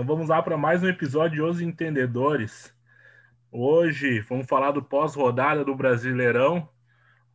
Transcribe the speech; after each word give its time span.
Então 0.00 0.16
vamos 0.16 0.30
lá 0.30 0.40
para 0.40 0.56
mais 0.56 0.82
um 0.82 0.88
episódio 0.88 1.34
de 1.34 1.42
Os 1.42 1.60
Entendedores. 1.60 2.74
Hoje 3.52 4.20
vamos 4.20 4.46
falar 4.46 4.70
do 4.70 4.82
pós-rodada 4.82 5.62
do 5.62 5.74
Brasileirão. 5.74 6.66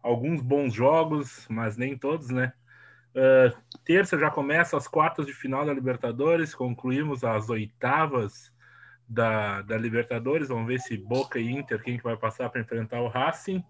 Alguns 0.02 0.42
bons 0.42 0.74
jogos, 0.74 1.46
mas 1.48 1.78
nem 1.78 1.96
todos, 1.96 2.32
né? 2.32 2.54
Uh, 3.12 3.56
terça 3.84 4.18
já 4.18 4.32
começa 4.32 4.76
as 4.76 4.88
quartas 4.88 5.28
de 5.28 5.32
final 5.32 5.64
da 5.64 5.72
Libertadores, 5.72 6.56
concluímos 6.56 7.24
as 7.24 7.52
oitavas 7.52 8.52
da, 9.08 9.62
da 9.62 9.78
Libertadores. 9.78 10.48
Vamos 10.48 10.66
ver 10.66 10.80
se 10.80 10.98
Boca 10.98 11.38
e 11.38 11.48
Inter, 11.48 11.84
quem 11.84 11.98
que 11.98 12.04
vai 12.04 12.18
passar 12.18 12.50
para 12.50 12.62
enfrentar 12.62 13.00
o 13.00 13.08
Racing. 13.08 13.64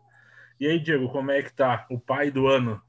E 0.57 0.67
aí, 0.67 0.79
Diego, 0.79 1.09
como 1.09 1.31
é 1.31 1.41
que 1.43 1.51
tá 1.51 1.85
o 1.89 1.99
pai 1.99 2.31
do 2.31 2.47
ano? 2.47 2.81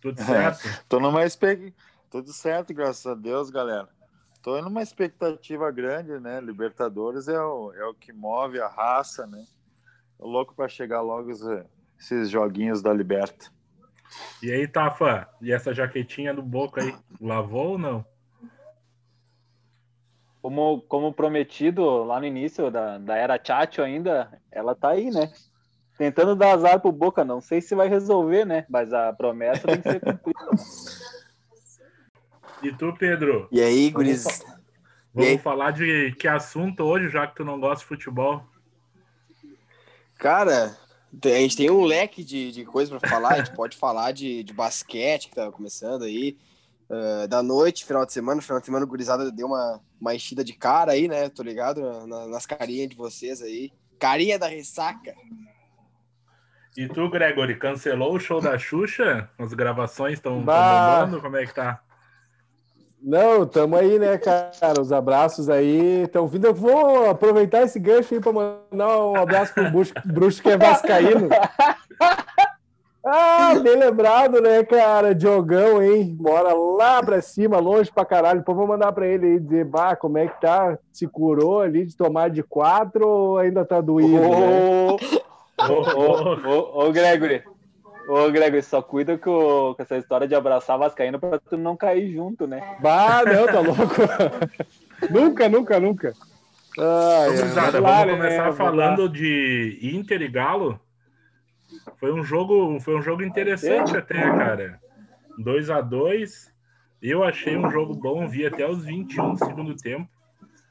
Tudo 0.00 0.20
certo? 0.26 0.66
É, 0.66 0.80
tô 0.88 0.98
numa 0.98 1.24
expectativa. 1.24 1.72
Tudo 2.10 2.32
certo, 2.32 2.74
graças 2.74 3.06
a 3.06 3.14
Deus, 3.14 3.48
galera. 3.48 3.95
Tô 4.46 4.62
numa 4.62 4.80
expectativa 4.80 5.72
grande, 5.72 6.20
né? 6.20 6.40
Libertadores 6.40 7.26
é 7.26 7.36
o, 7.40 7.72
é 7.72 7.84
o 7.84 7.92
que 7.92 8.12
move 8.12 8.60
a 8.60 8.68
raça, 8.68 9.26
né? 9.26 9.44
Tô 10.16 10.24
louco 10.24 10.54
para 10.54 10.68
chegar 10.68 11.00
logo 11.00 11.32
esses 11.98 12.30
joguinhos 12.30 12.80
da 12.80 12.94
Liberta. 12.94 13.50
E 14.40 14.52
aí, 14.52 14.68
Tafa, 14.68 15.28
e 15.42 15.50
essa 15.50 15.74
jaquetinha 15.74 16.32
do 16.32 16.42
Boca 16.42 16.80
aí, 16.80 16.94
lavou 17.20 17.70
ou 17.70 17.78
não? 17.78 18.04
Como, 20.40 20.80
como 20.82 21.12
prometido 21.12 22.04
lá 22.04 22.20
no 22.20 22.26
início 22.26 22.70
da, 22.70 22.98
da 22.98 23.16
era 23.16 23.40
Chacho 23.44 23.82
ainda, 23.82 24.40
ela 24.52 24.76
tá 24.76 24.90
aí, 24.90 25.10
né? 25.10 25.28
Tentando 25.98 26.36
dar 26.36 26.52
azar 26.52 26.78
pro 26.78 26.92
Boca, 26.92 27.24
não 27.24 27.40
sei 27.40 27.60
se 27.60 27.74
vai 27.74 27.88
resolver, 27.88 28.44
né? 28.44 28.64
Mas 28.68 28.92
a 28.92 29.12
promessa 29.12 29.66
tem 29.66 29.82
que 29.82 29.90
ser 29.90 30.00
cumprida. 30.00 30.38
E 32.62 32.72
tu, 32.72 32.94
Pedro? 32.98 33.48
E 33.52 33.60
aí, 33.60 33.90
guris? 33.90 34.24
Vamos, 34.24 34.44
vamos 35.14 35.30
aí? 35.30 35.38
falar 35.38 35.70
de 35.72 36.12
que 36.18 36.26
assunto 36.26 36.82
hoje, 36.82 37.10
já 37.10 37.26
que 37.26 37.36
tu 37.36 37.44
não 37.44 37.60
gosta 37.60 37.80
de 37.80 37.88
futebol? 37.88 38.42
Cara, 40.18 40.76
a 41.24 41.28
gente 41.28 41.56
tem 41.56 41.70
um 41.70 41.84
leque 41.84 42.24
de, 42.24 42.50
de 42.50 42.64
coisas 42.64 42.96
para 42.96 43.08
falar. 43.08 43.34
A 43.34 43.38
gente 43.38 43.54
pode 43.54 43.76
falar 43.78 44.12
de, 44.12 44.42
de 44.42 44.52
basquete, 44.52 45.28
que 45.28 45.34
tá 45.34 45.50
começando 45.50 46.04
aí. 46.04 46.38
Uh, 46.88 47.26
da 47.28 47.42
noite, 47.42 47.84
final 47.84 48.06
de 48.06 48.12
semana. 48.12 48.40
Final 48.40 48.60
de 48.60 48.66
semana, 48.66 48.84
o 48.84 48.88
gurizada 48.88 49.30
deu 49.30 49.48
uma, 49.48 49.80
uma 50.00 50.14
enchida 50.14 50.42
de 50.42 50.52
cara 50.52 50.92
aí, 50.92 51.08
né? 51.08 51.28
Tô 51.28 51.42
ligado 51.42 52.06
na, 52.06 52.26
nas 52.26 52.46
carinhas 52.46 52.88
de 52.88 52.96
vocês 52.96 53.42
aí. 53.42 53.72
Carinha 53.98 54.38
da 54.38 54.46
ressaca. 54.46 55.14
E 56.76 56.86
tu, 56.88 57.08
Gregory, 57.08 57.56
cancelou 57.58 58.14
o 58.14 58.20
show 58.20 58.40
da 58.40 58.58
Xuxa? 58.58 59.30
As 59.38 59.54
gravações 59.54 60.14
estão 60.14 60.38
bombando? 60.38 61.20
Como 61.22 61.36
é 61.36 61.46
que 61.46 61.54
tá? 61.54 61.82
Não, 63.06 63.46
tamo 63.46 63.76
aí, 63.76 64.00
né, 64.00 64.18
cara? 64.18 64.80
Os 64.80 64.90
abraços 64.90 65.48
aí 65.48 66.02
estão 66.02 66.26
vindo. 66.26 66.48
Eu 66.48 66.54
vou 66.54 67.08
aproveitar 67.08 67.62
esse 67.62 67.78
gancho 67.78 68.12
aí 68.12 68.20
para 68.20 68.32
mandar 68.32 68.98
um 68.98 69.14
abraço 69.14 69.54
pro 69.54 69.70
Bruxo, 69.70 69.94
Bruxo 70.04 70.42
que 70.42 70.50
é 70.50 70.56
vascaíno. 70.56 71.28
Ah, 73.08 73.54
bem 73.62 73.76
lembrado, 73.76 74.40
né, 74.40 74.64
cara? 74.64 75.14
Diogão, 75.14 75.80
hein? 75.80 76.16
Mora 76.18 76.52
lá 76.52 77.00
pra 77.00 77.22
cima, 77.22 77.60
longe 77.60 77.92
pra 77.92 78.04
caralho. 78.04 78.42
Pô, 78.42 78.52
vou 78.52 78.66
mandar 78.66 78.90
pra 78.90 79.06
ele 79.06 79.26
aí 79.26 79.38
dizer, 79.38 79.64
bah, 79.64 79.94
como 79.94 80.18
é 80.18 80.26
que 80.26 80.40
tá? 80.40 80.76
Se 80.92 81.06
curou 81.06 81.60
ali 81.60 81.86
de 81.86 81.96
tomar 81.96 82.28
de 82.28 82.42
quatro 82.42 83.06
ou 83.06 83.38
ainda 83.38 83.64
tá 83.64 83.80
doído? 83.80 84.20
Ô, 84.20 84.96
ô, 85.68 86.48
ô, 86.48 86.88
ô, 86.88 86.90
Gregory, 86.90 87.44
Ô, 88.08 88.30
Greg, 88.30 88.62
só 88.62 88.80
cuida 88.80 89.18
com, 89.18 89.74
com, 89.74 89.82
essa 89.82 89.96
história 89.96 90.28
de 90.28 90.34
abraçar 90.34 90.78
Vascaíno 90.78 91.18
pra 91.18 91.38
tu 91.38 91.56
não 91.56 91.76
cair 91.76 92.12
junto, 92.12 92.46
né? 92.46 92.76
Bah, 92.80 93.22
não, 93.24 93.46
tá 93.46 93.60
louco? 93.60 93.82
nunca, 95.10 95.48
nunca, 95.48 95.80
nunca. 95.80 96.12
Vamos, 96.76 97.56
é, 97.56 97.80
vamos 97.80 98.16
começar 98.16 98.46
né? 98.46 98.52
falando 98.52 99.08
de 99.08 99.78
Inter 99.82 100.22
e 100.22 100.28
Galo. 100.28 100.80
Foi 101.98 102.12
um 102.12 102.22
jogo, 102.22 102.78
foi 102.80 102.96
um 102.96 103.02
jogo 103.02 103.22
interessante 103.22 103.96
até, 103.96 104.20
cara. 104.20 104.78
2 105.38 105.70
a 105.70 105.80
2 105.80 106.52
Eu 107.02 107.24
achei 107.24 107.56
um 107.56 107.70
jogo 107.70 107.94
bom, 107.94 108.28
vi 108.28 108.46
até 108.46 108.68
os 108.68 108.84
21 108.84 109.32
do 109.32 109.38
segundo 109.38 109.74
tempo. 109.74 110.08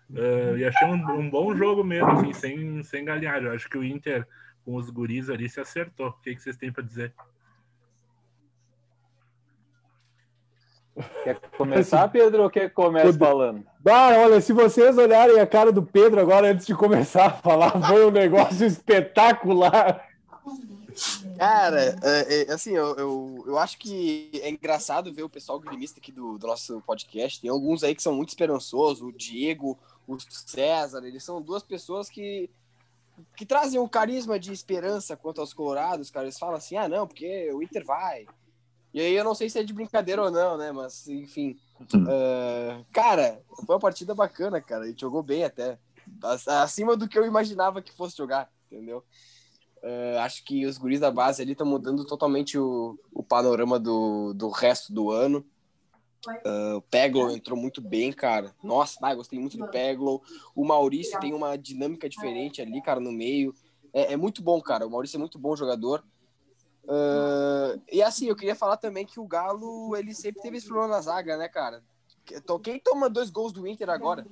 Uh, 0.10 0.58
e 0.58 0.66
achei 0.66 0.88
um, 0.88 1.20
um, 1.20 1.30
bom 1.30 1.56
jogo 1.56 1.84
mesmo, 1.84 2.12
assim, 2.12 2.32
sem, 2.32 2.84
sem 2.84 3.04
galinhar. 3.04 3.44
Eu 3.44 3.54
acho 3.54 3.68
que 3.68 3.78
o 3.78 3.84
Inter 3.84 4.26
com 4.66 4.76
os 4.76 4.90
guris 4.90 5.30
ali 5.30 5.48
se 5.48 5.62
acertou. 5.62 6.08
O 6.08 6.14
que, 6.14 6.36
que 6.36 6.42
vocês 6.42 6.58
têm 6.58 6.72
para 6.72 6.84
dizer? 6.84 7.14
Quer 11.24 11.40
começar, 11.58 12.08
Pedro, 12.08 12.44
ou 12.44 12.50
quer 12.50 12.70
começar 12.72 13.18
falando? 13.18 13.66
Ah, 13.86 14.16
olha, 14.18 14.40
se 14.40 14.54
vocês 14.54 14.98
olharem 14.98 15.40
a 15.40 15.46
cara 15.46 15.72
do 15.72 15.84
Pedro 15.84 16.22
agora 16.22 16.52
antes 16.52 16.66
de 16.66 16.74
começar 16.74 17.26
a 17.26 17.32
falar, 17.32 17.72
foi 17.86 18.06
um 18.06 18.12
negócio 18.12 18.66
espetacular. 18.66 20.08
Cara, 21.38 21.98
é, 22.02 22.44
é, 22.44 22.54
assim, 22.54 22.72
eu, 22.72 22.96
eu, 22.96 23.44
eu, 23.46 23.58
acho 23.58 23.78
que 23.78 24.32
é 24.36 24.50
engraçado 24.50 25.14
ver 25.14 25.24
o 25.24 25.30
pessoal 25.30 25.60
gremista 25.60 26.00
aqui 26.00 26.14
do, 26.14 26.38
do 26.38 26.48
nosso 26.48 26.82
podcast. 26.88 27.42
Tem 27.42 27.50
alguns 27.50 27.84
aí 27.84 27.94
que 27.94 28.02
são 28.02 28.16
muito 28.16 28.30
esperançosos, 28.30 29.04
o 29.04 29.12
Diego, 29.12 29.78
o 30.08 30.18
César, 30.18 31.04
eles 31.04 31.24
são 31.24 31.42
duas 31.42 31.62
pessoas 31.62 32.10
que 32.10 32.50
que 33.36 33.46
trazem 33.46 33.80
um 33.80 33.88
carisma 33.88 34.40
de 34.40 34.52
esperança 34.52 35.16
quanto 35.16 35.42
aos 35.42 35.54
colorados, 35.54 36.10
cara. 36.10 36.26
Eles 36.26 36.40
falam 36.40 36.56
assim, 36.56 36.78
ah, 36.78 36.88
não, 36.88 37.08
porque 37.08 37.52
o 37.54 37.62
Inter 37.62 37.86
vai. 37.86 38.26
E 38.94 39.02
aí 39.02 39.14
eu 39.14 39.24
não 39.24 39.36
sei 39.36 39.50
se 39.50 39.60
é 39.60 39.64
de 39.64 39.74
brincadeira 39.74 40.22
ou 40.22 40.32
não, 40.32 40.58
né? 40.58 40.72
Mas, 40.72 41.08
enfim. 41.08 41.58
Uh, 41.82 42.86
cara, 42.94 43.42
foi 43.66 43.76
uma 43.76 43.80
partida 43.80 44.16
bacana, 44.16 44.62
cara. 44.62 44.86
A 44.86 44.88
gente 44.88 45.02
jogou 45.02 45.22
bem 45.22 45.44
até. 45.44 45.78
Acima 46.62 46.96
do 46.96 47.08
que 47.08 47.18
eu 47.18 47.26
imaginava 47.26 47.82
que 47.82 47.92
fosse 47.92 48.16
jogar, 48.16 48.50
entendeu? 48.72 49.04
Uh, 49.84 50.18
acho 50.20 50.44
que 50.46 50.66
os 50.66 50.78
guris 50.78 51.00
da 51.00 51.12
base 51.12 51.42
ali 51.42 51.52
estão 51.52 51.68
mudando 51.68 52.06
totalmente 52.06 52.58
o, 52.58 52.98
o 53.12 53.22
panorama 53.22 53.78
do, 53.78 54.34
do 54.34 54.50
resto 54.50 54.94
do 54.94 55.12
ano. 55.12 55.46
Uh, 56.28 56.78
o 56.78 56.82
Peglo 56.82 57.32
entrou 57.32 57.58
muito 57.58 57.82
bem, 57.82 58.12
cara. 58.12 58.54
Nossa, 58.64 58.98
ah, 59.02 59.16
gostei 59.16 59.40
muito 59.40 59.58
do 59.58 59.68
Peglo. 59.68 60.22
O 60.56 60.66
Maurício 60.66 61.20
tem 61.20 61.34
uma 61.34 61.58
dinâmica 61.58 62.10
diferente 62.10 62.62
ali, 62.62 62.82
cara, 62.82 63.00
no 63.00 63.12
meio. 63.12 63.54
É, 63.94 64.14
é 64.14 64.18
muito 64.18 64.42
bom, 64.42 64.62
cara. 64.62 64.86
O 64.86 64.92
Maurício 64.92 65.18
é 65.18 65.20
muito 65.20 65.40
bom 65.40 65.56
jogador. 65.56 66.04
Uh, 66.84 67.82
e 67.92 68.02
assim, 68.02 68.28
eu 68.28 68.36
queria 68.36 68.56
falar 68.56 68.78
também 68.78 69.06
que 69.06 69.20
o 69.20 69.28
Galo, 69.28 69.96
ele 69.96 70.14
sempre 70.14 70.42
teve 70.42 70.58
esse 70.58 70.68
problema 70.68 70.96
na 70.96 71.02
zaga, 71.02 71.38
né, 71.38 71.48
cara? 71.48 71.84
Quem 72.64 72.80
toma 72.80 73.10
dois 73.10 73.30
gols 73.30 73.52
do 73.52 73.68
Inter 73.68 73.90
agora? 73.90 74.26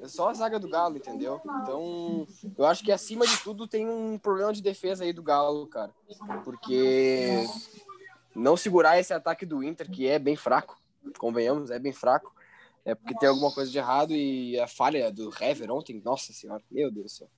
É 0.00 0.08
só 0.08 0.30
a 0.30 0.34
zaga 0.34 0.58
do 0.58 0.68
Galo, 0.68 0.96
entendeu? 0.96 1.40
Então, 1.62 2.26
eu 2.56 2.64
acho 2.64 2.82
que 2.82 2.90
acima 2.90 3.26
de 3.26 3.36
tudo 3.42 3.66
tem 3.66 3.88
um 3.88 4.18
problema 4.18 4.52
de 4.52 4.62
defesa 4.62 5.04
aí 5.04 5.12
do 5.12 5.22
Galo, 5.22 5.66
cara. 5.66 5.92
Porque 6.44 7.46
não 8.34 8.56
segurar 8.56 8.98
esse 8.98 9.12
ataque 9.12 9.44
do 9.44 9.62
Inter, 9.62 9.90
que 9.90 10.06
é 10.06 10.18
bem 10.18 10.36
fraco, 10.36 10.78
convenhamos, 11.18 11.70
é 11.70 11.78
bem 11.78 11.92
fraco. 11.92 12.34
É 12.84 12.94
porque 12.94 13.14
tem 13.18 13.28
alguma 13.28 13.52
coisa 13.52 13.70
de 13.70 13.78
errado 13.78 14.14
e 14.14 14.58
a 14.58 14.66
falha 14.66 15.12
do 15.12 15.30
Hever 15.40 15.70
ontem, 15.70 16.00
nossa 16.02 16.32
senhora, 16.32 16.62
meu 16.70 16.90
Deus 16.90 17.04
do 17.04 17.10
céu. 17.10 17.28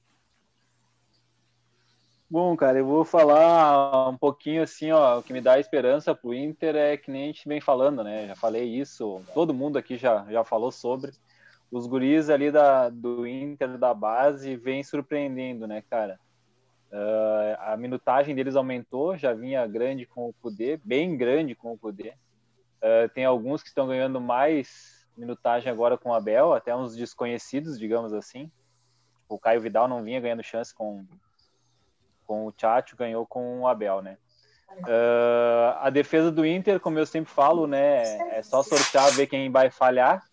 Bom, 2.30 2.56
cara, 2.56 2.78
eu 2.78 2.86
vou 2.86 3.04
falar 3.04 4.08
um 4.08 4.16
pouquinho 4.16 4.62
assim, 4.62 4.90
ó, 4.90 5.18
o 5.18 5.22
que 5.22 5.34
me 5.34 5.40
dá 5.40 5.60
esperança 5.60 6.14
pro 6.14 6.32
Inter 6.32 6.74
é 6.76 6.96
que 6.96 7.10
nem 7.10 7.24
a 7.24 7.26
gente 7.26 7.46
vem 7.46 7.60
falando, 7.60 8.02
né? 8.02 8.28
Já 8.28 8.34
falei 8.34 8.64
isso, 8.64 9.20
todo 9.34 9.52
mundo 9.52 9.76
aqui 9.76 9.98
já, 9.98 10.24
já 10.30 10.42
falou 10.42 10.72
sobre. 10.72 11.12
Os 11.70 11.86
guris 11.86 12.30
ali 12.30 12.50
da, 12.50 12.88
do 12.88 13.26
Inter, 13.26 13.76
da 13.76 13.92
base, 13.92 14.56
vem 14.56 14.82
surpreendendo, 14.82 15.66
né, 15.66 15.82
cara? 15.90 16.18
Uh, 16.90 17.56
a 17.60 17.76
minutagem 17.76 18.34
deles 18.34 18.56
aumentou, 18.56 19.16
já 19.16 19.34
vinha 19.34 19.66
grande 19.66 20.06
com 20.06 20.28
o 20.28 20.32
Kudê, 20.40 20.80
bem 20.82 21.16
grande 21.16 21.54
com 21.54 21.72
o 21.72 21.78
Kudê. 21.78 22.14
Uh, 22.82 23.08
tem 23.14 23.24
alguns 23.24 23.62
que 23.62 23.68
estão 23.68 23.86
ganhando 23.86 24.20
mais 24.20 25.06
minutagem 25.16 25.70
agora 25.70 25.96
com 25.96 26.10
o 26.10 26.14
Abel, 26.14 26.52
até 26.52 26.74
uns 26.74 26.96
desconhecidos, 26.96 27.78
digamos 27.78 28.12
assim. 28.12 28.50
O 29.28 29.38
Caio 29.38 29.60
Vidal 29.60 29.86
não 29.86 30.02
vinha 30.02 30.20
ganhando 30.20 30.42
chance 30.42 30.74
com, 30.74 31.06
com 32.26 32.46
o 32.46 32.52
Tchatcho, 32.52 32.96
ganhou 32.96 33.26
com 33.26 33.60
o 33.60 33.68
Abel, 33.68 34.02
né? 34.02 34.18
Uh, 34.78 35.76
a 35.80 35.90
defesa 35.90 36.32
do 36.32 36.46
Inter, 36.46 36.80
como 36.80 36.98
eu 36.98 37.04
sempre 37.04 37.30
falo, 37.30 37.66
né, 37.66 38.16
é 38.34 38.42
só 38.42 38.62
sortear, 38.62 39.12
ver 39.12 39.26
quem 39.26 39.50
vai 39.50 39.70
falhar. 39.70 40.24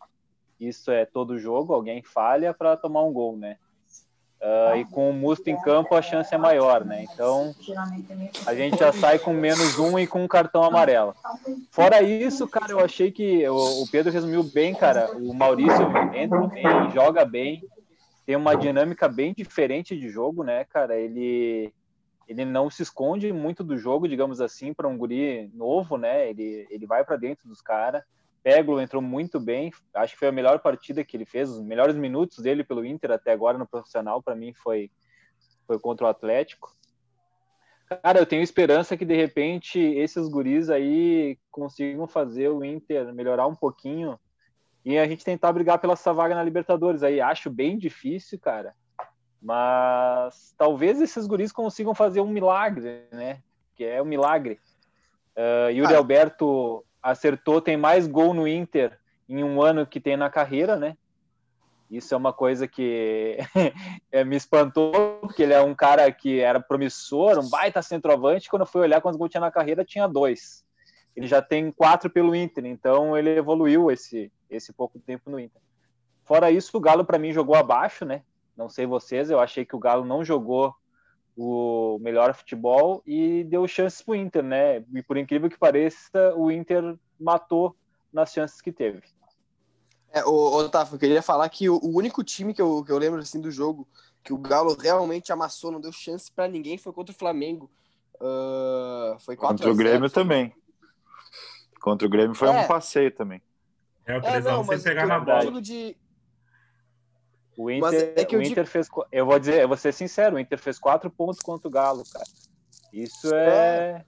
Isso 0.59 0.91
é 0.91 1.05
todo 1.05 1.37
jogo, 1.37 1.73
alguém 1.73 2.01
falha 2.01 2.53
para 2.53 2.77
tomar 2.77 3.03
um 3.03 3.13
gol, 3.13 3.37
né? 3.37 3.57
Uh, 4.41 4.77
e 4.77 4.85
com 4.85 5.09
o 5.09 5.13
Musto 5.13 5.49
em 5.49 5.61
campo 5.61 5.93
a 5.93 6.01
chance 6.01 6.33
é 6.33 6.37
maior, 6.37 6.85
né? 6.85 7.03
Então 7.03 7.53
a 8.45 8.55
gente 8.55 8.77
já 8.79 8.93
sai 8.93 9.19
com 9.19 9.33
menos 9.33 9.77
um 9.77 9.99
e 9.99 10.07
com 10.07 10.23
um 10.23 10.29
cartão 10.29 10.63
amarelo. 10.63 11.13
Fora 11.69 12.01
isso, 12.01 12.47
cara, 12.47 12.71
eu 12.71 12.79
achei 12.79 13.11
que 13.11 13.45
o, 13.49 13.85
Pedro 13.91 14.13
resumiu 14.13 14.41
bem, 14.41 14.73
cara. 14.73 15.11
O 15.17 15.33
Maurício 15.33 15.85
entra 16.13 16.47
bem, 16.47 16.63
joga 16.93 17.25
bem, 17.25 17.61
tem 18.25 18.37
uma 18.37 18.55
dinâmica 18.55 19.09
bem 19.09 19.33
diferente 19.33 19.99
de 19.99 20.07
jogo, 20.07 20.41
né, 20.41 20.63
cara? 20.63 20.97
Ele 20.97 21.73
ele 22.25 22.45
não 22.45 22.69
se 22.69 22.83
esconde 22.83 23.33
muito 23.33 23.61
do 23.61 23.77
jogo, 23.77 24.07
digamos 24.07 24.39
assim, 24.39 24.73
para 24.73 24.87
um 24.87 24.97
guri 24.97 25.51
novo, 25.53 25.97
né? 25.97 26.29
Ele 26.29 26.65
ele 26.69 26.85
vai 26.85 27.03
para 27.03 27.17
dentro 27.17 27.45
dos 27.45 27.61
caras. 27.61 28.03
Peglo 28.43 28.79
entrou 28.79 29.01
muito 29.01 29.39
bem, 29.39 29.71
acho 29.93 30.13
que 30.13 30.19
foi 30.19 30.29
a 30.29 30.31
melhor 30.31 30.59
partida 30.59 31.03
que 31.03 31.17
ele 31.17 31.25
fez, 31.25 31.49
os 31.49 31.61
melhores 31.61 31.95
minutos 31.95 32.39
dele 32.39 32.63
pelo 32.63 32.85
Inter 32.85 33.11
até 33.11 33.31
agora 33.31 33.57
no 33.57 33.67
profissional, 33.67 34.21
para 34.21 34.35
mim 34.35 34.53
foi, 34.53 34.89
foi 35.67 35.79
contra 35.79 36.05
o 36.05 36.09
Atlético. 36.09 36.75
Cara, 38.03 38.19
eu 38.19 38.25
tenho 38.25 38.43
esperança 38.43 38.95
que 38.95 39.03
de 39.03 39.15
repente 39.15 39.79
esses 39.79 40.27
guris 40.29 40.69
aí 40.69 41.37
consigam 41.49 42.07
fazer 42.07 42.49
o 42.49 42.63
Inter 42.63 43.11
melhorar 43.13 43.47
um 43.47 43.55
pouquinho 43.55 44.19
e 44.85 44.97
a 44.97 45.07
gente 45.07 45.25
tentar 45.25 45.51
brigar 45.51 45.79
pela 45.79 45.93
essa 45.93 46.13
vaga 46.13 46.35
na 46.35 46.43
Libertadores 46.43 47.03
aí. 47.03 47.19
Acho 47.19 47.49
bem 47.49 47.77
difícil, 47.77 48.39
cara. 48.39 48.75
Mas 49.41 50.53
talvez 50.57 51.01
esses 51.01 51.25
guris 51.25 51.51
consigam 51.51 51.95
fazer 51.95 52.21
um 52.21 52.29
milagre, 52.29 53.07
né? 53.11 53.41
Que 53.75 53.85
é 53.85 54.01
um 54.01 54.05
milagre. 54.05 54.59
Uh, 55.35 55.71
Yuri 55.71 55.93
ah. 55.93 55.97
Alberto 55.97 56.85
acertou, 57.01 57.61
tem 57.61 57.77
mais 57.77 58.07
gol 58.07 58.33
no 58.33 58.47
Inter 58.47 58.97
em 59.27 59.43
um 59.43 59.61
ano 59.61 59.85
que 59.85 59.99
tem 59.99 60.17
na 60.17 60.29
carreira, 60.29 60.75
né? 60.75 60.97
Isso 61.89 62.13
é 62.13 62.17
uma 62.17 62.31
coisa 62.31 62.67
que 62.67 63.37
é, 64.11 64.23
me 64.23 64.35
espantou, 64.35 65.19
porque 65.21 65.41
ele 65.41 65.53
é 65.53 65.61
um 65.61 65.73
cara 65.73 66.11
que 66.11 66.39
era 66.39 66.59
promissor, 66.59 67.39
um 67.39 67.49
baita 67.49 67.81
centroavante. 67.81 68.49
Quando 68.49 68.61
eu 68.61 68.67
fui 68.67 68.81
olhar 68.81 69.01
quantos 69.01 69.17
gols 69.17 69.31
tinha 69.31 69.41
na 69.41 69.51
carreira, 69.51 69.83
tinha 69.83 70.07
dois. 70.07 70.63
Ele 71.15 71.25
já 71.25 71.41
tem 71.41 71.71
quatro 71.71 72.09
pelo 72.09 72.35
Inter, 72.35 72.65
então 72.65 73.17
ele 73.17 73.31
evoluiu 73.31 73.89
esse, 73.89 74.31
esse 74.49 74.71
pouco 74.71 74.99
tempo 74.99 75.31
no 75.31 75.39
Inter. 75.39 75.61
Fora 76.23 76.51
isso, 76.51 76.77
o 76.77 76.79
Galo 76.79 77.03
para 77.03 77.17
mim 77.17 77.33
jogou 77.33 77.55
abaixo, 77.55 78.05
né? 78.05 78.21
Não 78.55 78.69
sei 78.69 78.85
vocês, 78.85 79.31
eu 79.31 79.39
achei 79.39 79.65
que 79.65 79.75
o 79.75 79.79
Galo 79.79 80.05
não 80.05 80.23
jogou 80.23 80.75
o 81.37 81.97
melhor 82.01 82.33
futebol 82.33 83.01
e 83.05 83.43
deu 83.45 83.67
chances 83.67 84.01
para 84.01 84.11
o 84.11 84.15
Inter, 84.15 84.43
né? 84.43 84.83
E 84.93 85.01
por 85.01 85.17
incrível 85.17 85.49
que 85.49 85.57
pareça, 85.57 86.33
o 86.35 86.51
Inter 86.51 86.97
matou 87.19 87.75
nas 88.11 88.31
chances 88.31 88.61
que 88.61 88.71
teve. 88.71 89.01
É, 90.11 90.23
o 90.25 90.57
Otávio, 90.57 90.95
eu 90.95 90.99
queria 90.99 91.21
falar 91.21 91.47
que 91.49 91.69
o, 91.69 91.75
o 91.77 91.95
único 91.95 92.23
time 92.23 92.53
que 92.53 92.61
eu, 92.61 92.83
que 92.83 92.91
eu 92.91 92.97
lembro 92.97 93.19
assim 93.19 93.39
do 93.39 93.51
jogo 93.51 93.87
que 94.23 94.33
o 94.33 94.37
Galo 94.37 94.75
realmente 94.75 95.31
amassou, 95.31 95.71
não 95.71 95.79
deu 95.79 95.91
chance 95.91 96.31
para 96.31 96.47
ninguém, 96.47 96.77
foi 96.77 96.91
contra 96.91 97.13
o 97.13 97.17
Flamengo. 97.17 97.69
Uh, 98.15 99.17
foi 99.19 99.35
contra 99.35 99.71
o 99.71 99.75
Grêmio 99.75 100.09
também. 100.09 100.53
Contra 101.79 102.05
o 102.05 102.09
Grêmio 102.09 102.35
foi 102.35 102.49
é. 102.49 102.51
um 102.51 102.67
passeio 102.67 103.11
também. 103.11 103.41
É 104.05 104.17
o 104.17 104.21
que 104.21 104.27
é, 104.27 104.41
não, 104.41 104.63
sem 104.63 104.81
pegar 104.81 105.05
na 105.05 105.19
bola. 105.19 105.61
De... 105.61 105.95
O 107.59 107.69
Inter, 107.69 108.13
é 108.15 108.21
o 108.21 108.41
Inter 108.41 108.63
digo... 108.63 108.67
fez. 108.67 108.87
Eu 109.11 109.25
vou 109.25 109.37
dizer, 109.37 109.61
eu 109.61 109.67
vou 109.67 109.75
ser 109.75 109.91
sincero, 109.93 110.37
o 110.37 110.39
Inter 110.39 110.57
fez 110.57 110.79
quatro 110.79 111.09
pontos 111.09 111.41
contra 111.41 111.67
o 111.67 111.71
Galo, 111.71 112.05
cara. 112.09 112.25
Isso 112.93 113.35
é. 113.35 113.47
é. 113.49 114.05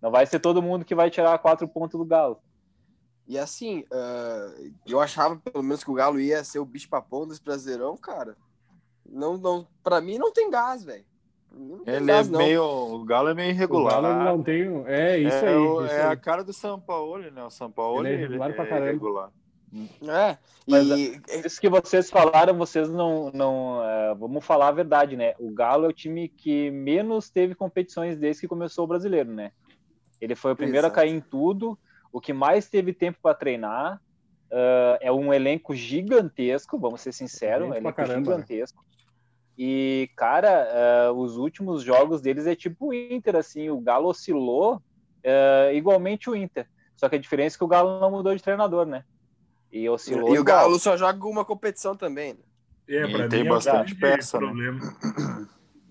Não 0.00 0.10
vai 0.10 0.24
ser 0.24 0.40
todo 0.40 0.62
mundo 0.62 0.82
que 0.82 0.94
vai 0.94 1.10
tirar 1.10 1.38
quatro 1.40 1.68
pontos 1.68 1.98
do 1.98 2.06
Galo. 2.06 2.40
E 3.26 3.38
assim, 3.38 3.80
uh, 3.92 4.72
eu 4.86 4.98
achava 4.98 5.36
pelo 5.36 5.62
menos 5.62 5.84
que 5.84 5.90
o 5.90 5.94
Galo 5.94 6.18
ia 6.18 6.42
ser 6.42 6.58
o 6.58 6.64
bicho 6.64 6.88
papão 6.88 7.28
desse 7.28 7.44
Brasileirão, 7.44 7.98
cara. 7.98 8.34
Não, 9.06 9.36
não, 9.36 9.66
pra 9.84 10.00
mim 10.00 10.16
não 10.16 10.32
tem 10.32 10.50
gás, 10.50 10.82
velho. 10.82 11.04
Ele 11.86 12.06
gás, 12.06 12.28
é 12.28 12.30
não. 12.30 12.38
meio. 12.38 12.64
O 12.64 13.04
Galo 13.04 13.28
é 13.28 13.34
meio 13.34 13.50
irregular. 13.50 13.98
O 13.98 14.02
Galo 14.02 14.24
não 14.24 14.42
tem. 14.42 14.62
É 14.86 15.18
isso 15.18 15.36
é, 15.36 15.48
aí. 15.48 15.54
O, 15.54 15.84
isso 15.84 15.94
é 15.94 16.02
aí. 16.02 16.12
a 16.12 16.16
cara 16.16 16.42
do 16.42 16.54
São 16.54 16.80
Paulo, 16.80 17.30
né? 17.30 17.44
O 17.44 17.50
São 17.50 17.70
Paulo 17.70 18.06
ele 18.06 18.14
é 18.14 18.18
irregular 18.18 18.48
ele, 18.48 18.56
pra 18.56 18.66
caramba. 18.66 18.86
É 18.86 18.88
irregular. 18.88 19.32
É, 20.02 20.38
Mas, 20.66 20.88
e... 20.88 21.20
isso 21.44 21.60
que 21.60 21.68
vocês 21.68 22.10
falaram, 22.10 22.56
vocês 22.56 22.88
não, 22.88 23.30
não 23.32 23.78
uh, 23.78 24.16
vamos 24.18 24.44
falar 24.44 24.68
a 24.68 24.72
verdade, 24.72 25.16
né? 25.16 25.34
O 25.38 25.50
Galo 25.50 25.84
é 25.84 25.88
o 25.88 25.92
time 25.92 26.28
que 26.28 26.70
menos 26.70 27.28
teve 27.28 27.54
competições 27.54 28.16
desde 28.16 28.42
que 28.42 28.48
começou 28.48 28.84
o 28.84 28.88
brasileiro, 28.88 29.30
né? 29.30 29.52
Ele 30.20 30.34
foi 30.34 30.52
o 30.52 30.56
primeiro 30.56 30.86
Exato. 30.86 30.92
a 30.92 31.02
cair 31.02 31.14
em 31.14 31.20
tudo, 31.20 31.78
o 32.12 32.20
que 32.20 32.32
mais 32.32 32.68
teve 32.68 32.92
tempo 32.92 33.18
para 33.22 33.34
treinar. 33.34 34.00
Uh, 34.50 34.96
é 35.02 35.12
um 35.12 35.32
elenco 35.34 35.74
gigantesco, 35.74 36.78
vamos 36.78 37.02
ser 37.02 37.12
sinceros, 37.12 37.68
um 37.68 37.74
elenco 37.74 37.92
caramba, 37.92 38.14
né? 38.14 38.24
gigantesco. 38.24 38.82
Né? 38.82 38.88
E, 39.58 40.08
cara, 40.16 41.10
uh, 41.10 41.20
os 41.20 41.36
últimos 41.36 41.82
jogos 41.82 42.22
deles 42.22 42.46
é 42.46 42.54
tipo 42.54 42.88
o 42.88 42.94
Inter, 42.94 43.36
assim, 43.36 43.68
o 43.68 43.78
Galo 43.78 44.08
oscilou 44.08 44.76
uh, 44.76 45.74
igualmente 45.74 46.30
o 46.30 46.36
Inter. 46.36 46.66
Só 46.96 47.08
que 47.08 47.16
a 47.16 47.18
diferença 47.18 47.56
é 47.56 47.58
que 47.58 47.64
o 47.64 47.68
Galo 47.68 48.00
não 48.00 48.10
mudou 48.10 48.34
de 48.34 48.42
treinador, 48.42 48.86
né? 48.86 49.04
E 49.72 49.88
oscilou. 49.88 50.34
E 50.34 50.38
o 50.38 50.44
Galo 50.44 50.78
só 50.78 50.96
joga 50.96 51.26
uma 51.26 51.44
competição 51.44 51.94
também, 51.94 52.34
né? 52.34 52.40
É, 52.88 53.06
mim 53.06 53.40
é 53.40 53.44
bastante 53.44 53.92
é 53.92 53.96
peça, 53.96 54.38
problema. 54.38 54.80
Né? 54.80 55.46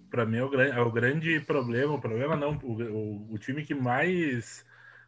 Para 0.09 0.25
mim 0.25 0.37
é 0.37 0.43
o, 0.43 0.53
é 0.61 0.81
o, 0.81 0.91
grande 0.91 1.39
problema. 1.41 1.93
O 1.93 2.01
problema 2.01 2.35
não, 2.35 2.57
o, 2.57 2.71
o, 2.71 3.33
o 3.33 3.37
time 3.37 3.63
que 3.63 3.75
mais 3.75 4.65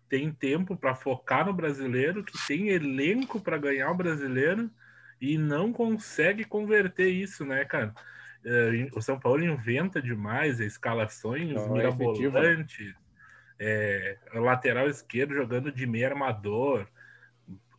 tem 0.08 0.32
tempo 0.32 0.76
para 0.76 0.96
focar 0.96 1.46
no 1.46 1.54
brasileiro, 1.54 2.24
que 2.24 2.34
tem 2.48 2.70
elenco 2.70 3.40
para 3.40 3.58
ganhar 3.58 3.92
o 3.92 3.98
brasileiro 3.98 4.70
e 5.20 5.38
não 5.38 5.74
consegue 5.74 6.44
converter 6.44 7.10
isso, 7.10 7.46
né, 7.46 7.66
cara? 7.66 7.94
É, 8.44 8.88
o 8.94 9.02
São 9.02 9.20
Paulo 9.20 9.44
inventa 9.44 10.02
demais 10.02 10.60
escalações 10.60 11.52
não, 11.52 11.66
é 11.66 11.70
mirabolantes, 11.70 12.96
é, 13.60 14.18
lateral 14.34 14.88
esquerdo 14.88 15.36
jogando 15.36 15.72
de 15.72 15.86
meio 15.86 16.08
armador. 16.08 16.88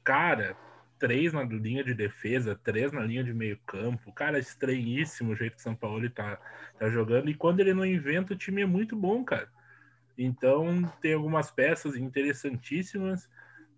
Cara, 0.05 0.57
três 1.01 1.33
na 1.33 1.43
linha 1.43 1.83
de 1.83 1.95
defesa, 1.95 2.55
três 2.63 2.93
na 2.93 3.01
linha 3.01 3.25
de 3.25 3.33
meio 3.33 3.59
campo. 3.67 4.13
Cara, 4.13 4.37
é 4.37 4.41
estranhíssimo 4.41 5.33
o 5.33 5.35
jeito 5.35 5.55
que 5.55 5.61
o 5.61 5.63
São 5.63 5.75
Paulo 5.75 6.09
tá, 6.11 6.39
tá 6.79 6.91
jogando. 6.91 7.31
E 7.31 7.35
quando 7.35 7.59
ele 7.59 7.73
não 7.73 7.85
inventa, 7.85 8.35
o 8.35 8.37
time 8.37 8.61
é 8.63 8.67
muito 8.67 8.95
bom, 8.95 9.25
cara. 9.25 9.49
Então, 10.17 10.83
tem 11.01 11.15
algumas 11.15 11.51
peças 11.51 11.97
interessantíssimas. 11.97 13.29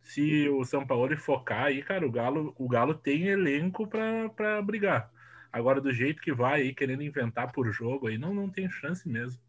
Se 0.03 0.49
o 0.49 0.65
São 0.65 0.85
Paulo 0.85 1.17
focar 1.17 1.67
aí, 1.67 1.81
cara, 1.81 2.05
o 2.05 2.11
Galo, 2.11 2.53
o 2.59 2.69
Galo 2.69 2.93
tem 2.93 3.29
elenco 3.29 3.87
para 3.87 4.61
brigar. 4.61 5.09
Agora, 5.53 5.81
do 5.81 5.93
jeito 5.93 6.21
que 6.21 6.33
vai 6.33 6.63
aí, 6.63 6.75
querendo 6.75 7.05
inventar 7.05 7.53
por 7.53 7.73
jogo, 7.73 8.09
aí 8.09 8.19
não, 8.19 8.35
não 8.35 8.51
tem 8.51 8.69
chance 8.69 9.09
mesmo. 9.09 9.41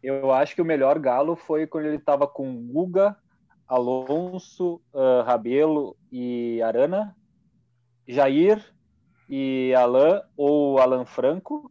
Eu 0.00 0.30
acho 0.30 0.54
que 0.54 0.62
o 0.62 0.66
melhor 0.66 1.00
Galo 1.00 1.34
foi 1.34 1.66
quando 1.66 1.86
ele 1.86 1.98
tava 1.98 2.28
com 2.28 2.68
Guga, 2.68 3.16
Alonso, 3.68 4.80
uh, 4.92 5.22
Rabelo 5.24 5.96
e 6.10 6.62
Arana, 6.62 7.16
Jair 8.06 8.64
e 9.28 9.74
Alan 9.74 10.22
ou 10.36 10.78
Alan 10.78 11.04
Franco. 11.04 11.70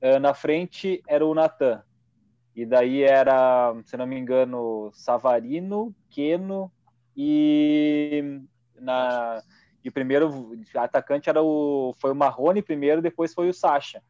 Uh, 0.00 0.20
na 0.20 0.34
frente 0.34 1.02
era 1.08 1.26
o 1.26 1.34
Natan. 1.34 1.82
E 2.54 2.64
daí 2.64 3.02
era, 3.02 3.74
se 3.84 3.96
não 3.96 4.06
me 4.06 4.18
engano, 4.18 4.90
Savarino, 4.92 5.94
Queno 6.08 6.72
e 7.16 8.40
na 8.78 9.42
e 9.84 9.88
o 9.88 9.92
primeiro 9.92 10.52
atacante 10.74 11.28
era 11.30 11.40
o 11.42 11.94
foi 12.00 12.10
o 12.10 12.14
Marrone 12.14 12.60
primeiro, 12.60 13.00
depois 13.00 13.32
foi 13.32 13.48
o 13.48 13.54
Sacha. 13.54 14.02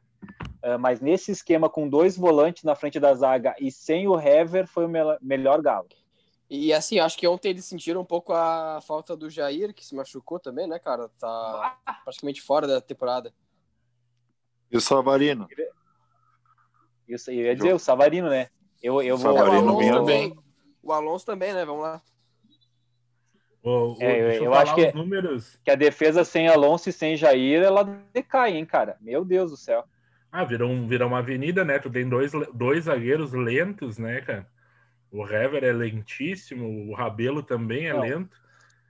Uh, 0.65 0.79
mas 0.79 1.01
nesse 1.01 1.31
esquema 1.33 1.69
com 1.69 1.89
dois 1.89 2.17
volantes 2.17 2.65
na 2.65 2.75
frente 2.75 2.99
da 2.99 3.15
zaga 3.15 3.55
e 3.61 3.71
sem 3.71 4.09
o 4.09 4.19
Hever 4.19 4.67
foi 4.67 4.87
o 4.87 4.89
me 4.89 5.01
melhor 5.21 5.61
galo. 5.61 5.89
E 6.49 6.73
assim, 6.73 7.01
acho 7.01 7.19
que 7.19 7.27
ontem 7.27 7.49
eles 7.49 7.65
sentiram 7.65 8.01
um 8.01 8.05
pouco 8.05 8.33
a 8.33 8.81
falta 8.81 9.17
do 9.17 9.29
Jair, 9.29 9.75
que 9.75 9.85
se 9.85 9.95
machucou 9.95 10.39
também, 10.39 10.67
né, 10.67 10.79
cara? 10.79 11.09
Tá 11.19 11.77
praticamente 12.05 12.41
fora 12.41 12.67
da 12.67 12.81
temporada. 12.81 13.35
E 14.71 14.77
o 14.77 14.81
Savarino? 14.81 15.49
Isso, 17.09 17.31
eu 17.31 17.47
ia 17.47 17.57
dizer, 17.57 17.75
o 17.75 17.79
Savarino, 17.79 18.29
né? 18.29 18.49
Eu, 18.83 19.03
eu 19.03 19.17
vou. 19.17 19.33
O 19.33 19.37
Savarino 19.37 19.79
vinha 19.79 20.03
bem. 20.03 20.39
O 20.83 20.93
Alonso 20.93 21.27
também, 21.27 21.53
né? 21.53 21.65
Vamos 21.65 21.83
lá. 21.83 22.01
Oh, 23.63 23.97
oh, 23.99 24.03
é, 24.03 24.39
eu, 24.39 24.45
eu 24.45 24.55
acho 24.55 24.77
que, 24.77 24.93
números. 24.93 25.59
que 25.65 25.71
a 25.73 25.75
defesa 25.75 26.25
sem 26.25 26.47
Alonso 26.47 26.89
e 26.89 26.93
sem 26.93 27.17
Jair, 27.17 27.65
ela 27.65 27.83
decai, 28.13 28.57
hein, 28.57 28.65
cara? 28.65 28.97
Meu 29.01 29.25
Deus 29.25 29.51
do 29.51 29.57
céu. 29.57 29.85
Ah, 30.31 30.45
virou, 30.45 30.71
um, 30.71 30.87
virou 30.87 31.09
uma 31.09 31.19
avenida, 31.19 31.65
né? 31.65 31.81
Tu 31.81 31.91
tem 31.91 32.09
dois, 32.09 32.31
dois 32.55 32.85
zagueiros 32.85 33.33
lentos, 33.33 33.99
né, 33.99 34.21
cara? 34.21 34.47
O 35.17 35.27
Hever 35.27 35.65
é 35.65 35.73
lentíssimo, 35.73 36.91
o 36.91 36.95
Rabelo 36.95 37.43
também 37.43 37.87
é 37.87 37.93
Não. 37.95 38.01
lento. 38.01 38.37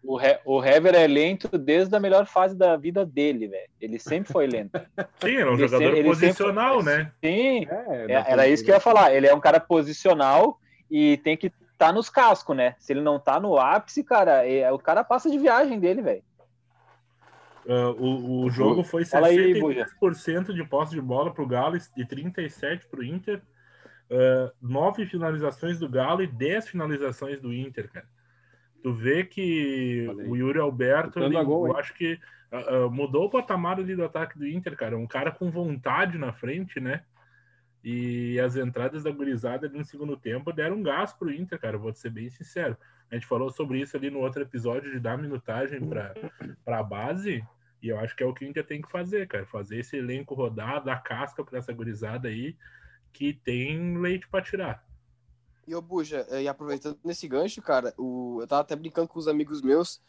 O, 0.02 0.20
He 0.20 0.40
o 0.44 0.64
Hever 0.64 0.94
é 0.94 1.06
lento 1.06 1.56
desde 1.56 1.94
a 1.94 2.00
melhor 2.00 2.26
fase 2.26 2.56
da 2.56 2.76
vida 2.76 3.06
dele, 3.06 3.46
velho. 3.46 3.70
Ele 3.80 3.98
sempre 3.98 4.32
foi 4.32 4.46
lento. 4.48 4.72
Sim, 5.22 5.36
era 5.36 5.50
um 5.50 5.54
ele 5.54 5.68
jogador 5.68 5.94
sempre, 5.94 6.04
posicional, 6.04 6.82
sempre... 6.82 6.96
né? 6.96 7.12
Sim, 7.24 7.66
é, 7.68 8.12
é, 8.12 8.24
era 8.28 8.48
isso 8.48 8.64
que 8.64 8.70
eu 8.70 8.74
ia 8.74 8.80
falar. 8.80 9.14
Ele 9.14 9.28
é 9.28 9.34
um 9.34 9.40
cara 9.40 9.60
posicional 9.60 10.60
e 10.90 11.16
tem 11.18 11.36
que 11.36 11.46
estar 11.46 11.86
tá 11.86 11.92
nos 11.92 12.10
cascos, 12.10 12.56
né? 12.56 12.74
Se 12.78 12.92
ele 12.92 13.02
não 13.02 13.20
tá 13.20 13.38
no 13.38 13.56
ápice, 13.56 14.02
cara, 14.02 14.44
é, 14.44 14.70
o 14.72 14.78
cara 14.78 15.04
passa 15.04 15.30
de 15.30 15.38
viagem 15.38 15.78
dele, 15.78 16.02
velho. 16.02 16.22
Uh, 17.64 17.90
o, 17.98 18.44
o 18.44 18.50
jogo 18.50 18.82
foi 18.82 19.02
63% 19.02 20.52
de 20.52 20.64
posse 20.64 20.94
de 20.94 21.00
bola 21.00 21.32
para 21.32 21.42
o 21.42 21.48
Galo 21.48 21.76
e 21.76 22.04
37% 22.04 22.82
para 22.88 23.00
o 23.00 23.04
Inter 23.04 23.42
uh, 24.10 24.52
nove 24.60 25.06
finalizações 25.06 25.78
do 25.78 25.88
Galo 25.88 26.22
e 26.22 26.26
dez 26.26 26.68
finalizações 26.68 27.40
do 27.40 27.52
Inter, 27.52 27.90
cara. 27.90 28.06
Tu 28.82 28.92
vê 28.92 29.24
que 29.24 30.06
o 30.28 30.36
Yuri 30.36 30.58
Alberto, 30.58 31.22
ali, 31.22 31.42
gol, 31.44 31.68
eu 31.68 31.76
acho 31.76 31.92
que 31.94 32.20
uh, 32.52 32.86
uh, 32.86 32.90
mudou 32.90 33.24
o 33.24 33.30
patamar 33.30 33.78
ali 33.78 33.96
do 33.96 34.04
ataque 34.04 34.38
do 34.38 34.46
Inter, 34.46 34.76
cara. 34.76 34.96
Um 34.96 35.06
cara 35.06 35.32
com 35.32 35.50
vontade 35.50 36.18
na 36.18 36.32
frente, 36.32 36.78
né? 36.78 37.02
E 37.82 38.38
as 38.40 38.56
entradas 38.56 39.04
da 39.04 39.10
gurizada 39.10 39.68
no 39.68 39.84
segundo 39.84 40.16
tempo 40.16 40.52
deram 40.52 40.76
um 40.76 40.82
gás 40.82 41.12
pro 41.12 41.32
Inter, 41.32 41.58
cara. 41.58 41.78
Vou 41.78 41.92
ser 41.92 42.10
bem 42.10 42.28
sincero. 42.30 42.76
A 43.10 43.14
gente 43.14 43.26
falou 43.26 43.50
sobre 43.50 43.80
isso 43.80 43.96
ali 43.96 44.10
no 44.10 44.18
outro 44.18 44.42
episódio 44.42 44.90
de 44.90 44.98
dar 44.98 45.16
minutagem 45.16 45.80
para 45.80 46.78
a 46.78 46.82
base. 46.82 47.44
E 47.82 47.88
eu 47.88 47.98
acho 48.00 48.16
que 48.16 48.22
é 48.22 48.26
o 48.26 48.34
que 48.34 48.44
o 48.44 48.48
Inter 48.48 48.64
tem 48.64 48.82
que 48.82 48.90
fazer, 48.90 49.28
cara. 49.28 49.46
Fazer 49.46 49.78
esse 49.78 49.96
elenco 49.96 50.34
rodar, 50.34 50.82
dar 50.82 51.02
casca 51.02 51.44
para 51.44 51.58
essa 51.58 51.72
gurizada 51.72 52.28
aí 52.28 52.56
que 53.16 53.32
tem 53.32 53.96
leite 53.96 54.28
para 54.28 54.44
tirar. 54.44 54.84
E 55.66 55.74
o 55.74 55.80
Buja, 55.80 56.26
e 56.38 56.46
aproveitando 56.46 56.98
nesse 57.02 57.26
gancho, 57.26 57.62
cara, 57.62 57.94
o... 57.96 58.38
eu 58.40 58.46
tava 58.46 58.60
até 58.60 58.76
brincando 58.76 59.08
com 59.08 59.18
os 59.18 59.26
amigos 59.26 59.62
meus. 59.62 60.00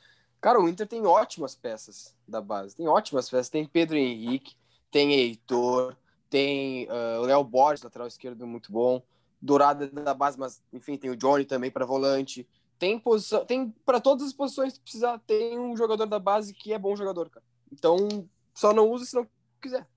Cara, 0.42 0.60
o 0.60 0.68
Inter 0.68 0.86
tem 0.86 1.06
ótimas 1.06 1.56
peças 1.56 2.16
da 2.28 2.42
base. 2.42 2.76
Tem 2.76 2.88
ótimas 2.88 3.30
peças. 3.30 3.50
Tem 3.50 3.66
Pedro 3.66 3.96
Henrique, 3.96 4.56
tem 4.92 5.14
Heitor, 5.14 5.96
tem 6.30 6.86
uh, 6.90 7.22
o 7.22 7.26
Léo 7.26 7.44
Borges, 7.44 7.82
lateral 7.82 8.08
esquerdo, 8.08 8.46
muito 8.46 8.72
bom. 8.72 9.02
Dourado 9.42 9.90
da 9.90 10.14
base, 10.14 10.38
mas 10.38 10.62
enfim, 10.74 10.98
tem 10.98 11.10
o 11.10 11.16
Johnny 11.16 11.46
também 11.46 11.72
para 11.72 11.86
volante. 11.86 12.48
Tem 12.78 13.00
posição, 13.00 13.44
tem 13.46 13.74
para 13.84 14.00
todas 14.00 14.28
as 14.28 14.34
posições 14.34 14.74
que 14.74 14.82
precisar, 14.82 15.18
tem 15.26 15.58
um 15.58 15.76
jogador 15.76 16.06
da 16.06 16.20
base 16.20 16.54
que 16.54 16.74
é 16.74 16.78
bom 16.78 16.96
jogador, 16.96 17.30
cara. 17.30 17.46
Então, 17.72 18.30
só 18.54 18.74
não 18.74 18.90
usa 18.92 19.06
se 19.06 19.16
não 19.16 19.28
quiser. 19.60 19.88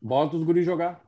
Bota 0.00 0.36
os 0.36 0.44
guris 0.44 0.64
jogar. 0.64 1.00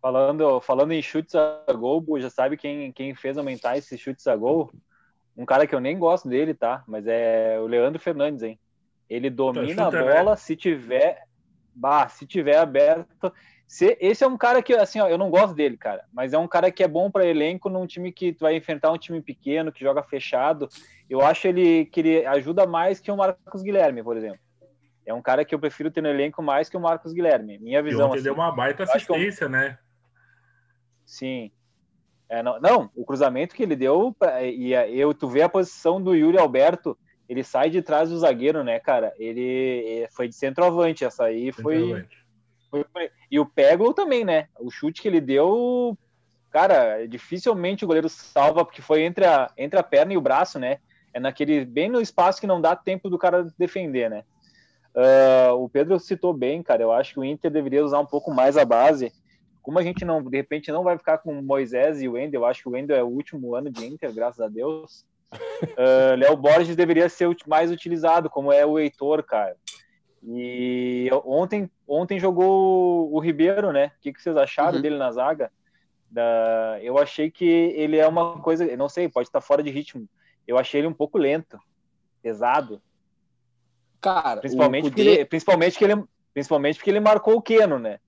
Falando, 0.00 0.60
falando 0.60 0.92
em 0.92 1.02
chutes 1.02 1.34
a 1.34 1.72
gol, 1.72 2.02
já 2.18 2.30
sabe 2.30 2.56
quem, 2.56 2.90
quem 2.90 3.14
fez 3.14 3.36
aumentar 3.36 3.76
esses 3.76 4.00
chutes 4.00 4.26
a 4.26 4.34
gol? 4.34 4.70
Um 5.36 5.44
cara 5.44 5.66
que 5.66 5.74
eu 5.74 5.80
nem 5.80 5.98
gosto 5.98 6.28
dele, 6.28 6.54
tá? 6.54 6.82
Mas 6.86 7.06
é 7.06 7.58
o 7.60 7.66
Leandro 7.66 8.00
Fernandes, 8.00 8.42
hein? 8.42 8.58
Ele 9.08 9.28
domina 9.28 9.88
a 9.88 9.90
bola, 9.90 10.36
se 10.36 10.56
tiver, 10.56 11.24
bah, 11.74 12.08
se 12.08 12.26
tiver 12.26 12.56
aberto. 12.56 13.32
Se, 13.66 13.96
esse 14.00 14.24
é 14.24 14.26
um 14.26 14.36
cara 14.36 14.62
que, 14.62 14.74
assim, 14.74 15.00
ó, 15.00 15.06
eu 15.06 15.18
não 15.18 15.30
gosto 15.30 15.54
dele, 15.54 15.76
cara, 15.76 16.04
mas 16.12 16.32
é 16.32 16.38
um 16.38 16.48
cara 16.48 16.72
que 16.72 16.82
é 16.82 16.88
bom 16.88 17.10
para 17.10 17.24
elenco 17.24 17.68
num 17.68 17.86
time 17.86 18.10
que 18.10 18.32
tu 18.32 18.40
vai 18.40 18.56
enfrentar 18.56 18.90
um 18.90 18.98
time 18.98 19.20
pequeno, 19.20 19.70
que 19.70 19.84
joga 19.84 20.02
fechado. 20.02 20.68
Eu 21.08 21.20
acho 21.20 21.46
ele 21.46 21.86
que 21.86 22.00
ele 22.00 22.26
ajuda 22.26 22.66
mais 22.66 22.98
que 22.98 23.12
o 23.12 23.16
Marcos 23.16 23.62
Guilherme, 23.62 24.02
por 24.02 24.16
exemplo. 24.16 24.40
É 25.06 25.14
um 25.14 25.22
cara 25.22 25.44
que 25.44 25.54
eu 25.54 25.58
prefiro 25.58 25.90
ter 25.90 26.00
no 26.00 26.08
elenco 26.08 26.42
mais 26.42 26.68
que 26.68 26.76
o 26.76 26.80
Marcos 26.80 27.12
Guilherme. 27.12 27.58
Minha 27.58 27.82
visão. 27.82 28.00
E 28.00 28.04
ontem 28.04 28.14
assim, 28.16 28.24
deu 28.24 28.34
uma 28.34 28.50
baita 28.50 28.82
assistência, 28.82 29.44
eu... 29.44 29.48
né? 29.48 29.78
Sim. 31.10 31.50
É, 32.28 32.40
não, 32.40 32.60
não, 32.60 32.90
o 32.94 33.04
cruzamento 33.04 33.56
que 33.56 33.64
ele 33.64 33.74
deu, 33.74 34.14
pra, 34.16 34.44
e 34.44 34.72
eu, 34.72 35.12
tu 35.12 35.26
vê 35.26 35.42
a 35.42 35.48
posição 35.48 36.00
do 36.00 36.14
Yuri 36.14 36.38
Alberto, 36.38 36.96
ele 37.28 37.42
sai 37.42 37.68
de 37.68 37.82
trás 37.82 38.10
do 38.10 38.18
zagueiro, 38.18 38.62
né, 38.62 38.78
cara? 38.78 39.12
Ele 39.18 40.06
foi 40.12 40.28
de 40.28 40.36
centroavante, 40.36 41.04
essa 41.04 41.24
aí 41.24 41.50
foi, 41.50 42.06
foi, 42.70 43.10
E 43.28 43.40
o 43.40 43.46
Peglo 43.46 43.92
também, 43.92 44.24
né? 44.24 44.46
O 44.60 44.70
chute 44.70 45.02
que 45.02 45.08
ele 45.08 45.20
deu, 45.20 45.98
cara, 46.50 47.04
dificilmente 47.08 47.84
o 47.84 47.88
goleiro 47.88 48.08
salva, 48.08 48.64
porque 48.64 48.80
foi 48.80 49.02
entre 49.02 49.24
a, 49.24 49.50
entre 49.58 49.80
a 49.80 49.82
perna 49.82 50.12
e 50.12 50.16
o 50.16 50.22
braço, 50.22 50.60
né? 50.60 50.78
É 51.12 51.18
naquele, 51.18 51.64
bem 51.64 51.88
no 51.88 52.00
espaço 52.00 52.40
que 52.40 52.46
não 52.46 52.60
dá 52.60 52.76
tempo 52.76 53.10
do 53.10 53.18
cara 53.18 53.52
defender, 53.58 54.08
né? 54.08 54.22
Uh, 54.94 55.54
o 55.54 55.68
Pedro 55.68 55.98
citou 55.98 56.32
bem, 56.32 56.62
cara. 56.62 56.82
Eu 56.82 56.92
acho 56.92 57.14
que 57.14 57.20
o 57.20 57.24
Inter 57.24 57.50
deveria 57.50 57.84
usar 57.84 57.98
um 57.98 58.06
pouco 58.06 58.32
mais 58.32 58.56
a 58.56 58.64
base. 58.64 59.12
Como 59.70 59.78
a 59.78 59.84
gente 59.84 60.04
não, 60.04 60.20
de 60.20 60.36
repente, 60.36 60.72
não 60.72 60.82
vai 60.82 60.98
ficar 60.98 61.18
com 61.18 61.38
o 61.38 61.40
Moisés 61.40 62.02
e 62.02 62.08
o 62.08 62.14
Wendel, 62.14 62.40
eu 62.40 62.44
acho 62.44 62.60
que 62.60 62.68
o 62.68 62.72
Wendel 62.72 62.96
é 62.96 63.04
o 63.04 63.06
último 63.06 63.54
ano 63.54 63.70
de 63.70 63.86
Inter, 63.86 64.12
graças 64.12 64.40
a 64.40 64.48
Deus. 64.48 65.06
Uh, 65.32 66.16
Léo 66.18 66.36
Borges 66.36 66.74
deveria 66.74 67.08
ser 67.08 67.32
mais 67.46 67.70
utilizado, 67.70 68.28
como 68.28 68.52
é 68.52 68.66
o 68.66 68.80
Heitor, 68.80 69.22
cara. 69.22 69.56
E 70.24 71.08
ontem, 71.24 71.70
ontem 71.86 72.18
jogou 72.18 73.14
o 73.14 73.20
Ribeiro, 73.20 73.70
né? 73.70 73.92
O 73.96 74.00
que, 74.00 74.12
que 74.12 74.20
vocês 74.20 74.36
acharam 74.36 74.74
uhum. 74.74 74.82
dele 74.82 74.98
na 74.98 75.12
zaga? 75.12 75.52
Da... 76.10 76.80
Eu 76.82 76.98
achei 76.98 77.30
que 77.30 77.44
ele 77.46 77.96
é 77.96 78.08
uma 78.08 78.40
coisa, 78.40 78.76
não 78.76 78.88
sei, 78.88 79.08
pode 79.08 79.28
estar 79.28 79.40
fora 79.40 79.62
de 79.62 79.70
ritmo. 79.70 80.08
Eu 80.48 80.58
achei 80.58 80.80
ele 80.80 80.88
um 80.88 80.92
pouco 80.92 81.16
lento, 81.16 81.60
pesado. 82.20 82.82
Cara, 84.00 84.40
principalmente, 84.40 84.90
Kudê... 84.90 84.96
porque 84.96 85.08
ele, 85.08 85.24
principalmente, 85.26 85.78
que 85.78 85.84
ele, 85.84 86.04
principalmente 86.34 86.76
porque 86.78 86.90
ele 86.90 86.98
marcou 86.98 87.36
o 87.36 87.42
Keno, 87.42 87.78
né? 87.78 88.00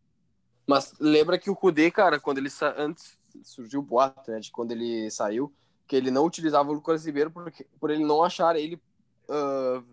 Mas 0.67 0.95
lembra 0.99 1.39
que 1.39 1.51
o 1.51 1.57
Kudê, 1.57 1.91
cara, 1.91 2.21
quando 2.21 2.39
ele 2.39 2.51
sa... 2.51 2.75
antes 2.77 3.19
surgiu 3.43 3.81
o 3.81 3.83
boato, 3.83 4.31
né, 4.31 4.41
de 4.41 4.51
quando 4.51 4.73
ele 4.73 5.11
saiu, 5.11 5.53
que 5.87 5.97
ele 5.97 6.11
não 6.11 6.25
utilizava 6.25 6.71
o 6.71 6.75
Lucas 6.75 7.05
Ribeiro 7.05 7.31
porque, 7.31 7.67
por 7.81 7.91
ele 7.91 8.05
não 8.05 8.23
achar 8.23 8.57
ele 8.57 8.81
uh, 9.29 9.85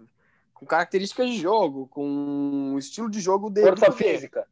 com 0.53 0.65
características 0.65 1.29
de 1.29 1.38
jogo, 1.38 1.88
com 1.88 2.75
estilo 2.77 3.09
de 3.09 3.19
jogo 3.19 3.49
dele. 3.49 3.67
Força 3.67 3.91
física. 3.91 4.47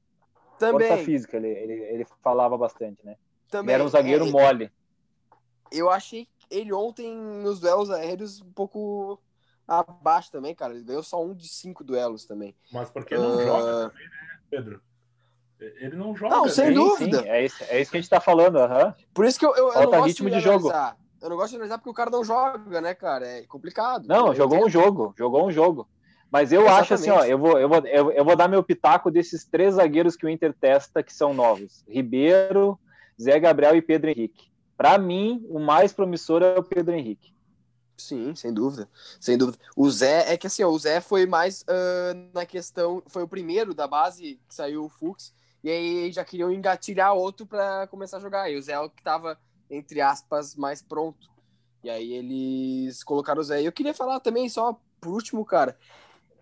Também. 0.58 0.88
Força 0.88 1.04
física, 1.04 1.38
ele, 1.38 1.50
ele, 1.50 1.74
ele 1.74 2.08
falava 2.24 2.58
bastante, 2.58 3.06
né? 3.06 3.18
Também. 3.50 3.76
Ele 3.76 3.82
era 3.82 3.84
um 3.84 3.90
zagueiro 3.90 4.26
é, 4.26 4.32
mole. 4.32 4.72
Eu 5.72 5.90
achei 5.90 6.28
ele 6.50 6.74
ontem 6.74 7.14
nos 7.16 7.60
duelos 7.60 7.90
aéreos 7.92 8.42
um 8.42 8.52
pouco 8.52 9.22
abaixo 9.68 10.32
também, 10.32 10.56
cara. 10.56 10.74
Ele 10.74 10.84
ganhou 10.84 11.04
só 11.04 11.24
um 11.24 11.34
de 11.34 11.48
cinco 11.48 11.84
duelos 11.84 12.26
também. 12.26 12.56
Mas 12.72 12.90
porque 12.90 13.18
não 13.18 13.36
uh... 13.36 13.44
joga 13.44 13.90
também, 13.90 14.08
né, 14.08 14.40
Pedro? 14.50 14.82
Ele 15.60 15.96
não 15.96 16.16
joga. 16.16 16.36
Não, 16.36 16.50
sem 16.50 16.68
né? 16.68 16.74
dúvida. 16.74 17.24
Sim, 17.24 17.30
é, 17.30 17.46
isso, 17.46 17.64
é 17.68 17.82
isso 17.82 17.92
que 17.92 17.98
a 17.98 18.02
gente 18.02 18.10
tá 18.10 18.20
falando. 18.20 18.58
Uhum. 18.58 18.94
Por 19.14 19.26
isso 19.26 19.40
que 19.40 19.46
eu, 19.46 19.56
eu, 19.56 19.72
Falta 19.72 19.80
eu 19.80 19.84
não 19.84 19.92
gosto 19.92 20.08
ritmo 20.08 20.30
de, 20.30 20.36
de 20.36 20.42
jogo. 20.42 20.72
Eu 21.22 21.30
não 21.30 21.36
gosto 21.36 21.50
de 21.50 21.56
analisar 21.56 21.78
porque 21.80 21.90
o 21.90 21.94
cara 21.94 22.12
não 22.12 22.24
joga, 22.24 22.80
né, 22.80 22.94
cara? 22.94 23.26
É 23.26 23.42
complicado. 23.44 24.08
Não, 24.08 24.36
jogou 24.36 24.66
um 24.66 24.70
jogo, 24.70 25.14
jogou 25.18 25.48
um 25.48 25.52
jogo. 25.52 25.88
Mas 26.32 26.52
eu 26.52 26.62
Exatamente. 26.62 26.84
acho 26.84 26.94
assim, 26.94 27.10
ó, 27.10 27.24
eu 27.24 27.38
vou, 27.38 27.58
eu, 27.58 27.70
vou, 27.70 27.80
eu, 27.88 28.12
eu 28.12 28.26
vou 28.26 28.36
dar 28.36 28.48
meu 28.48 28.62
pitaco 28.62 29.10
desses 29.10 29.46
três 29.46 29.76
zagueiros 29.76 30.16
que 30.16 30.26
o 30.26 30.30
Inter 30.30 30.54
testa 30.54 31.02
que 31.02 31.14
são 31.14 31.34
novos: 31.34 31.84
Ribeiro, 31.88 32.78
Zé 33.20 33.40
Gabriel 33.40 33.76
e 33.76 33.82
Pedro 33.82 34.10
Henrique. 34.10 34.52
Para 34.76 34.98
mim, 34.98 35.44
o 35.50 35.60
mais 35.60 35.92
promissor 35.92 36.44
é 36.44 36.60
o 36.60 36.64
Pedro 36.64 36.94
Henrique. 36.94 37.34
Sim, 37.98 38.36
sem 38.36 38.54
dúvida. 38.54 38.88
Sem 39.20 39.38
dúvida. 39.38 39.58
O 39.76 39.90
Zé, 39.90 40.32
é 40.32 40.38
que 40.38 40.46
assim, 40.46 40.64
ó, 40.64 40.70
o 40.70 40.78
Zé 40.78 41.02
foi 41.02 41.26
mais 41.26 41.64
uh, 41.64 42.30
na 42.32 42.46
questão, 42.46 43.02
foi 43.08 43.24
o 43.24 43.28
primeiro 43.28 43.74
da 43.74 43.88
base 43.88 44.40
que 44.48 44.54
saiu 44.54 44.86
o 44.86 44.90
Fux, 44.90 45.34
e 45.64 45.70
aí 45.70 46.12
já 46.12 46.24
queriam 46.24 46.52
engatilhar 46.52 47.14
outro 47.14 47.46
para 47.46 47.88
começar 47.88 48.18
a 48.18 48.22
jogar. 48.22 48.50
E 48.50 48.56
o 48.56 48.62
Zé 48.62 48.74
é 48.74 48.80
o 48.80 48.90
que 48.90 49.04
tava, 49.04 49.40
entre 49.70 50.02
aspas, 50.02 50.56
mais 50.56 50.82
pronto. 50.82 51.30
E 51.84 51.90
aí 51.90 52.14
eles 52.14 53.04
colocaram 53.04 53.42
o 53.42 53.44
Zé. 53.44 53.62
E 53.62 53.66
eu 53.66 53.72
queria 53.72 53.94
falar 53.94 54.20
também, 54.20 54.48
só 54.50 54.80
por 55.00 55.14
último, 55.14 55.44
cara, 55.46 55.78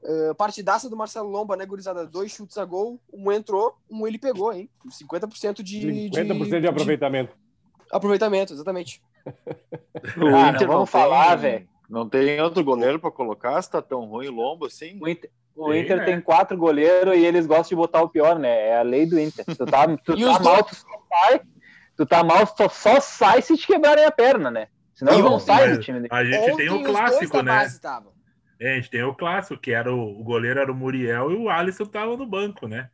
uh, 0.04 0.36
partidaça 0.36 0.90
do 0.90 0.98
Marcelo 0.98 1.30
Lomba, 1.30 1.56
né, 1.56 1.66
gurizada? 1.66 2.06
Dois 2.06 2.32
chutes 2.32 2.58
a 2.58 2.66
gol, 2.66 3.00
um 3.12 3.32
entrou, 3.32 3.78
um 3.90 4.08
ele 4.08 4.18
pegou, 4.18 4.54
hein? 4.54 4.70
50% 4.88 5.62
de... 5.62 5.80
50% 6.12 6.50
de, 6.50 6.62
de 6.62 6.68
aproveitamento. 6.68 7.34
De... 7.34 7.96
Aproveitamento, 7.96 8.54
exatamente. 8.54 9.02
o 10.18 10.50
Inter 10.50 10.68
vamos 10.68 10.90
falar, 10.90 11.36
velho. 11.36 11.68
Não 11.90 12.10
tem 12.10 12.42
outro 12.42 12.64
goleiro 12.64 13.00
para 13.00 13.12
colocar? 13.12 13.62
Se 13.62 13.70
tá 13.70 13.82
tão 13.82 14.06
ruim 14.06 14.28
o 14.28 14.32
Lombo 14.32 14.66
assim? 14.66 14.98
O 15.02 15.08
Inter, 15.08 15.30
o 15.56 15.72
tem, 15.72 15.82
Inter 15.82 15.98
né? 15.98 16.06
tem 16.06 16.22
quatro 16.22 16.58
goleiros 16.58 17.16
e 17.16 17.26
eles 17.26 17.46
gostam 17.46 17.70
de 17.70 17.76
botar 17.76 18.02
o 18.02 18.10
pior, 18.10 18.38
né? 18.38 18.70
É 18.70 18.78
a 18.78 18.82
lei 18.82 19.06
do 19.06 19.20
Inter. 19.20 19.46
Tu 19.46 19.66
tá, 19.66 19.88
tu 20.04 20.16
tá 20.16 20.40
mal, 20.40 20.64
tu 20.64 20.76
só 20.76 20.88
sai. 21.10 21.42
Tu 21.98 22.06
tá 22.06 22.24
mal, 22.24 22.46
só, 22.46 22.68
só 22.68 23.00
sai 23.00 23.42
se 23.42 23.56
te 23.56 23.66
quebrarem 23.66 24.06
a 24.06 24.12
perna, 24.12 24.52
né? 24.52 24.68
Senão 24.94 25.20
não 25.20 25.40
sai 25.40 25.72
do 25.72 25.80
time. 25.80 26.08
A 26.10 26.24
gente 26.24 26.52
Ontem 26.52 26.56
tem 26.56 26.70
o 26.70 26.84
clássico, 26.84 27.42
né? 27.42 27.68
É, 28.60 28.74
a 28.74 28.76
gente 28.76 28.90
tem 28.90 29.04
o 29.04 29.14
clássico, 29.14 29.60
que 29.60 29.72
era 29.72 29.94
o, 29.94 30.20
o 30.20 30.24
goleiro 30.24 30.60
era 30.60 30.72
o 30.72 30.76
Muriel 30.76 31.32
e 31.32 31.36
o 31.36 31.50
Alisson 31.50 31.86
tava 31.86 32.16
no 32.16 32.26
banco, 32.26 32.68
né? 32.68 32.90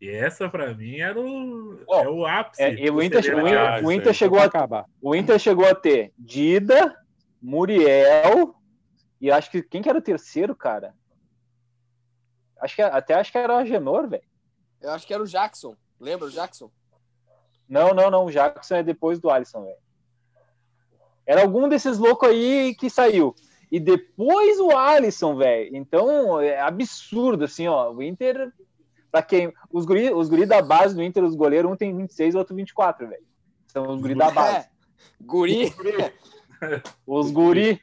E 0.00 0.08
essa, 0.08 0.48
para 0.48 0.72
mim, 0.74 0.98
era 0.98 1.18
o, 1.20 1.82
oh, 1.86 2.00
é 2.00 2.08
o 2.08 2.26
ápice. 2.26 2.62
É, 2.62 2.68
o, 2.90 3.02
Inter, 3.02 3.20
o, 3.36 3.46
Inter, 3.46 3.84
o 3.84 3.92
Inter 3.92 4.14
chegou 4.14 4.38
a 4.38 4.44
acabar. 4.44 4.86
O 5.00 5.14
Inter 5.14 5.38
chegou 5.38 5.66
a 5.66 5.74
ter 5.74 6.12
Dida, 6.18 6.96
Muriel 7.40 8.54
e 9.20 9.30
acho 9.30 9.50
que 9.50 9.62
quem 9.62 9.82
que 9.82 9.88
era 9.88 9.98
o 9.98 10.02
terceiro, 10.02 10.54
cara? 10.56 10.94
Acho 12.60 12.76
que 12.76 12.82
até 12.82 13.14
acho 13.14 13.32
que 13.32 13.38
era 13.38 13.54
o 13.54 13.56
Agenor, 13.56 14.08
velho. 14.08 14.22
Eu 14.80 14.90
acho 14.90 15.06
que 15.06 15.14
era 15.14 15.22
o 15.22 15.26
Jackson. 15.26 15.76
Lembra 15.98 16.26
o 16.26 16.30
Jackson? 16.30 16.70
Não, 17.68 17.94
não, 17.94 18.10
não. 18.10 18.26
O 18.26 18.30
Jackson 18.30 18.76
é 18.76 18.82
depois 18.82 19.18
do 19.18 19.30
Alisson, 19.30 19.64
velho. 19.64 19.78
Era 21.26 21.42
algum 21.42 21.68
desses 21.68 21.98
loucos 21.98 22.28
aí 22.28 22.74
que 22.74 22.90
saiu. 22.90 23.34
E 23.70 23.78
depois 23.78 24.58
o 24.58 24.76
Alisson, 24.76 25.36
velho. 25.36 25.76
Então, 25.76 26.40
é 26.40 26.60
absurdo, 26.60 27.44
assim, 27.44 27.68
ó. 27.68 27.90
O 27.92 28.02
Inter 28.02 28.52
Pra 29.10 29.22
quem. 29.22 29.52
Os 29.70 29.84
guri, 29.84 30.12
os 30.12 30.28
guri 30.28 30.46
da 30.46 30.62
base 30.62 30.94
do 30.94 31.02
Inter, 31.02 31.24
os 31.24 31.34
goleiros, 31.34 31.70
um 31.70 31.76
tem 31.76 31.96
26, 31.96 32.34
outro 32.34 32.54
24, 32.54 33.08
velho. 33.08 33.22
São 33.66 33.88
os 33.88 34.00
guri 34.00 34.14
da 34.14 34.30
base. 34.32 34.56
É. 34.58 34.68
Guri. 35.20 35.74
Os 37.06 37.30
guri. 37.30 37.80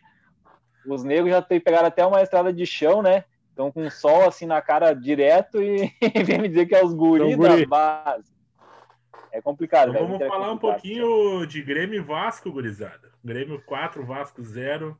Os 0.86 1.03
negros 1.03 1.31
já 1.31 1.41
tem, 1.41 1.60
pegaram 1.60 1.88
até 1.88 2.05
uma 2.05 2.22
estrada 2.22 2.53
de 2.53 2.65
chão, 2.65 3.01
né? 3.01 3.25
Estão 3.58 3.72
com 3.72 3.90
sol 3.90 4.28
assim 4.28 4.46
na 4.46 4.62
cara 4.62 4.94
direto 4.94 5.60
e 5.60 5.92
vem 6.24 6.38
me 6.38 6.48
dizer 6.48 6.68
que 6.68 6.76
é 6.76 6.86
os 6.86 6.94
guri, 6.94 7.32
então, 7.32 7.50
guri. 7.50 7.66
da 7.66 7.68
base. 7.68 8.32
É 9.32 9.42
complicado, 9.42 9.90
então, 9.90 10.08
Vamos 10.08 10.28
falar 10.28 10.52
um 10.52 10.60
pouquinho 10.60 11.44
de 11.48 11.64
Grêmio 11.64 11.96
e 11.96 12.04
Vasco, 12.04 12.52
gurizada. 12.52 13.12
Grêmio 13.26 13.60
4, 13.66 14.06
Vasco 14.06 14.44
0. 14.44 14.96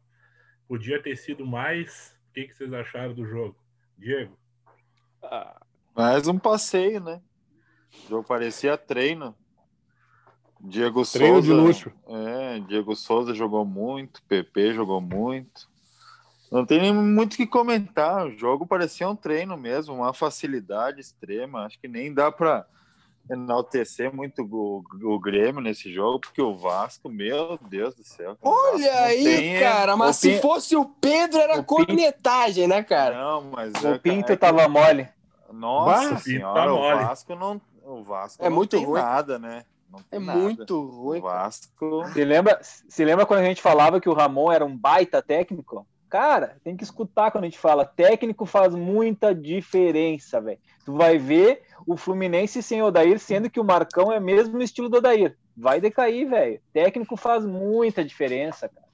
Podia 0.68 1.00
ter 1.00 1.16
sido 1.16 1.46
mais. 1.46 2.18
O 2.30 2.34
que, 2.34 2.48
que 2.48 2.56
vocês 2.56 2.74
acharam 2.74 3.14
do 3.14 3.28
jogo? 3.28 3.56
Diego? 3.96 4.36
Ah, 5.22 5.62
mais 5.96 6.28
um 6.28 6.40
passeio, 6.40 7.00
né? 7.00 7.22
O 8.06 8.10
jogo 8.10 8.28
parecia 8.28 8.76
treino. 8.76 9.36
Diego 10.60 11.06
Treino 11.06 11.36
Souza. 11.36 11.48
de 11.48 11.54
luxo. 11.54 11.92
É, 12.08 12.60
Diego 12.62 12.96
Souza 12.96 13.36
jogou 13.36 13.64
muito, 13.64 14.24
PP 14.24 14.74
jogou 14.74 15.00
muito. 15.00 15.70
Não 16.52 16.66
tem 16.66 16.80
nem 16.80 16.94
muito 16.94 17.34
o 17.34 17.38
que 17.38 17.48
comentar. 17.48 18.26
O 18.26 18.38
jogo 18.38 18.66
parecia 18.66 19.08
um 19.10 19.16
treino 19.16 19.58
mesmo, 19.58 19.96
uma 19.96 20.14
facilidade 20.14 21.02
extrema. 21.02 21.66
Acho 21.66 21.80
que 21.80 21.88
nem 21.88 22.14
dá 22.14 22.32
para 22.32 22.66
enaltecer 23.30 24.14
muito 24.14 24.44
o, 24.44 24.84
o, 25.04 25.20
Grêmio 25.20 25.62
nesse 25.62 25.92
jogo, 25.92 26.20
porque 26.20 26.42
o 26.42 26.56
Vasco, 26.56 27.10
meu 27.10 27.60
Deus 27.70 27.94
do 27.96 28.04
céu. 28.04 28.38
Olha 28.42 29.02
aí, 29.02 29.24
tem... 29.24 29.60
cara, 29.60 29.98
mas 29.98 30.16
se 30.16 30.40
fosse 30.40 30.76
o 30.76 30.86
Pedro 30.86 31.38
era 31.38 31.60
o 31.60 31.64
cornetagem, 31.64 32.64
Pinto... 32.64 32.76
né, 32.76 32.84
cara? 32.84 33.18
Não, 33.18 33.44
mas 33.52 33.74
o 33.84 33.88
é, 33.88 33.98
Pinto 33.98 34.32
é, 34.32 34.36
tava 34.38 34.68
mole. 34.68 35.10
Nossa 35.52 36.12
Bah, 36.12 36.20
senhora, 36.20 36.66
tá 36.66 36.74
o 36.74 36.80
Vasco 36.80 37.36
não, 37.36 37.62
o 37.84 38.04
Vasco 38.04 38.44
é 38.44 38.50
muito 38.50 38.78
ruim. 38.80 39.02
nada, 39.02 39.40
né? 39.40 39.66
é 40.12 40.20
nada. 40.20 40.40
muito 40.40 40.86
ruim. 40.86 41.20
O 41.20 41.22
Vasco. 41.22 42.06
Se 42.14 42.24
lembra, 42.24 42.60
se 42.62 43.06
lembra 43.06 43.26
quando 43.26 43.42
a 43.42 43.46
gente 43.46 43.62
falava 43.62 44.00
que 44.00 44.10
o 44.10 44.14
Ramon 44.14 44.52
era 44.52 44.66
um 44.66 44.78
baita 44.78 45.22
técnico? 45.22 45.86
Cara, 46.10 46.58
tem 46.64 46.78
que 46.78 46.84
escutar 46.84 47.32
quando 47.32 47.44
a 47.44 47.48
gente 47.48 47.60
fala. 47.60 47.86
Técnico 47.86 48.46
faz 48.46 48.74
muita 48.74 49.36
diferença, 49.36 50.40
velho. 50.40 50.60
Tu 50.86 50.94
vai 50.94 51.18
ver 51.18 51.64
o 51.86 51.98
Fluminense 51.98 52.64
sem 52.64 52.82
Odair, 52.82 53.20
sendo 53.20 53.50
que 53.50 53.60
o 53.60 53.64
Marcão 53.64 54.12
é 54.12 54.20
mesmo 54.20 54.62
estilo 54.62 54.88
do 54.88 54.98
Odair. 54.98 55.38
Vai 55.56 55.82
decair, 55.82 56.30
velho. 56.30 56.62
Técnico 56.72 57.18
faz 57.18 57.46
muita 57.46 58.06
diferença, 58.06 58.70
cara. 58.70 58.88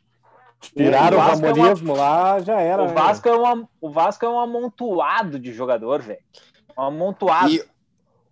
Tiraram 0.60 1.18
o, 1.18 1.22
o 1.22 1.68
é 1.68 1.74
uma... 1.74 1.94
lá, 1.94 2.40
já 2.40 2.60
era. 2.60 2.84
O 2.84 2.88
né? 2.88 2.94
Vasco, 2.94 3.28
é 3.28 3.36
uma... 3.36 3.70
o 3.82 3.92
Vasco 3.92 4.26
é 4.26 4.30
um 4.30 4.40
amontoado 4.40 5.38
de 5.38 5.54
jogador, 5.54 6.02
velho. 6.02 6.24
Um 6.78 6.84
amontoado. 6.84 7.52
E, 7.52 7.64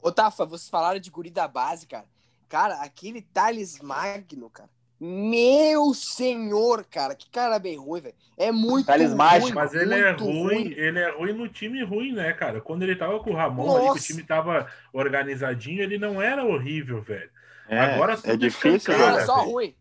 ô, 0.01 0.11
Tafa, 0.11 0.45
vocês 0.45 0.69
falaram 0.69 0.99
de 0.99 1.11
guri 1.11 1.29
da 1.29 1.47
base, 1.47 1.85
cara. 1.85 2.05
Cara, 2.47 2.81
aquele 2.81 3.21
Thales 3.21 3.79
Magno, 3.79 4.49
cara. 4.49 4.69
Meu 5.03 5.95
senhor, 5.95 6.85
cara, 6.85 7.15
que 7.15 7.27
cara 7.31 7.57
bem 7.57 7.75
ruim, 7.75 8.01
velho. 8.01 8.13
É 8.37 8.51
muito 8.51 8.85
Thales 8.85 9.09
ruim. 9.09 9.51
Mas 9.51 9.73
ele 9.73 9.95
é 9.95 10.11
ruim, 10.11 10.43
ruim, 10.43 10.73
ele 10.77 10.99
é 10.99 11.09
ruim 11.09 11.33
no 11.33 11.49
time 11.49 11.83
ruim, 11.83 12.13
né, 12.13 12.31
cara? 12.33 12.61
Quando 12.61 12.83
ele 12.83 12.95
tava 12.95 13.19
com 13.19 13.31
o 13.31 13.35
Ramon 13.35 13.77
ali, 13.77 13.93
que 13.93 13.99
o 13.99 14.03
time 14.03 14.21
tava 14.21 14.67
organizadinho, 14.93 15.81
ele 15.81 15.97
não 15.97 16.21
era 16.21 16.45
horrível, 16.45 17.01
velho. 17.01 17.31
É, 17.67 17.79
Agora 17.79 18.15
é 18.23 18.37
difícil, 18.37 18.93
cara. 18.93 19.15
Era 19.15 19.25
só 19.25 19.43
ruim. 19.43 19.73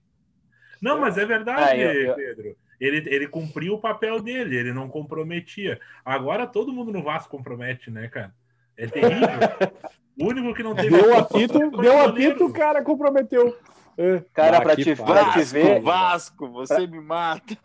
Não, 0.80 0.98
mas 0.98 1.18
é 1.18 1.26
verdade, 1.26 1.62
ah, 1.64 1.76
eu, 1.76 1.92
eu... 1.92 2.14
Pedro. 2.14 2.56
Ele, 2.80 3.14
ele 3.14 3.28
cumpriu 3.28 3.74
o 3.74 3.78
papel 3.78 4.22
dele, 4.22 4.56
ele 4.56 4.72
não 4.72 4.88
comprometia. 4.88 5.78
Agora 6.02 6.46
todo 6.46 6.72
mundo 6.72 6.90
no 6.90 7.02
Vasco 7.02 7.36
compromete, 7.36 7.90
né, 7.90 8.08
cara? 8.08 8.34
É 8.74 8.86
terrível. 8.86 9.28
o 10.18 10.24
único 10.24 10.54
que 10.54 10.62
não 10.62 10.74
teve. 10.74 10.88
Deu 10.88 11.14
apito, 11.14 11.70
deu 11.72 12.00
apito, 12.00 12.46
o 12.46 12.52
cara 12.54 12.82
comprometeu. 12.82 13.54
É. 13.96 14.24
Cara, 14.32 14.58
ah, 14.58 14.62
para 14.62 14.76
te, 14.76 14.96
pra 14.96 15.32
te 15.32 15.42
ver. 15.44 15.80
Vasco, 15.80 16.48
você 16.48 16.74
pra... 16.74 16.86
me 16.86 17.00
mata. 17.00 17.56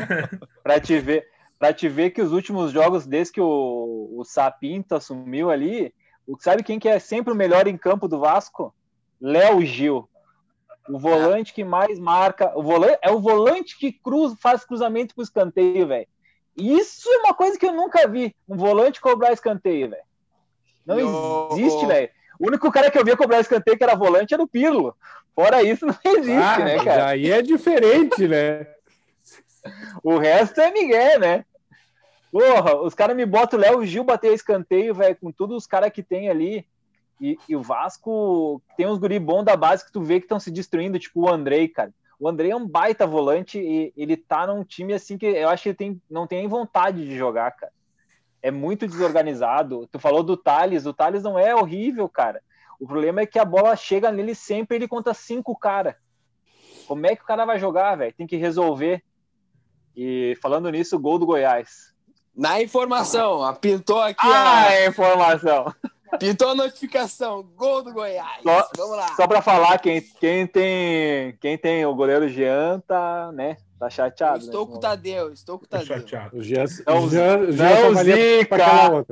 para 0.62 0.80
te 0.80 0.98
ver. 0.98 1.26
Para 1.58 1.72
te 1.72 1.88
ver 1.88 2.10
que 2.10 2.20
os 2.20 2.32
últimos 2.32 2.72
jogos, 2.72 3.06
desde 3.06 3.34
que 3.34 3.40
o, 3.40 4.14
o 4.16 4.24
Sapinto 4.24 4.94
assumiu 4.94 5.50
ali, 5.50 5.94
sabe 6.40 6.62
quem 6.62 6.78
que 6.78 6.88
é 6.88 6.98
sempre 6.98 7.32
o 7.32 7.36
melhor 7.36 7.66
em 7.66 7.76
campo 7.76 8.08
do 8.08 8.18
Vasco? 8.18 8.74
Léo 9.20 9.64
Gil. 9.64 10.08
O 10.88 10.98
volante 10.98 11.54
que 11.54 11.62
mais 11.62 11.98
marca. 11.98 12.52
O 12.56 12.62
volante, 12.62 12.98
é 13.02 13.10
o 13.10 13.20
volante 13.20 13.78
que 13.78 13.92
cruz, 13.92 14.34
faz 14.40 14.64
cruzamento 14.64 15.14
pro 15.14 15.22
escanteio, 15.22 15.86
velho. 15.86 16.08
Isso 16.56 17.08
é 17.08 17.18
uma 17.18 17.34
coisa 17.34 17.58
que 17.58 17.64
eu 17.64 17.72
nunca 17.72 18.06
vi. 18.08 18.34
Um 18.48 18.56
volante 18.56 19.00
cobrar 19.00 19.32
escanteio, 19.32 19.90
velho. 19.90 20.02
Não 20.84 20.98
eu... 20.98 21.48
existe, 21.52 21.86
velho. 21.86 22.10
O 22.42 22.48
único 22.48 22.72
cara 22.72 22.90
que 22.90 22.98
eu 22.98 23.04
via 23.04 23.16
cobrar 23.16 23.38
escanteio 23.38 23.78
que 23.78 23.84
era 23.84 23.94
volante 23.94 24.34
era 24.34 24.42
o 24.42 24.48
Pirlo. 24.48 24.96
Fora 25.32 25.62
isso, 25.62 25.86
não 25.86 25.96
existe, 26.04 26.32
ah, 26.32 26.58
né, 26.58 26.84
cara? 26.84 27.06
Aí 27.06 27.30
é 27.30 27.40
diferente, 27.40 28.26
né? 28.26 28.66
o 30.02 30.18
resto 30.18 30.60
é 30.60 30.72
Miguel, 30.72 31.20
né? 31.20 31.44
Porra, 32.32 32.74
os 32.82 32.94
caras 32.94 33.14
me 33.14 33.24
botam 33.24 33.56
o 33.56 33.62
Léo 33.62 33.86
Gil 33.86 34.02
bater 34.02 34.34
escanteio, 34.34 34.92
velho, 34.92 35.16
com 35.20 35.30
todos 35.30 35.56
os 35.56 35.68
caras 35.68 35.92
que 35.92 36.02
tem 36.02 36.28
ali. 36.28 36.66
E, 37.20 37.38
e, 37.48 37.54
o 37.54 37.62
Vasco 37.62 38.60
tem 38.76 38.88
uns 38.88 38.98
guri 38.98 39.20
bons 39.20 39.44
da 39.44 39.54
base 39.54 39.84
que 39.84 39.92
tu 39.92 40.02
vê 40.02 40.18
que 40.18 40.24
estão 40.24 40.40
se 40.40 40.50
destruindo, 40.50 40.98
tipo 40.98 41.20
o 41.20 41.28
Andrei, 41.30 41.68
cara. 41.68 41.94
O 42.18 42.28
Andrei 42.28 42.50
é 42.50 42.56
um 42.56 42.66
baita 42.66 43.06
volante 43.06 43.60
e 43.60 43.92
ele 43.96 44.16
tá 44.16 44.48
num 44.48 44.64
time 44.64 44.94
assim 44.94 45.16
que 45.16 45.26
eu 45.26 45.48
acho 45.48 45.62
que 45.62 45.68
ele 45.68 45.76
tem, 45.76 46.02
não 46.10 46.26
tem 46.26 46.40
nem 46.40 46.48
vontade 46.48 47.06
de 47.06 47.16
jogar, 47.16 47.52
cara. 47.52 47.72
É 48.42 48.50
muito 48.50 48.86
desorganizado. 48.86 49.88
Tu 49.90 49.98
falou 49.98 50.22
do 50.22 50.36
Thales, 50.36 50.84
o 50.84 50.92
Thales 50.92 51.22
não 51.22 51.38
é 51.38 51.54
horrível, 51.54 52.08
cara. 52.08 52.42
O 52.80 52.86
problema 52.86 53.20
é 53.20 53.26
que 53.26 53.38
a 53.38 53.44
bola 53.44 53.76
chega 53.76 54.10
nele 54.10 54.34
sempre 54.34 54.76
ele 54.76 54.88
conta 54.88 55.14
cinco 55.14 55.56
cara. 55.56 55.96
Como 56.86 57.06
é 57.06 57.14
que 57.14 57.22
o 57.22 57.26
cara 57.26 57.44
vai 57.44 57.58
jogar, 57.58 57.96
velho? 57.96 58.12
Tem 58.12 58.26
que 58.26 58.36
resolver. 58.36 59.02
E 59.94 60.36
falando 60.42 60.70
nisso, 60.70 60.98
gol 60.98 61.18
do 61.18 61.26
Goiás. 61.26 61.92
Na 62.34 62.60
informação, 62.60 63.54
pintou 63.60 64.00
aqui 64.00 64.26
ah, 64.26 64.68
a 64.68 64.86
informação. 64.86 65.72
Pintou 66.18 66.50
a 66.50 66.54
notificação, 66.54 67.42
gol 67.56 67.82
do 67.82 67.92
Goiás. 67.92 68.42
Só, 68.42 68.68
Vamos 68.76 68.96
lá. 68.96 69.16
Só 69.16 69.26
para 69.26 69.40
falar, 69.40 69.78
quem, 69.78 70.00
quem, 70.20 70.46
tem, 70.46 71.36
quem 71.40 71.56
tem 71.56 71.86
o 71.86 71.94
goleiro 71.94 72.28
Jean 72.28 72.80
tá, 72.80 73.32
né? 73.32 73.56
Tá 73.82 73.90
chateado. 73.90 74.36
Eu 74.36 74.44
estou 74.44 74.64
né, 74.64 74.70
com 74.70 74.78
o 74.78 74.80
Tadeu, 74.80 75.32
estou 75.32 75.58
com 75.58 75.64
o 75.64 75.68
Tadeu. 75.68 75.86
Chateado. 75.88 76.36
O 76.36 76.40
Jean, 76.40 76.66
não, 76.86 77.10
Jean, 77.10 77.38
não 77.38 78.04
zica, 78.04 78.56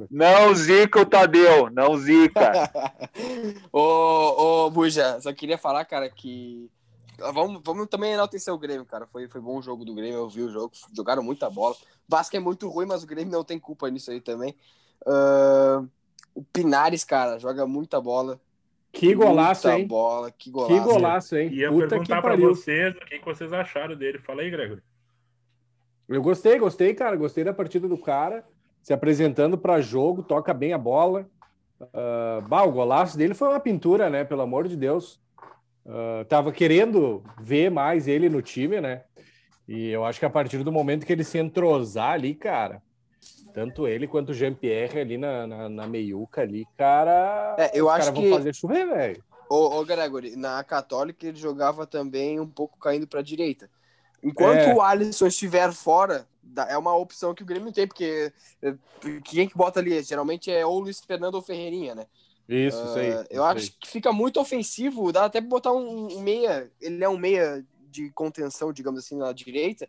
não 0.09 0.55
zica 0.55 1.01
o 1.01 1.07
Tadeu, 1.07 1.71
não 1.71 1.99
zica. 1.99 2.71
ô, 3.73 4.67
ô, 4.67 4.71
Buja, 4.71 5.21
só 5.21 5.33
queria 5.33 5.59
falar, 5.59 5.85
cara, 5.87 6.09
que 6.09 6.71
vamos, 7.19 7.61
vamos 7.65 7.89
também 7.89 8.13
enaltecer 8.13 8.55
o 8.55 8.59
Grêmio, 8.59 8.87
cara. 8.87 9.09
Foi, 9.09 9.27
foi 9.27 9.41
bom 9.41 9.59
o 9.59 9.63
jogo 9.63 9.85
do 9.85 9.93
Grêmio, 9.93 10.19
eu 10.19 10.29
vi 10.29 10.43
o 10.43 10.51
jogo, 10.51 10.71
jogaram 10.95 11.21
muita 11.25 11.51
bola. 11.51 11.75
O 11.75 11.77
Vasco 12.09 12.37
é 12.37 12.41
muito 12.41 12.69
ruim, 12.69 12.87
mas 12.87 13.03
o 13.03 13.09
Grêmio 13.09 13.33
não 13.33 13.43
tem 13.43 13.59
culpa 13.59 13.91
nisso 13.91 14.13
aí 14.13 14.21
também. 14.21 14.55
Uh, 15.05 15.85
o 16.33 16.45
Pinares, 16.45 17.03
cara, 17.03 17.41
joga 17.41 17.67
muita 17.67 18.01
bola. 18.01 18.41
Que 18.93 19.15
golaço, 19.15 19.69
muita 19.69 19.81
hein? 19.81 19.87
bola, 19.87 20.31
que 20.31 20.51
golaço. 20.51 20.75
Que 20.75 20.81
golaço, 20.81 21.37
hein? 21.37 21.53
Ia 21.53 21.71
Puta 21.71 21.89
perguntar 21.89 22.23
para 22.23 22.37
vocês 22.37 22.95
o 22.97 23.01
que 23.01 23.21
vocês 23.25 23.53
acharam 23.53 23.95
dele. 23.95 24.19
Fala 24.19 24.43
aí, 24.43 24.51
Gregory. 24.51 24.83
Eu 26.09 26.21
gostei, 26.21 26.59
gostei, 26.59 26.93
cara. 26.93 27.15
Gostei 27.15 27.45
da 27.45 27.55
partida 27.55 27.87
do 27.87 27.97
cara. 27.97 28.45
Se 28.83 28.93
apresentando 28.93 29.57
para 29.57 29.81
jogo, 29.81 30.23
toca 30.23 30.53
bem 30.53 30.73
a 30.73 30.79
bola. 30.79 31.29
Uh, 31.81 32.43
bah, 32.49 32.65
o 32.65 32.73
golaço 32.73 33.17
dele 33.17 33.33
foi 33.33 33.49
uma 33.49 33.61
pintura, 33.61 34.11
né? 34.11 34.25
Pelo 34.25 34.43
amor 34.43 34.67
de 34.67 34.77
Deus. 34.77 35.21
Uh, 35.87 36.25
tava 36.29 36.53
querendo 36.53 37.23
ver 37.39 37.71
mais 37.71 38.09
ele 38.09 38.29
no 38.29 38.43
time, 38.43 38.81
né? 38.81 39.03
E 39.69 39.89
eu 39.89 40.05
acho 40.05 40.19
que 40.19 40.27
a 40.27 40.31
partir 40.31 40.65
do 40.65 40.73
momento 40.73 41.07
que 41.07 41.13
ele 41.13 41.23
se 41.23 41.39
entrosar 41.39 42.13
ali, 42.13 42.35
cara, 42.35 42.83
tanto 43.53 43.87
ele 43.87 44.07
quanto 44.07 44.31
o 44.31 44.35
Jean-Pierre 44.35 45.01
ali 45.01 45.19
na, 45.19 45.47
na, 45.47 45.69
na, 45.69 45.87
meiuca 45.87 46.43
ali, 46.43 46.67
cara. 46.77 47.57
É, 47.59 47.71
eu 47.79 47.89
acho 47.89 48.13
que. 48.13 48.21
vão 48.21 48.39
fazer 48.39 48.55
chover, 48.55 48.87
velho. 48.87 49.25
Ô, 49.49 49.79
ô, 49.79 49.85
Gregory, 49.85 50.37
na 50.37 50.63
Católica 50.63 51.27
ele 51.27 51.37
jogava 51.37 51.87
também 51.87 52.39
um 52.39 52.47
pouco 52.47 52.79
caindo 52.79 53.07
para 53.07 53.21
a 53.21 53.23
direita. 53.23 53.69
Enquanto 54.23 54.61
é. 54.61 54.75
o 54.75 54.81
Alisson 54.81 55.27
estiver 55.27 55.73
fora, 55.73 56.27
é 56.69 56.77
uma 56.77 56.95
opção 56.97 57.35
que 57.35 57.43
o 57.43 57.47
Grêmio 57.47 57.73
tem, 57.73 57.87
porque 57.87 58.33
é, 58.63 58.75
quem 59.25 59.49
que 59.49 59.57
bota 59.57 59.81
ali? 59.81 60.03
Geralmente 60.03 60.51
é 60.51 60.65
ou 60.65 60.77
o 60.77 60.81
Luiz 60.81 61.01
Fernando 61.01 61.35
ou 61.35 61.43
Ferreirinha, 61.43 61.95
né? 61.95 62.07
Isso, 62.49 62.83
isso 62.85 62.99
aí. 62.99 63.13
Ah, 63.13 63.27
eu 63.31 63.45
acho 63.45 63.73
que 63.79 63.89
fica 63.89 64.13
muito 64.13 64.41
ofensivo, 64.41 65.13
dá 65.13 65.25
até 65.25 65.41
pra 65.41 65.49
botar 65.49 65.73
um, 65.73 66.17
um 66.17 66.21
meia. 66.21 66.71
Ele 66.81 67.03
é 67.03 67.09
um 67.09 67.17
meia 67.17 67.65
de 67.89 68.11
contenção, 68.11 68.73
digamos 68.73 69.01
assim, 69.01 69.17
na 69.17 69.33
direita. 69.33 69.89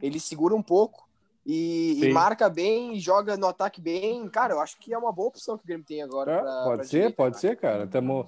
Ele 0.00 0.20
segura 0.20 0.54
um 0.54 0.62
pouco 0.62 1.08
e, 1.44 2.04
e, 2.04 2.12
marca 2.12 2.48
bem, 2.48 2.98
joga 3.00 3.36
no 3.36 3.46
ataque 3.46 3.80
bem. 3.80 4.28
Cara, 4.28 4.54
eu 4.54 4.60
acho 4.60 4.78
que 4.78 4.94
é 4.94 4.98
uma 4.98 5.12
boa 5.12 5.28
opção 5.28 5.58
que 5.58 5.64
o 5.64 5.66
Grêmio 5.66 5.84
tem 5.84 6.02
agora. 6.02 6.32
É, 6.32 6.40
pra, 6.40 6.64
pode 6.64 6.76
pra 6.76 6.84
ser, 6.84 6.90
direita, 6.90 7.16
pode 7.16 7.40
ser, 7.40 7.56
cara. 7.56 7.86
Tamo... 7.86 8.26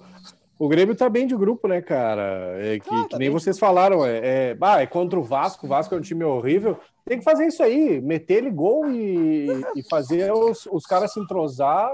O 0.57 0.69
Grêmio 0.69 0.95
tá 0.95 1.09
bem 1.09 1.27
de 1.27 1.35
grupo, 1.35 1.67
né, 1.67 1.81
cara? 1.81 2.55
É 2.57 2.79
que, 2.79 2.89
ah, 2.89 3.03
tá 3.03 3.09
que 3.09 3.17
nem 3.17 3.29
vocês 3.29 3.59
falaram, 3.59 4.05
é, 4.05 4.51
é, 4.51 4.53
bah, 4.53 4.81
é 4.81 4.87
contra 4.87 5.19
o 5.19 5.23
Vasco, 5.23 5.65
o 5.65 5.69
Vasco 5.69 5.93
é 5.93 5.97
um 5.97 6.01
time 6.01 6.23
horrível. 6.23 6.79
Tem 7.05 7.17
que 7.17 7.25
fazer 7.25 7.45
isso 7.47 7.61
aí, 7.61 7.99
meter 7.99 8.35
ele 8.35 8.49
gol 8.49 8.89
e, 8.89 9.47
e 9.75 9.83
fazer 9.89 10.31
os, 10.31 10.65
os 10.71 10.85
caras 10.85 11.11
se 11.11 11.19
entrosar. 11.19 11.89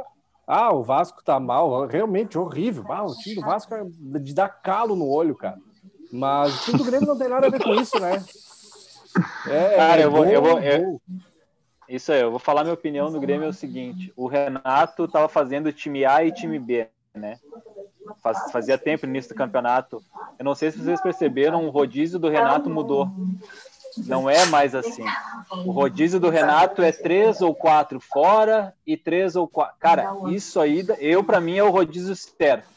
Ah, 0.45 0.71
o 0.73 0.83
Vasco 0.83 1.23
tá 1.23 1.39
mal, 1.39 1.87
realmente 1.87 2.37
horrível. 2.37 2.85
Ah, 2.89 3.03
o 3.03 3.15
time 3.15 3.35
do 3.35 3.41
Vasco 3.41 3.73
é 3.73 3.83
de 4.19 4.33
dar 4.33 4.49
calo 4.49 4.95
no 4.95 5.07
olho, 5.07 5.35
cara. 5.35 5.57
Mas 6.11 6.61
o 6.61 6.65
time 6.65 6.77
do 6.77 6.83
Grêmio 6.83 7.07
não 7.07 7.17
tem 7.17 7.29
nada 7.29 7.47
a 7.47 7.49
ver 7.49 7.63
com 7.63 7.73
isso, 7.73 7.99
né? 7.99 8.23
É, 9.47 9.75
Cara, 9.75 10.01
eu 10.01 10.11
vou. 10.11 10.25
eu 10.25 10.41
vou 10.41 10.59
eu... 10.59 11.01
Isso 11.87 12.11
aí, 12.11 12.21
eu 12.21 12.31
vou 12.31 12.39
falar 12.39 12.63
minha 12.63 12.73
opinião 12.73 13.11
do 13.11 13.19
Grêmio 13.19 13.45
é 13.45 13.49
o 13.49 13.53
seguinte: 13.53 14.13
o 14.15 14.27
Renato 14.27 15.05
estava 15.05 15.27
fazendo 15.27 15.73
time 15.73 16.05
A 16.05 16.23
e 16.23 16.31
time 16.31 16.57
B, 16.57 16.87
né? 17.13 17.37
Faz, 18.23 18.51
fazia 18.51 18.77
tempo 18.77 19.05
no 19.05 19.11
início 19.11 19.33
do 19.33 19.37
campeonato. 19.37 20.01
Eu 20.39 20.45
não 20.45 20.55
sei 20.55 20.71
se 20.71 20.77
vocês 20.77 21.01
perceberam, 21.01 21.65
o 21.65 21.69
rodízio 21.69 22.17
do 22.17 22.29
Renato 22.29 22.69
mudou. 22.69 23.11
Não 23.97 24.29
é 24.29 24.45
mais 24.45 24.73
assim. 24.73 25.03
O 25.65 25.71
rodízio 25.71 26.19
do 26.19 26.29
Renato 26.29 26.81
é 26.81 26.93
três 26.93 27.41
ou 27.41 27.53
quatro 27.53 27.99
fora 27.99 28.73
e 28.87 28.95
três 28.95 29.35
ou 29.35 29.47
quatro. 29.47 29.75
Cara, 29.79 30.13
isso 30.29 30.59
aí, 30.61 30.85
eu 30.99 31.23
para 31.23 31.41
mim 31.41 31.57
é 31.57 31.63
o 31.63 31.71
rodízio 31.71 32.15
certo. 32.15 32.69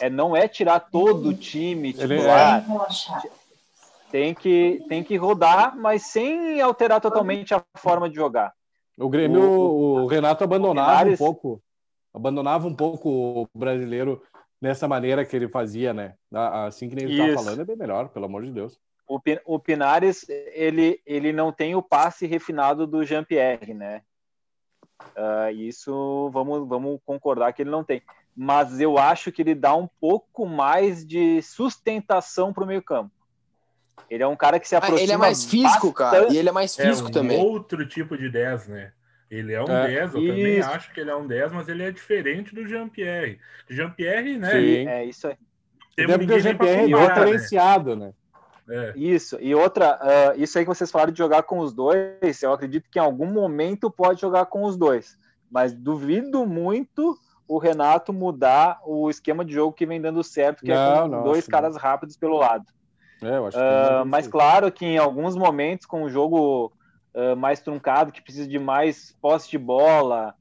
É, 0.00 0.08
não 0.08 0.34
é 0.34 0.48
tirar 0.48 0.80
todo 0.80 1.28
o 1.28 1.34
time 1.34 1.92
titular. 1.92 2.64
É... 3.22 3.43
Tem 4.14 4.32
que, 4.32 4.80
tem 4.88 5.02
que 5.02 5.16
rodar, 5.16 5.76
mas 5.76 6.02
sem 6.04 6.60
alterar 6.60 7.00
totalmente 7.00 7.52
a 7.52 7.64
forma 7.76 8.08
de 8.08 8.14
jogar. 8.14 8.54
O 8.96 9.08
Grêmio, 9.08 9.42
o, 9.42 10.04
o 10.04 10.06
Renato 10.06 10.44
abandonava 10.44 11.10
um 11.10 11.16
pouco, 11.16 11.60
abandonava 12.14 12.68
um 12.68 12.76
pouco 12.76 13.10
o 13.10 13.48
brasileiro 13.58 14.22
nessa 14.62 14.86
maneira 14.86 15.24
que 15.24 15.34
ele 15.34 15.48
fazia, 15.48 15.92
né? 15.92 16.14
Assim 16.32 16.88
que 16.88 16.94
nem 16.94 17.06
ele 17.06 17.20
está 17.20 17.42
falando, 17.42 17.62
é 17.62 17.64
bem 17.64 17.74
melhor, 17.74 18.08
pelo 18.08 18.26
amor 18.26 18.44
de 18.44 18.52
Deus. 18.52 18.78
O, 19.08 19.20
o 19.46 19.58
Pinares, 19.58 20.24
ele, 20.28 21.02
ele 21.04 21.32
não 21.32 21.50
tem 21.50 21.74
o 21.74 21.82
passe 21.82 22.24
refinado 22.24 22.86
do 22.86 23.02
Jean-Pierre, 23.02 23.74
né? 23.74 24.02
Uh, 25.16 25.50
isso 25.56 26.30
vamos, 26.32 26.68
vamos 26.68 27.00
concordar 27.04 27.52
que 27.52 27.62
ele 27.62 27.70
não 27.70 27.82
tem. 27.82 28.00
Mas 28.36 28.78
eu 28.80 28.96
acho 28.96 29.32
que 29.32 29.42
ele 29.42 29.56
dá 29.56 29.74
um 29.74 29.88
pouco 30.00 30.46
mais 30.46 31.04
de 31.04 31.42
sustentação 31.42 32.52
para 32.52 32.62
o 32.62 32.66
meio-campo. 32.68 33.10
Ele 34.10 34.22
é 34.22 34.26
um 34.26 34.36
cara 34.36 34.60
que 34.60 34.68
se 34.68 34.76
aproxima. 34.76 35.00
Ah, 35.00 35.02
ele 35.02 35.12
é 35.12 35.16
mais 35.16 35.44
físico, 35.44 35.92
bastante... 35.92 35.94
cara. 35.94 36.32
E 36.32 36.36
ele 36.36 36.48
é 36.48 36.52
mais 36.52 36.76
físico 36.76 37.08
é 37.08 37.10
um 37.10 37.12
também. 37.12 37.40
outro 37.40 37.86
tipo 37.86 38.16
de 38.16 38.28
10, 38.28 38.68
né? 38.68 38.92
Ele 39.30 39.52
é 39.52 39.60
um 39.62 39.68
é, 39.68 39.88
10, 39.88 40.14
eu 40.14 40.20
isso. 40.20 40.34
também 40.34 40.60
acho 40.60 40.92
que 40.92 41.00
ele 41.00 41.10
é 41.10 41.16
um 41.16 41.26
10, 41.26 41.52
mas 41.52 41.68
ele 41.68 41.82
é 41.82 41.90
diferente 41.90 42.54
do 42.54 42.66
Jean-Pierre. 42.66 43.38
Jean-Pierre, 43.68 44.38
né? 44.38 44.50
Sim. 44.50 44.88
É 44.88 45.04
isso 45.04 45.26
aí. 45.26 45.36
Temos 45.96 46.16
porque 46.16 46.32
o 46.32 46.40
Jean-Pierre 46.40 46.92
é 46.92 47.08
diferenciado, 47.08 47.96
né? 47.96 48.12
É. 48.68 48.92
Isso, 48.96 49.36
e 49.40 49.54
outra, 49.54 49.98
uh, 50.02 50.40
isso 50.40 50.56
aí 50.56 50.64
que 50.64 50.68
vocês 50.68 50.90
falaram 50.90 51.12
de 51.12 51.18
jogar 51.18 51.42
com 51.42 51.58
os 51.58 51.72
dois, 51.72 52.42
eu 52.42 52.52
acredito 52.52 52.88
que 52.90 52.98
em 52.98 53.02
algum 53.02 53.26
momento 53.26 53.90
pode 53.90 54.20
jogar 54.20 54.46
com 54.46 54.64
os 54.64 54.74
dois, 54.74 55.18
mas 55.50 55.74
duvido 55.74 56.46
muito 56.46 57.18
o 57.46 57.58
Renato 57.58 58.10
mudar 58.10 58.80
o 58.86 59.10
esquema 59.10 59.44
de 59.44 59.52
jogo 59.52 59.74
que 59.74 59.84
vem 59.84 60.00
dando 60.00 60.24
certo, 60.24 60.62
que 60.62 60.68
não, 60.68 60.94
é 60.94 61.02
com 61.02 61.08
não, 61.08 61.22
dois 61.24 61.46
caras 61.46 61.76
rápidos 61.76 62.16
pelo 62.16 62.38
lado. 62.38 62.64
É, 63.22 63.36
eu 63.36 63.46
acho 63.46 63.58
uh, 63.58 64.04
mas 64.06 64.26
claro 64.26 64.70
que 64.70 64.84
em 64.84 64.98
alguns 64.98 65.36
momentos, 65.36 65.86
com 65.86 66.02
o 66.02 66.10
jogo 66.10 66.72
uh, 67.14 67.36
mais 67.36 67.60
truncado, 67.60 68.12
que 68.12 68.22
precisa 68.22 68.48
de 68.48 68.58
mais 68.58 69.16
posse 69.20 69.50
de 69.50 69.58
bola, 69.58 70.34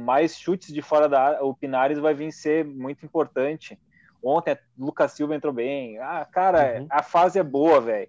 mais 0.00 0.36
chutes 0.36 0.74
de 0.74 0.82
fora 0.82 1.08
da 1.08 1.22
área, 1.22 1.42
o 1.42 1.54
Pinares 1.54 1.98
vai 1.98 2.12
vir 2.12 2.30
ser 2.30 2.66
muito 2.66 3.06
importante. 3.06 3.78
Ontem 4.22 4.58
o 4.78 4.86
Lucas 4.86 5.12
Silva 5.12 5.34
entrou 5.34 5.54
bem. 5.54 5.98
Ah, 5.98 6.26
cara, 6.30 6.80
uhum. 6.80 6.86
a 6.90 7.02
fase 7.02 7.38
é 7.38 7.42
boa, 7.42 7.80
velho. 7.80 8.08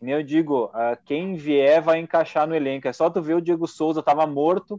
Nem 0.00 0.14
eu 0.14 0.22
digo, 0.22 0.66
uh, 0.66 0.98
quem 1.04 1.36
vier 1.36 1.80
vai 1.80 2.00
encaixar 2.00 2.46
no 2.46 2.54
elenco. 2.56 2.88
É 2.88 2.92
só 2.92 3.08
tu 3.08 3.22
ver 3.22 3.34
o 3.34 3.40
Diego 3.40 3.68
Souza, 3.68 4.02
tava 4.02 4.26
morto, 4.26 4.76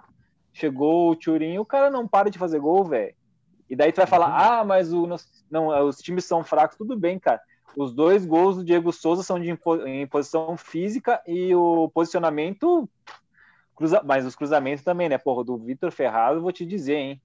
chegou 0.52 1.12
o 1.12 1.16
Turinho, 1.16 1.62
o 1.62 1.66
cara 1.66 1.90
não 1.90 2.06
para 2.06 2.30
de 2.30 2.38
fazer 2.38 2.60
gol, 2.60 2.84
velho. 2.84 3.16
E 3.70 3.76
daí 3.76 3.94
tu 3.94 3.98
vai 3.98 4.08
falar, 4.08 4.28
uhum. 4.28 4.60
ah, 4.60 4.64
mas 4.66 4.92
o, 4.92 5.08
não, 5.50 5.88
os 5.88 5.98
times 6.00 6.26
são 6.26 6.44
fracos. 6.44 6.78
Tudo 6.78 6.98
bem, 6.98 7.18
cara. 7.18 7.42
Os 7.76 7.94
dois 7.94 8.26
gols 8.26 8.58
do 8.58 8.64
Diego 8.64 8.92
Souza 8.92 9.24
são 9.24 9.40
de 9.40 9.50
em 9.86 10.08
posição 10.08 10.56
física 10.58 11.22
e 11.28 11.54
o 11.56 11.90
posicionamento. 11.90 12.90
Cruza, 13.76 14.02
mas 14.06 14.26
os 14.26 14.36
cruzamentos 14.36 14.84
também, 14.84 15.10
né? 15.10 15.18
Porra, 15.18 15.44
do 15.44 15.58
Vitor 15.58 15.92
Ferrado, 15.92 16.42
vou 16.42 16.52
te 16.52 16.66
dizer, 16.66 16.96
hein? 16.96 17.22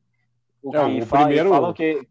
O 0.62 0.70
que 0.70 0.76
é, 0.76 0.84
o 0.84 1.06
fala, 1.06 1.26
primeiro... 1.26 1.50
falam 1.50 1.72
que 1.72 2.06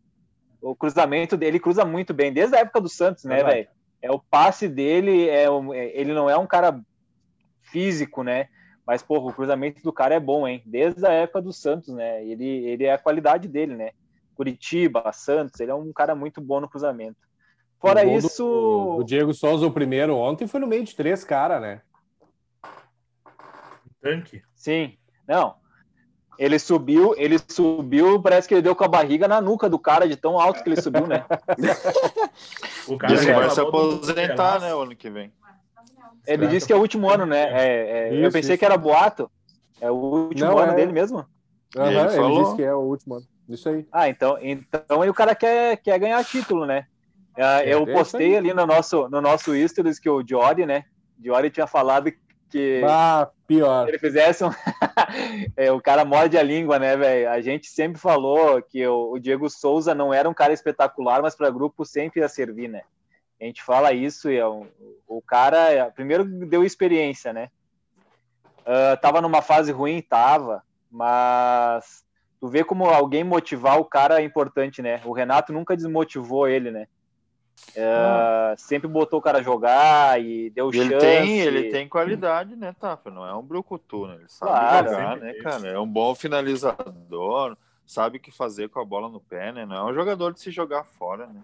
o 0.61 0.75
cruzamento 0.75 1.35
dele 1.35 1.59
cruza 1.59 1.83
muito 1.83 2.13
bem, 2.13 2.31
desde 2.31 2.55
a 2.55 2.59
época 2.59 2.81
do 2.81 2.89
Santos, 2.89 3.23
né, 3.23 3.43
velho? 3.43 3.67
É 4.01 4.11
o 4.11 4.19
passe 4.19 4.67
dele, 4.67 5.27
é, 5.27 5.45
é 5.45 5.99
ele 5.99 6.13
não 6.13 6.29
é 6.29 6.37
um 6.37 6.45
cara 6.45 6.79
físico, 7.61 8.23
né? 8.23 8.47
Mas, 8.85 9.01
porra, 9.01 9.25
o 9.25 9.33
cruzamento 9.33 9.81
do 9.81 9.91
cara 9.91 10.15
é 10.15 10.19
bom, 10.19 10.47
hein? 10.47 10.61
Desde 10.65 11.05
a 11.05 11.11
época 11.11 11.41
do 11.41 11.51
Santos, 11.51 11.93
né? 11.93 12.23
Ele, 12.25 12.45
ele 12.45 12.85
é 12.85 12.93
a 12.93 12.97
qualidade 12.97 13.47
dele, 13.47 13.75
né? 13.75 13.91
Curitiba, 14.35 15.11
Santos, 15.11 15.59
ele 15.59 15.71
é 15.71 15.75
um 15.75 15.91
cara 15.91 16.15
muito 16.15 16.39
bom 16.39 16.61
no 16.61 16.69
cruzamento. 16.69 17.26
Fora 17.79 18.05
o 18.05 18.17
isso. 18.17 18.43
Do, 18.43 18.97
o 18.99 19.03
Diego 19.03 19.33
Souza, 19.33 19.65
o 19.65 19.71
primeiro 19.71 20.15
ontem, 20.15 20.47
foi 20.47 20.59
no 20.59 20.67
meio 20.67 20.83
de 20.83 20.95
três 20.95 21.23
caras, 21.23 21.61
né? 21.61 21.81
Tanque. 24.01 24.41
Sim. 24.55 24.97
Não, 25.27 25.55
ele 26.37 26.59
subiu, 26.59 27.15
ele 27.17 27.39
subiu, 27.47 28.21
parece 28.21 28.47
que 28.47 28.53
ele 28.53 28.61
deu 28.61 28.75
com 28.75 28.83
a 28.83 28.87
barriga 28.87 29.27
na 29.27 29.41
nuca 29.41 29.67
do 29.67 29.79
cara, 29.79 30.07
de 30.07 30.15
tão 30.15 30.39
alto 30.39 30.63
que 30.63 30.69
ele 30.69 30.81
subiu, 30.81 31.07
né? 31.07 31.25
o 32.87 32.97
cara 32.97 33.13
ele 33.13 33.33
vai 33.33 33.49
se 33.49 33.59
aposentar, 33.59 34.61
né, 34.61 34.73
o 34.73 34.81
ano 34.81 34.95
que 34.95 35.09
vem. 35.09 35.33
Ele 36.27 36.47
disse 36.47 36.67
que 36.67 36.73
é 36.73 36.75
o 36.75 36.79
último 36.79 37.09
ano, 37.09 37.25
né? 37.25 37.49
É, 37.51 38.09
é, 38.09 38.13
isso, 38.13 38.23
eu 38.25 38.31
pensei 38.31 38.53
isso. 38.53 38.59
que 38.59 38.65
era 38.65 38.77
boato. 38.77 39.31
É 39.79 39.89
o 39.89 39.95
último 39.95 40.49
Não, 40.49 40.57
ano 40.59 40.73
é... 40.73 40.75
dele 40.75 40.91
mesmo? 40.91 41.19
Uhum, 41.75 41.85
ele, 41.85 41.99
ele 41.99 42.09
falou... 42.09 42.43
disse 42.43 42.55
que 42.55 42.63
é 42.63 42.73
o 42.73 42.79
último 42.79 43.15
ano. 43.15 43.25
Isso 43.47 43.69
aí. 43.69 43.87
Ah, 43.91 44.09
então, 44.09 44.37
então 44.41 45.01
aí 45.01 45.09
o 45.09 45.13
cara 45.13 45.33
quer, 45.33 45.77
quer 45.77 45.97
ganhar 45.97 46.23
título, 46.25 46.65
né? 46.65 46.85
Uh, 47.37 47.61
eu 47.65 47.85
postei 47.85 48.35
ali 48.35 48.51
no 48.51 48.65
nosso, 48.65 49.07
no 49.09 49.21
nosso 49.21 49.51
Stories 49.67 49.99
que 49.99 50.09
o 50.09 50.23
Diori, 50.23 50.65
né? 50.65 50.85
Diori 51.19 51.51
tinha 51.51 51.67
falado 51.67 52.11
que 52.49 52.81
ah, 52.83 53.29
pior. 53.45 53.87
ele 53.87 53.99
fizesse 53.99 54.43
um... 54.43 54.49
é, 55.55 55.71
o 55.71 55.79
cara 55.79 56.03
morde 56.03 56.37
a 56.37 56.43
língua, 56.43 56.79
né, 56.79 56.97
velho? 56.97 57.29
A 57.29 57.39
gente 57.41 57.67
sempre 57.67 57.99
falou 57.99 58.61
que 58.61 58.85
o, 58.87 59.11
o, 59.11 59.19
Diego 59.19 59.49
Souza 59.49 59.93
não 59.93 60.13
era 60.13 60.27
um 60.29 60.33
cara 60.33 60.53
espetacular, 60.53 61.21
mas 61.21 61.35
para 61.35 61.51
grupo 61.51 61.85
sempre 61.85 62.21
ia 62.21 62.29
servir, 62.29 62.69
né? 62.69 62.81
A 63.39 63.45
gente 63.45 63.61
fala 63.61 63.93
isso 63.93 64.31
e 64.31 64.37
é 64.37 64.47
o, 64.47 64.65
o 65.07 65.21
cara, 65.21 65.71
é, 65.71 65.89
primeiro 65.91 66.23
deu 66.23 66.63
experiência, 66.63 67.31
né? 67.31 67.49
Uh, 68.61 68.97
tava 68.99 69.21
numa 69.21 69.41
fase 69.41 69.71
ruim, 69.71 70.01
tava, 70.01 70.63
mas 70.89 72.03
tu 72.39 72.47
vê 72.47 72.63
como 72.63 72.85
alguém 72.85 73.23
motivar 73.23 73.79
o 73.79 73.85
cara 73.85 74.19
é 74.21 74.25
importante, 74.25 74.81
né? 74.81 75.01
O 75.05 75.13
Renato 75.13 75.53
nunca 75.53 75.75
desmotivou 75.75 76.47
ele, 76.47 76.71
né? 76.71 76.87
É, 77.75 78.55
sempre 78.57 78.87
botou 78.87 79.19
o 79.19 79.21
cara 79.21 79.41
jogar 79.41 80.21
e 80.21 80.49
deu 80.51 80.69
ele 80.69 80.89
chance. 80.89 81.05
Tem, 81.05 81.39
ele 81.39 81.69
tem 81.69 81.87
qualidade, 81.87 82.55
né, 82.55 82.75
Tafa? 82.79 83.09
Não 83.09 83.25
é 83.25 83.33
um 83.35 83.41
brucutu, 83.41 84.07
né? 84.07 84.15
Ele 84.15 84.27
sabe 84.27 84.51
claro, 84.51 84.89
jogar, 84.89 85.17
né, 85.17 85.33
cara? 85.35 85.67
É 85.67 85.79
um 85.79 85.87
bom 85.87 86.15
finalizador, 86.15 87.57
sabe 87.85 88.17
o 88.17 88.21
que 88.21 88.31
fazer 88.31 88.69
com 88.69 88.79
a 88.79 88.85
bola 88.85 89.09
no 89.09 89.19
pé, 89.19 89.51
né? 89.51 89.65
Não 89.65 89.75
é 89.75 89.91
um 89.91 89.93
jogador 89.93 90.33
de 90.33 90.39
se 90.39 90.51
jogar 90.51 90.83
fora, 90.83 91.27
né? 91.27 91.43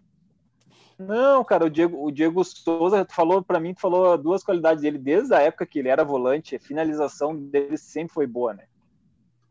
Não, 0.97 1.43
cara, 1.43 1.65
o 1.65 1.69
Diego, 1.69 2.05
o 2.05 2.11
Diego 2.11 2.43
Souza 2.43 3.05
falou 3.09 3.41
para 3.41 3.59
mim, 3.59 3.73
falou 3.73 4.17
duas 4.17 4.43
qualidades 4.43 4.83
dele 4.83 4.97
desde 4.97 5.33
a 5.33 5.39
época 5.39 5.65
que 5.65 5.79
ele 5.79 5.89
era 5.89 6.03
volante, 6.03 6.55
a 6.55 6.59
finalização 6.59 7.35
dele 7.35 7.77
sempre 7.77 8.13
foi 8.13 8.27
boa, 8.27 8.53
né? 8.53 8.65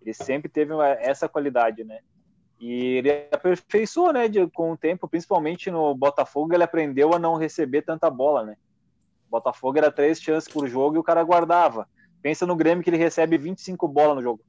Ele 0.00 0.14
sempre 0.14 0.48
teve 0.48 0.72
essa 1.00 1.28
qualidade, 1.28 1.84
né? 1.84 2.00
E 2.62 2.98
ele 2.98 3.10
aperfeiçoou, 3.32 4.12
né, 4.12 4.28
de, 4.28 4.46
com 4.46 4.70
o 4.70 4.76
tempo, 4.76 5.08
principalmente 5.08 5.68
no 5.68 5.92
Botafogo, 5.96 6.54
ele 6.54 6.62
aprendeu 6.62 7.12
a 7.12 7.18
não 7.18 7.34
receber 7.34 7.82
tanta 7.82 8.08
bola, 8.08 8.44
né? 8.44 8.56
Botafogo 9.28 9.78
era 9.78 9.90
três 9.90 10.22
chances 10.22 10.48
por 10.48 10.68
jogo 10.68 10.94
e 10.94 10.98
o 11.00 11.02
cara 11.02 11.24
guardava. 11.24 11.88
Pensa 12.22 12.46
no 12.46 12.54
Grêmio 12.54 12.84
que 12.84 12.88
ele 12.88 12.96
recebe 12.96 13.36
25 13.36 13.88
bolas 13.88 14.14
no 14.14 14.22
jogo. 14.22 14.44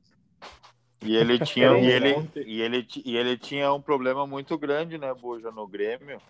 E 1.02 1.16
ele 1.16 1.40
tinha, 1.40 1.76
e 1.76 1.88
ele, 1.88 2.30
e 2.46 2.62
ele, 2.62 2.88
e 3.04 3.18
ele 3.18 3.36
tinha 3.36 3.74
um 3.74 3.82
problema 3.82 4.28
muito 4.28 4.60
grande, 4.60 5.00
né, 5.00 5.12
Buja, 5.12 5.50
no 5.50 5.68
Grêmio, 5.68 6.22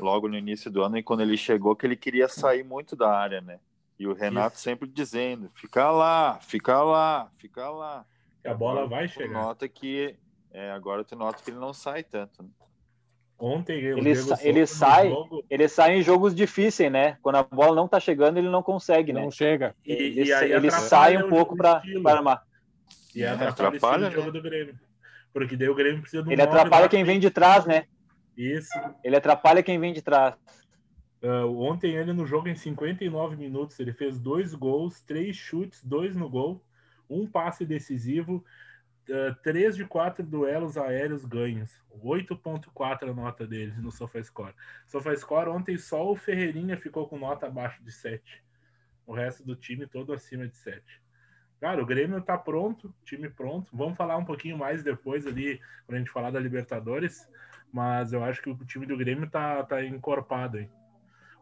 logo 0.00 0.26
no 0.26 0.36
início 0.36 0.72
do 0.72 0.82
ano, 0.82 0.98
e 0.98 1.04
quando 1.04 1.20
ele 1.20 1.36
chegou, 1.36 1.76
que 1.76 1.86
ele 1.86 1.96
queria 1.96 2.26
sair 2.28 2.64
muito 2.64 2.96
da 2.96 3.16
área, 3.16 3.40
né? 3.40 3.60
E 3.96 4.08
o 4.08 4.12
Renato 4.12 4.56
Isso. 4.56 4.64
sempre 4.64 4.88
dizendo: 4.88 5.48
fica 5.54 5.88
lá, 5.88 6.40
fica 6.42 6.82
lá, 6.82 7.30
fica 7.38 7.70
lá. 7.70 8.04
a 8.44 8.54
bola 8.54 8.88
vai 8.88 9.06
chegar. 9.06 9.32
Nota 9.32 9.68
que 9.68 10.16
é, 10.56 10.70
agora 10.70 11.04
tu 11.04 11.14
nota 11.14 11.42
que 11.42 11.50
ele 11.50 11.58
não 11.58 11.74
sai 11.74 12.02
tanto. 12.02 12.42
Né? 12.42 12.48
Ontem 13.38 13.78
ele, 13.78 14.16
sa 14.16 14.38
ele 14.40 14.66
sai, 14.66 15.10
jogo... 15.10 15.44
ele 15.50 15.68
sai 15.68 15.98
em 15.98 16.02
jogos 16.02 16.34
difíceis, 16.34 16.90
né? 16.90 17.18
Quando 17.20 17.36
a 17.36 17.42
bola 17.42 17.76
não 17.76 17.86
tá 17.86 18.00
chegando, 18.00 18.38
ele 18.38 18.48
não 18.48 18.62
consegue, 18.62 19.12
né? 19.12 19.20
Não 19.20 19.30
chega. 19.30 19.76
E, 19.84 19.92
ele, 19.92 20.24
e 20.24 20.32
ele 20.32 20.70
sai 20.70 21.22
um 21.22 21.28
pouco 21.28 21.54
para 21.54 21.82
armar. 22.06 22.42
E 23.14 23.22
é, 23.22 23.28
atrapalha, 23.28 23.68
atrapalha 23.68 24.08
o 24.08 24.10
jogo 24.10 24.26
né? 24.28 24.32
do 24.32 24.42
Grêmio. 24.42 24.80
Porque 25.30 25.54
daí 25.54 25.68
o 25.68 25.74
Grêmio 25.74 26.00
precisa 26.00 26.22
de 26.22 26.30
um 26.30 26.32
Ele 26.32 26.40
atrapalha 26.40 26.88
quem 26.88 27.04
vem 27.04 27.20
de 27.20 27.28
trás, 27.28 27.66
né? 27.66 27.84
Isso. 28.34 28.72
Ele 29.04 29.16
atrapalha 29.16 29.62
quem 29.62 29.78
vem 29.78 29.92
de 29.92 30.00
trás. 30.00 30.34
Uh, 31.22 31.60
ontem 31.60 31.96
ele 31.96 32.14
no 32.14 32.24
jogo 32.24 32.48
em 32.48 32.54
59 32.54 33.36
minutos, 33.36 33.78
ele 33.78 33.92
fez 33.92 34.18
dois 34.18 34.54
gols, 34.54 35.02
três 35.02 35.36
chutes, 35.36 35.84
dois 35.84 36.16
no 36.16 36.30
gol, 36.30 36.62
um 37.10 37.26
passe 37.26 37.66
decisivo 37.66 38.42
uh, 39.08 39.34
3 39.42 39.76
de 39.76 39.84
4 39.84 40.24
duelos 40.24 40.76
aéreos 40.76 41.24
ganhos. 41.24 41.80
8.4 42.02 43.10
a 43.10 43.14
nota 43.14 43.46
dele 43.46 43.72
no 43.78 43.90
SofaScore. 43.90 44.54
SofaScore 44.86 45.48
ontem 45.48 45.76
só 45.76 46.10
o 46.10 46.16
Ferreirinha 46.16 46.76
ficou 46.76 47.08
com 47.08 47.18
nota 47.18 47.46
abaixo 47.46 47.82
de 47.82 47.92
7. 47.92 48.44
O 49.06 49.14
resto 49.14 49.44
do 49.44 49.54
time 49.54 49.86
todo 49.86 50.12
acima 50.12 50.46
de 50.46 50.56
7. 50.56 50.82
Cara, 51.60 51.82
o 51.82 51.86
Grêmio 51.86 52.20
tá 52.20 52.36
pronto, 52.36 52.94
time 53.04 53.30
pronto. 53.30 53.74
Vamos 53.74 53.96
falar 53.96 54.16
um 54.16 54.24
pouquinho 54.24 54.58
mais 54.58 54.82
depois 54.82 55.26
ali, 55.26 55.58
quando 55.86 55.96
a 55.96 55.98
gente 55.98 56.10
falar 56.10 56.30
da 56.30 56.38
Libertadores. 56.38 57.26
Mas 57.72 58.12
eu 58.12 58.22
acho 58.22 58.42
que 58.42 58.50
o 58.50 58.56
time 58.64 58.86
do 58.86 58.96
Grêmio 58.96 59.28
tá, 59.28 59.62
tá 59.64 59.84
encorpado 59.84 60.58
aí. 60.58 60.68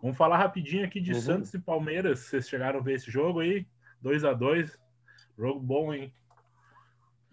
Vamos 0.00 0.16
falar 0.16 0.36
rapidinho 0.36 0.84
aqui 0.84 1.00
de 1.00 1.12
uhum. 1.14 1.20
Santos 1.20 1.54
e 1.54 1.58
Palmeiras. 1.58 2.20
Vocês 2.20 2.48
chegaram 2.48 2.78
a 2.78 2.82
ver 2.82 2.94
esse 2.94 3.10
jogo 3.10 3.40
aí? 3.40 3.66
2 4.00 4.24
a 4.24 4.32
2 4.32 4.78
Jogo 5.36 5.58
bom, 5.58 5.92
hein? 5.92 6.12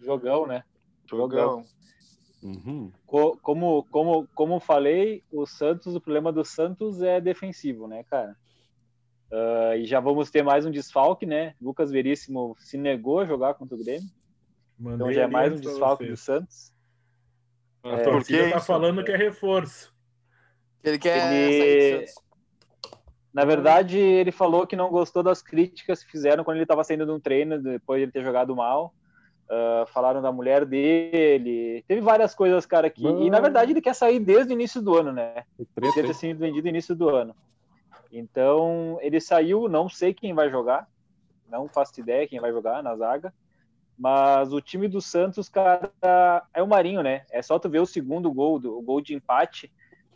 Jogão, 0.04 0.46
né? 0.46 0.64
Jogão. 1.08 1.64
Uhum. 2.42 2.90
Como, 3.06 3.84
como, 3.84 4.28
como 4.34 4.60
falei, 4.60 5.22
o 5.30 5.46
Santos, 5.46 5.94
o 5.94 6.00
problema 6.00 6.32
do 6.32 6.44
Santos 6.44 7.00
é 7.00 7.20
defensivo, 7.20 7.86
né, 7.86 8.02
cara? 8.04 8.36
Uh, 9.30 9.76
e 9.76 9.86
já 9.86 10.00
vamos 10.00 10.30
ter 10.30 10.42
mais 10.42 10.66
um 10.66 10.70
desfalque, 10.70 11.24
né? 11.24 11.54
Lucas 11.60 11.90
Veríssimo 11.90 12.56
se 12.58 12.76
negou 12.76 13.20
a 13.20 13.26
jogar 13.26 13.54
contra 13.54 13.76
o 13.76 13.78
Grêmio. 13.82 14.08
Mandei 14.78 14.96
então 14.96 15.12
já 15.12 15.22
é 15.22 15.26
mais 15.26 15.52
um 15.52 15.60
desfalque 15.60 16.06
do 16.06 16.16
Santos. 16.16 16.72
A 17.82 17.90
é, 17.90 18.02
torcida 18.02 18.50
tá 18.50 18.60
falando 18.60 19.04
que 19.04 19.12
é 19.12 19.16
reforço. 19.16 19.94
Ele 20.82 20.98
quer 20.98 21.32
ele... 21.32 22.06
Na 23.32 23.44
verdade, 23.44 23.98
ele 23.98 24.30
falou 24.30 24.66
que 24.66 24.76
não 24.76 24.90
gostou 24.90 25.22
das 25.22 25.40
críticas 25.40 26.04
que 26.04 26.10
fizeram 26.10 26.44
quando 26.44 26.56
ele 26.56 26.64
estava 26.64 26.84
saindo 26.84 27.06
de 27.06 27.12
um 27.12 27.20
treino, 27.20 27.62
depois 27.62 27.98
de 27.98 28.04
ele 28.04 28.12
ter 28.12 28.22
jogado 28.22 28.54
mal. 28.54 28.92
Uh, 29.52 29.84
falaram 29.88 30.22
da 30.22 30.32
mulher 30.32 30.64
dele. 30.64 31.84
Teve 31.86 32.00
várias 32.00 32.34
coisas, 32.34 32.64
cara, 32.64 32.86
aqui. 32.86 33.06
E 33.06 33.28
na 33.28 33.38
verdade 33.38 33.72
ele 33.72 33.82
quer 33.82 33.94
sair 33.94 34.18
desde 34.18 34.50
o 34.50 34.54
início 34.54 34.80
do 34.80 34.96
ano, 34.96 35.12
né? 35.12 35.44
Ele 35.76 35.92
ter 35.92 36.14
sido 36.14 36.38
vendido 36.38 36.62
no 36.62 36.70
início 36.70 36.94
do 36.94 37.10
ano. 37.10 37.36
Então 38.10 38.96
ele 39.02 39.20
saiu, 39.20 39.68
não 39.68 39.90
sei 39.90 40.14
quem 40.14 40.32
vai 40.32 40.48
jogar. 40.48 40.88
Não 41.50 41.68
faço 41.68 42.00
ideia 42.00 42.26
quem 42.26 42.40
vai 42.40 42.50
jogar 42.50 42.82
na 42.82 42.96
zaga. 42.96 43.30
Mas 43.98 44.54
o 44.54 44.60
time 44.62 44.88
do 44.88 45.02
Santos, 45.02 45.50
cara, 45.50 45.92
é 46.54 46.62
o 46.62 46.66
Marinho, 46.66 47.02
né? 47.02 47.26
É 47.30 47.42
só 47.42 47.58
tu 47.58 47.68
ver 47.68 47.80
o 47.80 47.86
segundo 47.86 48.32
gol, 48.32 48.56
o 48.56 48.80
gol 48.80 49.02
de 49.02 49.14
empate. 49.14 49.70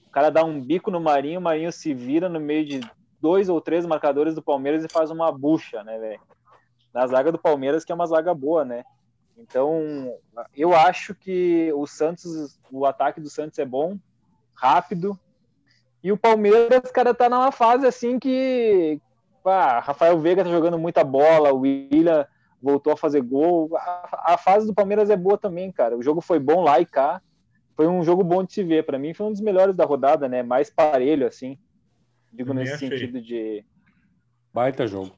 O 0.07 0.11
cara 0.11 0.31
dá 0.31 0.43
um 0.43 0.59
bico 0.59 0.91
no 0.91 0.99
Marinho, 0.99 1.41
o 1.41 1.43
Marinho 1.43 1.71
se 1.71 1.93
vira 1.93 2.27
no 2.27 2.41
meio 2.41 2.65
de 2.65 2.81
dois 3.21 3.51
ou 3.51 3.61
três 3.61 3.85
marcadores 3.85 4.35
do 4.35 4.41
Palmeiras 4.41 4.83
e 4.83 4.89
faz 4.89 5.11
uma 5.11 5.31
bucha, 5.31 5.85
né, 5.85 5.99
velho? 5.99 6.21
Na 6.95 7.07
zaga 7.07 7.31
do 7.31 7.39
Palmeiras, 7.39 7.85
que 7.85 7.93
é 7.93 7.95
uma 7.95 8.07
zaga 8.07 8.33
boa, 8.33 8.65
né? 8.65 8.83
Então, 9.37 10.15
eu 10.55 10.75
acho 10.75 11.15
que 11.15 11.71
o 11.75 11.87
Santos, 11.87 12.59
o 12.71 12.87
ataque 12.87 13.21
do 13.21 13.29
Santos 13.29 13.59
é 13.59 13.65
bom, 13.65 13.99
rápido. 14.55 15.19
E 16.03 16.11
o 16.11 16.17
Palmeiras, 16.17 16.91
cara, 16.91 17.13
tá 17.13 17.29
numa 17.29 17.53
fase 17.53 17.87
assim 17.87 18.19
que. 18.19 19.01
Pá, 19.43 19.79
Rafael 19.79 20.19
Veiga 20.19 20.43
tá 20.43 20.51
jogando 20.51 20.79
muita 20.79 21.05
bola, 21.05 21.53
o 21.53 21.61
William 21.61 22.27
voltou 22.61 22.93
a 22.93 22.97
fazer 22.97 23.21
gol. 23.21 23.77
A, 23.77 24.35
a, 24.35 24.39
fase 24.39 24.67
do 24.67 24.75
Palmeiras 24.75 25.11
é 25.11 25.17
boa 25.17 25.39
também, 25.39 25.71
cara. 25.71 25.97
O 25.97 26.03
jogo 26.03 26.21
foi 26.21 26.39
bom 26.39 26.63
lá 26.63 26.81
e 26.81 26.87
cá. 26.87 27.21
Foi 27.77 27.87
um 27.87 28.03
jogo 28.03 28.25
bom 28.25 28.43
de 28.43 28.55
se 28.55 28.65
ver. 28.65 28.85
Para 28.85 28.99
mim, 28.99 29.15
foi 29.15 29.27
um 29.27 29.33
dos 29.33 29.41
melhores 29.41 29.77
da 29.77 29.85
rodada, 29.85 30.29
né? 30.29 30.43
Mais 30.43 30.71
parelho, 30.71 31.27
assim. 31.27 31.59
Digo 32.33 32.53
nesse 32.53 32.75
achei. 32.75 32.89
sentido 32.89 33.21
de. 33.21 33.65
Baita 34.53 34.87
jogo. 34.87 35.15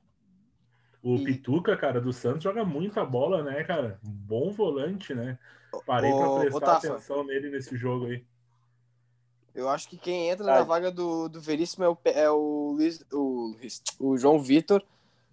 O 1.02 1.16
e... 1.16 1.24
Pituca, 1.24 1.76
cara, 1.76 2.00
do 2.00 2.12
Santos 2.12 2.42
joga 2.42 2.64
muita 2.64 3.04
bola, 3.04 3.42
né, 3.42 3.62
cara? 3.64 3.98
Bom 4.02 4.50
volante, 4.50 5.14
né? 5.14 5.38
Parei 5.86 6.10
para 6.10 6.40
prestar 6.40 6.76
atenção 6.76 7.24
nele 7.24 7.50
nesse 7.50 7.76
jogo 7.76 8.06
aí. 8.06 8.24
Eu 9.54 9.68
acho 9.68 9.88
que 9.88 9.96
quem 9.96 10.28
entra 10.28 10.46
na 10.46 10.62
vaga 10.62 10.90
do, 10.90 11.28
do 11.28 11.40
Veríssimo 11.40 11.84
é 11.84 11.88
o, 11.88 11.98
é 12.04 12.30
o 12.30 12.74
Luiz, 12.76 13.04
o, 13.12 13.56
o 13.98 14.16
João 14.16 14.38
Vitor. 14.38 14.82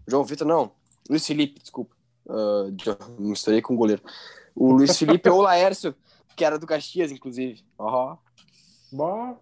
João 0.08 0.24
Vitor, 0.24 0.48
não. 0.48 0.72
Luiz 1.10 1.26
Felipe, 1.26 1.60
desculpa. 1.60 1.96
Uh, 2.26 2.74
misturei 3.20 3.62
com 3.62 3.76
o 3.76 3.78
goleiro. 3.78 4.02
O 4.56 4.72
Luiz 4.72 4.98
Felipe 4.98 5.30
ou 5.30 5.40
o 5.40 5.42
Laércio, 5.44 5.96
que 6.36 6.44
era 6.44 6.58
do 6.58 6.66
Caxias, 6.66 7.12
inclusive. 7.12 7.64
Uhum. 7.78 8.18
Bom. 8.92 9.40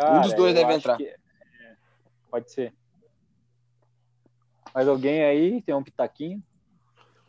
um 0.00 0.20
dos 0.20 0.34
dois 0.34 0.54
deve 0.54 0.72
entrar. 0.72 0.96
Que... 0.96 1.08
É, 1.08 1.16
pode 2.30 2.52
ser. 2.52 2.72
Mais 4.74 4.88
alguém 4.88 5.22
aí? 5.22 5.62
Tem 5.62 5.74
um 5.74 5.84
pitaquinho? 5.84 6.42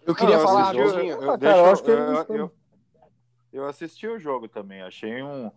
Eu 0.05 0.15
queria 0.15 0.39
falar 0.39 0.63
rapidinho. 0.63 1.13
Eu, 1.13 1.21
eu, 1.21 1.31
ah, 1.31 1.37
cara, 1.37 1.57
eu, 1.57 1.65
acho 1.65 1.83
que 1.83 1.91
eu, 1.91 2.35
eu, 2.35 2.51
eu, 3.53 3.65
assisti 3.67 4.07
o 4.07 4.19
jogo 4.19 4.47
também. 4.47 4.81
Achei 4.81 5.21
um. 5.21 5.51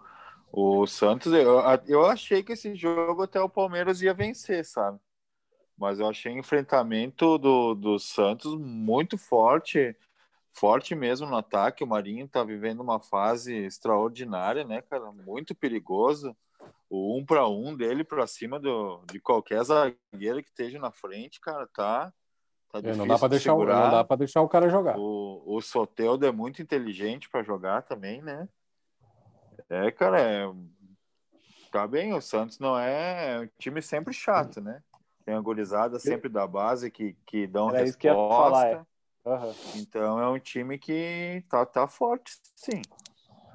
O 0.50 0.86
Santos, 0.86 1.30
eu, 1.32 1.60
eu 1.86 2.06
achei 2.06 2.42
que 2.42 2.52
esse 2.52 2.74
jogo 2.74 3.22
até 3.22 3.38
o 3.38 3.50
Palmeiras 3.50 4.00
ia 4.00 4.14
vencer, 4.14 4.64
sabe? 4.64 4.98
Mas 5.76 6.00
eu 6.00 6.08
achei 6.08 6.32
o 6.34 6.38
enfrentamento 6.38 7.36
do, 7.36 7.74
do 7.74 7.98
Santos 7.98 8.54
muito 8.58 9.18
forte, 9.18 9.94
forte 10.50 10.94
mesmo 10.94 11.26
no 11.26 11.36
ataque. 11.36 11.84
O 11.84 11.86
Marinho 11.86 12.26
tá 12.26 12.42
vivendo 12.42 12.80
uma 12.80 12.98
fase 12.98 13.54
extraordinária, 13.54 14.64
né, 14.64 14.80
cara? 14.80 15.12
Muito 15.12 15.54
perigoso 15.54 16.34
o 16.90 17.18
um 17.18 17.24
para 17.24 17.46
um 17.46 17.76
dele 17.76 18.02
para 18.02 18.26
cima 18.26 18.58
do, 18.58 19.02
de 19.10 19.20
qualquer 19.20 19.62
zagueiro 19.62 20.42
que 20.42 20.48
esteja 20.48 20.78
na 20.78 20.90
frente, 20.90 21.40
cara, 21.40 21.66
tá. 21.66 22.12
tá 22.72 22.80
é, 22.82 22.94
não 22.94 23.06
dá 23.06 23.18
para 23.18 23.28
deixar, 23.28 23.52
segurar. 23.52 23.84
não 23.84 23.90
dá 23.90 24.04
para 24.04 24.16
deixar 24.16 24.42
o 24.42 24.48
cara 24.48 24.68
jogar. 24.68 24.98
O, 24.98 25.42
o 25.46 25.60
Soteldo 25.60 26.26
é 26.26 26.32
muito 26.32 26.62
inteligente 26.62 27.28
para 27.28 27.42
jogar 27.42 27.82
também, 27.82 28.22
né? 28.22 28.48
É, 29.68 29.90
cara, 29.90 30.20
é... 30.20 30.50
tá 31.70 31.86
bem. 31.86 32.14
O 32.14 32.20
Santos 32.20 32.58
não 32.58 32.78
é, 32.78 33.34
é 33.34 33.40
um 33.40 33.48
time 33.58 33.82
sempre 33.82 34.14
chato, 34.14 34.60
né? 34.60 34.82
Tem 35.24 35.34
a 35.34 35.40
gorizada 35.40 35.98
sempre 35.98 36.30
da 36.30 36.46
base 36.46 36.90
que, 36.90 37.14
que 37.26 37.46
dão 37.46 37.68
Era 37.68 37.80
resposta. 37.80 37.90
Isso 37.90 37.98
que 37.98 38.08
falar, 38.08 38.66
é. 38.68 38.76
uhum. 39.26 39.54
Então 39.76 40.18
é 40.18 40.26
um 40.26 40.38
time 40.38 40.78
que 40.78 41.44
tá, 41.50 41.66
tá 41.66 41.86
forte, 41.86 42.32
sim. 42.56 42.80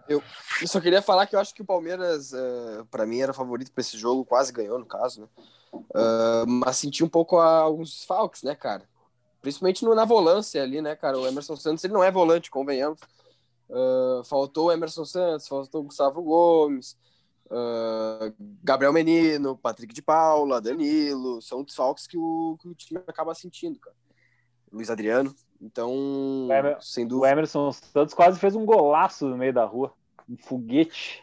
Eu, 0.07 0.21
só 0.65 0.81
queria 0.81 1.01
falar 1.01 1.25
que 1.27 1.35
eu 1.35 1.39
acho 1.39 1.53
que 1.53 1.61
o 1.61 1.65
Palmeiras, 1.65 2.33
uh, 2.33 2.37
eh, 2.81 2.83
para 2.91 3.05
mim, 3.05 3.21
era 3.21 3.33
favorito 3.33 3.71
para 3.71 3.81
esse 3.81 3.97
jogo, 3.97 4.25
quase 4.25 4.51
ganhou, 4.51 4.77
no 4.77 4.85
caso, 4.85 5.21
né? 5.21 5.27
Uh, 5.73 6.45
mas 6.47 6.77
senti 6.77 7.03
um 7.03 7.09
pouco 7.09 7.37
alguns 7.37 8.03
falques, 8.03 8.43
né, 8.43 8.53
cara? 8.53 8.87
Principalmente 9.41 9.83
no, 9.83 9.95
na 9.95 10.05
volância 10.05 10.61
ali, 10.61 10.81
né, 10.81 10.95
cara? 10.95 11.17
O 11.17 11.25
Emerson 11.25 11.55
Santos, 11.55 11.83
ele 11.83 11.93
não 11.93 12.03
é 12.03 12.11
volante, 12.11 12.51
convenhamos. 12.51 12.99
Uh, 13.69 14.23
faltou 14.25 14.67
o 14.67 14.71
Emerson 14.71 15.05
Santos, 15.05 15.47
faltou 15.47 15.81
o 15.81 15.85
Gustavo 15.85 16.21
Gomes, 16.21 16.97
uh, 17.47 18.33
Gabriel 18.63 18.93
Menino, 18.93 19.57
Patrick 19.57 19.93
de 19.93 20.01
Paula, 20.01 20.61
Danilo. 20.61 21.41
São 21.41 21.63
desfalques 21.63 22.05
que 22.07 22.17
o, 22.17 22.57
que 22.61 22.67
o 22.67 22.75
time 22.75 23.01
acaba 23.07 23.33
sentindo, 23.33 23.79
cara. 23.79 23.95
Luiz 24.73 24.89
Adriano. 24.89 25.33
Então, 25.61 25.93
Emer, 26.51 26.77
sem 26.81 27.07
dúvida. 27.07 27.27
O 27.27 27.31
Emerson 27.31 27.71
Santos 27.71 28.13
quase 28.13 28.39
fez 28.39 28.55
um 28.55 28.65
golaço 28.65 29.27
no 29.27 29.37
meio 29.37 29.53
da 29.53 29.63
rua. 29.63 29.93
Um 30.27 30.35
foguete. 30.35 31.21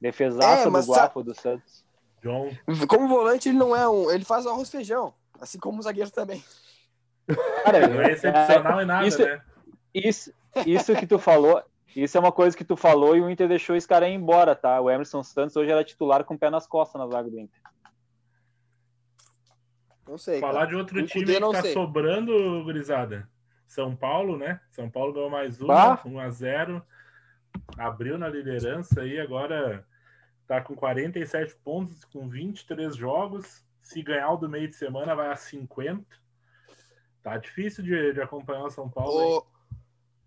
Defesaça 0.00 0.66
é, 0.66 0.70
do 0.70 0.86
guapo 0.86 1.22
do 1.22 1.34
Santos. 1.34 1.84
John. 2.22 2.50
Como 2.88 3.06
volante, 3.06 3.50
ele 3.50 3.58
não 3.58 3.76
é 3.76 3.86
um. 3.88 4.10
Ele 4.10 4.24
faz 4.24 4.46
arroz 4.46 4.70
feijão. 4.70 5.12
Assim 5.38 5.58
como 5.58 5.78
o 5.78 5.82
zagueiro 5.82 6.10
também. 6.10 6.42
Cara, 7.64 7.86
não 7.86 8.00
é 8.00 8.12
excepcional 8.12 8.80
é, 8.80 8.82
em 8.82 8.86
nada, 8.86 9.06
isso, 9.06 9.22
né? 9.24 9.42
Isso, 9.94 10.32
isso 10.66 10.94
que 10.96 11.06
tu 11.06 11.18
falou. 11.18 11.62
Isso 11.94 12.16
é 12.16 12.20
uma 12.20 12.32
coisa 12.32 12.56
que 12.56 12.64
tu 12.64 12.76
falou 12.76 13.16
e 13.16 13.20
o 13.20 13.28
Inter 13.28 13.48
deixou 13.48 13.76
esse 13.76 13.86
cara 13.86 14.08
ir 14.08 14.14
embora, 14.14 14.54
tá? 14.54 14.80
O 14.80 14.90
Emerson 14.90 15.22
Santos 15.22 15.56
hoje 15.56 15.70
era 15.70 15.84
titular 15.84 16.24
com 16.24 16.34
o 16.34 16.38
pé 16.38 16.48
nas 16.48 16.66
costas 16.66 17.00
na 17.00 17.08
zaga 17.08 17.28
do 17.28 17.38
Inter. 17.38 17.60
Não 20.06 20.18
sei. 20.18 20.40
Falar 20.40 20.60
cara. 20.60 20.66
de 20.66 20.76
outro 20.76 21.06
time 21.06 21.24
que 21.24 21.40
tá 21.40 21.62
sei. 21.62 21.72
sobrando, 21.72 22.64
gurizada. 22.64 23.28
São 23.66 23.94
Paulo, 23.94 24.36
né? 24.36 24.60
São 24.70 24.90
Paulo 24.90 25.12
ganhou 25.12 25.30
mais 25.30 25.60
um, 25.62 25.66
bah. 25.66 26.00
1 26.04 26.18
a 26.18 26.30
0 26.30 26.82
Abriu 27.78 28.18
na 28.18 28.28
liderança 28.28 29.02
aí, 29.02 29.18
agora 29.18 29.86
tá 30.46 30.60
com 30.60 30.74
47 30.74 31.54
pontos, 31.62 32.04
com 32.04 32.28
23 32.28 32.96
jogos. 32.96 33.64
Se 33.82 34.02
ganhar 34.02 34.32
o 34.32 34.36
do 34.36 34.48
meio 34.48 34.68
de 34.68 34.76
semana, 34.76 35.14
vai 35.14 35.30
a 35.30 35.36
50. 35.36 36.04
Tá 37.22 37.36
difícil 37.36 37.84
de, 37.84 38.12
de 38.12 38.20
acompanhar 38.20 38.64
o 38.64 38.70
São 38.70 38.88
Paulo. 38.88 39.38
O... 39.38 39.46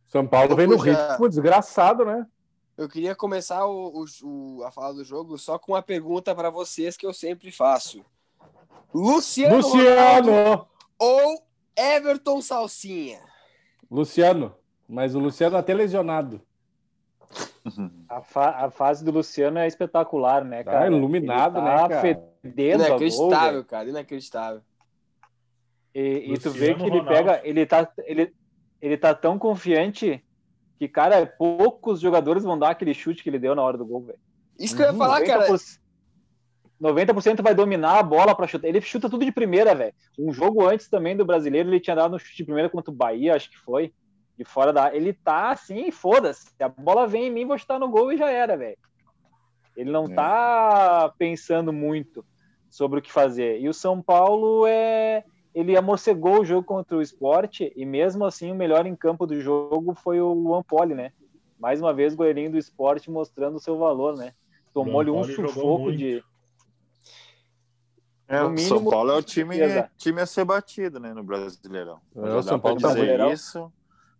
São 0.05 0.27
Paulo 0.27 0.55
vem 0.55 0.67
no 0.67 0.77
ritmo 0.77 1.27
desgraçado, 1.27 2.05
né? 2.05 2.25
Eu 2.77 2.89
queria 2.89 3.15
começar 3.15 3.65
o, 3.65 4.05
o, 4.23 4.63
a 4.63 4.71
falar 4.71 4.93
do 4.93 5.03
jogo 5.03 5.37
só 5.37 5.59
com 5.59 5.73
uma 5.73 5.81
pergunta 5.81 6.33
para 6.33 6.49
vocês 6.49 6.97
que 6.97 7.05
eu 7.05 7.13
sempre 7.13 7.51
faço. 7.51 8.03
Luciano, 8.93 9.55
Luciano. 9.57 10.31
Ronaldo 10.31 10.67
ou 10.99 11.43
Everton 11.75 12.41
Salsinha? 12.41 13.19
Luciano, 13.89 14.55
mas 14.87 15.15
o 15.15 15.19
Luciano 15.19 15.57
até 15.57 15.73
lesionado. 15.73 16.41
A, 18.09 18.21
fa 18.21 18.49
a 18.65 18.69
fase 18.69 19.03
do 19.03 19.11
Luciano 19.11 19.57
é 19.57 19.67
espetacular, 19.67 20.43
né, 20.43 20.63
cara? 20.63 20.85
Ah, 20.85 20.87
iluminado, 20.87 21.55
tá 21.55 21.61
né, 21.61 21.89
cara? 21.89 22.01
Fedendo 22.01 22.83
inacreditável, 22.83 23.53
gol, 23.53 23.63
cara, 23.65 23.89
inacreditável. 23.89 24.61
E, 25.95 26.33
e 26.33 26.37
tu 26.37 26.51
vê 26.51 26.73
que 26.75 26.81
ele 26.83 26.99
Ronaldo. 26.99 27.09
pega, 27.09 27.41
ele 27.43 27.65
tá, 27.65 27.89
ele, 27.99 28.33
ele 28.81 28.97
tá 28.97 29.13
tão 29.13 29.39
confiante 29.39 30.23
que, 30.77 30.87
cara, 30.87 31.25
poucos 31.25 31.99
jogadores 31.99 32.43
vão 32.43 32.57
dar 32.57 32.71
aquele 32.71 32.93
chute 32.93 33.23
que 33.23 33.29
ele 33.29 33.39
deu 33.39 33.55
na 33.55 33.61
hora 33.61 33.77
do 33.77 33.85
gol, 33.85 34.01
velho. 34.01 34.19
Isso 34.59 34.75
que 34.75 34.81
eu 34.81 34.87
ia 34.87 34.93
falar, 34.93 35.21
90%, 35.21 35.25
cara. 35.25 35.57
90% 36.83 37.41
vai 37.41 37.55
dominar 37.55 37.97
a 37.99 38.03
bola 38.03 38.35
para 38.35 38.45
chutar. 38.45 38.67
Ele 38.67 38.81
chuta 38.81 39.09
tudo 39.09 39.23
de 39.23 39.31
primeira, 39.31 39.73
velho. 39.73 39.93
Um 40.19 40.33
jogo 40.33 40.67
antes 40.67 40.89
também 40.89 41.15
do 41.15 41.23
brasileiro, 41.23 41.69
ele 41.69 41.79
tinha 41.79 41.95
dado 41.95 42.11
no 42.11 42.19
chute 42.19 42.35
de 42.35 42.43
primeira 42.43 42.69
contra 42.69 42.91
o 42.91 42.95
Bahia, 42.95 43.35
acho 43.35 43.49
que 43.49 43.57
foi. 43.57 43.93
De 44.37 44.43
fora 44.43 44.73
da. 44.73 44.93
Ele 44.93 45.13
tá 45.13 45.51
assim, 45.51 45.89
foda-se. 45.91 46.51
A 46.59 46.67
bola 46.67 47.07
vem 47.07 47.27
em 47.27 47.31
mim, 47.31 47.45
vou 47.45 47.57
chutar 47.57 47.79
no 47.79 47.87
gol 47.87 48.11
e 48.11 48.17
já 48.17 48.29
era, 48.29 48.57
velho. 48.57 48.77
Ele 49.77 49.91
não 49.91 50.05
é. 50.05 50.13
tá 50.13 51.13
pensando 51.17 51.71
muito 51.71 52.25
sobre 52.69 52.99
o 52.99 53.01
que 53.01 53.11
fazer. 53.11 53.61
E 53.61 53.69
o 53.69 53.73
São 53.73 54.01
Paulo 54.01 54.67
é. 54.67 55.23
Ele 55.55 55.77
amorcegou 55.77 56.41
o 56.41 56.45
jogo 56.45 56.65
contra 56.65 56.97
o 56.97 57.01
esporte, 57.01 57.71
e 57.75 57.85
mesmo 57.85 58.25
assim, 58.25 58.51
o 58.51 58.55
melhor 58.55 58.87
em 58.87 58.95
campo 58.95 59.27
do 59.27 59.39
jogo 59.39 59.93
foi 59.93 60.19
o 60.19 60.55
Ampoli, 60.55 60.95
né? 60.95 61.11
Mais 61.59 61.79
uma 61.79 61.93
vez, 61.93 62.15
goleirinho 62.15 62.51
do 62.51 62.57
esporte 62.57 63.11
mostrando 63.11 63.57
o 63.57 63.59
seu 63.59 63.77
valor, 63.77 64.17
né? 64.17 64.33
Tomou-lhe 64.73 65.11
um 65.11 65.23
sufoco 65.23 65.91
de. 65.95 66.23
É, 68.33 68.43
o 68.43 68.57
São 68.57 68.83
Paulo 68.83 69.11
é 69.11 69.15
o 69.15 69.21
time, 69.21 69.55
time 69.97 70.21
a 70.21 70.25
ser 70.25 70.45
batido, 70.45 70.99
né, 70.99 71.13
no 71.13 71.23
Brasileirão. 71.23 71.99
É, 72.15 72.35
o 72.35 72.43
São 72.43 72.59
Paulo 72.59 72.79
tá 72.79 72.89
dizer 72.93 73.31
isso. 73.31 73.71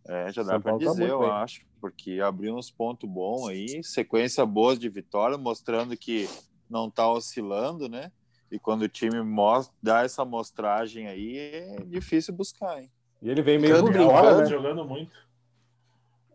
É, 0.06 0.32
já 0.32 0.44
dá 0.44 0.60
para 0.60 0.74
tá 0.74 0.78
dizer, 0.78 1.08
tá 1.08 1.14
eu 1.14 1.20
bem. 1.20 1.30
acho, 1.30 1.66
porque 1.80 2.20
abriu 2.20 2.56
uns 2.56 2.70
pontos 2.70 3.10
bons 3.10 3.48
aí, 3.48 3.82
sequência 3.84 4.46
boa 4.46 4.76
de 4.76 4.90
vitória, 4.90 5.38
mostrando 5.38 5.96
que 5.96 6.30
não 6.70 6.90
tá 6.90 7.10
oscilando, 7.10 7.88
né? 7.88 8.12
E 8.52 8.60
quando 8.60 8.84
o 8.84 8.90
time 8.90 9.22
mostra, 9.22 9.74
dá 9.82 10.04
essa 10.04 10.22
amostragem 10.22 11.08
aí, 11.08 11.38
é 11.38 11.78
difícil 11.86 12.34
buscar, 12.34 12.82
hein? 12.82 12.90
E 13.22 13.30
ele 13.30 13.42
vem 13.42 13.58
meio 13.58 13.82
brincando, 13.82 14.10
fora, 14.10 14.38
né? 14.38 14.46
jogando 14.46 14.86
muito. 14.86 15.12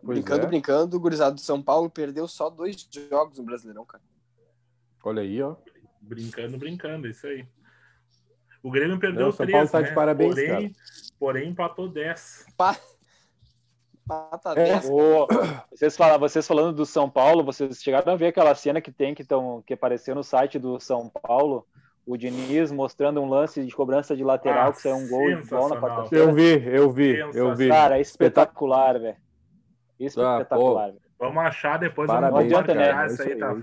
Pois 0.02 0.18
brincando, 0.18 0.44
é. 0.44 0.46
brincando, 0.46 0.96
o 0.96 1.00
gurizado 1.00 1.34
do 1.34 1.40
São 1.40 1.62
Paulo 1.62 1.90
perdeu 1.90 2.26
só 2.26 2.48
dois 2.48 2.88
jogos 3.10 3.38
no 3.38 3.44
Brasileirão, 3.44 3.84
cara. 3.84 4.02
Olha 5.04 5.22
aí, 5.22 5.42
ó. 5.42 5.56
Brincando, 6.00 6.56
brincando, 6.56 7.06
isso 7.06 7.26
aí. 7.26 7.46
O 8.62 8.70
Grêmio 8.70 8.98
perdeu 8.98 9.26
Não, 9.26 9.32
São 9.32 9.46
três, 9.46 9.56
Paulo 9.56 9.70
tá 9.70 9.80
né? 9.80 9.88
de 9.88 9.94
parabéns, 9.94 10.34
porém, 10.34 10.48
cara. 10.48 10.70
porém 11.18 11.48
empatou 11.50 11.88
10. 11.88 12.46
Pa... 12.56 12.76
Pata 14.08 14.58
é. 14.58 14.80
vocês, 15.70 15.94
falam, 15.94 16.18
vocês 16.18 16.48
falando 16.48 16.72
do 16.74 16.86
São 16.86 17.10
Paulo, 17.10 17.44
vocês 17.44 17.82
chegaram 17.82 18.14
a 18.14 18.16
ver 18.16 18.28
aquela 18.28 18.54
cena 18.54 18.80
que 18.80 18.90
tem 18.90 19.14
que, 19.14 19.22
tão, 19.22 19.62
que 19.66 19.74
apareceu 19.74 20.14
no 20.14 20.24
site 20.24 20.58
do 20.58 20.80
São 20.80 21.10
Paulo, 21.10 21.66
o 22.06 22.16
Diniz 22.16 22.72
mostrando 22.72 23.20
um 23.20 23.28
lance 23.28 23.62
de 23.62 23.74
cobrança 23.74 24.16
de 24.16 24.24
lateral 24.24 24.70
ah, 24.70 24.72
que 24.72 24.80
saiu 24.80 24.96
um 24.96 25.06
gol 25.06 25.42
de 25.42 25.46
bola 25.50 25.74
na 25.74 25.80
quarta-feira. 25.80 26.24
Eu 26.24 26.34
vi, 26.34 26.66
eu 26.66 26.90
vi, 26.90 27.18
eu 27.18 27.54
vi. 27.54 27.68
Cara, 27.68 27.98
é 27.98 28.00
espetacular, 28.00 28.98
velho. 28.98 29.16
Espetacular, 30.00 30.86
velho. 30.86 31.02
Vamos 31.18 31.44
achar 31.44 31.78
depois. 31.78 32.06
Parabéns, 32.06 32.50
não 32.50 32.60
adianta, 32.60 32.74
né? 32.74 33.06
Isso 33.08 33.22
aí, 33.22 33.36
tá. 33.36 33.54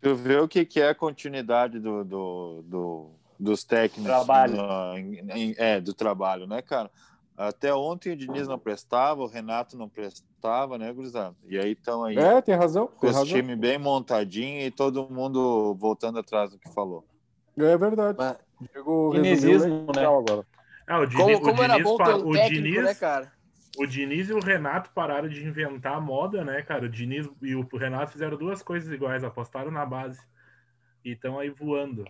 Tu 0.00 0.16
vê 0.16 0.36
o 0.38 0.48
que, 0.48 0.64
que 0.64 0.80
é 0.80 0.88
a 0.88 0.94
continuidade 0.96 1.78
do, 1.78 2.04
do, 2.04 2.62
do 2.64 3.10
dos 3.42 3.64
técnicos. 3.64 4.04
Trabalho. 4.04 4.56
No, 4.56 4.94
é, 5.58 5.80
do 5.80 5.92
trabalho, 5.92 6.46
né, 6.46 6.62
cara? 6.62 6.90
Até 7.36 7.74
ontem 7.74 8.12
o 8.12 8.16
Diniz 8.16 8.46
não 8.46 8.58
prestava, 8.58 9.22
o 9.22 9.26
Renato 9.26 9.76
não 9.76 9.88
prestava, 9.88 10.78
né, 10.78 10.92
Gurizada? 10.92 11.34
E 11.48 11.58
aí 11.58 11.72
estão 11.72 12.04
aí. 12.04 12.16
É, 12.16 12.40
tem 12.40 12.54
razão. 12.54 12.86
Com 12.86 13.06
o 13.06 13.24
time 13.24 13.56
bem 13.56 13.78
montadinho 13.78 14.60
e 14.60 14.70
todo 14.70 15.08
mundo 15.10 15.74
voltando 15.74 16.18
atrás 16.18 16.50
do 16.50 16.58
que 16.58 16.72
falou. 16.72 17.04
É 17.58 17.76
verdade. 17.76 18.16
Mas... 18.18 18.36
Digo, 18.72 19.10
Dinizismo, 19.14 19.86
né? 19.94 20.06
Agora. 20.06 20.46
É, 20.86 20.96
o 20.96 21.06
Diniz, 21.06 21.40
como, 21.40 21.56
como 21.56 21.62
o 21.62 21.66
Diniz, 21.66 21.70
era 21.70 21.82
bom 21.82 21.96
ter 21.96 22.14
um 22.14 22.28
o 22.28 22.32
técnico, 22.32 22.62
Diniz, 22.62 22.84
né, 22.84 22.94
cara? 22.94 23.32
O 23.78 23.86
Diniz 23.86 24.28
e 24.28 24.32
o 24.34 24.40
Renato 24.40 24.90
pararam 24.94 25.28
de 25.28 25.44
inventar 25.44 25.94
a 25.96 26.00
moda, 26.00 26.44
né, 26.44 26.62
cara? 26.62 26.84
O 26.84 26.88
Diniz 26.88 27.28
e 27.40 27.56
o 27.56 27.66
Renato 27.76 28.12
fizeram 28.12 28.36
duas 28.36 28.62
coisas 28.62 28.92
iguais, 28.92 29.24
apostaram 29.24 29.70
na 29.70 29.84
base. 29.84 30.20
E 31.04 31.12
estão 31.12 31.38
aí 31.38 31.50
voando. 31.50 32.04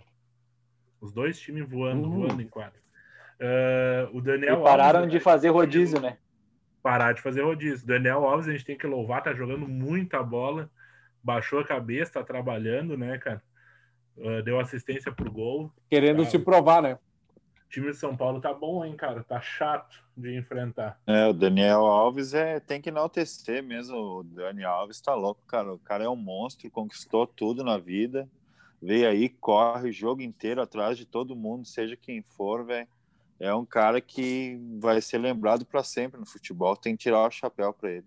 Os 1.02 1.12
dois 1.12 1.38
times 1.38 1.68
voando, 1.68 2.04
uhum. 2.04 2.20
voando 2.20 2.40
em 2.40 2.46
quadro. 2.46 2.80
Uh, 3.40 4.16
o 4.16 4.20
Daniel 4.20 4.60
e 4.60 4.62
pararam 4.62 5.00
Alves, 5.00 5.12
de 5.12 5.18
fazer 5.18 5.48
rodízio, 5.48 6.00
né? 6.00 6.16
Parar 6.80 7.12
de 7.12 7.20
fazer 7.20 7.42
rodízio. 7.42 7.84
Daniel 7.84 8.24
Alves, 8.24 8.46
a 8.46 8.52
gente 8.52 8.64
tem 8.64 8.78
que 8.78 8.86
louvar, 8.86 9.20
tá 9.20 9.34
jogando 9.34 9.66
muita 9.66 10.22
bola, 10.22 10.70
baixou 11.20 11.58
a 11.58 11.64
cabeça, 11.64 12.12
tá 12.12 12.22
trabalhando, 12.22 12.96
né, 12.96 13.18
cara? 13.18 13.42
Uh, 14.16 14.42
deu 14.44 14.60
assistência 14.60 15.10
pro 15.10 15.30
gol. 15.30 15.72
Querendo 15.90 16.22
tá... 16.22 16.30
se 16.30 16.38
provar, 16.38 16.80
né? 16.80 16.94
O 16.94 17.68
time 17.68 17.90
de 17.90 17.96
São 17.96 18.16
Paulo 18.16 18.40
tá 18.40 18.54
bom, 18.54 18.84
hein, 18.84 18.94
cara? 18.94 19.24
Tá 19.24 19.40
chato 19.40 20.04
de 20.16 20.36
enfrentar. 20.36 21.00
É, 21.04 21.26
o 21.26 21.32
Daniel 21.32 21.80
Alves 21.80 22.32
é, 22.32 22.60
tem 22.60 22.80
que 22.80 22.90
enaltecer 22.90 23.60
mesmo. 23.60 23.96
O 23.96 24.22
Daniel 24.22 24.70
Alves 24.70 25.00
tá 25.00 25.14
louco, 25.14 25.40
cara. 25.48 25.72
O 25.72 25.78
cara 25.80 26.04
é 26.04 26.08
um 26.08 26.14
monstro, 26.14 26.70
conquistou 26.70 27.26
tudo 27.26 27.64
na 27.64 27.76
vida. 27.76 28.28
Veio 28.82 29.08
aí, 29.08 29.28
corre 29.28 29.90
o 29.90 29.92
jogo 29.92 30.22
inteiro 30.22 30.60
atrás 30.60 30.98
de 30.98 31.06
todo 31.06 31.36
mundo, 31.36 31.64
seja 31.66 31.96
quem 31.96 32.22
for, 32.22 32.64
velho 32.64 32.88
é 33.42 33.52
um 33.52 33.64
cara 33.64 34.00
que 34.00 34.56
vai 34.78 35.00
ser 35.00 35.18
lembrado 35.18 35.66
para 35.66 35.82
sempre 35.82 36.18
no 36.18 36.24
futebol. 36.24 36.76
Tem 36.76 36.96
que 36.96 37.02
tirar 37.02 37.26
o 37.26 37.30
chapéu 37.30 37.72
para 37.72 37.90
ele. 37.90 38.06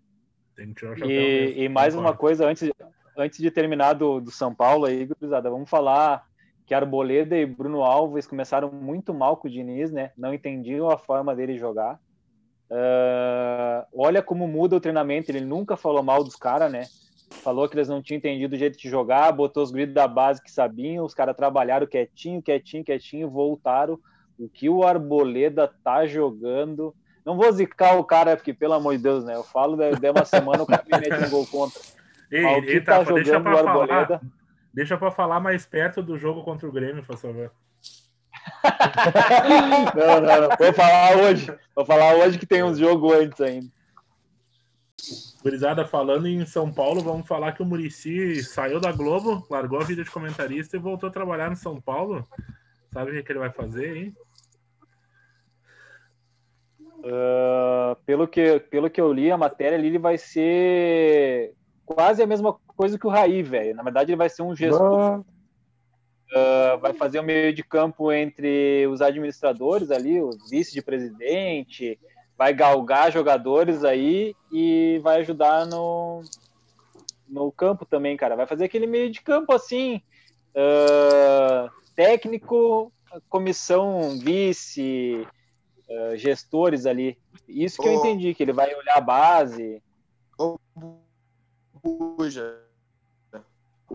Tem 0.55 0.69
que 0.69 0.75
tirar 0.75 0.93
o 0.93 0.97
chapéu. 0.97 1.11
E, 1.11 1.63
e 1.63 1.69
mais 1.69 1.93
uma 1.93 2.15
coisa 2.15 2.47
antes, 2.47 2.71
antes 3.17 3.39
de 3.39 3.51
terminar 3.51 3.93
do, 3.93 4.21
do 4.21 4.31
São 4.31 4.55
Paulo 4.55 4.85
aí, 4.85 5.05
gurizada, 5.05 5.49
vamos 5.49 5.69
falar 5.69 6.25
que 6.65 6.73
Arboleda 6.73 7.37
e 7.37 7.45
Bruno 7.45 7.83
Alves 7.83 8.25
começaram 8.25 8.71
muito 8.71 9.13
mal 9.13 9.35
com 9.35 9.49
o 9.49 9.51
Diniz, 9.51 9.91
né? 9.91 10.11
Não 10.17 10.33
entendiam 10.33 10.89
a 10.89 10.97
forma 10.97 11.35
dele 11.35 11.57
jogar. 11.57 11.99
Uh, 12.71 13.85
olha 13.93 14.23
como 14.23 14.47
muda 14.47 14.77
o 14.77 14.81
treinamento. 14.81 15.29
Ele 15.29 15.41
nunca 15.41 15.75
falou 15.75 16.01
mal 16.01 16.23
dos 16.23 16.37
caras, 16.37 16.71
né? 16.71 16.85
Falou 17.43 17.69
que 17.69 17.75
eles 17.75 17.87
não 17.87 18.01
tinham 18.01 18.17
entendido 18.17 18.55
o 18.55 18.57
jeito 18.57 18.77
de 18.77 18.89
jogar, 18.89 19.31
botou 19.31 19.63
os 19.63 19.71
gritos 19.71 19.93
da 19.93 20.07
base 20.07 20.41
que 20.41 20.51
sabiam, 20.51 21.05
os 21.05 21.13
caras 21.13 21.35
trabalharam 21.35 21.85
quietinho, 21.85 22.41
quietinho, 22.41 22.83
quietinho, 22.83 23.29
voltaram 23.29 23.99
o 24.37 24.49
que 24.49 24.69
o 24.69 24.83
Arboleda 24.83 25.71
tá 25.83 26.05
jogando. 26.05 26.93
Não 27.25 27.37
vou 27.37 27.51
zicar 27.51 27.97
o 27.97 28.03
cara, 28.03 28.35
porque, 28.35 28.53
pelo 28.53 28.73
amor 28.73 28.95
de 28.95 29.03
Deus, 29.03 29.23
né? 29.23 29.35
Eu 29.35 29.43
falo, 29.43 29.77
de 29.77 30.09
uma 30.09 30.25
semana 30.25 30.63
o 30.63 30.65
cara 30.65 30.83
me 30.83 30.99
mete 30.99 31.25
um 31.25 31.29
gol 31.29 31.47
contra. 31.47 31.81
Ei, 32.31 32.45
o 32.45 32.61
que 32.61 32.71
eita, 32.71 32.91
tá 32.91 33.03
jogando 33.03 33.45
o 33.47 33.57
Arboleda. 33.57 34.19
Falar, 34.19 34.21
deixa 34.73 34.97
para 34.97 35.11
falar 35.11 35.39
mais 35.39 35.65
perto 35.65 36.03
do 36.03 36.17
jogo 36.17 36.43
contra 36.43 36.67
o 36.67 36.71
Grêmio, 36.71 37.03
por 37.03 37.17
favor. 37.17 37.51
não, 39.95 40.21
não, 40.21 40.41
não. 40.41 40.57
Vou 40.57 40.73
falar 40.73 41.17
hoje. 41.17 41.53
Vou 41.75 41.85
falar 41.85 42.15
hoje 42.15 42.37
que 42.37 42.45
tem 42.45 42.63
uns 42.63 42.77
jogos 42.77 43.13
antes 43.13 43.41
ainda. 43.41 43.67
Gurizada, 45.43 45.85
falando 45.85 46.27
em 46.27 46.45
São 46.45 46.71
Paulo, 46.71 47.01
vamos 47.01 47.27
falar 47.27 47.51
que 47.51 47.61
o 47.61 47.65
Murici 47.65 48.43
saiu 48.43 48.79
da 48.79 48.91
Globo, 48.91 49.45
largou 49.49 49.79
a 49.79 49.83
vida 49.83 50.03
de 50.03 50.09
comentarista 50.09 50.75
e 50.75 50.79
voltou 50.79 51.09
a 51.09 51.11
trabalhar 51.11 51.49
no 51.49 51.55
São 51.55 51.79
Paulo. 51.79 52.27
Sabe 52.91 53.11
o 53.11 53.13
que, 53.13 53.19
é 53.19 53.23
que 53.23 53.31
ele 53.31 53.39
vai 53.39 53.51
fazer, 53.51 53.95
hein? 53.95 54.15
Uh, 56.99 57.95
pelo, 58.03 58.27
que, 58.27 58.59
pelo 58.61 58.89
que 58.89 58.99
eu 58.99 59.13
li, 59.13 59.29
a 59.29 59.37
matéria 59.37 59.77
ali 59.77 59.87
ele 59.87 59.99
vai 59.99 60.17
ser 60.17 61.53
quase 61.85 62.23
a 62.23 62.27
mesma 62.27 62.53
coisa 62.75 62.97
que 62.97 63.05
o 63.05 63.11
Raí, 63.11 63.43
velho. 63.43 63.75
Na 63.75 63.83
verdade, 63.83 64.11
ele 64.11 64.17
vai 64.17 64.29
ser 64.29 64.41
um 64.41 64.55
gestor. 64.55 65.19
Uh, 65.19 66.79
vai 66.81 66.93
fazer 66.93 67.19
o 67.19 67.21
um 67.21 67.25
meio 67.25 67.53
de 67.53 67.63
campo 67.63 68.11
entre 68.11 68.87
os 68.87 68.99
administradores 68.99 69.91
ali, 69.91 70.19
o 70.19 70.31
vice 70.49 70.73
de 70.73 70.81
presidente, 70.81 71.99
vai 72.37 72.53
galgar 72.53 73.11
jogadores 73.11 73.83
aí 73.83 74.35
e 74.51 74.99
vai 75.03 75.21
ajudar 75.21 75.65
no, 75.65 76.21
no 77.27 77.51
campo 77.51 77.85
também, 77.85 78.17
cara. 78.17 78.35
Vai 78.35 78.45
fazer 78.45 78.65
aquele 78.65 78.87
meio 78.87 79.09
de 79.09 79.21
campo 79.21 79.53
assim, 79.53 80.01
uh, 80.55 81.69
técnico, 81.95 82.91
comissão 83.29 84.19
vice, 84.19 85.25
uh, 85.89 86.17
gestores 86.17 86.85
ali. 86.85 87.17
Isso 87.47 87.81
que 87.81 87.87
oh. 87.87 87.91
eu 87.91 87.99
entendi, 87.99 88.33
que 88.33 88.43
ele 88.43 88.53
vai 88.53 88.73
olhar 88.73 88.97
a 88.97 89.01
base. 89.01 89.81
Oh, 90.37 90.57
Buja. 91.81 92.61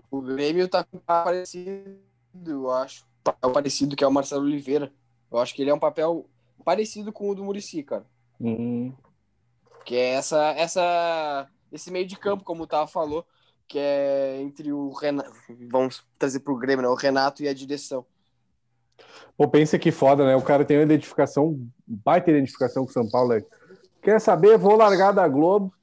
O 0.09 0.21
Grêmio 0.21 0.67
tá 0.67 0.85
parecido, 1.05 1.99
eu 2.45 2.71
acho. 2.71 3.05
Tá 3.23 3.33
parecido 3.33 3.95
que 3.95 4.03
é 4.03 4.07
o 4.07 4.11
Marcelo 4.11 4.45
Oliveira. 4.45 4.91
Eu 5.31 5.37
acho 5.37 5.53
que 5.53 5.61
ele 5.61 5.69
é 5.69 5.73
um 5.73 5.79
papel 5.79 6.25
parecido 6.63 7.11
com 7.11 7.29
o 7.29 7.35
do 7.35 7.43
Murici, 7.43 7.83
cara. 7.83 8.05
Uhum. 8.41 8.91
Que 9.85 9.95
é 9.95 10.13
essa, 10.13 10.51
essa, 10.57 11.47
esse 11.71 11.91
meio 11.91 12.07
de 12.07 12.17
campo, 12.17 12.43
como 12.43 12.63
o 12.63 12.67
Tava 12.67 12.87
falou, 12.87 13.25
que 13.67 13.77
é 13.77 14.41
entre 14.41 14.73
o 14.73 14.89
Renato, 14.91 15.31
vamos 15.69 16.03
trazer 16.17 16.39
pro 16.39 16.57
Grêmio, 16.57 16.83
né? 16.83 16.89
o 16.89 16.95
Renato 16.95 17.43
e 17.43 17.47
a 17.47 17.53
direção. 17.53 18.05
Pô, 19.37 19.47
pensa 19.47 19.79
que 19.79 19.91
foda, 19.91 20.25
né? 20.25 20.35
O 20.35 20.41
cara 20.41 20.65
tem 20.65 20.77
uma 20.77 20.83
identificação, 20.83 21.59
baita 21.87 22.29
identificação 22.29 22.85
com 22.85 22.91
São 22.91 23.09
Paulo. 23.09 23.33
Né? 23.33 23.43
Quer 24.01 24.19
saber? 24.19 24.57
Vou 24.57 24.75
largar 24.75 25.11
da 25.11 25.27
Globo. 25.27 25.73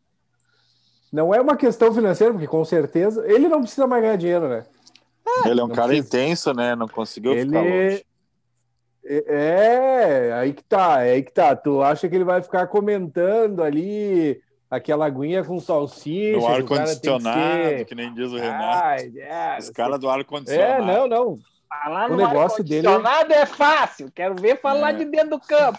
Não 1.12 1.34
é 1.34 1.40
uma 1.40 1.56
questão 1.56 1.92
financeira, 1.92 2.32
porque 2.32 2.46
com 2.46 2.64
certeza 2.64 3.24
ele 3.26 3.48
não 3.48 3.62
precisa 3.62 3.86
mais 3.86 4.02
ganhar 4.02 4.16
dinheiro, 4.16 4.48
né? 4.48 4.66
ele 5.46 5.60
é 5.60 5.64
um 5.64 5.68
cara 5.68 5.88
precisa. 5.88 6.06
intenso, 6.06 6.52
né? 6.52 6.74
Não 6.76 6.88
conseguiu 6.88 7.32
ele... 7.32 7.46
ficar 7.46 7.60
longe. 7.60 8.04
É, 9.10 10.32
aí 10.34 10.52
que 10.52 10.62
tá, 10.62 11.02
é 11.02 11.12
aí 11.12 11.22
que 11.22 11.32
tá. 11.32 11.56
Tu 11.56 11.82
acha 11.82 12.08
que 12.08 12.14
ele 12.14 12.24
vai 12.24 12.42
ficar 12.42 12.66
comentando 12.66 13.62
ali 13.62 14.38
aquela 14.70 15.06
aguinha 15.06 15.42
com 15.42 15.58
salsicha? 15.58 16.36
No 16.36 16.46
ar-condicionado, 16.46 17.38
que, 17.38 17.78
ser... 17.78 17.84
que, 17.86 17.94
nem 17.94 18.12
diz 18.12 18.30
o 18.30 18.36
Renato. 18.36 18.84
Ai, 18.84 19.12
é, 19.16 19.56
Os 19.58 19.70
caras 19.70 19.98
do 19.98 20.10
ar-condicionado. 20.10 20.82
É, 20.82 20.86
não, 20.86 21.08
não. 21.08 21.38
Falar 21.68 22.10
o 22.10 22.16
negócio 22.16 22.62
dele 22.62 22.86
é 23.30 23.46
fácil. 23.46 24.10
Quero 24.14 24.34
ver 24.34 24.60
falar 24.60 24.90
é. 24.90 24.98
de 24.98 25.04
dentro 25.06 25.30
do 25.30 25.40
campo. 25.40 25.78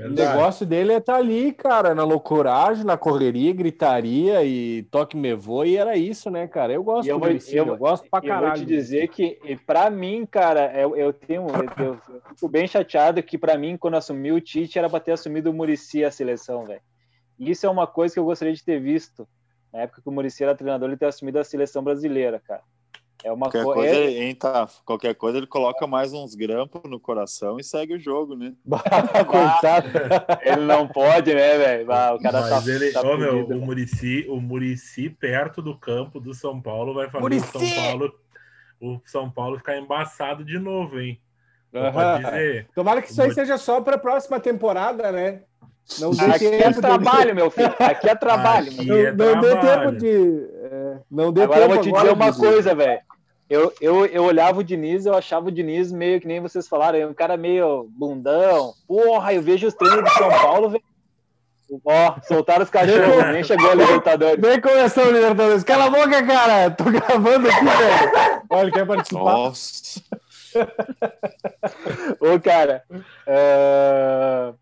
Verdade. 0.00 0.28
O 0.28 0.32
negócio 0.32 0.66
dele 0.66 0.92
é 0.92 0.96
estar 0.96 1.12
tá 1.12 1.18
ali, 1.18 1.52
cara, 1.52 1.94
na 1.94 2.04
loucuragem, 2.04 2.84
na 2.84 2.96
correria, 2.96 3.52
gritaria 3.52 4.42
e 4.42 4.82
toque 4.84 5.14
me 5.14 5.34
voa, 5.34 5.66
e 5.66 5.76
era 5.76 5.94
isso, 5.94 6.30
né, 6.30 6.48
cara? 6.48 6.72
Eu 6.72 6.82
gosto 6.82 7.06
eu, 7.06 7.18
vou, 7.18 7.28
eu, 7.28 7.66
eu, 7.66 7.76
gosto 7.76 8.08
pra 8.08 8.22
caralho. 8.22 8.44
Eu 8.44 8.48
vou 8.48 8.58
te 8.60 8.64
dizer 8.64 9.08
que, 9.08 9.38
pra 9.66 9.90
mim, 9.90 10.24
cara, 10.24 10.72
eu, 10.72 10.96
eu 10.96 11.12
tenho. 11.12 11.46
Eu, 11.48 11.68
eu, 11.84 12.00
fico 12.34 12.48
bem 12.48 12.66
chateado 12.66 13.22
que, 13.22 13.36
pra 13.36 13.58
mim, 13.58 13.76
quando 13.76 13.96
assumiu 13.96 14.36
o 14.36 14.40
Tite, 14.40 14.78
era 14.78 14.88
pra 14.88 15.00
ter 15.00 15.12
assumido 15.12 15.50
o 15.50 15.54
Murici 15.54 16.02
a 16.02 16.10
seleção, 16.10 16.64
velho. 16.64 16.80
Isso 17.38 17.66
é 17.66 17.70
uma 17.70 17.86
coisa 17.86 18.14
que 18.14 18.20
eu 18.20 18.24
gostaria 18.24 18.54
de 18.54 18.64
ter 18.64 18.80
visto. 18.80 19.28
Na 19.70 19.80
época 19.80 20.00
que 20.00 20.08
o 20.08 20.12
Murici 20.12 20.42
era 20.42 20.54
treinador, 20.54 20.88
ele 20.88 20.96
ter 20.96 21.06
assumido 21.06 21.38
a 21.38 21.44
seleção 21.44 21.84
brasileira, 21.84 22.40
cara. 22.40 22.62
É 23.24 23.32
uma 23.32 23.46
qualquer 23.46 23.64
co 23.64 23.74
coisa, 23.74 23.94
é... 23.94 24.22
hein, 24.22 24.34
tá, 24.34 24.68
qualquer 24.84 25.14
coisa 25.14 25.38
ele 25.38 25.46
coloca 25.46 25.86
mais 25.86 26.12
uns 26.12 26.34
grampos 26.34 26.82
no 26.90 26.98
coração 26.98 27.58
e 27.58 27.64
segue 27.64 27.94
o 27.94 28.00
jogo, 28.00 28.34
né? 28.34 28.54
Coitado. 29.26 29.88
ele 30.42 30.62
não 30.62 30.88
pode, 30.88 31.34
né, 31.34 31.58
velho? 31.58 31.84
O 31.84 32.20
cara 32.20 32.40
Mas 32.40 32.64
tá, 32.64 32.70
ele, 32.70 32.92
tá 32.92 33.02
oh, 33.02 33.16
meu, 33.16 33.46
o 33.46 33.60
Murici, 33.60 34.26
o 34.28 34.40
Murici 34.40 35.10
perto 35.10 35.60
do 35.60 35.76
campo 35.76 36.20
do 36.20 36.32
São 36.34 36.60
Paulo 36.60 36.94
vai 36.94 37.10
fazer 37.10 37.22
Muricy! 37.22 37.56
o 37.56 37.60
São 37.60 37.84
Paulo 37.84 38.14
o 38.80 39.00
São 39.04 39.30
Paulo 39.30 39.58
ficar 39.58 39.76
embaçado 39.76 40.42
de 40.44 40.58
novo, 40.58 40.98
hein? 40.98 41.20
Uhum. 41.72 42.24
Dizer, 42.24 42.66
Tomara 42.74 43.02
que 43.02 43.10
isso 43.10 43.22
aí 43.22 43.32
seja 43.32 43.58
só 43.58 43.80
para 43.80 43.96
a 43.96 43.98
próxima 43.98 44.40
temporada, 44.40 45.12
né? 45.12 45.42
Não 45.98 46.10
Aqui 46.10 46.46
é 46.46 46.72
trabalho, 46.72 47.28
de... 47.28 47.34
meu 47.34 47.50
filho. 47.50 47.74
Aqui 47.78 48.08
é 48.08 48.14
trabalho. 48.14 48.70
Aqui 48.70 48.90
é 48.90 49.12
não, 49.12 49.34
não 49.34 49.40
dê 49.40 49.56
tempo 49.56 49.92
de. 49.92 50.59
É, 50.90 50.98
não 51.10 51.32
dê 51.32 51.42
agora 51.42 51.60
tempo 51.60 51.72
eu 51.72 51.74
vou 51.76 51.84
te 51.84 51.92
dizer 51.92 52.12
uma 52.12 52.32
coisa, 52.32 52.74
velho. 52.74 53.00
Eu, 53.48 53.72
eu, 53.80 54.06
eu 54.06 54.24
olhava 54.24 54.60
o 54.60 54.64
Diniz, 54.64 55.06
eu 55.06 55.14
achava 55.14 55.48
o 55.48 55.52
Diniz 55.52 55.90
meio 55.90 56.20
que 56.20 56.26
nem 56.26 56.40
vocês 56.40 56.68
falaram, 56.68 57.10
um 57.10 57.14
cara 57.14 57.36
meio 57.36 57.88
bundão. 57.90 58.74
Porra, 58.86 59.34
eu 59.34 59.42
vejo 59.42 59.66
os 59.66 59.74
treinos 59.74 60.04
de 60.04 60.10
São 60.10 60.28
Paulo, 60.28 60.70
velho. 60.70 60.84
Ó, 61.84 62.20
soltaram 62.22 62.64
os 62.64 62.70
cachorros, 62.70 63.32
nem 63.32 63.44
chegou 63.44 63.70
a 63.70 63.74
Libertadores. 63.74 64.38
Nem 64.40 64.60
começou 64.60 65.04
a 65.04 65.10
Libertadores. 65.10 65.64
Cala 65.64 65.86
a 65.86 65.90
boca, 65.90 66.26
cara! 66.26 66.70
Tô 66.70 66.84
gravando 66.84 67.48
aqui, 67.48 67.64
velho. 67.64 68.42
Olha, 68.50 68.72
quer 68.72 68.86
participar? 68.86 69.20
Nossa. 69.20 70.00
Ô, 72.20 72.40
cara, 72.40 72.82
uh... 72.90 74.54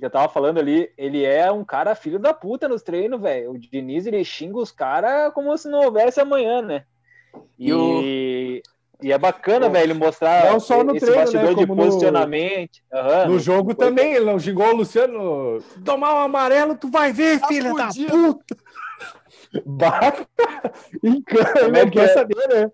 eu 0.00 0.10
tava 0.10 0.28
falando 0.28 0.58
ali, 0.58 0.90
ele 0.98 1.24
é 1.24 1.50
um 1.50 1.64
cara 1.64 1.94
filho 1.94 2.18
da 2.18 2.34
puta 2.34 2.68
nos 2.68 2.82
treinos, 2.82 3.20
velho. 3.20 3.52
O 3.52 3.58
Diniz, 3.58 4.06
ele 4.06 4.22
xinga 4.24 4.58
os 4.58 4.70
caras 4.70 5.32
como 5.32 5.56
se 5.56 5.68
não 5.68 5.84
houvesse 5.84 6.20
amanhã, 6.20 6.60
né? 6.60 6.84
E, 7.58 7.70
e, 7.72 8.62
e 9.02 9.12
é 9.12 9.18
bacana, 9.18 9.68
velho, 9.68 9.94
mostrar 9.94 10.52
não 10.52 10.60
só 10.60 10.84
no 10.84 10.94
esse 10.94 11.06
treino, 11.06 11.22
bastidor 11.22 11.48
né, 11.48 11.54
de 11.54 11.66
posicionamento. 11.66 12.78
No, 12.92 12.98
uhum, 12.98 13.26
no 13.28 13.38
jogo 13.38 13.74
foi... 13.74 13.86
também, 13.86 14.14
ele 14.14 14.26
não 14.26 14.38
xingou 14.38 14.68
o 14.68 14.76
Luciano. 14.76 15.62
Tomar 15.84 16.14
um 16.14 16.20
amarelo, 16.20 16.76
tu 16.76 16.90
vai 16.90 17.12
ver, 17.12 17.40
tá 17.40 17.48
filha 17.48 17.74
da 17.74 17.88
puta! 17.88 18.56
Bata! 19.64 20.26
Como 21.00 21.76
é 21.76 21.90
que 21.90 22.00
é 22.00 22.08
saber, 22.08 22.48
né? 22.48 22.70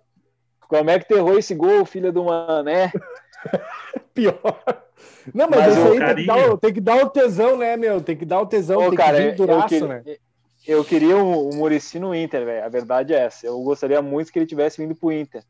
Como 0.68 0.90
é 0.90 0.98
que 0.98 1.06
tu 1.06 1.14
errou 1.14 1.38
esse 1.38 1.54
gol, 1.54 1.84
filha 1.84 2.10
do 2.10 2.24
mané? 2.24 2.90
Pior. 4.14 4.60
Não, 5.34 5.48
mas, 5.48 5.60
mas 5.60 5.76
isso 5.76 5.86
aí 5.86 5.98
tem 5.98 6.14
que, 6.14 6.26
dar, 6.26 6.58
tem 6.58 6.74
que, 6.74 6.80
dar, 6.80 7.04
o 7.04 7.10
tesão, 7.10 7.56
né, 7.56 7.76
meu? 7.76 8.00
Tem 8.00 8.16
que 8.16 8.24
dar 8.24 8.40
o 8.40 8.46
tesão, 8.46 8.80
Ô, 8.80 8.88
tem 8.88 8.98
cara, 8.98 9.16
que 9.16 9.22
vir 9.22 9.34
duraço, 9.36 9.74
eu, 9.74 9.88
né? 9.88 10.02
Eu 10.66 10.84
queria 10.84 11.16
o, 11.16 11.50
o 11.50 11.54
Murici 11.54 11.98
no 11.98 12.14
Inter, 12.14 12.44
velho. 12.44 12.64
A 12.64 12.68
verdade 12.68 13.12
é 13.12 13.24
essa. 13.24 13.46
Eu 13.46 13.60
gostaria 13.62 14.00
muito 14.00 14.32
que 14.32 14.38
ele 14.38 14.46
tivesse 14.46 14.80
vindo 14.80 14.94
pro 14.94 15.12
Inter. 15.12 15.42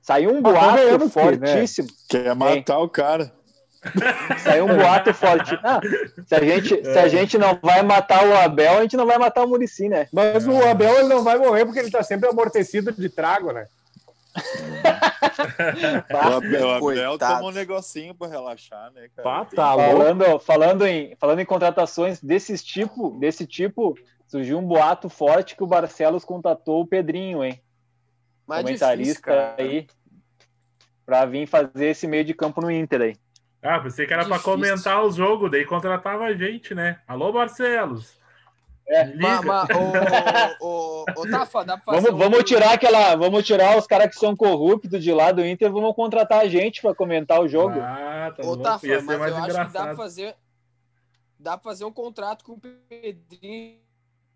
Saiu 0.00 0.32
um 0.32 0.40
boato 0.40 1.10
fortíssimo. 1.10 1.88
Que, 2.08 2.18
né? 2.18 2.24
Quer 2.24 2.34
matar 2.34 2.78
o 2.78 2.88
cara. 2.88 3.32
Saiu 4.44 4.66
um 4.66 4.76
boato 4.76 5.12
forte. 5.14 5.58
Ah, 5.64 5.80
se, 6.26 6.34
a 6.34 6.40
gente, 6.40 6.74
é. 6.74 6.92
se 6.92 6.98
a 6.98 7.08
gente 7.08 7.38
não 7.38 7.58
vai 7.62 7.82
matar 7.82 8.26
o 8.26 8.34
Abel, 8.36 8.78
a 8.78 8.82
gente 8.82 8.96
não 8.96 9.06
vai 9.06 9.18
matar 9.18 9.44
o 9.44 9.48
Murici, 9.48 9.88
né? 9.88 10.06
Mas 10.12 10.46
o 10.46 10.62
Abel 10.64 11.00
ele 11.00 11.08
não 11.08 11.24
vai 11.24 11.38
morrer 11.38 11.64
porque 11.64 11.80
ele 11.80 11.90
tá 11.90 12.02
sempre 12.02 12.28
amortecido 12.28 12.92
de 12.92 13.08
trago, 13.08 13.52
né? 13.52 13.66
O 16.12 16.16
Abel, 16.36 16.66
o 16.66 16.90
Abel 16.90 17.18
toma 17.18 17.44
um 17.44 17.50
negocinho 17.50 18.14
para 18.14 18.28
relaxar, 18.28 18.92
né, 18.92 19.08
cara? 19.14 19.44
tá 19.44 19.74
falando, 19.74 20.38
falando, 20.38 20.86
em, 20.86 21.16
falando 21.16 21.40
em 21.40 21.46
contratações 21.46 22.22
desse 22.22 22.56
tipo, 22.58 23.10
desse 23.18 23.46
tipo, 23.46 23.98
surgiu 24.26 24.58
um 24.58 24.66
boato 24.66 25.08
forte 25.08 25.56
que 25.56 25.64
o 25.64 25.66
Barcelos 25.66 26.24
contatou 26.24 26.82
o 26.82 26.86
Pedrinho, 26.86 27.44
hein? 27.44 27.60
Mais 28.46 28.62
comentarista 28.62 29.56
difícil, 29.56 29.56
aí 29.58 29.86
para 31.04 31.26
vir 31.26 31.46
fazer 31.46 31.86
esse 31.86 32.06
meio 32.06 32.24
de 32.24 32.32
campo 32.32 32.60
no 32.60 32.70
Inter 32.70 33.00
aí. 33.00 33.16
Ah, 33.60 33.80
pensei 33.80 34.06
que 34.06 34.12
era 34.14 34.24
para 34.24 34.38
comentar 34.38 35.04
o 35.04 35.10
jogo, 35.10 35.50
daí 35.50 35.66
contratava 35.66 36.24
a 36.24 36.32
gente, 36.32 36.72
né? 36.74 37.00
Alô, 37.06 37.32
Barcelos. 37.32 38.19
É. 38.90 39.04
Mas, 39.14 39.44
mas, 39.44 39.68
o, 40.60 40.66
o, 40.66 41.04
o, 41.16 41.30
Tafa, 41.30 41.64
dá 41.64 41.78
pra 41.78 41.94
vamos, 41.94 42.10
um... 42.10 42.16
vamos 42.16 42.42
tirar 42.42 42.72
aquela, 42.72 43.14
vamos 43.14 43.46
tirar 43.46 43.78
os 43.78 43.86
caras 43.86 44.08
que 44.10 44.16
são 44.16 44.34
corruptos 44.34 45.00
de 45.00 45.12
lá 45.12 45.30
do 45.30 45.46
Inter, 45.46 45.70
vamos 45.70 45.94
contratar 45.94 46.40
a 46.40 46.48
gente 46.48 46.82
para 46.82 46.92
comentar 46.92 47.40
o 47.40 47.46
jogo. 47.46 47.78
Ah, 47.80 48.34
tá 48.36 48.44
Ô, 48.44 48.56
Tafa, 48.56 48.86
mas 48.88 49.08
eu 49.08 49.14
engraçado. 49.14 49.50
acho 49.50 49.66
que 49.68 49.72
dá 49.72 49.84
para 49.84 49.96
fazer, 49.96 50.36
dá 51.38 51.56
pra 51.56 51.70
fazer 51.70 51.84
um 51.84 51.92
contrato 51.92 52.44
com 52.44 52.54
o 52.54 52.60
Pedrinho 52.60 53.78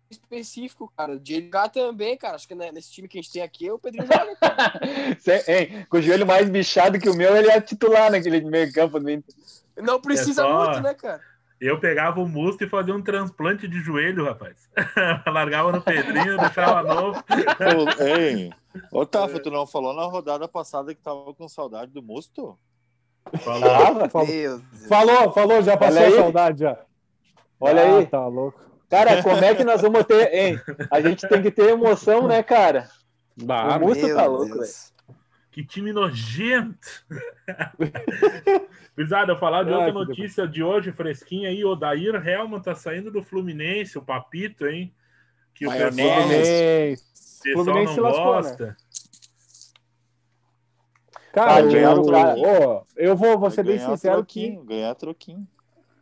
específico, 0.09 0.89
cara. 0.95 1.19
De 1.19 1.35
ligar 1.35 1.67
também, 1.67 2.15
cara. 2.15 2.35
Acho 2.35 2.47
que 2.47 2.55
nesse 2.55 2.91
time 2.91 3.09
que 3.09 3.19
a 3.19 3.21
gente 3.21 3.33
tem 3.33 3.41
aqui, 3.41 3.69
o 3.69 3.77
Pedrinho 3.77 4.07
joga, 4.07 4.37
hein, 5.51 5.85
com 5.89 5.97
o 5.97 6.01
joelho 6.01 6.25
mais 6.25 6.47
bichado 6.49 6.97
que 6.97 7.09
o 7.09 7.15
meu, 7.15 7.35
ele 7.35 7.49
é 7.49 7.59
titular 7.59 8.09
naquele 8.09 8.39
meio 8.39 8.71
campo 8.71 9.01
do 9.01 9.09
Inter. 9.09 9.35
Não 9.75 9.99
precisa 9.99 10.43
é 10.43 10.45
só... 10.45 10.63
muito, 10.63 10.81
né, 10.81 10.93
cara? 10.93 11.21
Eu 11.59 11.79
pegava 11.79 12.19
o 12.19 12.27
Musto 12.27 12.63
e 12.63 12.69
fazia 12.69 12.93
um 12.93 13.01
transplante 13.01 13.67
de 13.67 13.79
joelho, 13.79 14.25
rapaz. 14.25 14.69
Largava 15.25 15.71
no 15.71 15.81
Pedrinho, 15.81 16.37
deixava 16.37 16.83
novo. 16.83 17.17
Ô, 17.19 18.03
ei, 18.03 18.49
ô 18.91 19.05
Tafa, 19.07 19.39
tu 19.39 19.49
não 19.49 19.65
falou 19.65 19.93
na 19.93 20.03
rodada 20.03 20.47
passada 20.47 20.93
que 20.93 21.01
tava 21.01 21.33
com 21.33 21.47
saudade 21.47 21.91
do 21.91 22.03
Musto? 22.03 22.57
Falou, 23.39 23.71
ah, 23.71 24.09
falou, 24.09 24.61
falou, 24.87 25.33
falou, 25.33 25.61
já 25.63 25.75
passou 25.77 26.05
a 26.05 26.11
saudade 26.11 26.59
já. 26.59 26.77
Olha 27.59 27.81
ah, 27.81 27.97
aí. 27.97 28.05
Tá 28.05 28.27
louco. 28.27 28.59
Cara, 28.89 29.23
como 29.23 29.43
é 29.43 29.55
que 29.55 29.63
nós 29.63 29.81
vamos 29.81 30.03
ter, 30.05 30.33
hein? 30.33 30.61
A 30.91 31.01
gente 31.01 31.27
tem 31.27 31.41
que 31.41 31.49
ter 31.49 31.69
emoção, 31.69 32.27
né, 32.27 32.43
cara? 32.43 32.87
Bah, 33.35 33.77
o 33.77 33.79
Musto 33.79 34.13
tá 34.13 34.25
louco, 34.25 34.59
velho. 34.59 34.71
Que 35.51 35.65
time 35.65 35.93
nojento! 35.93 37.05
Eu 38.97 39.37
falar 39.37 39.63
de 39.63 39.71
outra 39.71 39.91
notícia 39.91 40.47
de 40.47 40.63
hoje, 40.63 40.91
fresquinha 40.91 41.49
aí. 41.49 41.65
O 41.65 41.75
Dair 41.75 42.15
Helman 42.15 42.61
tá 42.61 42.73
saindo 42.73 43.11
do 43.11 43.21
Fluminense, 43.21 43.97
o 43.97 44.01
Papito, 44.01 44.65
hein? 44.67 44.93
Que 45.53 45.67
o 45.67 45.71
pessoal, 45.71 45.91
pessoal 45.93 47.65
Fluminense 47.65 47.97
não 47.99 48.11
gosta. 48.11 48.65
Né? 48.67 48.75
Cara, 51.33 51.61
eu, 51.61 52.01
oh, 52.01 52.85
eu 52.95 53.15
vou, 53.15 53.37
vou 53.37 53.51
ser 53.51 53.63
bem 53.63 53.77
sincero 53.77 54.15
troquinho, 54.15 54.61
que... 54.61 54.67
Ganhar 54.67 54.95
troquinho. 54.95 55.45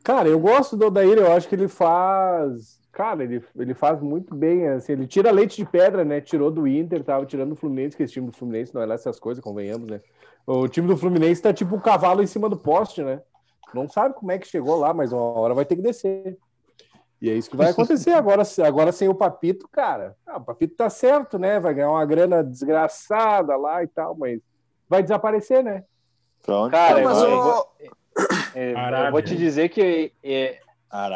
Cara, 0.04 0.30
eu 0.30 0.40
gosto 0.40 0.78
do 0.78 0.86
Odair, 0.86 1.18
eu 1.18 1.32
acho 1.32 1.50
que 1.50 1.56
ele 1.56 1.68
faz. 1.68 2.80
Cara, 2.92 3.24
ele, 3.24 3.44
ele 3.58 3.74
faz 3.74 4.00
muito 4.00 4.36
bem. 4.36 4.68
Assim, 4.68 4.92
ele 4.92 5.08
tira 5.08 5.32
leite 5.32 5.56
de 5.58 5.66
pedra, 5.66 6.06
né? 6.06 6.22
Tirou 6.22 6.52
do 6.52 6.68
Inter, 6.68 7.04
tava 7.04 7.26
tirando 7.26 7.50
do 7.50 7.56
Fluminense, 7.56 7.98
que 7.98 8.04
esse 8.04 8.14
time 8.14 8.28
do 8.28 8.38
Fluminense 8.38 8.76
não 8.76 8.82
é 8.84 8.86
lá 8.86 8.94
essas 8.94 9.20
coisas, 9.20 9.44
convenhamos, 9.44 9.90
né? 9.90 10.02
O 10.46 10.68
time 10.68 10.88
do 10.88 10.98
Fluminense 10.98 11.42
tá 11.42 11.54
tipo 11.54 11.76
um 11.76 11.80
cavalo 11.80 12.22
em 12.22 12.28
cima 12.28 12.50
do 12.50 12.58
poste, 12.58 13.02
né? 13.02 13.22
Não 13.74 13.88
sabe 13.88 14.14
como 14.16 14.32
é 14.32 14.38
que 14.38 14.48
chegou 14.48 14.78
lá, 14.78 14.94
mas 14.94 15.12
uma 15.12 15.22
hora 15.22 15.54
vai 15.54 15.66
ter 15.66 15.76
que 15.76 15.82
descer. 15.82 16.38
E 17.22 17.30
é 17.30 17.34
isso 17.34 17.50
que 17.50 17.56
vai 17.56 17.70
acontecer 17.70 18.12
agora, 18.12 18.44
agora 18.66 18.92
sem 18.92 19.08
o 19.08 19.16
Papito, 19.16 19.68
cara. 19.70 20.16
Ah, 20.28 20.38
o 20.38 20.42
Papito 20.42 20.76
tá 20.76 20.90
certo, 20.90 21.40
né? 21.40 21.60
Vai 21.60 21.74
ganhar 21.74 21.90
uma 21.90 22.06
grana 22.06 22.44
desgraçada 22.44 23.56
lá 23.56 23.82
e 23.82 23.88
tal, 23.88 24.14
mas 24.16 24.42
vai 24.90 25.02
desaparecer, 25.02 25.64
né? 25.64 25.86
Pronto. 26.42 26.72
Cara, 26.72 27.02
mas 27.02 27.18
eu, 27.22 27.42
vou, 27.42 27.76
é, 28.54 29.08
eu 29.08 29.12
vou 29.12 29.22
te 29.22 29.38
dizer 29.38 29.70
que 29.70 30.12
é, 30.22 30.60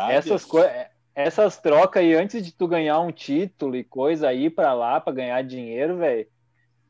essas 0.10 0.46
coisas 0.46 0.72
essas 1.14 1.58
trocas 1.58 2.04
aí 2.04 2.14
antes 2.14 2.46
de 2.46 2.54
tu 2.54 2.68
ganhar 2.68 3.00
um 3.00 3.12
título 3.12 3.76
e 3.76 3.84
coisa 3.84 4.28
aí 4.28 4.52
para 4.52 4.72
lá 4.74 5.02
para 5.02 5.14
ganhar 5.14 5.42
dinheiro, 5.42 5.98
velho, 5.98 6.28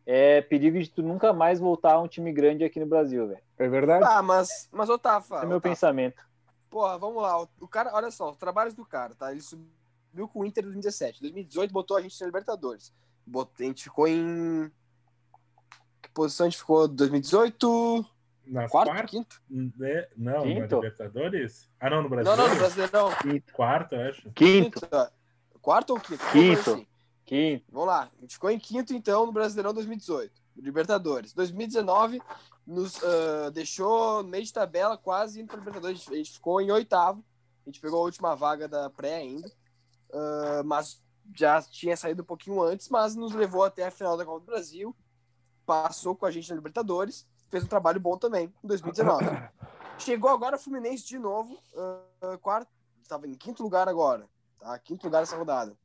é 0.10 0.42
perigo 0.42 0.80
de 0.80 0.90
tu 0.90 1.04
nunca 1.04 1.34
mais 1.34 1.60
voltar 1.60 1.96
a 1.96 2.02
um 2.02 2.08
time 2.08 2.32
grande 2.32 2.64
aqui 2.64 2.80
no 2.80 2.86
Brasil, 2.86 3.28
velho. 3.28 3.42
É 3.58 3.68
verdade? 3.68 4.06
Ah, 4.08 4.22
mas 4.22 4.70
mas 4.72 4.90
Otávio, 4.90 5.36
é 5.36 5.46
meu 5.46 5.60
pensamento. 5.60 6.26
Porra, 6.70 6.98
vamos 6.98 7.22
lá, 7.22 7.46
o 7.60 7.68
cara, 7.68 7.92
olha 7.94 8.10
só, 8.10 8.32
os 8.32 8.38
trabalhos 8.38 8.74
do 8.74 8.86
cara, 8.86 9.14
tá? 9.14 9.32
Ele 9.32 9.42
subiu 9.42 10.28
com 10.32 10.40
o 10.40 10.46
Inter 10.46 10.64
em 10.64 10.68
2017, 10.68 11.22
2018 11.22 11.74
botou 11.74 11.98
a 11.98 12.02
gente 12.02 12.20
na 12.22 12.26
Libertadores. 12.26 12.94
Botou, 13.26 13.54
a 13.60 13.68
gente 13.68 13.84
ficou 13.84 14.08
em 14.08 14.72
que 16.02 16.10
posição 16.14 16.46
a 16.46 16.50
gente 16.50 16.60
ficou 16.60 16.88
2018? 16.88 18.06
Na 18.46 18.70
quarto, 18.70 18.92
quarto, 18.92 19.10
quinto? 19.10 19.42
É, 19.82 20.10
não, 20.16 20.44
quinto? 20.44 20.76
na 20.76 20.82
Libertadores? 20.82 21.70
Ah, 21.82 21.90
não, 21.90 22.04
no 22.04 22.10
Brasil. 22.10 22.32
Não, 22.32 22.38
não, 22.38 22.50
no 22.50 22.56
Brasileirão. 22.56 23.12
Quinto. 23.22 23.54
Quarto, 23.54 23.96
acho. 23.96 24.32
Quinto. 24.32 24.80
quinto. 24.80 25.12
Quarto 25.62 25.90
ou 25.90 26.00
quinto? 26.00 26.24
Quinto. 26.32 26.88
Quinto. 27.28 27.66
Vamos 27.72 27.88
lá. 27.88 28.12
A 28.18 28.22
gente 28.22 28.34
ficou 28.34 28.50
em 28.50 28.58
quinto, 28.58 28.94
então, 28.94 29.28
no 29.28 29.32
Brasileirão 29.32 29.74
2018. 29.74 30.34
Libertadores. 30.56 31.34
2019 31.34 32.20
nos 32.66 32.98
uh, 32.98 33.52
deixou 33.54 34.24
no 34.24 34.30
meio 34.30 34.44
de 34.44 34.52
tabela, 34.52 34.98
quase 34.98 35.40
indo 35.40 35.48
para 35.48 35.58
Libertadores. 35.58 36.08
A 36.10 36.16
gente 36.16 36.32
ficou 36.32 36.60
em 36.60 36.72
oitavo. 36.72 37.24
A 37.64 37.70
gente 37.70 37.80
pegou 37.80 38.00
a 38.00 38.06
última 38.06 38.36
vaga 38.36 38.68
da 38.68 38.90
pré 38.90 39.18
ainda. 39.18 39.48
Uh, 40.10 40.64
mas 40.66 41.04
já 41.36 41.62
tinha 41.62 41.96
saído 41.96 42.24
um 42.24 42.26
pouquinho 42.26 42.64
antes, 42.64 42.90
mas 42.90 43.14
nos 43.14 43.34
levou 43.36 43.64
até 43.64 43.86
a 43.86 43.92
final 43.92 44.18
da 44.18 44.26
Copa 44.26 44.40
do 44.40 44.46
Brasil. 44.46 44.96
Passou 45.66 46.16
com 46.16 46.26
a 46.26 46.32
gente 46.32 46.50
na 46.50 46.56
Libertadores 46.56 47.28
fez 47.50 47.64
um 47.64 47.68
trabalho 47.68 48.00
bom 48.00 48.18
também 48.18 48.54
em 48.64 48.68
2019. 48.68 49.26
Chegou 49.98 50.30
agora 50.30 50.56
o 50.56 50.60
Fluminense 50.60 51.06
de 51.06 51.18
novo, 51.18 51.58
uh, 51.74 52.38
quarto, 52.40 52.72
estava 53.02 53.28
em 53.28 53.34
quinto 53.34 53.64
lugar 53.64 53.90
agora, 53.90 54.30
tá? 54.60 54.78
Quinto 54.80 55.06
lugar 55.06 55.22
nessa 55.22 55.36
rodada. 55.36 55.76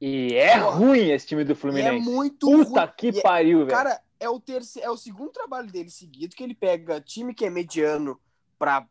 E 0.00 0.34
é 0.34 0.58
Pô, 0.58 0.70
ruim 0.70 1.10
esse 1.10 1.26
time 1.26 1.44
do 1.44 1.54
Fluminense. 1.54 2.08
é 2.08 2.12
muito 2.12 2.46
Puta 2.46 2.84
ruim. 2.84 2.92
que 2.96 3.08
e 3.08 3.22
pariu, 3.22 3.58
velho. 3.58 3.70
Cara, 3.70 4.00
é 4.18 4.28
o 4.28 4.40
terceiro, 4.40 4.88
é 4.88 4.90
o 4.90 4.96
segundo 4.96 5.30
trabalho 5.30 5.70
dele 5.70 5.90
seguido 5.90 6.34
que 6.34 6.42
ele 6.42 6.54
pega 6.54 7.00
time 7.00 7.34
que 7.34 7.44
é 7.44 7.50
mediano 7.50 8.18
para 8.58 8.86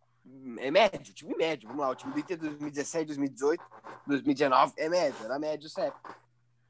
é 0.59 0.69
médio, 0.69 1.13
time 1.13 1.35
médio. 1.35 1.67
Vamos 1.67 1.81
lá, 1.81 1.89
o 1.89 1.95
time 1.95 2.13
do 2.13 2.19
Inter 2.19 2.37
2017, 2.37 3.05
2018, 3.07 3.63
2019 4.05 4.73
é 4.77 4.89
médio, 4.89 5.25
era 5.25 5.39
médio 5.39 5.69
sempre. 5.69 5.99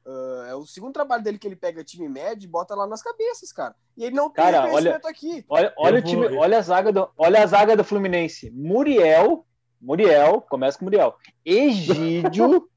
Uh, 0.06 0.42
é 0.48 0.54
o 0.54 0.64
segundo 0.64 0.94
trabalho 0.94 1.22
dele 1.22 1.38
que 1.38 1.46
ele 1.46 1.56
pega 1.56 1.84
time 1.84 2.08
médio 2.08 2.46
e 2.46 2.50
bota 2.50 2.74
lá 2.74 2.86
nas 2.86 3.02
cabeças, 3.02 3.52
cara. 3.52 3.74
E 3.96 4.04
ele 4.04 4.16
não 4.16 4.30
cara, 4.30 4.62
tem 4.62 4.74
olha, 4.74 4.96
aqui. 5.04 5.44
Olha, 5.48 5.74
olha 5.76 5.98
o 5.98 6.02
time, 6.02 6.26
olha 6.36 6.58
a 6.58 6.62
zaga 6.62 6.90
do, 6.90 7.08
olha 7.18 7.42
a 7.42 7.46
zaga 7.46 7.76
do 7.76 7.84
Fluminense. 7.84 8.50
Muriel, 8.50 9.46
Muriel, 9.80 10.40
começa 10.40 10.78
com 10.78 10.86
Muriel. 10.86 11.16
Egídio, 11.44 12.68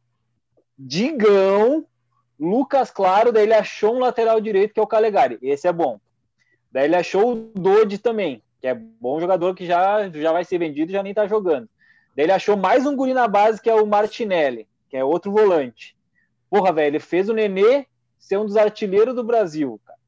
Digão, 0.78 1.86
Lucas 2.40 2.92
Claro, 2.92 3.32
daí 3.32 3.44
ele 3.44 3.54
achou 3.54 3.96
um 3.96 4.00
lateral 4.00 4.40
direito 4.42 4.74
que 4.74 4.80
é 4.80 4.84
o 4.84 4.88
Calegari. 4.88 5.38
Esse 5.42 5.68
é 5.68 5.74
bom. 5.74 6.00
Daí 6.72 6.86
ele 6.86 6.96
achou 6.96 7.32
o 7.32 7.36
Dodi 7.36 7.98
também, 7.98 8.42
que 8.60 8.68
é 8.68 8.74
bom 8.74 9.20
jogador 9.20 9.56
que 9.56 9.66
já, 9.66 10.10
já 10.10 10.32
vai 10.32 10.44
ser 10.44 10.58
vendido 10.58 10.92
e 10.92 10.94
já 10.94 11.04
nem 11.04 11.14
tá 11.14 11.28
jogando. 11.28 11.70
Daí 12.16 12.26
ele 12.26 12.32
achou 12.32 12.58
mais 12.58 12.86
um 12.86 12.96
guri 12.96 13.14
na 13.14 13.28
base 13.28 13.62
que 13.62 13.70
é 13.70 13.76
o 13.76 13.86
Martinelli, 13.86 14.68
que 14.90 14.98
é 14.98 15.04
outro 15.04 15.32
volante. 15.32 15.96
Porra, 16.50 16.72
velho, 16.72 16.88
ele 16.88 17.00
fez 17.00 17.30
o 17.30 17.34
Nenê 17.34 17.86
ser 18.20 18.38
um 18.38 18.46
dos 18.46 18.58
artilheiros 18.58 19.16
do 19.16 19.24
Brasil, 19.24 19.80
cara. 19.86 20.00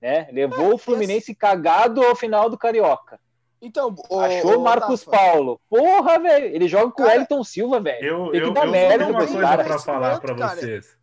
Né? 0.00 0.28
Levou 0.32 0.72
é, 0.72 0.74
o 0.74 0.78
Fluminense 0.78 1.34
cagado 1.34 2.02
ao 2.02 2.16
final 2.16 2.50
do 2.50 2.58
Carioca. 2.58 3.20
Então, 3.62 3.94
o, 4.10 4.20
achou 4.20 4.58
o 4.58 4.64
Marcos 4.64 5.04
Paulo. 5.04 5.60
Porra, 5.70 6.18
velho, 6.18 6.46
ele 6.46 6.66
joga 6.66 6.90
com 6.90 7.04
o 7.04 7.06
Wellington 7.06 7.44
Silva, 7.44 7.80
velho. 7.80 8.04
Eu, 8.04 8.30
Tem 8.32 8.40
que 8.40 8.46
eu, 8.48 8.52
dar 8.52 8.66
eu 8.66 8.72
merda 8.72 9.04
tenho 9.04 9.10
uma 9.10 9.18
coisa 9.26 9.40
cara. 9.40 9.64
pra 9.64 9.78
falar 9.78 10.20
pra 10.20 10.34
vocês 10.34 10.98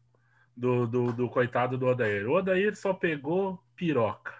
do, 0.55 0.85
do, 0.85 1.13
do 1.13 1.29
coitado 1.29 1.77
do 1.77 1.87
Odair. 1.87 2.27
O 2.27 2.33
Odair 2.33 2.75
só 2.75 2.93
pegou 2.93 3.57
piroca 3.77 4.39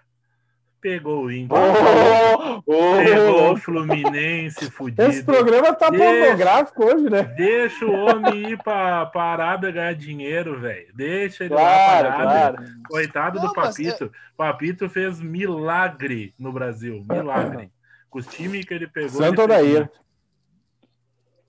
pegou 0.82 1.26
o 1.26 1.32
Inter, 1.32 1.58
oh, 1.58 2.64
oh, 2.66 2.98
pegou 2.98 3.54
o 3.54 3.58
Fluminense 3.58 4.70
fudido. 4.72 5.04
Esse 5.04 5.24
programa 5.24 5.74
tá 5.74 5.90
deixa, 5.90 6.06
pornográfico 6.06 6.86
hoje, 6.86 7.10
né? 7.10 7.24
Deixa 7.24 7.86
o 7.86 7.92
homem 7.92 8.52
ir 8.52 8.58
pra, 8.64 9.06
pra 9.08 9.24
Arábia 9.24 9.72
ganhar 9.72 9.94
dinheiro, 9.94 10.60
velho. 10.60 10.88
Deixa 10.96 11.44
ele 11.44 11.54
claro, 11.54 12.10
lá 12.10 12.16
pra 12.16 12.30
Arábia. 12.30 12.66
Claro. 12.66 12.82
Coitado 12.88 13.40
Não, 13.40 13.48
do 13.48 13.54
Papito. 13.54 14.06
É... 14.06 14.10
Papito 14.38 14.90
fez 14.90 15.20
milagre 15.20 16.34
no 16.40 16.52
Brasil. 16.52 17.04
Milagre. 17.10 17.72
Com 18.10 18.20
os 18.20 18.28
times 18.28 18.66
que 18.66 18.74
ele 18.74 18.88
pegou. 18.88 19.22
Santo 19.22 19.42
Odair. 19.42 19.90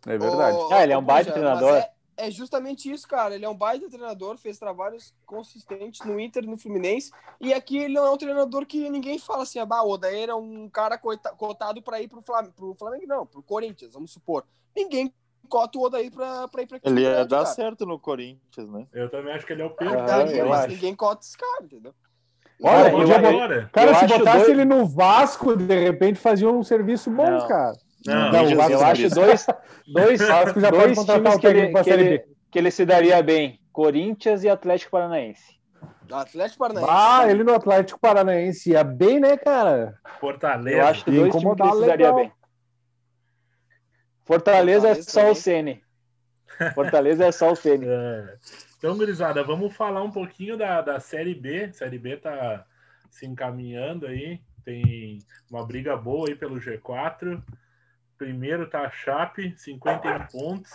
É 0.06 0.18
verdade. 0.18 0.56
Oh, 0.56 0.72
ah, 0.72 0.82
ele 0.82 0.92
é 0.92 0.98
um 0.98 1.04
baita 1.04 1.32
treinador. 1.32 1.76
É 1.76 1.90
é 2.20 2.30
justamente 2.30 2.90
isso, 2.90 3.08
cara. 3.08 3.34
Ele 3.34 3.44
é 3.44 3.48
um 3.48 3.56
baita 3.56 3.88
treinador, 3.88 4.36
fez 4.36 4.58
trabalhos 4.58 5.14
consistentes 5.24 6.06
no 6.06 6.20
Inter, 6.20 6.44
no 6.44 6.56
Fluminense. 6.56 7.10
E 7.40 7.52
aqui 7.52 7.78
ele 7.78 7.94
não 7.94 8.06
é 8.06 8.10
um 8.10 8.18
treinador 8.18 8.66
que 8.66 8.90
ninguém 8.90 9.18
fala 9.18 9.42
assim, 9.42 9.58
ah, 9.58 9.82
o 9.82 9.90
Odair 9.90 10.28
é 10.28 10.34
um 10.34 10.68
cara 10.68 10.98
cotado 10.98 11.82
para 11.82 12.00
ir 12.00 12.08
pro 12.08 12.20
Flamengo, 12.20 12.52
pro 12.54 12.74
Flamengo, 12.74 13.06
não, 13.06 13.26
pro 13.26 13.42
Corinthians, 13.42 13.94
vamos 13.94 14.12
supor. 14.12 14.44
Ninguém 14.76 15.12
cota 15.48 15.78
o 15.78 15.82
Odair 15.82 16.12
pra, 16.12 16.46
pra 16.46 16.62
ir 16.62 16.66
pra 16.66 16.78
Ele 16.84 17.00
ia 17.00 17.24
dar 17.24 17.44
cara. 17.44 17.46
certo 17.46 17.86
no 17.86 17.98
Corinthians, 17.98 18.68
né? 18.68 18.86
Eu 18.92 19.10
também 19.10 19.32
acho 19.32 19.46
que 19.46 19.52
ele 19.54 19.62
é 19.62 19.64
o 19.64 19.70
pior. 19.70 19.96
Ah, 19.96 20.46
mas 20.46 20.68
ninguém 20.68 20.94
cota 20.94 21.24
esse 21.24 21.36
cara, 21.36 21.64
entendeu? 21.64 21.94
Olha, 22.62 22.90
eu, 22.90 23.00
eu, 23.00 23.68
cara, 23.72 23.90
eu 23.90 23.94
se 23.94 24.06
botasse 24.06 24.38
dois... 24.38 24.48
ele 24.50 24.64
no 24.64 24.86
Vasco, 24.86 25.56
de 25.56 25.78
repente 25.78 26.18
fazia 26.18 26.50
um 26.50 26.62
serviço 26.62 27.10
bom, 27.10 27.30
não. 27.30 27.48
cara. 27.48 27.72
Não, 28.06 28.32
não 28.32 28.50
eu, 28.50 28.70
eu 28.70 28.84
acho 28.84 29.08
dois, 29.10 29.46
dois, 29.86 30.20
dois 30.70 30.98
times 31.04 31.36
que 31.38 31.46
ele, 31.46 31.82
que, 31.82 31.90
ele, 31.90 32.24
que 32.50 32.58
ele 32.58 32.70
se 32.70 32.84
daria 32.84 33.22
bem: 33.22 33.58
Corinthians 33.72 34.44
e 34.44 34.48
Atlético 34.48 34.90
Paranaense. 34.92 35.58
Atlético 36.10 36.58
Paranaense. 36.58 36.90
Ah, 36.90 37.30
ele 37.30 37.44
no 37.44 37.54
Atlético 37.54 38.00
Paranaense 38.00 38.70
ia 38.70 38.84
bem, 38.84 39.20
né, 39.20 39.36
cara? 39.36 39.94
Fortaleza. 40.20 40.76
Eu 40.76 40.86
acho 40.86 41.04
que 41.04 41.10
dois 41.10 41.34
times 41.34 41.56
que 41.56 41.62
ele 41.62 41.72
se 41.72 41.86
daria 41.86 42.12
bem. 42.12 42.32
Fortaleza, 44.24 44.88
Fortaleza 44.88 44.88
é 44.88 44.94
só 45.02 45.20
também. 45.20 45.32
o 45.32 45.34
Ceni. 45.34 45.82
Fortaleza 46.74 47.26
é 47.26 47.32
só 47.32 47.52
o 47.52 47.56
Ceni. 47.56 47.86
É. 47.90 48.69
Então, 48.80 48.96
gurizada, 48.96 49.44
vamos 49.44 49.76
falar 49.76 50.02
um 50.02 50.10
pouquinho 50.10 50.56
da, 50.56 50.80
da 50.80 50.98
Série 50.98 51.34
B. 51.34 51.70
Série 51.70 51.98
B 51.98 52.16
tá 52.16 52.64
se 53.10 53.26
encaminhando 53.26 54.06
aí. 54.06 54.40
Tem 54.64 55.18
uma 55.50 55.66
briga 55.66 55.94
boa 55.98 56.30
aí 56.30 56.34
pelo 56.34 56.56
G4. 56.56 57.42
Primeiro 58.16 58.66
tá 58.70 58.86
a 58.86 58.90
Chape, 58.90 59.52
51 59.54 60.26
pontos. 60.28 60.72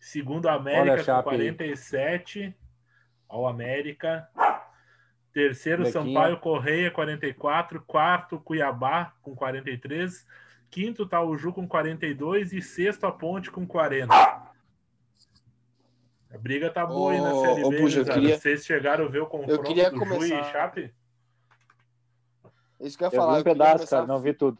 Segundo 0.00 0.48
a 0.48 0.54
América, 0.54 1.12
Olha, 1.12 1.22
com 1.22 1.30
47. 1.30 2.52
Ao 3.28 3.46
América. 3.46 4.28
Terceiro, 5.32 5.84
Bequinha. 5.84 6.04
Sampaio 6.04 6.38
Correia, 6.38 6.90
44. 6.90 7.80
Quarto, 7.82 8.40
Cuiabá, 8.40 9.12
com 9.22 9.32
43. 9.32 10.26
Quinto, 10.68 11.06
Taúju, 11.06 11.52
com 11.52 11.68
42. 11.68 12.52
E 12.52 12.60
sexto, 12.60 13.06
a 13.06 13.12
Ponte, 13.12 13.48
com 13.48 13.64
40. 13.64 14.41
A 16.32 16.38
briga 16.38 16.70
tá 16.70 16.86
boa 16.86 17.12
aí 17.12 17.20
na 17.20 17.34
Série 17.40 17.68
B. 17.68 17.76
Puxa, 17.76 18.04
queria... 18.04 18.38
Vocês 18.38 18.64
chegaram 18.64 19.04
a 19.04 19.08
ver 19.08 19.20
o 19.20 19.26
confronto 19.26 19.62
do 19.62 19.98
começar... 19.98 20.26
Ju 20.26 20.34
e 20.34 20.44
Chape? 20.52 20.94
Isso 22.80 22.98
que 22.98 23.04
eu 23.04 23.08
ia 23.08 23.10
falar. 23.10 23.32
Eu 23.32 23.36
vi 23.36 23.40
um 23.40 23.52
pedaço, 23.52 23.88
cara, 23.88 24.06
não 24.06 24.18
vi 24.18 24.32
tudo 24.32 24.58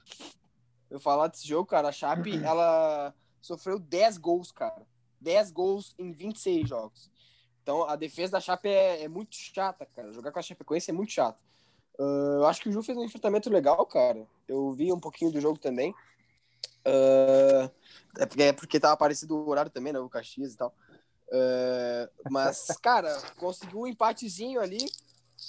eu 0.92 1.00
falar 1.00 1.28
desse 1.28 1.48
jogo, 1.48 1.66
cara, 1.66 1.88
a 1.88 1.92
Chape, 1.92 2.32
ela 2.44 3.14
sofreu 3.40 3.78
10 3.78 4.18
gols, 4.18 4.52
cara. 4.52 4.82
10 5.20 5.50
gols 5.50 5.94
em 5.98 6.12
26 6.12 6.68
jogos. 6.68 7.10
Então, 7.62 7.88
a 7.88 7.96
defesa 7.96 8.32
da 8.32 8.40
Chape 8.40 8.68
é, 8.68 9.04
é 9.04 9.08
muito 9.08 9.34
chata, 9.36 9.86
cara. 9.86 10.12
Jogar 10.12 10.32
com 10.32 10.38
a 10.38 10.42
Chapecoense 10.42 10.90
é 10.90 10.94
muito 10.94 11.12
chato. 11.12 11.38
Uh, 11.98 12.38
eu 12.38 12.46
acho 12.46 12.60
que 12.60 12.68
o 12.68 12.72
Ju 12.72 12.82
fez 12.82 12.98
um 12.98 13.04
enfrentamento 13.04 13.48
legal, 13.48 13.84
cara. 13.86 14.26
Eu 14.48 14.72
vi 14.72 14.92
um 14.92 14.98
pouquinho 14.98 15.30
do 15.30 15.40
jogo 15.40 15.58
também. 15.58 15.92
Uh, 16.84 17.70
é, 18.18 18.26
porque, 18.26 18.42
é 18.42 18.52
porque 18.52 18.80
tava 18.80 18.96
parecido 18.96 19.36
o 19.36 19.48
horário 19.48 19.70
também, 19.70 19.92
né? 19.92 20.00
O 20.00 20.08
Caxias 20.08 20.54
e 20.54 20.56
tal. 20.56 20.74
Uh, 21.32 22.10
mas, 22.30 22.66
cara, 22.82 23.10
conseguiu 23.38 23.80
um 23.80 23.86
empatezinho 23.86 24.60
ali, 24.60 24.84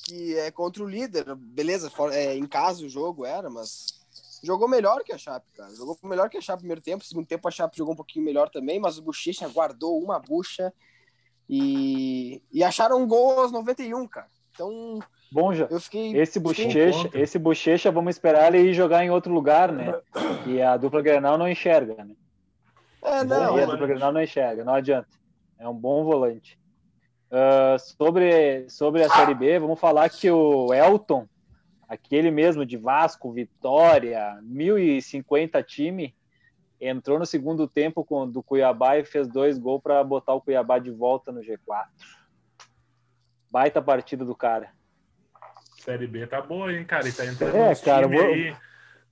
que 0.06 0.38
é 0.38 0.50
contra 0.50 0.82
o 0.82 0.88
líder. 0.88 1.36
Beleza, 1.36 1.90
for, 1.90 2.14
é, 2.14 2.36
em 2.36 2.48
casa 2.48 2.86
o 2.86 2.90
jogo 2.90 3.26
era, 3.26 3.50
mas 3.50 4.00
jogou 4.42 4.68
melhor 4.68 5.04
que 5.04 5.12
a 5.12 5.18
Chape, 5.18 5.52
cara. 5.52 5.76
Jogou 5.76 5.98
melhor 6.04 6.30
que 6.30 6.38
a 6.38 6.42
Chape 6.42 6.60
no 6.60 6.62
primeiro 6.62 6.82
tempo. 6.82 7.04
No 7.04 7.08
segundo 7.08 7.28
tempo 7.28 7.48
a 7.48 7.52
Chape 7.52 7.78
jogou 7.78 7.94
um 7.94 7.98
pouquinho 7.98 8.24
melhor 8.24 8.50
também, 8.50 8.80
mas 8.80 8.98
o 8.98 9.02
Bochecha 9.02 9.48
guardou 9.50 10.02
uma 10.02 10.20
bucha 10.20 10.74
e, 11.50 12.42
e 12.50 12.64
acharam 12.64 13.02
um 13.02 13.08
gol 13.08 13.42
aos 13.42 13.52
91, 13.52 14.08
cara. 14.08 14.30
Então, 14.54 15.00
Bom, 15.34 15.52
já. 15.52 15.66
Eu 15.70 15.80
fiquei, 15.80 16.16
esse 16.16 16.40
bochecha, 16.40 17.10
esse 17.14 17.40
bochecha, 17.40 17.92
vamos 17.92 18.16
esperar 18.16 18.54
ele 18.54 18.70
ir 18.70 18.74
jogar 18.74 19.04
em 19.04 19.10
outro 19.10 19.34
lugar, 19.34 19.72
né? 19.72 20.00
E 20.46 20.62
a 20.62 20.78
dupla 20.78 21.02
Grenal 21.02 21.40
não 21.40 21.50
enxerga, 21.50 22.06
né? 22.06 22.16
É, 23.02 23.24
não. 23.24 23.58
E 23.58 23.64
a 23.64 23.66
dupla 23.66 23.88
Grenal 23.88 24.12
não 24.14 24.22
enxerga, 24.22 24.64
não 24.64 24.76
adianta. 24.76 25.10
É 25.64 25.70
um 25.70 25.74
bom 25.74 26.04
volante. 26.04 26.60
Uh, 27.32 27.80
sobre, 27.80 28.70
sobre 28.70 29.02
a 29.02 29.10
Série 29.10 29.34
B, 29.34 29.58
vamos 29.60 29.80
falar 29.80 30.10
que 30.10 30.30
o 30.30 30.74
Elton 30.74 31.26
aquele 31.88 32.30
mesmo 32.30 32.66
de 32.66 32.76
Vasco, 32.76 33.32
Vitória, 33.32 34.38
1050 34.42 35.64
time, 35.64 36.14
entrou 36.82 37.18
no 37.18 37.26
segundo 37.26 37.66
tempo 37.66 38.04
com, 38.04 38.30
do 38.30 38.44
Cuiabá 38.44 38.98
e 38.98 39.06
fez 39.06 39.26
dois 39.26 39.58
gols 39.58 39.82
para 39.82 40.04
botar 40.04 40.34
o 40.34 40.42
Cuiabá 40.42 40.80
de 40.80 40.92
volta 40.92 41.32
no 41.32 41.40
G4. 41.40 41.86
Baita 43.50 43.82
partida 43.82 44.26
do 44.26 44.36
cara. 44.36 44.70
Série 45.78 46.08
B 46.08 46.28
tá 46.28 46.42
boa, 46.42 46.74
hein, 46.74 46.84
cara? 46.84 47.08
E 47.08 47.14
tá 47.14 47.26
entrando 47.26 47.56
é, 47.56 47.74
cara, 47.76 48.06
vou... 48.06 48.20
aí 48.20 48.54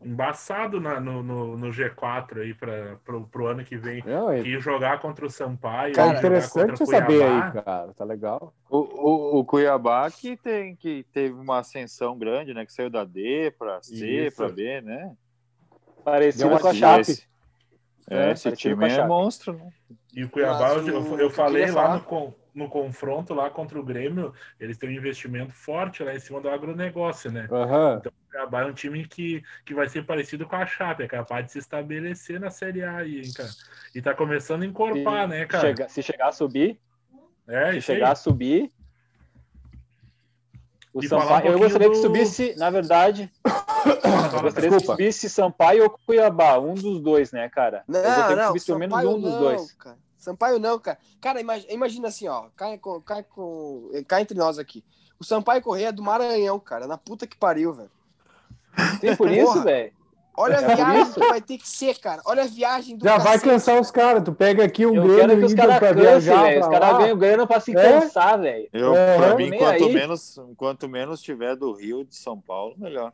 embaçado 0.03 0.81
na, 0.81 0.99
no, 0.99 1.21
no, 1.21 1.57
no, 1.57 1.69
G4 1.69 2.41
aí 2.41 2.53
para 2.53 2.97
pro, 3.03 3.27
pro 3.27 3.47
ano 3.47 3.63
que 3.63 3.77
vem. 3.77 4.03
Não, 4.05 4.33
e 4.33 4.59
jogar 4.59 4.99
contra 4.99 5.25
o 5.25 5.29
Sampaio. 5.29 5.93
Cara, 5.93 6.17
interessante 6.17 6.85
saber 6.85 7.23
aí, 7.23 7.63
cara. 7.63 7.93
Tá 7.93 8.03
legal. 8.03 8.53
O, 8.69 8.77
o, 8.77 9.39
o, 9.39 9.45
Cuiabá 9.45 10.09
que, 10.09 10.35
tem, 10.35 10.75
que 10.75 11.05
teve 11.11 11.33
uma 11.33 11.59
ascensão 11.59 12.17
grande, 12.17 12.53
né? 12.53 12.65
Que 12.65 12.73
saiu 12.73 12.89
da 12.89 13.03
D 13.03 13.53
para 13.57 13.81
C, 13.81 14.31
para 14.35 14.49
B, 14.49 14.81
né? 14.81 15.15
Parecia 16.03 16.49
com 16.49 16.67
a 16.67 16.73
Chape. 16.73 17.23
É, 18.09 18.29
é, 18.29 18.31
esse 18.31 18.51
time 18.53 18.89
é 18.89 19.05
monstro, 19.05 19.53
né? 19.53 19.69
E 20.13 20.23
o 20.23 20.29
Cuiabá, 20.29 20.75
Mas, 20.75 20.87
eu, 20.87 21.19
eu 21.19 21.29
falei 21.29 21.69
lá 21.71 21.95
no, 21.95 22.35
no 22.53 22.69
confronto 22.69 23.33
lá 23.33 23.49
contra 23.49 23.79
o 23.79 23.83
Grêmio, 23.83 24.33
eles 24.59 24.77
têm 24.77 24.89
um 24.89 24.93
investimento 24.93 25.53
forte 25.53 26.03
lá 26.03 26.13
em 26.13 26.19
cima 26.19 26.41
do 26.41 26.49
agronegócio, 26.49 27.31
né? 27.31 27.47
Uhum. 27.49 27.97
Então 27.97 28.11
o 28.11 28.31
Cuiabá 28.31 28.61
é 28.61 28.65
um 28.65 28.73
time 28.73 29.05
que, 29.07 29.43
que 29.65 29.73
vai 29.73 29.87
ser 29.87 30.05
parecido 30.05 30.45
com 30.45 30.55
a 30.55 30.65
Chape, 30.65 31.03
é 31.03 31.07
capaz 31.07 31.45
de 31.45 31.53
se 31.53 31.59
estabelecer 31.59 32.39
na 32.39 32.49
Série 32.49 32.83
A 32.83 32.97
aí, 32.97 33.21
hein, 33.21 33.31
cara? 33.33 33.49
E 33.95 34.01
tá 34.01 34.13
começando 34.13 34.63
a 34.63 34.65
encorpar, 34.65 35.23
se 35.23 35.29
né, 35.29 35.45
cara? 35.45 35.67
Chega, 35.67 35.89
se 35.89 36.03
chegar 36.03 36.27
a 36.29 36.31
subir, 36.31 36.79
é, 37.47 37.73
se 37.73 37.81
chegar 37.81 38.07
aí. 38.07 38.11
a 38.11 38.15
subir, 38.15 38.71
o 40.93 41.01
Sampaio, 41.07 41.51
um 41.51 41.53
eu 41.53 41.59
gostaria 41.59 41.87
do... 41.87 41.93
que 41.93 42.01
subisse, 42.01 42.55
na 42.57 42.69
verdade, 42.69 43.31
eu 43.45 44.41
gostaria 44.41 44.69
Desculpa. 44.69 44.97
que 44.97 45.03
subisse 45.03 45.29
Sampaio 45.29 45.83
ou 45.83 45.89
Cuiabá, 45.89 46.59
um 46.59 46.73
dos 46.73 46.99
dois, 46.99 47.31
né, 47.31 47.47
cara? 47.47 47.83
Não, 47.87 47.99
eu 47.99 48.05
gostaria 48.05 48.35
não, 48.35 48.53
que 48.53 48.59
subisse 48.59 48.65
pelo 48.65 48.79
menos 48.79 49.05
um 49.05 49.21
dos 49.21 49.37
dois. 49.37 49.71
Cara. 49.73 49.97
Sampaio 50.21 50.59
não, 50.59 50.77
cara. 50.79 50.99
Cara, 51.19 51.41
imagina, 51.41 51.73
imagina 51.73 52.07
assim, 52.07 52.27
ó. 52.27 52.45
Cai, 52.55 52.79
cai, 53.05 53.25
cai 54.07 54.21
entre 54.21 54.37
nós 54.37 54.59
aqui. 54.59 54.83
O 55.19 55.23
Sampaio 55.23 55.61
Correia 55.61 55.87
é 55.87 55.91
do 55.91 56.03
Maranhão, 56.03 56.59
cara. 56.59 56.87
Na 56.87 56.97
puta 56.97 57.25
que 57.25 57.35
pariu, 57.35 57.73
velho. 57.73 57.91
Tem 59.01 59.15
por 59.15 59.29
isso, 59.31 59.63
velho. 59.63 59.91
Olha 60.37 60.59
a 60.59 60.61
é 60.61 60.75
viagem 60.75 61.13
que 61.13 61.19
vai 61.19 61.41
ter 61.41 61.57
que 61.57 61.67
ser, 61.67 61.99
cara. 61.99 62.21
Olha 62.25 62.43
a 62.43 62.47
viagem 62.47 62.95
do 62.95 63.03
Já 63.03 63.17
cacete. 63.17 63.29
vai 63.29 63.39
cansar 63.39 63.81
os 63.81 63.91
caras. 63.91 64.23
Tu 64.23 64.31
pega 64.31 64.63
aqui 64.63 64.85
um 64.85 64.95
eu 64.95 65.15
quero 65.15 65.37
que 65.37 65.45
os 65.45 65.53
caras 65.53 65.79
cansem, 65.79 66.35
velho. 66.35 66.61
Os 66.61 66.67
caras 66.67 66.97
ganham 66.99 67.17
grana 67.17 67.47
pra 67.47 67.59
se 67.59 67.75
é? 67.75 67.99
cansar, 67.99 68.39
velho. 68.39 68.69
Eu, 68.71 68.95
é, 68.95 69.17
pra 69.17 69.35
mim, 69.35 69.51
quanto 69.57 69.89
menos, 69.89 70.39
quanto 70.55 70.87
menos 70.87 71.21
tiver 71.21 71.55
do 71.55 71.73
Rio 71.73 72.05
de 72.05 72.15
São 72.15 72.39
Paulo, 72.39 72.75
melhor. 72.77 73.11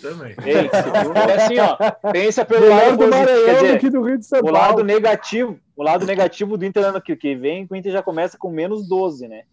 Também. 0.00 0.34
Ei, 0.44 0.68
é 1.28 1.42
assim, 1.42 1.58
ó. 1.58 2.10
Pensa 2.12 2.44
pelo 2.44 2.68
lado 2.68 2.96
do 2.98 3.08
Maranhão 3.08 3.54
dizer, 3.54 3.76
aqui 3.76 3.90
do 3.90 4.02
Rio 4.02 4.18
de 4.18 4.26
São 4.26 4.40
o 4.40 4.42
Paulo. 4.42 4.58
lado 4.58 4.84
negativo, 4.84 5.58
o 5.74 5.82
lado 5.82 6.04
negativo 6.04 6.58
do 6.58 6.64
Inter 6.64 6.84
ano 6.84 7.00
que, 7.00 7.16
que 7.16 7.34
vem, 7.34 7.66
o 7.70 7.74
Inter 7.74 7.92
já 7.92 8.02
começa 8.02 8.36
com 8.36 8.50
menos 8.50 8.86
12, 8.86 9.28
né? 9.28 9.44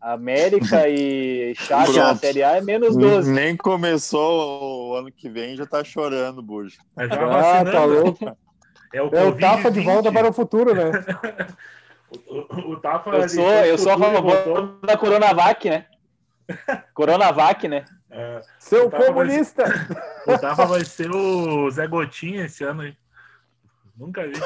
América 0.00 0.88
e 0.88 1.54
Chape 1.56 1.92
na 1.92 2.14
Série 2.14 2.42
A 2.42 2.56
é 2.56 2.60
menos 2.60 2.96
12. 2.96 3.32
Nem 3.32 3.56
começou 3.56 4.90
o 4.90 4.94
ano 4.94 5.10
que 5.10 5.28
vem, 5.28 5.56
já 5.56 5.66
tá 5.66 5.82
chorando, 5.82 6.40
Bujo. 6.40 6.78
É 6.98 7.04
ah, 7.04 7.64
tá 7.64 7.84
louco. 7.84 8.36
É 8.92 9.02
o, 9.02 9.10
é 9.14 9.24
o 9.24 9.36
Tafa 9.36 9.70
de 9.70 9.80
volta 9.80 10.12
para 10.12 10.28
o 10.28 10.32
futuro, 10.32 10.74
né? 10.74 10.90
o, 12.26 12.36
o, 12.36 12.72
o 12.72 12.80
Tafa 12.80 13.10
eu 13.10 13.28
sou, 13.28 13.50
eu 13.50 13.78
sou 13.78 13.92
a 13.92 13.98
favor 13.98 14.78
da 14.82 14.96
Coronavac, 14.96 15.68
né? 15.68 15.86
Coronavac, 16.94 17.66
né? 17.66 17.84
É, 18.18 18.42
Seu 18.58 18.90
comunista! 18.90 19.62
Vai, 20.26 20.34
o 20.34 20.38
Tafa 20.40 20.66
vai 20.66 20.84
ser 20.84 21.08
o 21.08 21.70
Zé 21.70 21.86
Gotinha 21.86 22.46
esse 22.46 22.64
ano 22.64 22.82
aí. 22.82 22.96
Nunca 23.96 24.26
vi. 24.26 24.34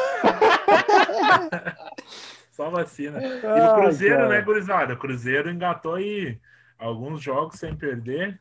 Só 2.53 2.69
vacina. 2.69 3.19
E 3.23 3.39
o 3.39 3.75
Cruzeiro, 3.75 4.25
Ai, 4.25 4.29
né, 4.29 4.43
gurizada? 4.43 4.93
O 4.93 4.99
Cruzeiro 4.99 5.51
engatou 5.51 5.95
aí 5.95 6.39
alguns 6.79 7.23
jogos 7.23 7.59
sem 7.59 7.75
perder. 7.75 8.39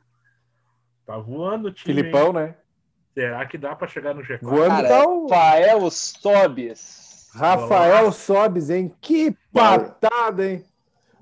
Tá 1.06 1.18
voando 1.18 1.70
o 1.70 1.72
time. 1.72 1.96
Filipão, 1.96 2.28
hein? 2.28 2.34
né? 2.34 2.56
Será 3.14 3.46
que 3.46 3.58
dá 3.58 3.74
para 3.74 3.88
chegar 3.88 4.14
no 4.14 4.24
G4? 4.24 4.40
Voando 4.42 4.84
Cara, 4.84 4.98
Rafael 4.98 5.90
Sobes. 5.90 7.30
Rafael 7.34 8.12
Sobes, 8.12 8.70
hein? 8.70 8.94
Que 9.00 9.34
patada, 9.54 10.46
hein? 10.46 10.66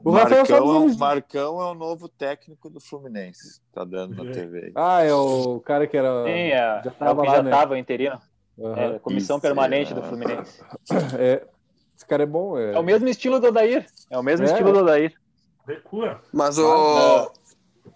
O 0.04 0.12
Marcão, 0.12 0.38
Rafael 0.38 0.90
é, 0.90 0.96
Marcão 0.98 1.62
é 1.62 1.66
o 1.66 1.74
novo 1.74 2.08
técnico 2.08 2.70
do 2.70 2.80
Fluminense. 2.80 3.62
Tá 3.74 3.84
dando 3.84 4.24
na 4.24 4.32
TV. 4.32 4.72
Ah, 4.76 5.04
é 5.04 5.14
o 5.14 5.60
cara 5.60 5.88
que 5.88 5.98
era. 5.98 6.24
Sim, 6.24 6.30
é, 6.30 6.82
já 6.84 6.92
tava, 6.92 7.12
é 7.12 7.14
o 7.14 7.22
que 7.22 7.36
já 7.36 7.44
né? 7.44 7.52
tava 7.52 7.80
interino. 7.80 8.20
Uhum. 8.58 8.76
É, 8.76 9.00
comissão 9.00 9.38
Isso, 9.38 9.42
permanente 9.42 9.92
é... 9.92 9.96
do 9.96 10.04
Fluminense. 10.04 10.62
É, 11.18 11.46
esse 11.96 12.06
cara 12.06 12.24
é 12.24 12.26
bom. 12.26 12.58
É, 12.58 12.74
é 12.74 12.80
o 12.80 12.84
mesmo 12.84 13.08
estilo 13.10 13.40
do 13.40 13.48
Odair. 13.48 13.86
É 14.10 14.18
o 14.18 14.24
mesmo 14.24 14.46
é. 14.46 14.50
estilo 14.50 14.72
do 14.72 14.80
Odair. 14.80 15.14
Recua. 15.68 16.22
Mas 16.34 16.58
o. 16.58 17.32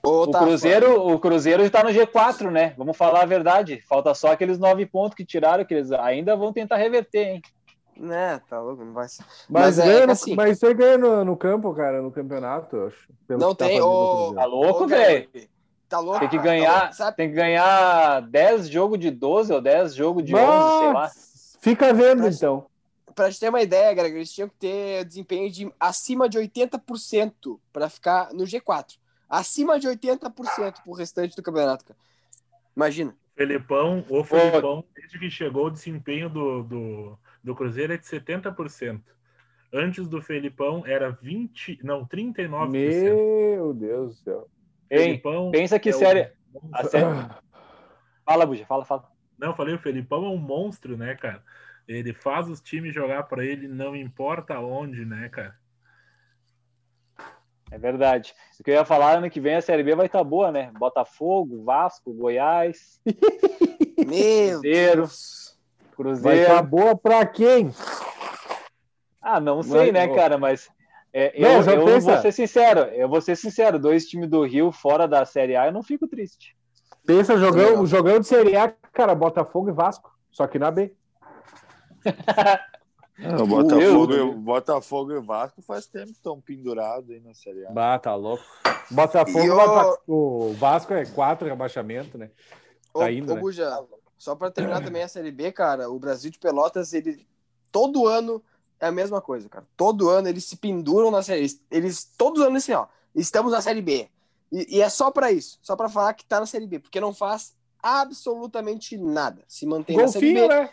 O, 0.06 0.24
o 0.24 0.32
Cruzeiro, 0.32 1.08
o 1.08 1.18
Cruzeiro 1.18 1.64
está 1.64 1.82
no 1.82 1.90
G4, 1.90 2.52
né? 2.52 2.74
Vamos 2.78 2.98
falar 2.98 3.22
a 3.22 3.26
verdade. 3.26 3.82
Falta 3.88 4.14
só 4.14 4.34
aqueles 4.34 4.60
nove 4.60 4.86
pontos 4.86 5.16
que 5.16 5.24
tiraram, 5.24 5.64
que 5.64 5.74
eles 5.74 5.94
ainda 5.94 6.36
vão 6.36 6.52
tentar 6.52 6.76
reverter, 6.76 7.26
hein? 7.26 7.42
Né, 7.96 8.42
tá 8.50 8.60
louco, 8.60 8.84
não 8.84 8.94
vai 8.94 9.08
ser. 9.08 9.24
Mas, 9.50 9.78
mas, 9.78 9.80
é, 9.80 9.86
ganha 9.86 10.06
no, 10.08 10.12
assim... 10.14 10.36
mas 10.36 10.60
você 10.60 10.74
ganha 10.74 10.98
no, 10.98 11.26
no, 11.26 11.38
campo, 11.38 11.74
cara, 11.74 12.02
no 12.02 12.12
campeonato, 12.12 12.76
eu 12.76 12.88
acho. 12.88 13.08
Não 13.30 13.54
tem, 13.54 13.80
tá, 13.80 13.86
o... 13.86 14.34
tá 14.34 14.46
louco, 14.46 14.88
velho? 14.88 15.30
Tá 15.88 16.00
louco? 16.00 16.20
Tem 16.20 16.30
que 16.30 16.38
tá 16.38 16.44
ganhar, 16.44 16.98
tá 16.98 17.12
tem 17.12 17.30
que 17.30 17.36
ganhar 17.36 18.22
10 18.22 18.68
jogos 18.70 19.00
de 19.00 19.12
12 19.12 19.54
ou 19.54 19.62
10 19.62 19.94
jogos 19.94 20.24
de 20.24 20.32
mas... 20.32 20.44
11, 20.44 20.80
sei 20.80 20.94
lá. 20.94 21.12
Fica 21.60 21.94
vendo, 21.94 22.28
então 22.28 22.66
para 23.14 23.32
te 23.32 23.40
ter 23.40 23.50
uma 23.50 23.62
ideia, 23.62 23.94
Greg, 23.94 24.16
eles 24.16 24.34
tinham 24.34 24.50
que 24.50 24.56
ter 24.56 25.06
desempenho 25.06 25.50
de 25.50 25.72
acima 25.80 26.28
de 26.28 26.38
80% 26.38 27.60
para 27.72 27.90
ficar 27.90 28.34
no 28.34 28.44
G4. 28.44 28.98
Acima 29.30 29.80
de 29.80 29.88
80% 29.88 30.84
pro 30.84 30.94
restante 30.94 31.36
do 31.36 31.44
campeonato, 31.44 31.86
cara. 31.86 32.00
Imagina. 32.76 33.16
Felipão, 33.36 34.06
o 34.10 34.24
Felipão, 34.24 34.84
desde 34.96 35.18
que 35.18 35.30
chegou, 35.30 35.68
o 35.68 35.72
desempenho 35.72 36.30
do, 36.30 36.64
do, 36.64 37.20
do 37.44 37.56
Cruzeiro 37.56 37.94
é 37.94 37.98
de 37.98 38.06
70%. 38.06 39.02
Antes 39.74 40.08
do 40.08 40.22
Felipão 40.22 40.84
era 40.86 41.10
20, 41.10 41.80
não, 41.84 42.06
39%. 42.06 42.70
Meu 42.70 43.74
Deus 43.74 44.18
do 44.18 44.24
céu. 44.24 44.50
Ei, 44.90 45.22
pensa 45.52 45.80
que 45.80 45.90
é 45.90 45.94
série... 45.94 46.32
O... 46.54 46.88
série... 46.88 47.06
Fala, 48.24 48.46
Buja, 48.46 48.66
fala, 48.66 48.86
fala. 48.86 49.12
Não, 49.38 49.56
falei, 49.56 49.74
o 49.74 49.80
Felipão 49.80 50.26
é 50.26 50.30
um 50.30 50.38
monstro, 50.38 50.96
né, 50.96 51.16
cara? 51.16 51.44
Ele 51.88 52.14
faz 52.14 52.48
os 52.48 52.62
times 52.62 52.94
jogar 52.94 53.24
para 53.24 53.44
ele, 53.44 53.68
não 53.68 53.96
importa 53.96 54.60
onde, 54.60 55.04
né, 55.04 55.28
cara? 55.30 55.54
É 57.72 57.78
verdade. 57.78 58.36
O 58.60 58.64
que 58.64 58.70
eu 58.70 58.76
ia 58.76 58.86
falar, 58.86 59.18
ano 59.18 59.30
que 59.32 59.42
vem 59.42 59.56
a 59.56 59.62
Série 59.62 59.84
B 59.84 59.96
vai 59.96 60.06
estar 60.06 60.20
tá 60.20 60.24
boa, 60.24 60.52
né? 60.52 60.72
Botafogo, 60.78 61.64
Vasco, 61.64 62.14
Goiás. 62.14 63.02
Meu 63.98 64.60
Cruzeiro. 64.60 65.02
Deus. 65.02 65.43
Cruzeiro. 65.94 66.24
Vai 66.24 66.40
estar 66.40 66.56
tá 66.56 66.62
boa 66.62 66.98
para 66.98 67.26
quem? 67.26 67.74
Ah, 69.22 69.40
não 69.40 69.64
sei, 69.64 69.92
né, 69.92 70.08
cara? 70.08 70.38
Mas 70.38 70.70
é, 71.14 71.40
não, 71.40 71.62
eu, 71.62 71.88
eu 71.88 72.02
vou 72.02 72.18
ser 72.18 72.32
sincero. 72.32 72.82
Eu 72.92 73.08
vou 73.08 73.22
ser 73.22 73.38
sincero. 73.38 73.80
Dois 73.80 74.06
times 74.06 74.30
do 74.30 74.44
Rio 74.44 74.72
fora 74.72 75.08
da 75.08 75.26
Série 75.26 75.56
A, 75.56 75.68
eu 75.68 75.72
não 75.72 75.84
fico 75.84 76.08
triste. 76.08 76.56
Pensa 77.06 77.38
jogando, 77.38 77.86
jogando 77.86 78.22
de 78.22 78.28
Série 78.28 78.56
A, 78.56 78.74
cara, 78.92 79.14
Botafogo 79.14 79.70
e 79.70 79.74
Vasco. 79.74 80.12
Só 80.32 80.48
que 80.48 80.58
na 80.58 80.72
B. 80.72 80.94
É, 83.20 83.36
o 83.36 83.46
Botafogo, 83.46 84.14
o 84.16 84.34
Botafogo 84.34 85.12
e 85.12 85.18
o 85.18 85.22
Vasco 85.22 85.62
faz 85.62 85.86
tempo 85.86 86.08
que 86.08 86.14
estão 86.14 86.42
pendurados 86.42 87.12
aí 87.12 87.20
na 87.20 87.32
Série 87.36 87.64
A. 87.68 87.72
Bah, 87.72 88.00
tá 88.00 88.16
louco. 88.16 88.44
Botafogo, 88.90 89.46
eu... 89.46 90.00
o 90.08 90.54
Vasco 90.54 90.94
é 90.96 91.06
quatro 91.06 91.48
rebaixamento, 91.48 92.18
né? 92.18 92.32
Tá 92.92 93.12
indo, 93.12 93.32
ô, 93.32 93.36
né? 93.36 93.42
Buja, 93.42 93.70
só 94.24 94.36
para 94.36 94.50
terminar 94.50 94.82
também 94.82 95.04
a 95.04 95.08
Série 95.10 95.32
B, 95.32 95.52
cara, 95.52 95.90
o 95.90 96.00
Brasil 96.00 96.32
de 96.32 96.40
Pelotas, 96.40 96.94
ele 96.94 97.28
todo 97.70 98.08
ano 98.08 98.42
é 98.80 98.86
a 98.86 98.92
mesma 98.92 99.20
coisa, 99.20 99.50
cara. 99.50 99.68
Todo 99.76 100.10
ano 100.10 100.30
eles 100.30 100.46
se 100.46 100.56
penduram 100.56 101.12
na 101.12 101.22
Série 101.22 101.42
Eles, 101.42 101.62
eles 101.70 102.06
todos 102.18 102.40
os 102.40 102.48
anos 102.48 102.64
assim, 102.64 102.72
ó, 102.72 102.88
estamos 103.14 103.52
na 103.52 103.62
Série 103.62 103.82
B. 103.82 104.08
E, 104.50 104.78
e 104.78 104.82
é 104.82 104.88
só 104.88 105.12
para 105.12 105.30
isso, 105.30 105.60
só 105.62 105.76
para 105.76 105.90
falar 105.90 106.14
que 106.14 106.24
tá 106.24 106.40
na 106.40 106.46
Série 106.46 106.66
B, 106.66 106.80
porque 106.80 107.02
não 107.02 107.14
faz 107.14 107.54
absolutamente 107.82 108.98
nada. 108.98 109.44
Se 109.46 109.66
mantém 109.66 109.98
Golfinho, 109.98 110.48
na 110.48 110.48
Série 110.48 110.58
B. 110.58 110.64
Né? 110.64 110.70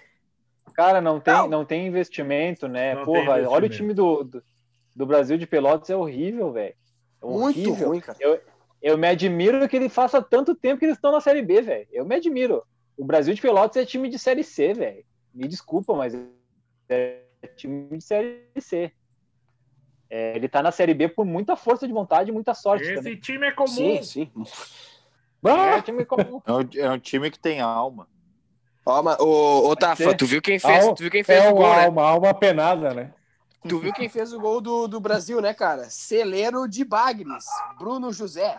Cara, 0.72 1.00
não 1.00 1.18
tem, 1.18 1.34
não. 1.34 1.48
não 1.48 1.64
tem 1.64 1.88
investimento, 1.88 2.68
né? 2.68 2.94
Não 2.94 3.04
Porra, 3.04 3.20
investimento. 3.20 3.50
olha 3.50 3.66
o 3.66 3.70
time 3.70 3.92
do, 3.92 4.22
do, 4.22 4.44
do, 4.94 5.06
Brasil 5.06 5.36
de 5.36 5.46
Pelotas, 5.48 5.90
é 5.90 5.96
horrível, 5.96 6.52
velho. 6.52 6.76
É 7.20 7.26
Muito 7.26 7.72
ruim, 7.72 7.98
cara. 7.98 8.16
Eu, 8.20 8.40
eu 8.80 8.96
me 8.96 9.08
admiro 9.08 9.68
que 9.68 9.74
ele 9.74 9.88
faça 9.88 10.22
tanto 10.22 10.54
tempo 10.54 10.78
que 10.78 10.84
eles 10.84 10.96
estão 10.96 11.10
na 11.10 11.20
Série 11.20 11.42
B, 11.42 11.60
velho. 11.62 11.88
Eu 11.90 12.04
me 12.04 12.14
admiro. 12.14 12.62
O 13.00 13.04
Brasil 13.04 13.32
de 13.32 13.40
Pelotas 13.40 13.82
é 13.82 13.86
time 13.86 14.10
de 14.10 14.18
Série 14.18 14.44
C, 14.44 14.74
velho. 14.74 15.02
Me 15.32 15.48
desculpa, 15.48 15.94
mas 15.94 16.14
é 16.86 17.22
time 17.56 17.96
de 17.96 18.04
Série 18.04 18.44
C. 18.58 18.92
É, 20.10 20.36
ele 20.36 20.46
tá 20.50 20.62
na 20.62 20.70
Série 20.70 20.92
B 20.92 21.08
por 21.08 21.24
muita 21.24 21.56
força 21.56 21.86
de 21.86 21.94
vontade 21.94 22.28
e 22.28 22.32
muita 22.32 22.52
sorte. 22.52 22.84
Esse 22.84 22.96
também. 22.96 23.16
time 23.16 23.46
é 23.46 23.52
comum. 23.52 23.68
Sim, 23.74 24.02
sim. 24.02 24.32
É, 25.42 25.76
um 25.76 25.80
time 25.80 26.04
comum. 26.04 26.42
É 26.44 26.52
um, 26.52 26.68
é 26.76 26.90
um 26.90 26.98
time 26.98 27.30
que 27.30 27.38
tem 27.38 27.62
alma. 27.62 28.06
Mas, 28.84 29.18
ô, 29.18 29.70
ô 29.70 29.74
Tafa, 29.74 30.14
tu 30.14 30.26
viu 30.26 30.42
quem 30.42 30.58
fez, 30.58 30.84
tu 30.88 30.96
viu 30.96 31.10
quem 31.10 31.24
fez 31.24 31.42
é 31.42 31.48
o 31.48 31.54
gol, 31.54 31.74
né? 31.74 31.88
Uma 31.88 32.02
alma 32.02 32.34
penada, 32.34 32.92
né? 32.92 33.14
Tu 33.66 33.78
viu 33.78 33.94
quem 33.94 34.10
fez 34.10 34.34
o 34.34 34.40
gol 34.40 34.60
do, 34.60 34.86
do 34.86 35.00
Brasil, 35.00 35.40
né, 35.40 35.54
cara? 35.54 35.88
Celeiro 35.88 36.68
de 36.68 36.84
Bagres, 36.84 37.46
Bruno 37.78 38.12
José. 38.12 38.58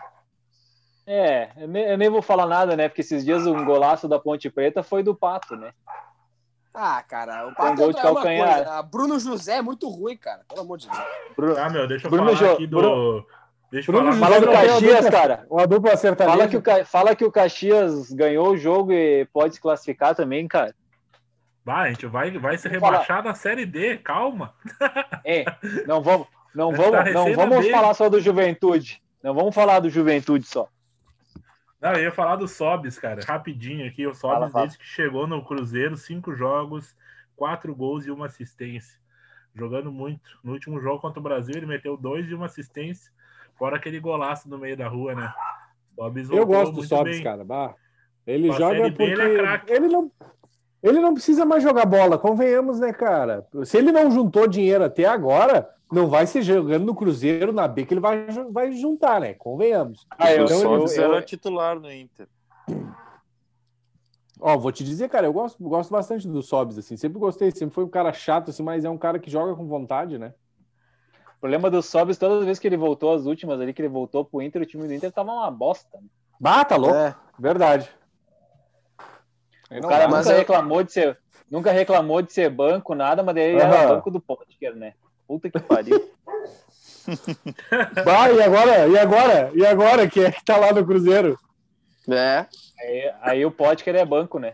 É, 1.13 1.49
eu 1.57 1.97
nem, 1.97 2.09
vou 2.09 2.21
falar 2.21 2.45
nada, 2.45 2.77
né? 2.77 2.87
Porque 2.87 3.01
esses 3.01 3.25
dias 3.25 3.45
um 3.45 3.65
golaço 3.65 4.07
da 4.07 4.17
Ponte 4.17 4.49
Preta 4.49 4.81
foi 4.81 5.03
do 5.03 5.13
Pato, 5.13 5.57
né? 5.57 5.73
Ah, 6.73 7.03
cara, 7.05 7.49
o 7.49 7.53
Pato 7.53 7.73
um 7.73 7.75
gol 7.75 7.91
de 7.91 7.99
é 7.99 8.01
calcanhar. 8.01 8.55
Coisa. 8.55 8.71
Ah, 8.71 8.81
Bruno 8.81 9.19
José 9.19 9.57
é 9.57 9.61
muito 9.61 9.89
ruim, 9.89 10.15
cara. 10.15 10.39
Pelo 10.47 10.61
amor 10.61 10.77
de 10.77 10.87
Deus. 10.87 11.03
Bruno, 11.35 11.57
ah, 11.57 11.69
meu, 11.69 11.85
deixa 11.85 12.07
eu 12.07 12.11
Bruno 12.11 12.33
falar 12.33 12.47
jo... 12.47 12.53
aqui 12.53 12.65
do... 12.65 12.77
Bruno... 12.77 13.25
Deixa 13.69 13.91
eu 13.91 13.97
falar. 13.97 14.13
Fala 14.13 14.39
do 14.39 14.51
Caxias, 14.51 15.09
cara. 15.09 15.45
Uma 15.49 15.67
dupla 15.67 15.97
sertaneja. 15.97 16.37
Fala 16.37 16.47
que, 16.47 16.57
o, 16.57 16.85
fala 16.85 17.15
que 17.15 17.25
o 17.25 17.31
Caxias 17.31 18.09
ganhou 18.13 18.51
o 18.51 18.57
jogo 18.57 18.93
e 18.93 19.25
pode 19.33 19.55
se 19.55 19.61
classificar 19.61 20.15
também, 20.15 20.47
cara. 20.47 20.73
Vai, 21.65 21.89
a 21.89 21.91
gente 21.91 22.05
vai, 22.05 22.31
vai 22.37 22.57
se 22.57 22.69
rebaixar 22.69 23.21
da 23.21 23.33
Série 23.33 23.65
D, 23.65 23.97
calma. 23.97 24.53
É, 25.25 25.43
não 25.85 26.01
vamos, 26.01 26.25
não 26.55 26.71
vamos, 26.71 26.91
tá 26.91 27.11
não 27.11 27.33
vamos 27.35 27.69
falar 27.69 27.93
só 27.93 28.07
do 28.07 28.21
Juventude. 28.21 29.01
Não 29.21 29.35
vamos 29.35 29.53
falar 29.53 29.81
do 29.81 29.89
Juventude 29.89 30.47
só. 30.47 30.69
Não, 31.81 31.93
eu 31.93 32.03
ia 32.03 32.11
falar 32.11 32.35
do 32.35 32.47
Sobis, 32.47 32.99
cara, 32.99 33.21
rapidinho 33.25 33.87
aqui. 33.87 34.05
O 34.05 34.13
Sobis, 34.13 34.53
desde 34.53 34.77
que 34.77 34.85
chegou 34.85 35.25
no 35.25 35.43
Cruzeiro, 35.43 35.97
cinco 35.97 36.35
jogos, 36.35 36.95
quatro 37.35 37.75
gols 37.75 38.05
e 38.05 38.11
uma 38.11 38.27
assistência. 38.27 38.99
Jogando 39.55 39.91
muito. 39.91 40.39
No 40.43 40.53
último 40.53 40.79
jogo 40.79 41.01
contra 41.01 41.19
o 41.19 41.23
Brasil, 41.23 41.55
ele 41.57 41.65
meteu 41.65 41.97
dois 41.97 42.29
e 42.29 42.35
uma 42.35 42.45
assistência. 42.45 43.11
Fora 43.55 43.77
aquele 43.77 43.99
golaço 43.99 44.47
no 44.47 44.59
meio 44.59 44.77
da 44.77 44.87
rua, 44.87 45.15
né? 45.15 45.33
Sobis 45.95 46.29
eu 46.29 46.45
gosto 46.45 46.73
do 46.73 46.83
Sobis, 46.83 47.19
cara. 47.19 47.43
Bah. 47.43 47.73
Ele 48.27 48.51
joga 48.51 48.83
porque 48.83 49.03
ele, 49.03 49.21
é 49.21 49.61
ele, 49.67 49.87
não 49.87 50.11
Ele 50.83 50.99
não 50.99 51.15
precisa 51.15 51.45
mais 51.45 51.63
jogar 51.63 51.85
bola, 51.85 52.17
convenhamos, 52.17 52.79
né, 52.79 52.93
cara? 52.93 53.47
Se 53.65 53.77
ele 53.77 53.91
não 53.91 54.11
juntou 54.11 54.47
dinheiro 54.47 54.83
até 54.83 55.05
agora, 55.05 55.67
não 55.91 56.07
vai 56.07 56.25
ser 56.25 56.41
jogando 56.41 56.85
no 56.85 56.95
Cruzeiro, 56.95 57.51
na 57.51 57.67
B, 57.67 57.85
que 57.85 57.93
ele 57.93 58.01
vai, 58.01 58.25
vai 58.49 58.71
juntar, 58.71 59.19
né? 59.19 59.33
Convenhamos. 59.33 60.07
Ah, 60.17 60.31
eu, 60.33 60.45
então, 60.45 60.85
ele... 60.85 61.01
era 61.01 61.21
titular 61.21 61.79
no 61.79 61.91
Inter. 61.91 62.27
Ó, 64.39 64.57
vou 64.57 64.71
te 64.71 64.83
dizer, 64.83 65.09
cara, 65.09 65.27
eu 65.27 65.33
gosto, 65.33 65.61
gosto 65.61 65.91
bastante 65.91 66.27
do 66.27 66.41
Sobs, 66.41 66.77
assim. 66.77 66.95
Sempre 66.97 67.19
gostei, 67.19 67.51
sempre 67.51 67.75
foi 67.75 67.83
um 67.83 67.89
cara 67.89 68.11
chato, 68.13 68.49
assim, 68.49 68.63
mas 68.63 68.85
é 68.85 68.89
um 68.89 68.97
cara 68.97 69.19
que 69.19 69.29
joga 69.29 69.53
com 69.53 69.67
vontade, 69.67 70.17
né? 70.17 70.33
O 71.37 71.41
problema 71.41 71.69
do 71.69 71.81
Sobs, 71.81 72.17
todas 72.17 72.39
as 72.39 72.45
vezes 72.45 72.59
que 72.59 72.67
ele 72.67 72.77
voltou, 72.77 73.13
as 73.13 73.25
últimas 73.25 73.59
ali 73.59 73.73
que 73.73 73.81
ele 73.81 73.89
voltou 73.89 74.23
pro 74.23 74.41
Inter, 74.41 74.61
o 74.61 74.65
time 74.65 74.87
do 74.87 74.93
Inter 74.93 75.11
tava 75.11 75.31
uma 75.31 75.51
bosta. 75.51 75.99
Né? 75.99 76.07
Ah, 76.43 76.65
tá 76.65 76.75
louco. 76.75 76.95
É. 76.95 77.15
Verdade. 77.37 77.89
O 79.69 79.87
cara 79.87 80.07
nunca 80.07 80.31
eu... 80.31 80.37
reclamou 80.37 80.83
de 80.83 80.91
ser, 80.91 81.19
nunca 81.49 81.71
reclamou 81.71 82.21
de 82.21 82.33
ser 82.33 82.49
banco, 82.49 82.95
nada, 82.95 83.21
mas 83.21 83.35
daí 83.35 83.53
uhum. 83.53 83.59
era 83.59 83.87
banco 83.87 84.09
do 84.09 84.19
Potker, 84.19 84.75
né? 84.75 84.93
Puta 85.31 85.49
que 85.49 85.59
pariu. 85.61 85.97
Vai, 88.03 88.35
e 88.35 88.41
agora? 88.41 88.87
E 88.89 88.97
agora? 88.97 89.51
E 89.55 89.65
agora? 89.65 90.09
Quem 90.09 90.25
é 90.25 90.31
que 90.31 90.43
tá 90.43 90.57
lá 90.57 90.73
no 90.73 90.85
Cruzeiro? 90.85 91.39
É. 92.09 92.45
Aí, 92.77 93.13
aí 93.21 93.45
o 93.45 93.51
Potker 93.51 93.95
é 93.95 94.03
banco, 94.03 94.39
né? 94.39 94.51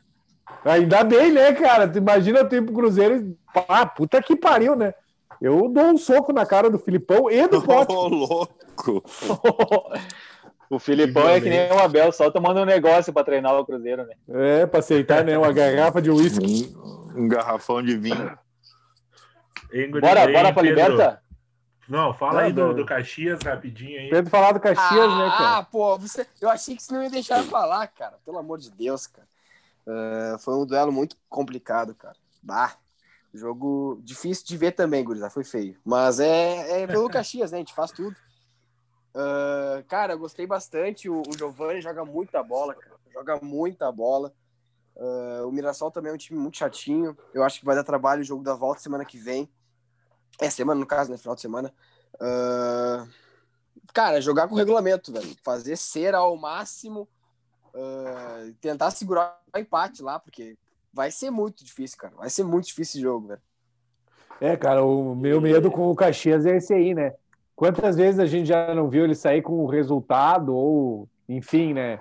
Ainda 0.64 1.04
bem, 1.04 1.32
né, 1.32 1.52
cara? 1.54 1.88
Tu 1.88 1.98
imagina 1.98 2.46
tu 2.46 2.56
ir 2.56 2.64
pro 2.64 2.76
Cruzeiro 2.76 3.16
e. 3.16 3.38
Ah, 3.68 3.88
puta 3.88 4.22
que 4.22 4.36
pariu, 4.36 4.76
né? 4.76 4.94
Eu 5.42 5.68
dou 5.68 5.86
um 5.86 5.98
soco 5.98 6.32
na 6.32 6.46
cara 6.46 6.70
do 6.70 6.78
Filipão 6.78 7.32
e 7.32 7.48
do 7.48 7.60
Potker. 7.66 7.98
Ô, 7.98 8.08
louco! 8.08 9.04
O 10.70 10.80
Filipão 10.80 11.30
é 11.30 11.40
que 11.40 11.50
nem 11.50 11.72
o 11.72 11.80
Abel, 11.80 12.12
só 12.12 12.30
tomando 12.30 12.60
um 12.60 12.66
negócio 12.66 13.14
para 13.14 13.24
treinar 13.24 13.58
o 13.58 13.66
Cruzeiro, 13.66 14.06
né? 14.06 14.16
É, 14.28 14.66
para 14.66 14.82
aceitar, 14.82 15.24
né? 15.24 15.38
Uma 15.38 15.54
garrafa 15.54 16.02
de 16.02 16.12
uísque. 16.12 16.76
Um, 17.16 17.24
um 17.24 17.28
garrafão 17.30 17.82
de 17.82 17.96
vinho. 17.96 18.38
Bora, 20.00 20.28
bora 20.32 20.54
pra 20.54 20.62
Liberta? 20.62 21.24
Não, 21.88 22.14
fala 22.14 22.42
aí 22.42 22.54
do, 22.54 22.74
do 22.74 22.86
Caxias 22.86 23.40
rapidinho 23.42 24.00
aí. 24.00 24.10
Pedro 24.10 24.30
falar 24.30 24.52
do 24.52 24.60
Caxias, 24.60 24.92
ah, 24.92 25.18
né, 25.18 25.30
cara? 25.30 25.58
Ah, 25.58 25.64
pô, 25.64 25.98
você... 25.98 26.28
eu 26.42 26.50
achei 26.50 26.76
que 26.76 26.84
você 26.84 26.94
não 26.94 27.02
ia 27.02 27.10
deixar 27.10 27.40
eu 27.40 27.46
falar, 27.46 27.88
cara. 27.88 28.18
Pelo 28.26 28.38
amor 28.38 28.60
de 28.60 28.70
Deus, 28.70 29.08
cara. 29.08 29.28
Uh, 29.88 30.38
foi 30.40 30.54
um 30.56 30.66
duelo 30.66 30.92
muito 30.92 31.16
complicado, 31.30 31.96
cara. 31.96 32.16
Bah, 32.44 32.76
jogo 33.34 34.02
difícil 34.04 34.46
de 34.46 34.58
ver 34.58 34.74
também, 34.74 35.04
gurizada. 35.04 35.32
Foi 35.32 35.46
feio. 35.46 35.78
Mas 35.86 36.20
é, 36.20 36.84
é 36.84 36.88
pelo 36.88 37.08
Caxias, 37.10 37.52
né? 37.52 37.58
A 37.58 37.62
gente 37.62 37.74
faz 37.74 37.92
tudo. 37.92 38.16
Uh, 39.16 39.84
cara, 39.88 40.14
eu 40.14 40.20
gostei 40.20 40.46
bastante. 40.46 41.10
O, 41.10 41.22
o 41.22 41.38
Giovanni 41.38 41.82
joga 41.82 42.04
muita 42.04 42.44
bola, 42.44 42.76
cara. 42.76 42.98
Joga 43.14 43.40
muita 43.42 43.90
bola. 43.92 44.34
Uh, 44.96 45.48
o 45.48 45.52
Mirassol 45.52 45.90
também 45.90 46.12
é 46.12 46.16
um 46.16 46.18
time 46.18 46.38
muito 46.38 46.58
chatinho. 46.58 47.18
Eu 47.34 47.44
acho 47.44 47.60
que 47.60 47.66
vai 47.66 47.76
dar 47.76 47.84
trabalho 47.84 48.22
o 48.22 48.26
jogo 48.26 48.44
da 48.44 48.56
volta 48.56 48.82
semana 48.82 49.06
que 49.06 49.18
vem. 49.18 49.50
É, 50.40 50.50
semana, 50.50 50.80
no 50.80 50.86
caso, 50.86 51.12
né? 51.12 51.18
Final 51.18 51.36
de 51.36 51.42
semana. 51.42 51.74
Uh, 52.16 53.08
cara, 53.94 54.22
jogar 54.22 54.48
com 54.48 54.56
regulamento, 54.56 55.12
velho. 55.12 55.36
Fazer 55.44 55.76
cera 55.76 56.20
ao 56.20 56.36
máximo. 56.38 57.08
Uh, 57.74 58.54
tentar 58.62 58.92
segurar 58.92 59.40
o 59.54 59.60
empate 59.60 60.02
lá, 60.02 60.20
porque 60.20 60.58
vai 60.94 61.12
ser 61.12 61.30
muito 61.30 61.64
difícil, 61.64 61.98
cara. 61.98 62.14
Vai 62.16 62.30
ser 62.30 62.44
muito 62.44 62.66
difícil 62.66 63.00
esse 63.00 63.02
jogo, 63.02 63.28
velho. 63.28 63.42
É, 64.40 64.56
cara, 64.56 64.84
o 64.84 65.16
meu 65.16 65.42
medo 65.42 65.72
com 65.72 65.90
o 65.90 65.96
Caxias 65.96 66.46
é 66.46 66.58
esse 66.58 66.74
aí, 66.74 66.94
né? 66.94 67.14
Quantas 67.56 67.96
vezes 67.96 68.20
a 68.20 68.26
gente 68.26 68.48
já 68.48 68.74
não 68.74 68.88
viu 68.88 69.04
ele 69.04 69.16
sair 69.16 69.42
com 69.42 69.64
o 69.64 69.68
resultado 69.68 70.56
ou, 70.56 71.10
enfim, 71.28 71.74
né? 71.74 72.00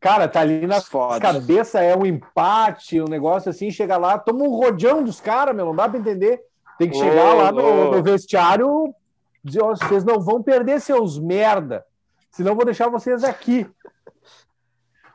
Cara, 0.00 0.28
tá 0.28 0.40
ali 0.40 0.66
na 0.66 0.80
Foda. 0.80 1.20
cabeça, 1.20 1.80
é 1.80 1.96
um 1.96 2.04
empate, 2.04 3.00
um 3.00 3.08
negócio 3.08 3.50
assim, 3.50 3.70
chega 3.70 3.96
lá, 3.96 4.18
toma 4.18 4.44
um 4.44 4.50
rodeão 4.50 5.02
dos 5.02 5.20
caras, 5.20 5.54
meu, 5.54 5.66
não 5.66 5.76
dá 5.76 5.88
pra 5.88 5.98
entender. 5.98 6.42
Tem 6.78 6.90
que 6.90 6.96
chegar 6.96 7.34
lá 7.34 7.52
no, 7.52 7.92
no, 7.92 8.02
vestiário 8.02 8.94
dizer, 9.42 9.62
oh, 9.62 9.76
vocês 9.76 10.04
não 10.04 10.20
vão 10.20 10.42
perder 10.42 10.80
seus 10.80 11.18
merda, 11.18 11.84
senão 12.30 12.54
vou 12.54 12.64
deixar 12.64 12.88
vocês 12.88 13.22
aqui. 13.22 13.66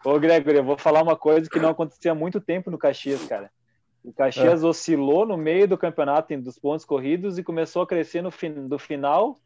Ô, 0.05 0.17
Gregory, 0.17 0.57
eu 0.57 0.63
vou 0.63 0.77
falar 0.77 1.01
uma 1.01 1.15
coisa 1.15 1.49
que 1.49 1.59
não 1.59 1.69
acontecia 1.69 2.11
há 2.11 2.15
muito 2.15 2.39
tempo 2.39 2.71
no 2.71 2.77
Caxias, 2.77 3.25
cara. 3.25 3.51
O 4.03 4.13
Caxias 4.13 4.63
é. 4.63 4.65
oscilou 4.65 5.25
no 5.25 5.35
meio 5.35 5.67
do 5.67 5.77
campeonato 5.77 6.35
dos 6.37 6.57
pontos 6.57 6.85
corridos 6.85 7.37
e 7.37 7.43
começou 7.43 7.81
a 7.81 7.87
crescer 7.87 8.21
no 8.21 8.31
fim, 8.31 8.67
do 8.67 8.79
final 8.79 9.37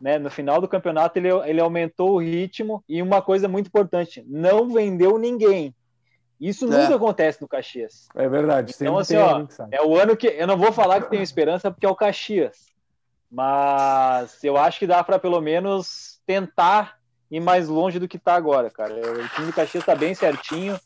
né, 0.00 0.18
no 0.18 0.30
final 0.30 0.60
do 0.60 0.68
campeonato 0.68 1.18
ele, 1.18 1.28
ele 1.46 1.60
aumentou 1.60 2.12
o 2.12 2.20
ritmo 2.20 2.82
e 2.88 3.02
uma 3.02 3.20
coisa 3.20 3.48
muito 3.48 3.66
importante, 3.66 4.24
não 4.26 4.72
vendeu 4.72 5.18
ninguém. 5.18 5.74
Isso 6.44 6.66
é. 6.66 6.68
nunca 6.68 6.96
acontece 6.96 7.40
no 7.40 7.48
Caxias. 7.48 8.06
É 8.14 8.28
verdade. 8.28 8.74
Então, 8.76 8.98
assim, 8.98 9.16
ó, 9.16 9.46
é 9.70 9.82
o 9.82 9.98
ano 9.98 10.14
que. 10.14 10.26
Eu 10.26 10.46
não 10.46 10.58
vou 10.58 10.72
falar 10.72 11.00
que 11.00 11.08
tenho 11.08 11.22
esperança 11.22 11.70
porque 11.70 11.86
é 11.86 11.88
o 11.88 11.96
Caxias. 11.96 12.74
Mas 13.30 14.44
eu 14.44 14.58
acho 14.58 14.78
que 14.78 14.86
dá 14.86 15.02
para 15.02 15.18
pelo 15.18 15.40
menos 15.40 16.20
tentar 16.26 16.98
ir 17.30 17.40
mais 17.40 17.66
longe 17.68 17.98
do 17.98 18.06
que 18.06 18.18
está 18.18 18.34
agora, 18.34 18.70
cara. 18.70 18.94
O 18.94 19.28
time 19.30 19.46
do 19.46 19.54
Caxias 19.54 19.82
está 19.82 19.94
bem 19.94 20.14
certinho. 20.14 20.78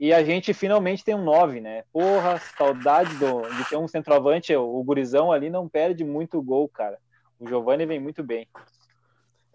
E 0.00 0.10
a 0.12 0.24
gente 0.24 0.54
finalmente 0.54 1.04
tem 1.04 1.14
um 1.14 1.22
9, 1.22 1.60
né? 1.60 1.84
Porra, 1.92 2.40
saudade 2.56 3.14
do, 3.16 3.42
de 3.56 3.68
ter 3.68 3.76
um 3.76 3.88
centroavante. 3.88 4.56
O 4.56 4.82
Gurizão 4.82 5.30
ali 5.30 5.50
não 5.50 5.68
perde 5.68 6.02
muito 6.02 6.40
gol, 6.40 6.66
cara. 6.66 6.98
O 7.38 7.46
Giovanni 7.46 7.84
vem 7.84 8.00
muito 8.00 8.22
bem. 8.22 8.48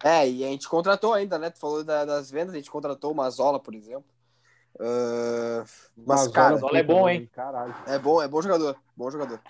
É, 0.04 0.28
e 0.28 0.44
a 0.44 0.48
gente 0.48 0.68
contratou 0.68 1.12
ainda, 1.12 1.38
né? 1.38 1.50
Tu 1.50 1.58
falou 1.58 1.82
da, 1.82 2.04
das 2.04 2.30
vendas, 2.30 2.54
a 2.54 2.58
gente 2.58 2.70
contratou 2.70 3.10
o 3.10 3.16
Mazola, 3.16 3.58
por 3.58 3.74
exemplo. 3.74 4.13
Uh, 4.76 5.64
mas, 5.96 6.28
cara, 6.28 6.52
Mazola 6.52 6.78
é 6.78 6.82
bom, 6.82 7.08
hein? 7.08 7.30
Caralho. 7.32 7.74
É 7.86 7.98
bom, 7.98 8.20
é 8.20 8.26
bom 8.26 8.42
jogador. 8.42 8.76
Bom 8.96 9.10
jogador. 9.10 9.40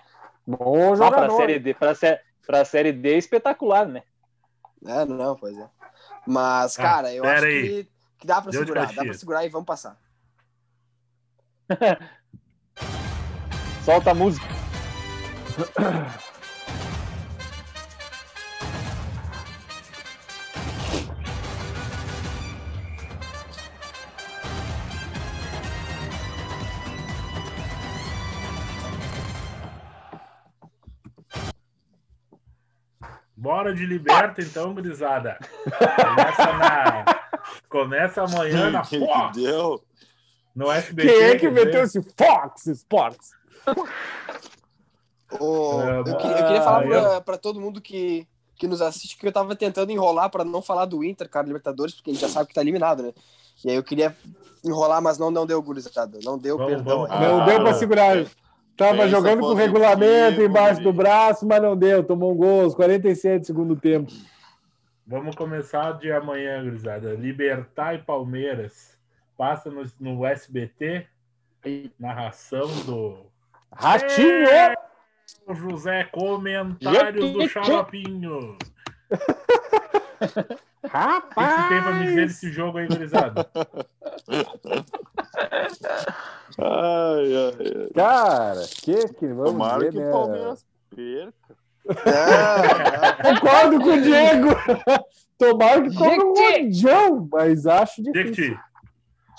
Bom 0.45 0.95
jogador. 0.95 1.23
Ah, 1.23 1.27
pra 1.27 1.37
série 1.37 1.59
D, 1.59 1.73
pra, 1.73 1.95
sé, 1.95 2.21
pra 2.45 2.65
série 2.65 2.91
D 2.91 3.13
é 3.13 3.17
espetacular, 3.17 3.87
né? 3.87 4.03
É, 4.85 5.03
não, 5.05 5.35
pois 5.35 5.57
é. 5.57 5.67
Mas, 6.27 6.77
ah, 6.77 6.81
cara, 6.81 7.13
eu 7.13 7.23
acho 7.25 7.45
que, 7.45 7.87
que, 8.19 8.27
dá 8.27 8.41
pra 8.41 8.51
Deu 8.51 8.61
segurar. 8.61 8.93
Dá 8.93 9.03
pra 9.03 9.13
segurar 9.13 9.45
e 9.45 9.49
vamos 9.49 9.65
passar. 9.65 9.99
Solta 13.83 14.11
a 14.11 14.13
música. 14.13 14.45
Bora 33.55 33.73
de 33.73 33.85
liberta, 33.85 34.41
então, 34.41 34.73
grisada. 34.73 35.39
Começa, 35.63 36.53
na... 36.57 37.05
Começa 37.69 38.23
amanhã 38.23 38.69
na 38.69 38.83
Fox. 38.83 39.37
Deu? 39.37 39.81
No 40.53 40.69
SBT. 40.69 41.07
Quem 41.07 41.23
é 41.23 41.39
que 41.39 41.49
meteu 41.49 41.83
esse 41.83 42.01
Fox 42.01 42.67
Sports? 42.67 43.31
Oh, 45.39 45.81
é, 45.81 45.99
eu, 45.99 46.03
queria, 46.03 46.37
eu, 46.37 46.45
queria, 46.45 46.61
falar 46.61 47.21
para 47.21 47.37
todo 47.37 47.59
mundo 47.59 47.79
que, 47.79 48.27
que 48.57 48.67
nos 48.67 48.81
assiste 48.81 49.17
que 49.17 49.25
eu 49.25 49.31
tava 49.31 49.55
tentando 49.55 49.89
enrolar 49.89 50.29
para 50.29 50.43
não 50.43 50.61
falar 50.61 50.85
do 50.85 51.01
Inter, 51.01 51.29
cara, 51.29 51.47
Libertadores, 51.47 51.95
porque 51.95 52.11
a 52.11 52.13
gente 52.13 52.21
já 52.21 52.29
sabe 52.29 52.49
que 52.49 52.53
tá 52.53 52.61
eliminado, 52.61 53.03
né? 53.03 53.13
E 53.63 53.69
aí 53.69 53.75
eu 53.77 53.83
queria 53.83 54.15
enrolar, 54.65 55.01
mas 55.01 55.17
não, 55.17 55.31
não 55.31 55.45
deu, 55.45 55.61
gurizada. 55.61 56.19
Não 56.23 56.37
deu, 56.37 56.57
vamos, 56.57 56.73
perdão. 56.73 57.07
Vamos. 57.07 57.19
Não 57.21 57.45
deu 57.45 57.61
para 57.61 57.73
segurar. 57.73 58.17
Tava 58.75 59.07
jogando 59.07 59.39
com 59.41 59.53
regulamento 59.53 60.41
embaixo 60.41 60.81
do 60.81 60.91
braço, 60.91 61.47
mas 61.47 61.61
não 61.61 61.77
deu. 61.77 62.03
Tomou 62.03 62.33
um 62.33 62.35
gol 62.35 62.63
aos 62.63 62.75
47 62.75 63.39
do 63.39 63.45
segundo 63.45 63.75
tempo. 63.75 64.11
Vamos 65.07 65.35
começar 65.35 65.93
de 65.93 66.11
amanhã, 66.11 66.63
gurizada. 66.63 67.13
Libertar 67.13 67.95
e 67.95 67.99
Palmeiras. 67.99 68.97
Passa 69.37 69.69
no, 69.69 69.83
no 69.99 70.25
SBT. 70.25 71.07
Narração 71.99 72.67
do. 72.85 73.25
Ratinho! 73.71 74.47
É, 74.47 74.75
José, 75.53 76.03
comentários 76.05 77.31
do 77.31 77.47
Xaropinho. 77.47 78.57
Rapaz! 80.89 81.59
O 81.59 81.63
que 81.63 81.69
tem 81.69 81.81
pra 81.81 81.91
me 81.93 82.05
dizer 82.05 82.27
desse 82.27 82.51
jogo 82.51 82.77
aí, 82.77 82.87
gurizada? 82.87 83.49
ai, 86.57 87.35
ai, 87.35 87.55
ai. 87.59 87.89
Cara, 87.93 88.61
que 88.81 89.07
que 89.13 89.27
vamos 89.27 89.51
Tomara 89.51 89.79
ver, 89.79 89.91
que 89.91 89.99
né? 89.99 90.09
o 90.09 90.11
Palmeiras 90.11 90.65
perca. 90.95 91.55
É, 91.87 93.33
concordo 93.35 93.79
com 93.79 93.89
o 93.89 94.01
Diego. 94.01 94.47
Tomara 95.37 95.81
que 95.83 95.95
tome 95.95 96.23
um 96.23 96.33
rojão, 96.33 97.29
mas 97.31 97.65
acho 97.67 98.01
difícil. 98.01 98.57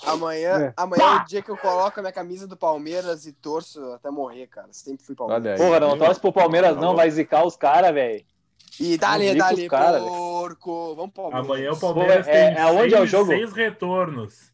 Amanhã, 0.05 0.65
é. 0.65 0.73
amanhã 0.77 1.03
é 1.03 1.15
o 1.15 1.25
dia 1.25 1.41
que 1.41 1.49
eu 1.49 1.57
coloco 1.57 1.99
a 1.99 2.03
minha 2.03 2.13
camisa 2.13 2.47
do 2.47 2.55
Palmeiras 2.55 3.25
e 3.25 3.33
torço 3.33 3.83
até 3.93 4.11
morrer, 4.11 4.47
cara. 4.47 4.67
Sempre 4.71 5.03
fui 5.03 5.15
Palmeiras. 5.15 5.59
Porra, 5.59 5.79
não 5.79 5.97
torce 5.97 6.19
pro 6.19 6.31
Palmeiras, 6.31 6.77
não, 6.77 6.95
vai 6.95 7.09
zicar 7.09 7.45
os 7.45 7.57
caras, 7.57 7.93
velho. 7.93 8.23
E 8.79 8.97
dali, 8.97 9.33
dali, 9.35 9.67
cara, 9.67 9.99
porco. 9.99 10.95
Vamos 10.95 11.13
Palmeiras. 11.13 11.45
Amanhã 11.45 11.71
o 11.71 11.79
Palmeiras 11.79 12.27
é, 12.27 12.31
tem 12.31 12.61
é, 12.61 12.65
onde 12.67 12.81
seis, 12.81 12.93
é 12.93 12.99
o 12.99 13.05
jogo? 13.05 13.25
seis 13.27 13.53
retornos. 13.53 14.53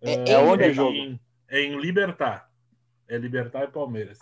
É, 0.00 0.32
é 0.32 0.38
onde 0.38 0.64
é 0.64 0.68
o 0.68 0.74
jogo? 0.74 0.96
Em, 0.96 1.20
em 1.50 1.80
Libertar. 1.80 2.48
É 3.08 3.16
Libertar 3.18 3.64
e 3.64 3.68
Palmeiras. 3.68 4.18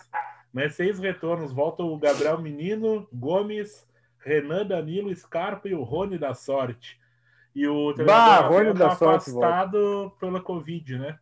Mas 0.51 0.75
seis 0.75 0.99
retornos. 0.99 1.51
Volta 1.53 1.83
o 1.83 1.97
Gabriel 1.97 2.39
Menino, 2.41 3.07
Gomes, 3.13 3.87
Renan 4.19 4.65
Danilo, 4.65 5.15
Scarpa 5.15 5.69
e 5.69 5.73
o 5.73 5.83
Rony 5.83 6.17
da 6.17 6.33
Sorte. 6.33 6.99
E 7.55 7.67
o 7.67 7.93
treinador 7.93 8.51
Rony 8.51 8.73
tá 8.73 8.73
da 8.73 8.87
afastado 8.91 9.81
sorte, 9.81 10.19
pela 10.19 10.41
Covid, 10.41 10.99
né? 10.99 11.17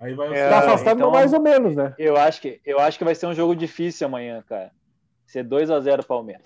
Aí 0.00 0.14
vai 0.14 0.32
é, 0.32 0.48
tá 0.48 0.60
afastado 0.60 0.96
então, 0.96 1.10
mais 1.10 1.32
ou 1.32 1.40
menos, 1.40 1.76
né? 1.76 1.94
Eu 1.98 2.16
acho, 2.16 2.40
que, 2.40 2.60
eu 2.64 2.80
acho 2.80 2.98
que 2.98 3.04
vai 3.04 3.14
ser 3.14 3.26
um 3.26 3.34
jogo 3.34 3.54
difícil 3.54 4.06
amanhã, 4.06 4.42
cara. 4.48 4.72
Ser 5.26 5.44
2 5.44 5.70
a 5.70 5.78
0 5.78 6.02
Palmeiras. 6.04 6.42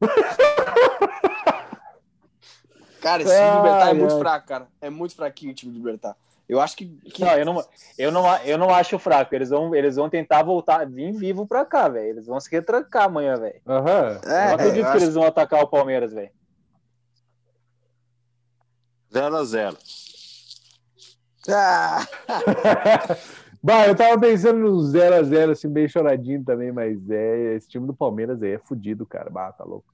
cara, 3.00 3.22
esse 3.22 3.32
time 3.32 3.50
do 3.50 3.56
Libertar 3.56 3.90
é 3.90 3.94
muito 3.94 4.18
fraco, 4.18 4.46
cara. 4.46 4.68
É 4.80 4.90
muito 4.90 5.14
fraquinho 5.14 5.52
o 5.52 5.54
time 5.54 5.72
do 5.72 5.78
Libertar. 5.78 6.16
Eu 6.50 6.60
acho 6.60 6.76
que. 6.76 6.86
que... 6.86 7.22
Não, 7.22 7.38
eu 7.38 7.46
não, 7.46 7.64
eu, 7.96 8.10
não, 8.10 8.36
eu 8.38 8.58
não 8.58 8.74
acho 8.74 8.98
fraco. 8.98 9.32
Eles 9.32 9.50
vão, 9.50 9.72
eles 9.72 9.94
vão 9.94 10.10
tentar 10.10 10.42
voltar, 10.42 10.84
vir 10.84 11.12
vivo 11.12 11.46
pra 11.46 11.64
cá, 11.64 11.88
velho. 11.88 12.08
Eles 12.08 12.26
vão 12.26 12.40
se 12.40 12.50
retrancar 12.50 13.04
amanhã, 13.04 13.36
velho. 13.36 13.60
Uhum. 13.64 14.28
É, 14.28 14.48
não 14.48 14.54
acredito 14.54 14.82
que 14.82 14.90
acho... 14.90 15.04
eles 15.04 15.14
vão 15.14 15.22
atacar 15.22 15.62
o 15.62 15.68
Palmeiras, 15.68 16.12
velho. 16.12 16.30
0x0. 19.12 19.76
Ah. 21.48 22.06
bah, 23.62 23.86
eu 23.86 23.94
tava 23.94 24.18
pensando 24.18 24.58
no 24.58 24.76
0x0, 24.76 25.52
assim, 25.52 25.68
bem 25.68 25.88
choradinho 25.88 26.44
também, 26.44 26.72
mas 26.72 26.98
é, 27.10 27.54
esse 27.54 27.68
time 27.68 27.86
do 27.86 27.94
Palmeiras 27.94 28.42
aí 28.42 28.52
é 28.52 28.58
fudido, 28.58 29.06
cara. 29.06 29.30
Bah, 29.30 29.52
tá 29.52 29.64
louco. 29.64 29.89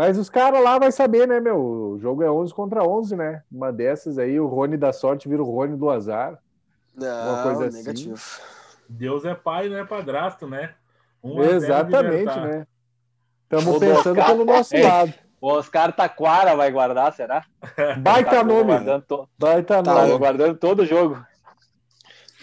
Mas 0.00 0.16
os 0.16 0.30
caras 0.30 0.64
lá 0.64 0.78
vai 0.78 0.90
saber, 0.90 1.28
né, 1.28 1.40
meu? 1.40 1.58
O 1.58 1.98
jogo 1.98 2.22
é 2.22 2.30
11 2.30 2.54
contra 2.54 2.82
11, 2.82 3.14
né? 3.16 3.42
Uma 3.52 3.70
dessas 3.70 4.18
aí, 4.18 4.40
o 4.40 4.46
Rony 4.46 4.78
da 4.78 4.94
sorte 4.94 5.28
vira 5.28 5.42
o 5.42 5.44
Rony 5.44 5.76
do 5.76 5.90
azar. 5.90 6.38
Não, 6.96 7.34
uma 7.34 7.42
coisa 7.42 7.66
assim. 7.66 7.76
negativo. 7.80 8.14
Assim. 8.14 8.40
Deus 8.88 9.26
é 9.26 9.34
pai, 9.34 9.68
não 9.68 9.76
é 9.76 9.84
padrasto, 9.84 10.48
né? 10.48 10.72
Um 11.22 11.42
Exatamente, 11.42 12.34
né? 12.34 12.66
Estamos 13.42 13.78
pensando 13.78 14.18
Oscar, 14.18 14.26
pelo 14.30 14.44
nosso 14.46 14.74
é, 14.74 14.82
lado. 14.82 15.14
O 15.38 15.48
Oscar 15.48 15.92
Taquara 15.94 16.56
vai 16.56 16.70
guardar, 16.70 17.12
será? 17.12 17.44
Baita 18.00 18.30
tá 18.30 18.42
nome. 18.42 18.72
Guardando 18.72 19.02
to... 19.02 19.28
Baita 19.38 19.82
tá 19.82 20.06
nome. 20.06 20.16
guardando 20.16 20.56
todo 20.56 20.80
o 20.80 20.86
jogo. 20.86 21.22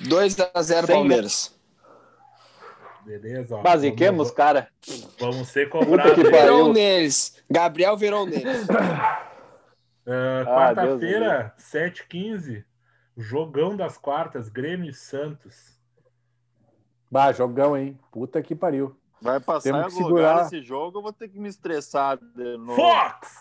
2x0 0.04 0.86
Palmeiras. 0.86 1.57
Beleza. 3.08 3.56
Ó, 3.56 3.62
Basiquemos, 3.62 4.32
cara. 4.32 4.68
Vamos 5.18 5.48
ser 5.48 5.70
cobrados. 5.70 6.22
Verão 6.30 6.74
neles. 6.74 7.42
Gabriel 7.50 7.96
verão 7.96 8.26
neles. 8.26 8.68
Uh, 10.06 10.46
Quarta-feira, 10.46 11.56
7h15. 11.58 12.66
Jogão 13.16 13.78
das 13.78 13.98
quartas, 13.98 14.50
Grêmio 14.50 14.90
e 14.90 14.94
Santos. 14.94 15.80
Bah, 17.10 17.32
jogão, 17.32 17.78
hein? 17.78 17.98
Puta 18.12 18.42
que 18.44 18.54
pariu. 18.54 18.94
Vai 19.22 19.40
passar 19.40 19.72
Temos 19.72 19.94
que 19.94 20.04
segurar 20.04 20.46
esse 20.46 20.62
jogo, 20.62 21.00
eu 21.00 21.02
vou 21.02 21.14
ter 21.14 21.28
que 21.30 21.40
me 21.40 21.50
estressar 21.50 22.18
de 22.18 22.58
novo. 22.58 22.76
Fox! 22.76 23.38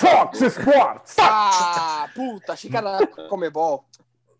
Fox 0.00 0.40
Sports! 0.40 1.16
Ah, 1.20 2.08
puta, 2.14 2.54
achei 2.54 2.68
que 2.68 2.76
era 2.76 3.06
Comebol 3.28 3.84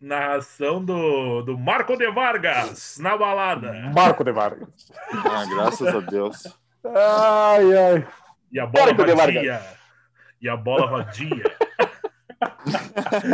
narração 0.03 0.85
do, 0.85 1.43
do 1.43 1.57
Marco 1.57 1.97
de 1.97 2.11
Vargas 2.11 2.99
na 2.99 3.17
balada. 3.17 3.73
Marco 3.95 4.25
de 4.25 4.33
Vargas. 4.33 4.69
Ah, 5.13 5.45
graças 5.49 5.95
a 5.95 6.01
Deus. 6.01 6.59
Ai, 6.85 7.77
ai. 7.77 8.09
E 8.51 8.59
a 8.59 8.67
bola 8.67 8.93
Marco 8.93 9.17
vadia. 9.17 9.63
E 10.41 10.49
a 10.49 10.57
bola 10.57 10.87
vadia. 10.89 11.45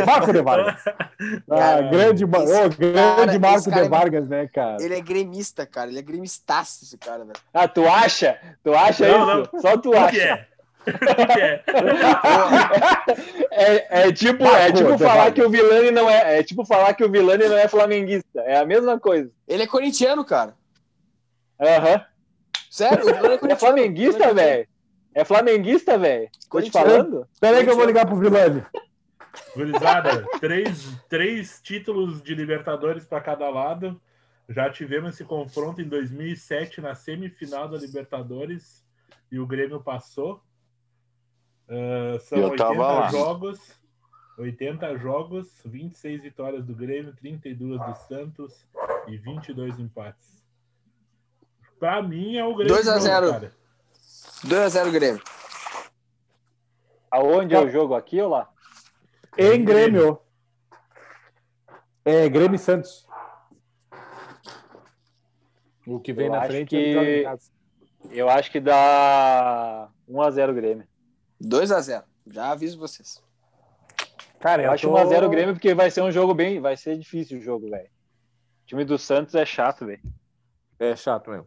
Marco 0.06 0.32
de 0.32 0.42
Vargas. 0.42 0.84
Ah, 1.50 1.80
grande, 1.80 2.24
oh, 2.24 2.28
grande 2.28 2.76
cara, 2.78 3.38
Marco 3.40 3.70
de 3.72 3.78
é 3.80 3.88
Vargas, 3.88 4.28
né, 4.28 4.46
cara? 4.46 4.76
Ele 4.80 4.94
é 4.94 5.00
gremista, 5.00 5.66
cara. 5.66 5.90
Ele 5.90 5.98
é 5.98 6.02
gremistaço, 6.02 6.84
esse 6.84 6.96
cara, 6.96 7.24
velho. 7.24 7.36
Ah, 7.52 7.66
tu 7.66 7.88
acha? 7.88 8.38
Tu 8.62 8.72
acha 8.72 9.08
não, 9.08 9.42
isso? 9.42 9.50
Não. 9.52 9.60
Só 9.60 9.76
tu 9.76 9.96
acha. 9.96 10.22
É? 10.22 10.46
É, 13.50 14.08
é 14.08 14.12
tipo, 14.12 14.44
é 14.44 14.72
tipo 14.72 14.98
falar 14.98 15.32
que 15.32 15.42
o 15.42 15.50
Vilani 15.50 15.90
não 15.90 16.08
é, 16.08 16.38
é 16.38 16.42
tipo 16.42 16.64
falar 16.64 16.94
que 16.94 17.04
o 17.04 17.10
Vilani 17.10 17.48
não 17.48 17.56
é 17.56 17.68
flamenguista. 17.68 18.40
É 18.40 18.58
a 18.58 18.66
mesma 18.66 18.98
coisa. 18.98 19.30
Ele 19.46 19.62
é 19.62 19.66
corintiano, 19.66 20.24
cara. 20.24 20.54
Aham. 21.60 21.94
Uhum. 21.94 22.00
Sério? 22.70 23.02
O 23.02 23.14
Vilani 23.14 23.38
é, 23.42 23.52
é 23.52 23.56
flamenguista, 23.56 24.34
velho. 24.34 24.68
É 25.14 25.24
flamenguista, 25.24 25.98
velho. 25.98 26.28
Tô 26.50 26.60
te 26.60 26.70
falando. 26.70 27.26
Peraí 27.40 27.64
que 27.64 27.70
eu 27.70 27.76
vou 27.76 27.86
ligar 27.86 28.06
pro 28.06 28.16
Vilani. 28.16 28.62
Gurizada, 29.54 30.24
três, 30.40 30.88
três 31.08 31.60
títulos 31.62 32.22
de 32.22 32.34
Libertadores 32.34 33.04
para 33.04 33.20
cada 33.20 33.48
lado. 33.48 34.00
Já 34.48 34.70
tivemos 34.70 35.14
esse 35.14 35.24
confronto 35.24 35.80
em 35.80 35.88
2007 35.88 36.80
na 36.80 36.94
semifinal 36.94 37.68
da 37.68 37.76
Libertadores 37.76 38.84
e 39.30 39.38
o 39.38 39.46
Grêmio 39.46 39.80
passou. 39.80 40.42
Uh, 41.68 42.18
são 42.20 42.44
80 42.44 43.10
jogos, 43.10 43.60
80 44.38 44.98
jogos, 44.98 45.60
26 45.66 46.22
vitórias 46.22 46.64
do 46.64 46.74
Grêmio, 46.74 47.14
32 47.14 47.78
do 47.78 47.94
Santos 48.06 48.66
e 49.06 49.18
22 49.18 49.78
empates. 49.78 50.42
Para 51.78 52.02
mim 52.02 52.36
é 52.38 52.44
o 52.44 52.54
Grêmio. 52.54 52.74
2 52.74 52.88
a 52.88 52.98
0. 52.98 53.52
2 54.44 54.62
a 54.62 54.68
0 54.68 54.92
Grêmio. 54.92 55.22
Aonde 57.10 57.54
é 57.54 57.60
o 57.60 57.68
jogo 57.68 57.94
aqui 57.94 58.20
ou 58.20 58.30
lá? 58.30 58.48
Em 59.36 59.62
Grêmio. 59.62 60.18
É 62.02 62.26
Grêmio 62.30 62.56
e 62.56 62.58
Santos. 62.58 63.06
O 65.86 66.00
que 66.00 66.14
vem 66.14 66.26
eu 66.26 66.32
na 66.32 66.42
frente 66.42 66.70
que... 66.70 67.24
é 67.26 67.36
Eu 68.10 68.30
acho 68.30 68.50
que 68.50 68.60
dá 68.60 69.90
1 70.08 70.22
a 70.22 70.30
0 70.30 70.54
Grêmio. 70.54 70.87
2 71.40 71.72
a 71.72 71.80
0 71.80 72.04
Já 72.26 72.50
aviso 72.50 72.78
vocês. 72.78 73.22
Cara, 74.40 74.62
eu, 74.62 74.66
eu 74.66 74.72
acho 74.72 74.88
tô... 74.88 74.94
1x0 74.94 75.26
o 75.26 75.30
Grêmio 75.30 75.54
porque 75.54 75.74
vai 75.74 75.90
ser 75.90 76.02
um 76.02 76.10
jogo 76.10 76.34
bem. 76.34 76.60
Vai 76.60 76.76
ser 76.76 76.98
difícil 76.98 77.38
o 77.38 77.42
jogo, 77.42 77.70
velho. 77.70 77.88
O 77.88 78.66
time 78.66 78.84
do 78.84 78.98
Santos 78.98 79.34
é 79.34 79.44
chato, 79.44 79.86
velho. 79.86 80.02
É 80.78 80.94
chato 80.94 81.30
mesmo. 81.30 81.46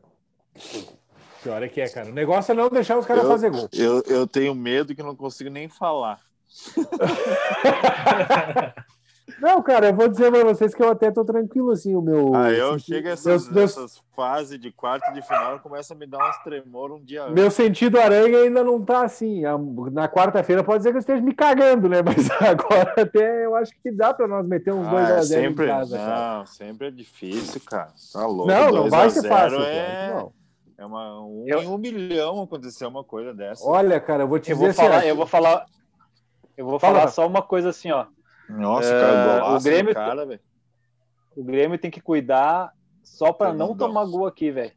Pior 1.42 1.64
é 1.64 1.70
que 1.70 1.82
é, 1.82 1.90
cara. 1.90 2.10
O 2.10 2.14
negócio 2.14 2.52
é 2.52 2.56
não 2.56 2.70
deixar 2.70 2.98
os 2.98 3.06
caras 3.06 3.28
fazer 3.28 3.50
gol. 3.50 3.70
Eu, 3.74 4.02
eu 4.04 4.28
tenho 4.28 4.54
medo 4.54 4.94
que 4.94 5.02
não 5.02 5.16
consigo 5.16 5.50
nem 5.50 5.70
falar. 5.70 6.20
Não, 9.40 9.62
cara, 9.62 9.88
eu 9.88 9.94
vou 9.94 10.08
dizer 10.08 10.32
para 10.32 10.44
vocês 10.44 10.74
que 10.74 10.82
eu 10.82 10.90
até 10.90 11.12
tô 11.12 11.24
tranquilo, 11.24 11.72
assim, 11.72 11.96
o 11.96 12.02
meu... 12.02 12.36
Ah, 12.36 12.52
eu 12.52 12.78
chego 12.80 13.08
a 13.08 13.12
essas, 13.12 13.50
meus, 13.50 13.72
essas 13.72 14.02
fases 14.16 14.60
de 14.60 14.72
quarto 14.72 15.12
de 15.14 15.22
final, 15.22 15.60
começa 15.60 15.94
a 15.94 15.98
me 15.98 16.06
dar 16.06 16.30
uns 16.30 16.38
tremor 16.44 16.92
um 16.92 17.04
dia 17.04 17.30
Meu 17.30 17.50
sentido 17.52 18.00
aranha 18.00 18.40
ainda 18.40 18.64
não 18.64 18.84
tá 18.84 19.04
assim, 19.04 19.44
na 19.92 20.08
quarta-feira 20.08 20.64
pode 20.64 20.84
ser 20.84 20.90
que 20.90 20.98
eu 20.98 21.00
esteja 21.00 21.22
me 21.22 21.34
cagando, 21.34 21.88
né, 21.88 22.02
mas 22.06 22.30
agora 22.42 22.94
até 22.98 23.46
eu 23.46 23.56
acho 23.56 23.72
que 23.82 23.92
dá 23.92 24.14
para 24.14 24.28
nós 24.28 24.48
meter 24.48 24.74
uns 24.74 24.88
2 24.88 24.94
ah, 24.94 25.18
a 25.18 25.22
0 25.22 25.42
sempre, 25.42 25.66
em 25.66 25.68
casa, 25.70 25.98
Não, 25.98 26.06
cara. 26.06 26.46
sempre 26.46 26.88
é 26.88 26.92
difícil, 26.92 27.62
cara. 27.66 27.92
Tá 28.12 28.26
louco. 28.26 28.48
Não, 28.48 28.72
não 28.72 28.90
vai 28.90 29.10
ser 29.10 29.28
fácil, 29.28 29.62
é... 29.62 30.14
Não. 30.14 30.42
É 30.82 30.86
uma, 30.86 31.22
um, 31.22 31.44
eu... 31.46 31.62
em 31.62 31.68
um 31.68 31.78
milhão 31.78 32.42
acontecer 32.42 32.88
uma 32.88 33.04
coisa 33.04 33.36
dessa. 33.36 33.64
Olha, 33.64 34.00
cara, 34.00 34.24
eu 34.24 34.28
vou 34.28 34.40
te 34.40 34.50
eu 34.50 34.56
dizer 34.56 34.74
vou 34.74 34.74
falar, 34.74 34.98
assim, 34.98 35.08
eu 35.08 35.16
vou 35.16 35.28
falar, 35.28 35.66
eu 36.58 36.66
vou 36.66 36.80
Fala, 36.80 36.96
falar 36.96 37.08
só 37.10 37.28
uma 37.28 37.44
coisa 37.44 37.70
assim, 37.70 37.92
ó. 37.92 38.08
Nossa, 38.58 38.90
cara, 38.90 39.52
uh, 39.52 39.56
o 39.56 39.62
Grêmio, 39.62 39.94
cara, 39.94 40.26
velho. 40.26 40.40
O 41.36 41.44
Grêmio 41.44 41.78
tem 41.78 41.92
que 41.92 42.02
cuidar 42.02 42.74
só 43.04 43.32
para 43.32 43.54
não, 43.54 43.70
não 43.70 43.78
tomar 43.78 44.06
gol 44.06 44.26
aqui, 44.26 44.52
velho. 44.52 44.72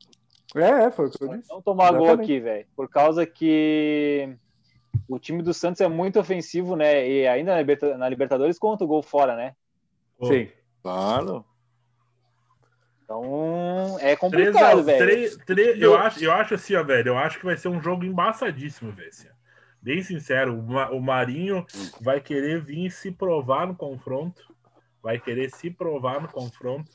É, 0.54 0.84
é, 0.84 0.90
foi 0.90 1.06
o 1.06 1.10
que 1.10 1.22
eu 1.22 1.28
disse. 1.36 1.50
Não 1.50 1.60
tomar 1.60 1.84
Exatamente. 1.90 2.06
gol 2.06 2.24
aqui, 2.24 2.40
velho. 2.40 2.66
Por 2.76 2.88
causa 2.88 3.26
que 3.26 4.36
o 5.08 5.18
time 5.18 5.42
do 5.42 5.52
Santos 5.52 5.80
é 5.80 5.88
muito 5.88 6.20
ofensivo, 6.20 6.76
né? 6.76 7.08
E 7.08 7.26
ainda 7.26 7.54
na 7.98 8.08
Libertadores 8.08 8.58
conta 8.58 8.84
o 8.84 8.86
gol 8.86 9.02
fora, 9.02 9.34
né? 9.34 9.54
Sim. 10.22 10.48
Claro. 10.82 11.44
Então 13.04 13.98
é 14.00 14.16
complicado, 14.16 14.82
velho. 14.82 15.30
eu, 15.78 15.96
acho, 15.96 16.24
eu 16.24 16.32
acho 16.32 16.54
assim, 16.54 16.74
ó, 16.74 16.82
velho. 16.82 17.08
Eu 17.08 17.18
acho 17.18 17.38
que 17.38 17.44
vai 17.44 17.56
ser 17.56 17.68
um 17.68 17.82
jogo 17.82 18.04
embaçadíssimo, 18.04 18.92
velho. 18.92 19.10
Bem 19.84 20.02
sincero, 20.02 20.58
o 20.58 20.98
Marinho 21.02 21.66
vai 22.00 22.18
querer 22.18 22.58
vir 22.62 22.90
se 22.90 23.12
provar 23.12 23.66
no 23.66 23.76
confronto, 23.76 24.42
vai 25.02 25.20
querer 25.20 25.50
se 25.50 25.70
provar 25.70 26.22
no 26.22 26.28
confronto 26.28 26.90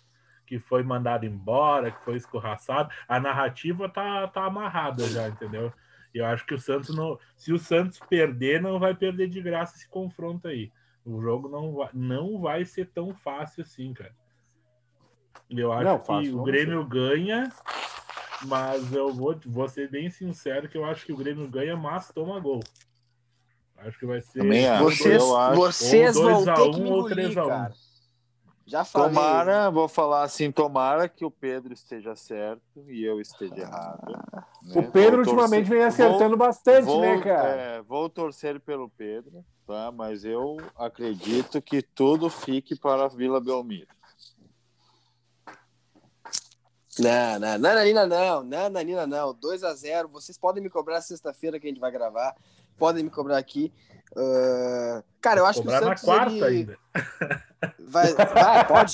que 0.47 0.57
foi 0.57 0.81
mandado 0.81 1.23
embora, 1.23 1.91
que 1.91 2.03
foi 2.03 2.17
escorraçado. 2.17 2.89
A 3.07 3.19
narrativa 3.19 3.87
tá, 3.87 4.27
tá 4.29 4.45
amarrada 4.45 5.07
já, 5.07 5.27
entendeu? 5.27 5.71
Eu 6.11 6.25
acho 6.25 6.43
que 6.47 6.55
o 6.55 6.59
Santos 6.59 6.95
não. 6.95 7.19
Se 7.37 7.53
o 7.53 7.59
Santos 7.59 7.99
perder, 7.99 8.59
não 8.59 8.79
vai 8.79 8.95
perder 8.95 9.29
de 9.29 9.39
graça 9.39 9.75
esse 9.75 9.87
confronto 9.87 10.47
aí. 10.47 10.71
O 11.05 11.21
jogo 11.21 11.47
não 11.47 11.75
vai, 11.75 11.89
não 11.93 12.41
vai 12.41 12.65
ser 12.65 12.87
tão 12.87 13.13
fácil 13.13 13.61
assim, 13.61 13.93
cara. 13.93 14.15
Eu 15.47 15.71
acho 15.71 15.83
não, 15.83 15.99
fácil, 15.99 16.31
que 16.31 16.39
o 16.39 16.43
Grêmio 16.43 16.81
ser. 16.81 16.89
ganha, 16.89 17.51
mas 18.45 18.93
eu 18.93 19.13
vou, 19.13 19.39
vou 19.45 19.67
ser 19.67 19.89
bem 19.89 20.09
sincero 20.09 20.67
que 20.69 20.77
eu 20.77 20.85
acho 20.85 21.05
que 21.05 21.13
o 21.13 21.17
Grêmio 21.17 21.47
ganha, 21.49 21.75
mas 21.75 22.11
toma 22.11 22.39
gol. 22.39 22.61
Acho 23.77 23.97
que 23.97 24.05
vai 24.05 24.19
ser. 24.21 24.39
Também 24.39 24.67
acho. 24.67 24.83
Vocês, 24.83 25.23
vocês 25.55 26.15
vão 26.15 26.43
ter 26.43 26.61
um, 26.61 26.71
que 26.71 26.81
me 26.81 26.89
engolir, 26.89 27.33
cara. 27.33 27.73
Já 28.69 28.85
falei. 28.85 29.09
Tomara, 29.09 29.71
vou 29.71 29.87
falar 29.87 30.21
assim, 30.21 30.51
tomara 30.51 31.09
que 31.09 31.25
o 31.25 31.31
Pedro 31.31 31.73
esteja 31.73 32.15
certo 32.15 32.61
e 32.87 33.03
eu 33.03 33.19
esteja 33.19 33.57
errado. 33.57 34.11
Né? 34.11 34.75
O 34.75 34.83
Pedro 34.91 35.23
vou 35.23 35.33
ultimamente 35.33 35.67
torcer... 35.67 35.77
vem 35.77 35.83
acertando 35.83 36.37
vou, 36.37 36.37
bastante, 36.37 36.85
vou, 36.85 37.01
né, 37.01 37.19
cara? 37.19 37.49
É, 37.49 37.81
vou 37.81 38.07
torcer 38.07 38.59
pelo 38.59 38.87
Pedro, 38.87 39.43
tá? 39.65 39.91
Mas 39.91 40.23
eu 40.23 40.57
acredito 40.75 41.59
que 41.59 41.81
tudo 41.81 42.29
fique 42.29 42.77
para 42.77 43.05
a 43.05 43.07
Vila 43.07 43.41
Belmiro. 43.41 43.87
Não, 46.99 47.39
não, 47.39 47.57
Nananina 47.57 48.05
não, 48.05 48.43
Nananina 48.43 49.07
não, 49.07 49.33
2 49.33 49.63
a 49.63 49.73
0 49.73 50.09
Vocês 50.09 50.37
podem 50.37 50.61
me 50.61 50.69
cobrar 50.69 51.01
sexta-feira 51.01 51.59
que 51.59 51.67
a 51.67 51.69
gente 51.69 51.79
vai 51.79 51.91
gravar, 51.91 52.35
podem 52.77 53.03
me 53.03 53.09
cobrar 53.09 53.37
aqui. 53.37 53.71
Uh... 54.11 55.03
Cara, 55.21 55.39
eu 55.39 55.45
acho 55.45 55.61
cobrar 55.61 55.79
que 55.79 55.85
o 55.85 55.87
Santos. 55.87 56.03
na 56.03 56.13
quarta 56.15 56.35
ele... 56.35 56.45
ainda. 56.45 56.77
Vai, 57.77 58.13
vai 58.13 58.67
pode. 58.67 58.93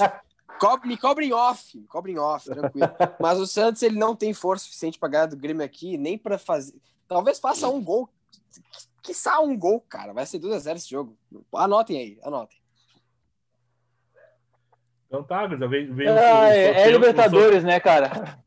Cobre, 0.59 0.87
me 0.87 0.97
cobrem 0.97 1.33
off, 1.33 1.77
me 1.77 1.85
cobrem 1.85 2.17
off, 2.17 2.49
tranquilo. 2.49 2.89
Mas 3.19 3.37
o 3.37 3.45
Santos 3.45 3.83
ele 3.83 3.99
não 3.99 4.15
tem 4.15 4.33
força 4.33 4.65
suficiente 4.65 4.97
para 4.97 5.09
ganhar 5.09 5.25
do 5.27 5.37
Grêmio 5.37 5.63
aqui, 5.63 5.97
nem 5.97 6.17
para 6.17 6.39
fazer. 6.39 6.73
Talvez 7.07 7.39
faça 7.39 7.67
um 7.67 7.83
gol. 7.83 8.09
Que 9.03 9.13
um 9.41 9.57
gol, 9.57 9.81
cara. 9.81 10.13
Vai 10.13 10.25
ser 10.25 10.39
2x0 10.39 10.75
esse 10.77 10.89
jogo. 10.89 11.15
Anotem 11.53 11.97
aí, 11.97 12.19
anotem. 12.23 12.57
Então 15.07 15.23
tá, 15.23 15.47
já 15.47 15.67
vem. 15.67 15.91
vem 15.91 16.07
ah, 16.07 16.49
é, 16.49 16.81
é 16.81 16.91
Libertadores, 16.91 17.63
né, 17.63 17.79
cara? 17.79 18.39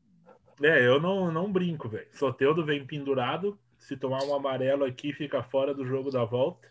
É, 0.63 0.87
eu 0.87 1.01
não, 1.01 1.31
não 1.31 1.51
brinco, 1.53 1.89
velho. 1.89 2.09
Soteudo 2.13 2.65
vem 2.65 2.85
pendurado. 2.85 3.59
Se 3.79 3.97
tomar 3.97 4.23
um 4.25 4.35
amarelo 4.35 4.85
aqui, 4.85 5.13
fica 5.13 5.43
fora 5.43 5.73
do 5.73 5.87
jogo 5.87 6.11
da 6.11 6.25
volta. 6.25 6.69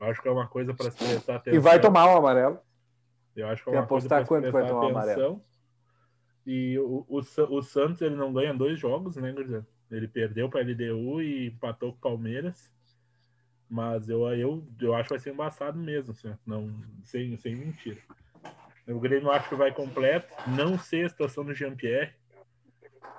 Acho 0.00 0.20
que 0.20 0.28
é 0.28 0.30
uma 0.30 0.46
coisa 0.46 0.72
para 0.74 0.90
se 0.90 0.98
prestar 0.98 1.36
atenção. 1.36 1.58
E 1.58 1.62
vai 1.62 1.80
tomar 1.80 2.06
um 2.06 2.16
amarelo. 2.16 2.58
Eu 3.34 3.48
acho 3.48 3.62
que 3.62 3.70
é 3.70 3.72
uma 3.72 3.86
coisa 3.86 4.08
para 4.08 4.24
se 4.24 4.28
prestar 4.28 4.50
vai 4.50 4.68
tomar 4.68 4.86
atenção. 4.86 5.00
Amarelo. 5.00 5.44
E 6.44 6.78
o, 6.78 7.06
o, 7.08 7.18
o, 7.18 7.62
Santos 7.62 8.02
ele 8.02 8.16
não 8.16 8.32
ganha 8.32 8.52
dois 8.52 8.78
jogos, 8.78 9.16
né, 9.16 9.32
Gurzão? 9.32 9.64
Ele 9.90 10.08
perdeu 10.08 10.48
para 10.48 10.60
a 10.60 10.64
LDU 10.64 11.22
e 11.22 11.48
empatou 11.48 11.92
com 11.92 11.98
o 11.98 12.00
Palmeiras. 12.00 12.70
Mas 13.68 14.08
eu, 14.08 14.26
eu, 14.34 14.66
eu 14.80 14.94
acho 14.94 15.04
que 15.04 15.14
vai 15.14 15.18
ser 15.18 15.32
embaçado 15.32 15.78
mesmo, 15.78 16.12
assim, 16.12 16.34
não, 16.44 16.70
sem, 17.04 17.36
sem 17.36 17.54
mentira. 17.54 17.98
O 18.88 18.98
Grêmio 18.98 19.30
acho 19.30 19.48
que 19.48 19.54
vai 19.54 19.72
completo. 19.72 20.28
Não 20.46 20.78
sei 20.78 21.04
a 21.04 21.08
situação 21.08 21.44
do 21.44 21.54
Jean-Pierre. 21.54 22.12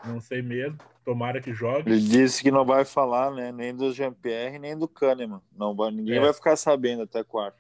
Não 0.06 0.20
sei 0.20 0.42
mesmo. 0.42 0.78
Tomara 1.06 1.42
que 1.42 1.54
jogue. 1.54 1.92
Ele 1.92 2.02
disse 2.02 2.42
que 2.42 2.52
não 2.52 2.66
vai 2.66 2.86
falar, 2.86 3.32
né? 3.32 3.52
Nem 3.52 3.76
do 3.76 3.92
Jean-Pierre, 3.92 4.60
nem 4.60 4.78
do 4.78 4.88
Kahneman. 4.88 5.42
Não 5.56 5.76
vai, 5.76 5.92
ninguém 5.92 6.18
é. 6.18 6.22
vai 6.22 6.34
ficar 6.34 6.56
sabendo 6.56 7.04
até 7.04 7.24
quarto. 7.24 7.58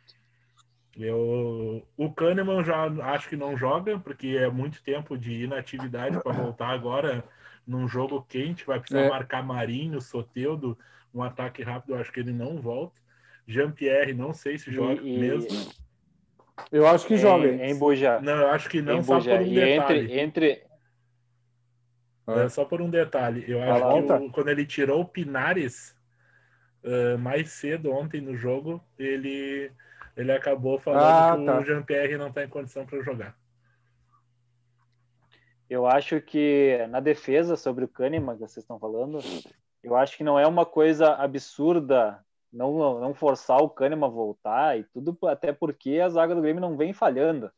Eu, 0.96 1.86
o 1.98 2.12
Kahneman 2.12 2.64
já 2.64 2.86
acho 3.14 3.28
que 3.28 3.36
não 3.36 3.58
joga, 3.58 3.98
porque 3.98 4.38
é 4.40 4.50
muito 4.50 4.84
tempo 4.84 5.18
de 5.18 5.44
inatividade 5.44 6.22
para 6.22 6.32
voltar 6.32 6.70
agora 6.70 7.24
num 7.66 7.88
jogo 7.88 8.22
quente. 8.30 8.66
Vai 8.66 8.80
precisar 8.80 9.02
é. 9.02 9.10
marcar 9.10 9.44
Marinho, 9.44 10.00
Soteudo, 10.00 10.78
um 11.14 11.24
ataque 11.24 11.64
rápido. 11.64 11.96
Eu 11.96 12.02
acho 12.02 12.12
que 12.12 12.20
ele 12.20 12.32
não 12.32 12.62
volta. 12.62 13.02
Jean-Pierre, 13.48 14.14
não 14.14 14.34
sei 14.34 14.58
se 14.58 14.72
joga 14.72 15.02
e, 15.02 15.20
mesmo. 15.20 15.50
Eu 16.72 16.88
acho 16.88 17.08
que 17.08 17.18
joga. 17.18 17.48
Em, 17.48 17.72
em 17.72 17.78
Buja. 17.78 18.20
Não, 18.22 18.34
eu 18.34 18.48
acho 18.50 18.70
que 18.70 18.82
não, 18.82 19.02
só 19.04 19.20
por 19.20 19.32
um 19.32 19.54
detalhe. 19.54 19.62
Entre, 19.62 20.20
entre... 20.20 20.64
É, 22.28 22.50
só 22.50 22.66
por 22.66 22.82
um 22.82 22.90
detalhe. 22.90 23.44
Eu 23.48 23.62
acho 23.62 24.08
que 24.08 24.14
o, 24.14 24.32
quando 24.32 24.48
ele 24.50 24.66
tirou 24.66 25.02
o 25.02 25.06
Pinares 25.06 25.96
uh, 26.84 27.18
mais 27.18 27.52
cedo 27.52 27.92
ontem 27.92 28.22
no 28.22 28.36
jogo, 28.36 28.82
ele, 28.98 29.72
ele 30.16 30.32
acabou 30.32 30.80
falando 30.80 31.02
ah, 31.04 31.38
que 31.38 31.46
tá. 31.46 31.60
o 31.60 31.66
Jean-Pierre 31.66 32.18
não 32.18 32.30
está 32.30 32.44
em 32.44 32.50
condição 32.50 32.86
para 32.86 33.02
jogar. 33.02 33.36
Eu 35.70 35.88
acho 35.88 36.22
que 36.22 36.86
na 36.90 37.00
defesa 37.00 37.56
sobre 37.56 37.86
o 37.86 37.88
Kahneman 37.88 38.36
que 38.36 38.42
vocês 38.42 38.64
estão 38.64 38.80
falando, 38.80 39.20
eu 39.84 39.96
acho 39.96 40.16
que 40.16 40.24
não 40.24 40.40
é 40.40 40.46
uma 40.46 40.66
coisa 40.66 41.14
absurda 41.16 42.24
não, 42.54 43.00
não 43.00 43.14
forçar 43.16 43.58
o 43.58 43.70
Kahneman 43.70 44.06
a 44.06 44.12
voltar 44.12 44.80
e 44.80 44.84
tudo, 44.84 45.18
até 45.28 45.52
porque 45.52 46.00
a 46.00 46.10
zaga 46.10 46.36
do 46.36 46.42
Grêmio 46.42 46.62
não 46.62 46.78
vem 46.78 46.94
falhando, 46.94 47.52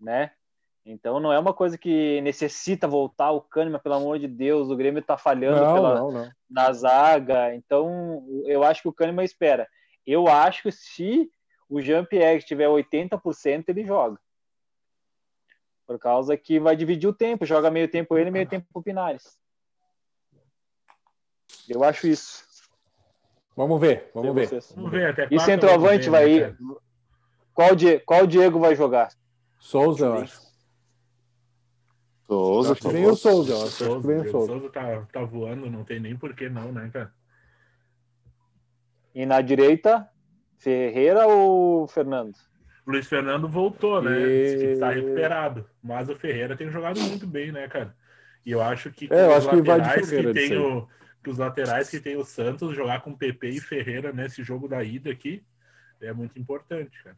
né? 0.00 0.32
Então 0.84 1.20
não 1.20 1.32
é 1.32 1.38
uma 1.38 1.52
coisa 1.52 1.78
que 1.78 2.20
necessita 2.22 2.88
voltar 2.88 3.30
o 3.30 3.42
Kahneman, 3.42 3.78
pelo 3.78 3.96
amor 3.96 4.18
de 4.18 4.26
Deus, 4.26 4.70
o 4.70 4.76
Grêmio 4.76 5.02
tá 5.02 5.16
falhando 5.18 5.60
não, 5.60 5.74
pela, 5.74 5.94
não, 5.94 6.10
não. 6.10 6.30
na 6.50 6.72
zaga, 6.72 7.54
então 7.54 8.24
eu 8.46 8.64
acho 8.64 8.82
que 8.82 8.88
o 8.88 8.92
Kahneman 8.92 9.24
espera. 9.24 9.68
Eu 10.06 10.26
acho 10.26 10.62
que 10.62 10.72
se 10.72 11.30
o 11.68 11.80
Jean-Pierre 11.80 12.42
tiver 12.42 12.66
80%, 12.66 13.68
ele 13.68 13.84
joga. 13.84 14.18
Por 15.86 15.98
causa 15.98 16.36
que 16.36 16.58
vai 16.58 16.74
dividir 16.74 17.08
o 17.08 17.14
tempo, 17.14 17.44
joga 17.44 17.70
meio 17.70 17.88
tempo 17.88 18.16
ele, 18.16 18.30
meio 18.30 18.48
tempo 18.48 18.66
o 18.72 18.82
Pinares. 18.82 19.38
Eu 21.68 21.84
acho 21.84 22.06
isso. 22.06 22.51
Vamos 23.56 23.80
ver, 23.80 24.10
vamos 24.14 24.34
ver. 24.34 24.48
Vamos 24.74 24.90
ver 24.90 25.10
até 25.10 25.28
E 25.30 25.38
centroavante 25.38 26.08
vai 26.08 26.24
né, 26.24 26.30
ir. 26.30 26.56
Qual, 27.52 27.70
qual 28.06 28.26
Diego 28.26 28.58
vai 28.58 28.74
jogar? 28.74 29.10
Souza, 29.58 30.06
eu 30.06 30.14
acho. 30.14 30.40
Souza, 32.26 32.72
acho 32.72 32.80
que 32.80 32.88
vem 32.88 33.06
o 33.06 33.14
Souza, 33.14 33.52
eu 33.52 33.62
acho. 33.62 34.00
que 34.00 34.06
vem 34.06 34.20
o 34.20 34.30
Souza. 34.30 34.52
Souza 34.52 34.70
tá, 34.70 35.06
tá 35.12 35.22
voando, 35.22 35.70
não 35.70 35.84
tem 35.84 36.00
nem 36.00 36.16
porquê 36.16 36.48
não, 36.48 36.72
né, 36.72 36.88
cara? 36.92 37.12
E 39.14 39.26
na 39.26 39.42
direita, 39.42 40.08
Ferreira 40.58 41.26
ou 41.26 41.86
Fernando? 41.86 42.34
Luiz 42.86 43.06
Fernando 43.06 43.48
voltou, 43.48 44.00
né? 44.00 44.18
E... 44.18 44.72
Está 44.72 44.90
recuperado. 44.90 45.66
Mas 45.82 46.08
o 46.08 46.16
Ferreira 46.16 46.56
tem 46.56 46.70
jogado 46.70 46.98
muito 47.00 47.26
bem, 47.26 47.52
né, 47.52 47.68
cara? 47.68 47.94
E 48.44 48.50
eu 48.50 48.62
acho 48.62 48.90
que 48.90 49.08
é, 49.12 49.26
eu 49.26 49.34
acho 49.34 49.48
que 49.48 49.62
vai 49.62 49.80
de 49.80 49.90
Ferreira, 49.90 50.32
que 50.32 50.48
tem 50.48 50.58
o, 50.58 50.88
que 51.22 51.30
os 51.30 51.38
laterais 51.38 51.88
que 51.88 52.00
tem 52.00 52.16
o 52.16 52.24
Santos 52.24 52.74
jogar 52.74 53.00
com 53.00 53.16
PP 53.16 53.48
e 53.48 53.60
Ferreira 53.60 54.12
nesse 54.12 54.42
jogo 54.42 54.66
da 54.66 54.82
ida 54.82 55.10
aqui 55.10 55.44
é 56.00 56.12
muito 56.12 56.38
importante, 56.38 57.00
cara. 57.02 57.16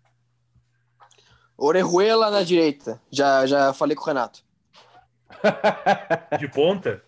Orejuela 1.56 2.30
na 2.30 2.42
direita. 2.42 3.00
Já, 3.10 3.46
já 3.46 3.72
falei 3.72 3.96
com 3.96 4.02
o 4.02 4.06
Renato. 4.06 4.44
De 6.38 6.48
ponta? 6.48 7.02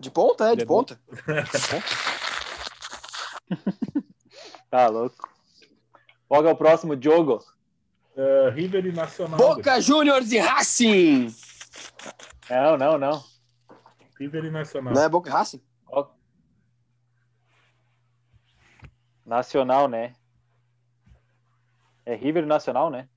De 0.00 0.10
ponta, 0.10 0.46
é, 0.46 0.50
de, 0.50 0.56
de 0.56 0.66
ponta. 0.66 1.00
tá 4.68 4.88
louco. 4.88 5.28
Qual 6.26 6.44
é 6.44 6.50
o 6.50 6.56
próximo 6.56 7.00
jogo? 7.00 7.38
Uh, 8.16 8.50
River 8.50 8.86
e 8.86 8.92
Nacional. 8.92 9.38
Boca 9.38 9.80
Juniors 9.80 10.32
e 10.32 10.38
Racing! 10.38 11.32
Não, 12.50 12.76
não, 12.76 12.98
não. 12.98 13.31
River 14.22 14.44
e 14.44 14.50
Nacional. 14.50 14.94
Não 14.94 15.02
é 15.02 15.08
Boca 15.08 15.30
Racing? 15.30 15.60
Nacional, 19.26 19.88
né? 19.88 20.14
É 22.04 22.14
River 22.14 22.44
e 22.44 22.46
Nacional, 22.46 22.90
né? 22.90 23.08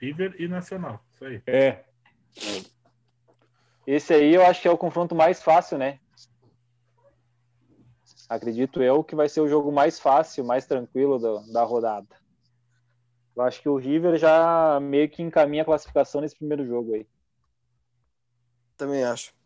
River 0.00 0.36
e 0.38 0.48
Nacional, 0.48 1.04
isso 1.14 1.24
aí. 1.24 1.42
É. 1.46 1.84
Esse 3.86 4.14
aí 4.14 4.34
eu 4.34 4.44
acho 4.46 4.62
que 4.62 4.68
é 4.68 4.70
o 4.70 4.78
confronto 4.78 5.14
mais 5.14 5.42
fácil, 5.42 5.76
né? 5.78 5.98
Acredito 8.28 8.82
eu 8.82 9.02
que 9.02 9.14
vai 9.14 9.28
ser 9.28 9.40
o 9.40 9.48
jogo 9.48 9.72
mais 9.72 9.98
fácil, 9.98 10.44
mais 10.44 10.66
tranquilo 10.66 11.18
do, 11.18 11.52
da 11.52 11.62
rodada. 11.62 12.16
Eu 13.34 13.42
acho 13.42 13.60
que 13.60 13.68
o 13.68 13.76
River 13.76 14.18
já 14.18 14.78
meio 14.80 15.08
que 15.08 15.22
encaminha 15.22 15.62
a 15.62 15.66
classificação 15.66 16.20
nesse 16.20 16.36
primeiro 16.36 16.66
jogo 16.66 16.94
aí. 16.94 17.06
Também 18.76 19.02
acho. 19.04 19.37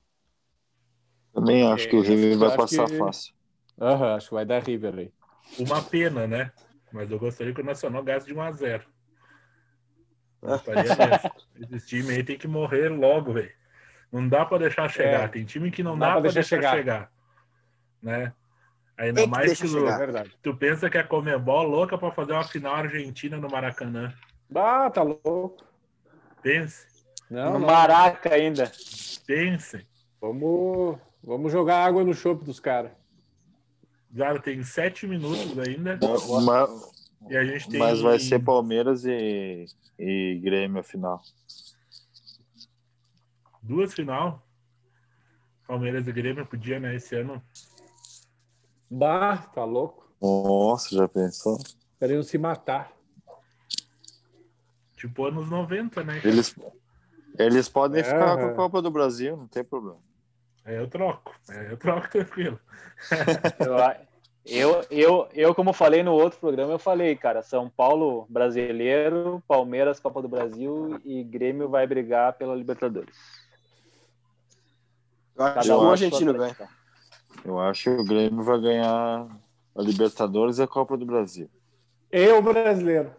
Também 1.42 1.72
acho 1.72 1.88
que 1.88 1.96
o 1.96 2.00
River 2.00 2.38
vai 2.38 2.56
passar 2.56 2.86
que... 2.86 2.96
fácil. 2.96 3.34
Aham, 3.80 4.06
uhum, 4.06 4.14
acho 4.14 4.28
que 4.28 4.34
vai 4.34 4.44
dar 4.46 4.62
River 4.62 4.94
aí. 4.96 5.12
Uma 5.58 5.82
pena, 5.82 6.26
né? 6.26 6.52
Mas 6.92 7.10
eu 7.10 7.18
gostaria 7.18 7.52
que 7.52 7.60
o 7.60 7.64
Nacional 7.64 8.02
gaste 8.04 8.28
de 8.28 8.38
1 8.38 8.40
a 8.40 8.52
0 8.52 8.84
Esse 11.72 11.86
time 11.86 12.10
aí 12.14 12.22
tem 12.22 12.38
que 12.38 12.46
morrer 12.46 12.88
logo, 12.88 13.32
velho. 13.32 13.50
Não 14.12 14.28
dá 14.28 14.44
para 14.44 14.58
deixar 14.58 14.88
chegar. 14.88 15.24
É, 15.24 15.28
tem 15.28 15.44
time 15.44 15.70
que 15.70 15.82
não, 15.82 15.92
não 15.92 15.98
dá, 15.98 16.06
dá 16.06 16.12
para 16.20 16.32
deixar, 16.32 16.58
deixar 16.58 16.76
chegar. 16.76 16.76
chegar. 16.76 17.12
Né? 18.02 18.32
Ainda 18.96 19.26
mais 19.26 19.60
que, 19.60 19.66
tu, 19.66 19.88
é 19.88 20.24
tu 20.42 20.54
pensa 20.54 20.88
que 20.88 20.98
a 20.98 21.02
Comebol 21.02 21.66
louca 21.66 21.98
para 21.98 22.12
fazer 22.12 22.32
uma 22.32 22.44
final 22.44 22.76
argentina 22.76 23.36
no 23.36 23.50
Maracanã. 23.50 24.12
Ah, 24.54 24.90
tá 24.90 25.02
louco. 25.02 25.56
Pense. 26.42 26.86
Não, 27.30 27.54
no 27.54 27.58
não. 27.60 27.66
Maraca 27.66 28.34
ainda. 28.34 28.70
Pense. 29.26 29.84
Vamos 30.20 31.00
Vamos 31.22 31.52
jogar 31.52 31.84
água 31.84 32.02
no 32.02 32.12
chope 32.12 32.44
dos 32.44 32.58
caras. 32.58 32.90
Cara, 34.16 34.40
tem 34.40 34.62
sete 34.62 35.06
minutos 35.06 35.58
ainda. 35.58 35.98
Mas, 36.44 36.92
e 37.30 37.36
a 37.36 37.44
gente 37.44 37.70
tem... 37.70 37.78
mas 37.78 38.00
vai 38.00 38.18
ser 38.18 38.40
Palmeiras 38.40 39.04
e, 39.04 39.66
e 39.98 40.40
Grêmio 40.42 40.80
a 40.80 40.82
final. 40.82 41.22
Duas 43.62 43.94
final? 43.94 44.44
Palmeiras 45.66 46.06
e 46.06 46.12
Grêmio 46.12 46.44
podia, 46.44 46.80
né, 46.80 46.96
esse 46.96 47.14
ano. 47.14 47.42
Bah, 48.90 49.38
tá 49.38 49.64
louco. 49.64 50.12
Nossa, 50.20 50.94
já 50.94 51.08
pensou? 51.08 51.58
Querendo 51.98 52.22
se 52.24 52.36
matar. 52.36 52.92
Tipo 54.96 55.26
anos 55.26 55.48
90, 55.48 56.04
né? 56.04 56.20
Eles, 56.24 56.54
eles 57.38 57.68
podem 57.68 58.00
é, 58.00 58.04
ficar 58.04 58.36
com 58.36 58.46
a 58.46 58.54
Copa 58.54 58.82
do 58.82 58.90
Brasil, 58.90 59.36
não 59.36 59.48
tem 59.48 59.64
problema. 59.64 59.98
É, 60.64 60.78
eu 60.78 60.88
troco. 60.88 61.34
É, 61.50 61.72
eu 61.72 61.76
troco 61.76 62.08
tranquilo. 62.10 62.58
eu, 64.46 64.84
eu, 64.90 65.28
eu, 65.32 65.54
como 65.54 65.72
falei 65.72 66.02
no 66.02 66.12
outro 66.12 66.38
programa, 66.38 66.72
eu 66.72 66.78
falei, 66.78 67.16
cara, 67.16 67.42
São 67.42 67.68
Paulo 67.68 68.26
brasileiro, 68.28 69.42
Palmeiras 69.46 70.00
Copa 70.00 70.22
do 70.22 70.28
Brasil 70.28 71.00
e 71.04 71.22
Grêmio 71.22 71.68
vai 71.68 71.86
brigar 71.86 72.34
pela 72.34 72.54
Libertadores. 72.54 73.16
Eu 75.36 75.44
acho 75.44 75.68
que 75.68 75.74
o 75.74 75.90
argentino 75.90 76.32
ganha. 76.34 76.56
Eu 77.44 77.58
acho 77.58 77.84
que 77.84 78.02
o 78.02 78.04
Grêmio 78.04 78.42
vai 78.42 78.60
ganhar 78.60 79.26
a 79.74 79.82
Libertadores 79.82 80.58
e 80.58 80.62
a 80.62 80.66
Copa 80.66 80.96
do 80.96 81.06
Brasil. 81.06 81.50
Eu, 82.10 82.42
brasileiro. 82.42 83.10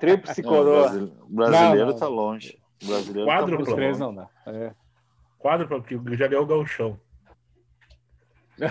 Tríplice 0.00 0.42
coroa. 0.42 0.90
O 1.22 1.34
brasileiro 1.34 1.86
não, 1.86 1.92
não. 1.92 1.98
tá 1.98 2.08
longe. 2.08 2.60
O 2.82 2.86
brasileiro 2.86 3.26
Quadro 3.26 3.64
tá 3.64 3.74
três 3.74 3.98
não 3.98 4.14
dá. 4.14 4.28
É. 4.46 4.72
Quadro 5.42 5.66
porque 5.66 5.98
já 6.16 6.28
ganhou 6.28 6.44
o 6.44 6.46
galchão. 6.46 7.00
é, 8.62 8.68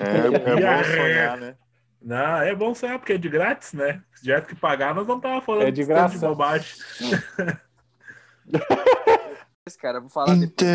é 0.00 0.30
bom 0.30 0.84
sonhar, 0.84 1.38
né? 1.38 1.54
Não, 2.02 2.42
é 2.42 2.54
bom 2.56 2.74
sonhar 2.74 2.98
porque 2.98 3.12
é 3.12 3.18
de 3.18 3.28
grátis, 3.28 3.72
né? 3.72 4.02
Se 4.14 4.22
tivesse 4.22 4.48
que 4.48 4.56
pagar, 4.56 4.96
nós 4.96 5.06
não 5.06 5.20
tava 5.20 5.40
falando 5.40 5.68
é 5.68 5.70
de 5.70 5.84
graça. 5.84 6.14
de 6.14 6.20
bobagem. 6.20 6.76
cara, 9.80 10.00
vou 10.00 10.08
falar 10.08 10.34
então... 10.34 10.66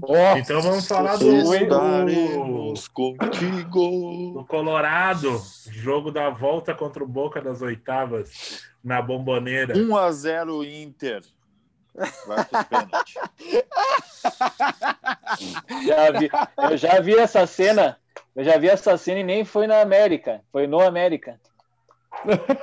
depois. 0.00 0.38
Então 0.38 0.60
vamos 0.60 0.88
falar 0.88 1.16
do 1.16 1.30
Estaremos 1.54 2.88
contigo. 2.88 4.32
Do 4.32 4.44
Colorado, 4.48 5.40
jogo 5.70 6.10
da 6.10 6.28
volta 6.28 6.74
contra 6.74 7.04
o 7.04 7.06
Boca 7.06 7.40
das 7.40 7.62
oitavas 7.62 8.64
na 8.82 9.00
Bomboneira. 9.00 9.78
1 9.78 9.96
a 9.96 10.10
0 10.10 10.64
Inter. 10.64 11.22
Vai 11.94 12.38
já 15.86 16.10
vi, 16.12 16.30
eu 16.70 16.76
já 16.76 17.00
vi 17.00 17.16
essa 17.16 17.46
cena. 17.46 17.98
Eu 18.36 18.44
já 18.44 18.58
vi 18.58 18.68
essa 18.68 18.96
cena 18.96 19.20
e 19.20 19.24
nem 19.24 19.44
foi 19.44 19.66
na 19.66 19.80
América, 19.80 20.42
foi 20.52 20.66
no 20.66 20.80
América. 20.80 21.40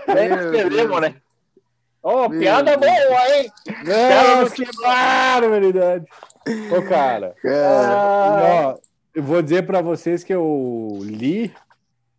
Nem 0.08 0.30
perdemos, 0.52 1.02
né? 1.02 1.16
Ô, 2.02 2.26
oh, 2.26 2.30
piada 2.30 2.78
boa, 2.78 3.36
hein? 3.36 3.52
Nossa, 3.84 4.56
que 4.56 4.66
barbaridade. 4.80 6.06
Ô, 6.72 6.82
cara, 6.88 7.36
ah. 7.44 8.76
eu 9.14 9.24
vou 9.24 9.42
dizer 9.42 9.66
para 9.66 9.82
vocês 9.82 10.24
que 10.24 10.34
eu 10.34 11.00
li 11.02 11.54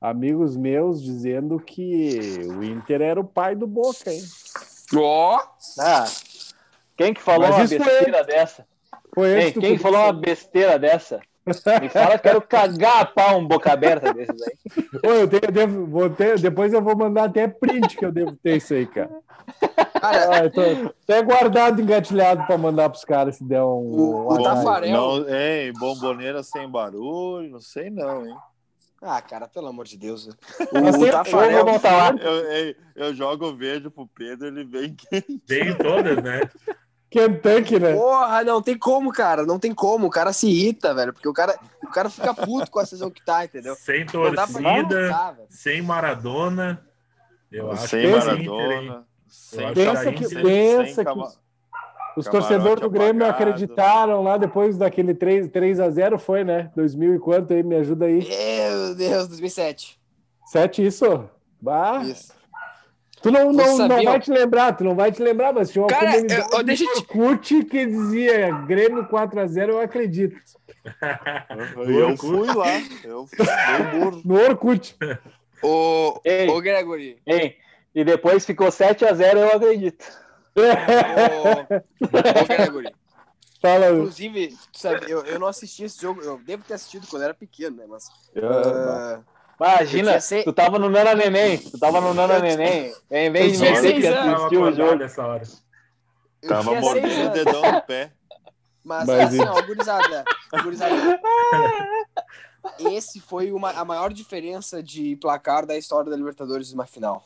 amigos 0.01 0.57
meus 0.57 1.03
dizendo 1.03 1.61
que 1.61 2.41
o 2.49 2.65
Inter 2.65 3.01
era 3.01 3.21
o 3.21 3.25
pai 3.25 3.55
do 3.55 3.67
Boca, 3.67 4.13
hein? 4.13 4.23
Ó! 4.95 5.37
Oh. 5.37 5.41
Ah, 5.81 6.05
quem 6.97 7.15
que 7.15 7.23
falou 7.23 7.49
Mas 7.49 7.57
uma 7.57 7.79
besteira 7.79 8.25
foi... 8.25 8.27
dessa? 8.27 8.67
Foi 9.15 9.29
Ei, 9.29 9.53
quem 9.53 9.79
falou 9.79 10.01
uma 10.01 10.13
besteira 10.13 10.79
dessa? 10.79 11.21
Me 11.47 11.89
fala, 11.89 12.19
quero 12.19 12.43
cagar 12.43 13.03
a 13.03 13.05
pau 13.05 13.39
um 13.39 13.47
boca 13.47 13.73
aberta 13.73 14.13
desses 14.13 14.43
aí. 14.43 14.83
Pô, 15.01 15.11
eu, 15.11 15.29
tenho, 15.29 15.43
eu 15.45 15.53
devo, 15.53 15.87
vou 15.87 16.11
ter, 16.11 16.41
depois 16.41 16.73
eu 16.73 16.83
vou 16.83 16.97
mandar 16.97 17.25
até 17.25 17.47
print 17.47 17.97
que 17.97 18.05
eu 18.05 18.11
devo 18.11 18.33
ter 18.33 18.57
isso 18.57 18.75
aí, 18.75 18.85
cara. 18.85 19.11
Cara, 20.01 20.47
ah, 20.47 20.51
tô 20.51 20.61
até 20.61 21.23
guardado, 21.23 21.81
engatilhado 21.81 22.45
para 22.47 22.59
mandar 22.59 22.91
pros 22.91 23.05
caras 23.05 23.37
se 23.37 23.45
der 23.45 23.63
um. 23.63 23.67
O, 23.67 24.33
o 24.33 24.43
Tafarel. 24.43 24.93
Não, 24.93 25.19
hein, 25.29 25.73
bomboneira 25.79 26.43
sem 26.43 26.69
barulho, 26.69 27.49
não 27.49 27.61
sei 27.61 27.91
não, 27.91 28.27
hein? 28.27 28.37
Ah, 29.01 29.23
cara, 29.23 29.47
pelo 29.47 29.69
amor 29.69 29.85
de 29.85 29.97
Deus. 29.97 30.27
O, 30.27 31.05
o 31.05 31.11
Tafarel. 31.11 31.65
Eu, 32.19 32.33
eu, 32.33 32.75
eu, 32.97 33.15
jogo 33.15 33.55
verde 33.55 33.89
pro 33.89 34.07
Pedro, 34.09 34.49
ele 34.49 34.65
vem 34.65 34.95
quente. 34.95 35.41
Vem 35.47 35.77
todas, 35.77 36.21
né? 36.23 36.41
Kentucky, 37.11 37.79
né? 37.79 37.95
Porra, 37.95 38.43
não 38.45 38.61
tem 38.61 38.77
como, 38.77 39.13
cara. 39.13 39.45
Não 39.47 39.59
tem 39.59 39.73
como. 39.75 40.07
O 40.07 40.11
cara 40.11 40.33
se 40.33 40.49
irrita, 40.49 40.95
velho. 40.95 41.13
Porque 41.13 41.29
o 41.29 41.33
cara, 41.33 41.59
o 41.83 41.89
cara 41.89 42.11
fica 42.11 42.35
puto 42.35 42.71
com 42.71 42.79
a 42.79 42.87
sessão 42.87 43.11
que 43.11 43.25
tá, 43.25 43.45
entendeu? 43.45 43.75
Sem 43.77 44.05
torcida, 44.05 45.39
sem 45.49 45.83
Maradona. 45.83 46.85
Eu 47.51 47.71
acho 47.71 47.89
sem 47.89 48.11
Maradona. 48.11 49.05
Sem 49.29 49.73
pensa 49.73 50.13
que, 50.13 50.25
sem, 50.25 50.43
pensa 50.43 50.95
sem 50.95 51.05
que 51.05 51.19
os, 51.19 51.39
os 52.17 52.27
torcedores 52.27 52.81
do 52.81 52.91
Grêmio 52.91 53.25
apagado. 53.25 53.51
acreditaram 53.51 54.23
lá 54.23 54.37
depois 54.37 54.77
daquele 54.77 55.15
3, 55.15 55.49
3 55.51 55.81
a 55.81 55.91
0 55.91 56.19
foi, 56.19 56.43
né? 56.45 56.71
2000 56.75 57.15
e 57.15 57.19
quanto 57.19 57.53
aí? 57.53 57.63
Me 57.63 57.77
ajuda 57.77 58.07
aí. 58.07 58.27
Meu 58.27 58.95
Deus, 58.95 59.29
2007. 59.29 60.01
7 60.47 60.87
isso? 60.87 61.29
Bah. 61.61 62.03
Isso. 62.05 62.33
Tu 63.27 63.33
não, 63.33 63.53
não, 63.53 63.89
não 63.89 64.05
vai 64.05 64.20
te 64.20 64.31
lembrar, 64.31 64.72
tu 64.77 64.85
não 64.85 64.95
vai 64.95 65.11
te 65.11 65.20
lembrar, 65.20 65.53
mas 65.53 65.68
tinha 65.68 65.83
uma 65.83 65.89
Cara, 65.89 66.12
comunidade 66.12 66.49
eu, 66.53 66.59
eu 66.59 66.62
deixa 66.62 66.85
Orkut 66.85 67.64
que 67.64 67.85
dizia 67.85 68.53
Grêmio 68.68 69.05
4x0, 69.09 69.68
eu 69.70 69.81
acredito. 69.81 70.41
eu 71.89 72.16
fui 72.16 72.47
lá, 72.55 72.81
eu 73.03 73.27
fui 73.27 74.22
no 74.24 74.37
Orkut. 74.37 74.97
Ô, 75.61 76.20
ei, 76.24 76.49
ô 76.49 76.61
Gregory. 76.61 77.18
Ei, 77.27 77.57
e 77.93 78.05
depois 78.05 78.47
ficou 78.47 78.68
7x0, 78.68 79.39
eu 79.39 79.57
acredito. 79.57 80.07
ô, 80.55 82.43
ô 82.43 82.47
Gregory. 82.47 82.95
Fala, 83.61 83.91
Inclusive, 83.91 84.57
sabe, 84.72 85.11
eu, 85.11 85.24
eu 85.24 85.41
não 85.41 85.49
assisti 85.49 85.83
esse 85.83 86.01
jogo, 86.01 86.22
eu 86.22 86.39
devo 86.47 86.62
ter 86.62 86.74
assistido 86.74 87.09
quando 87.09 87.22
era 87.22 87.35
pequeno, 87.35 87.79
né? 87.79 87.87
Mas. 87.89 88.07
Uh, 88.37 89.24
Imagina, 89.59 90.21
ser... 90.21 90.45
tu 90.45 90.53
tava 90.53 90.79
no 90.79 90.91
Nana 90.91 91.15
Neném, 91.15 91.59
tu 91.59 91.79
tava 91.79 92.01
no 92.01 92.13
Nana 92.13 92.39
Neném, 92.39 92.93
em 93.11 93.31
vez 93.31 93.53
de 93.53 93.59
você 93.59 93.93
que 93.95 94.07
assistiu 94.07 94.63
o 94.63 94.73
jogo. 94.73 94.97
Nessa 94.97 95.27
hora. 95.27 95.43
Eu 96.43 96.49
tava 96.49 96.81
mordendo 96.81 97.27
o 97.27 97.33
dedão 97.33 97.73
no 97.73 97.83
pé. 97.83 98.13
Mas, 98.85 99.07
Mas 99.07 99.21
assim, 99.21 99.41
ó, 99.41 99.63
gurizada, 99.63 100.25
gurizada. 100.63 101.21
Esse 102.79 103.21
foi 103.21 103.51
uma, 103.51 103.71
a 103.71 103.85
maior 103.85 104.13
diferença 104.13 104.83
de 104.83 105.17
placar 105.17 105.67
da 105.67 105.77
história 105.77 106.11
da 106.11 106.17
Libertadores 106.17 106.73
numa 106.73 106.87
final. 106.87 107.25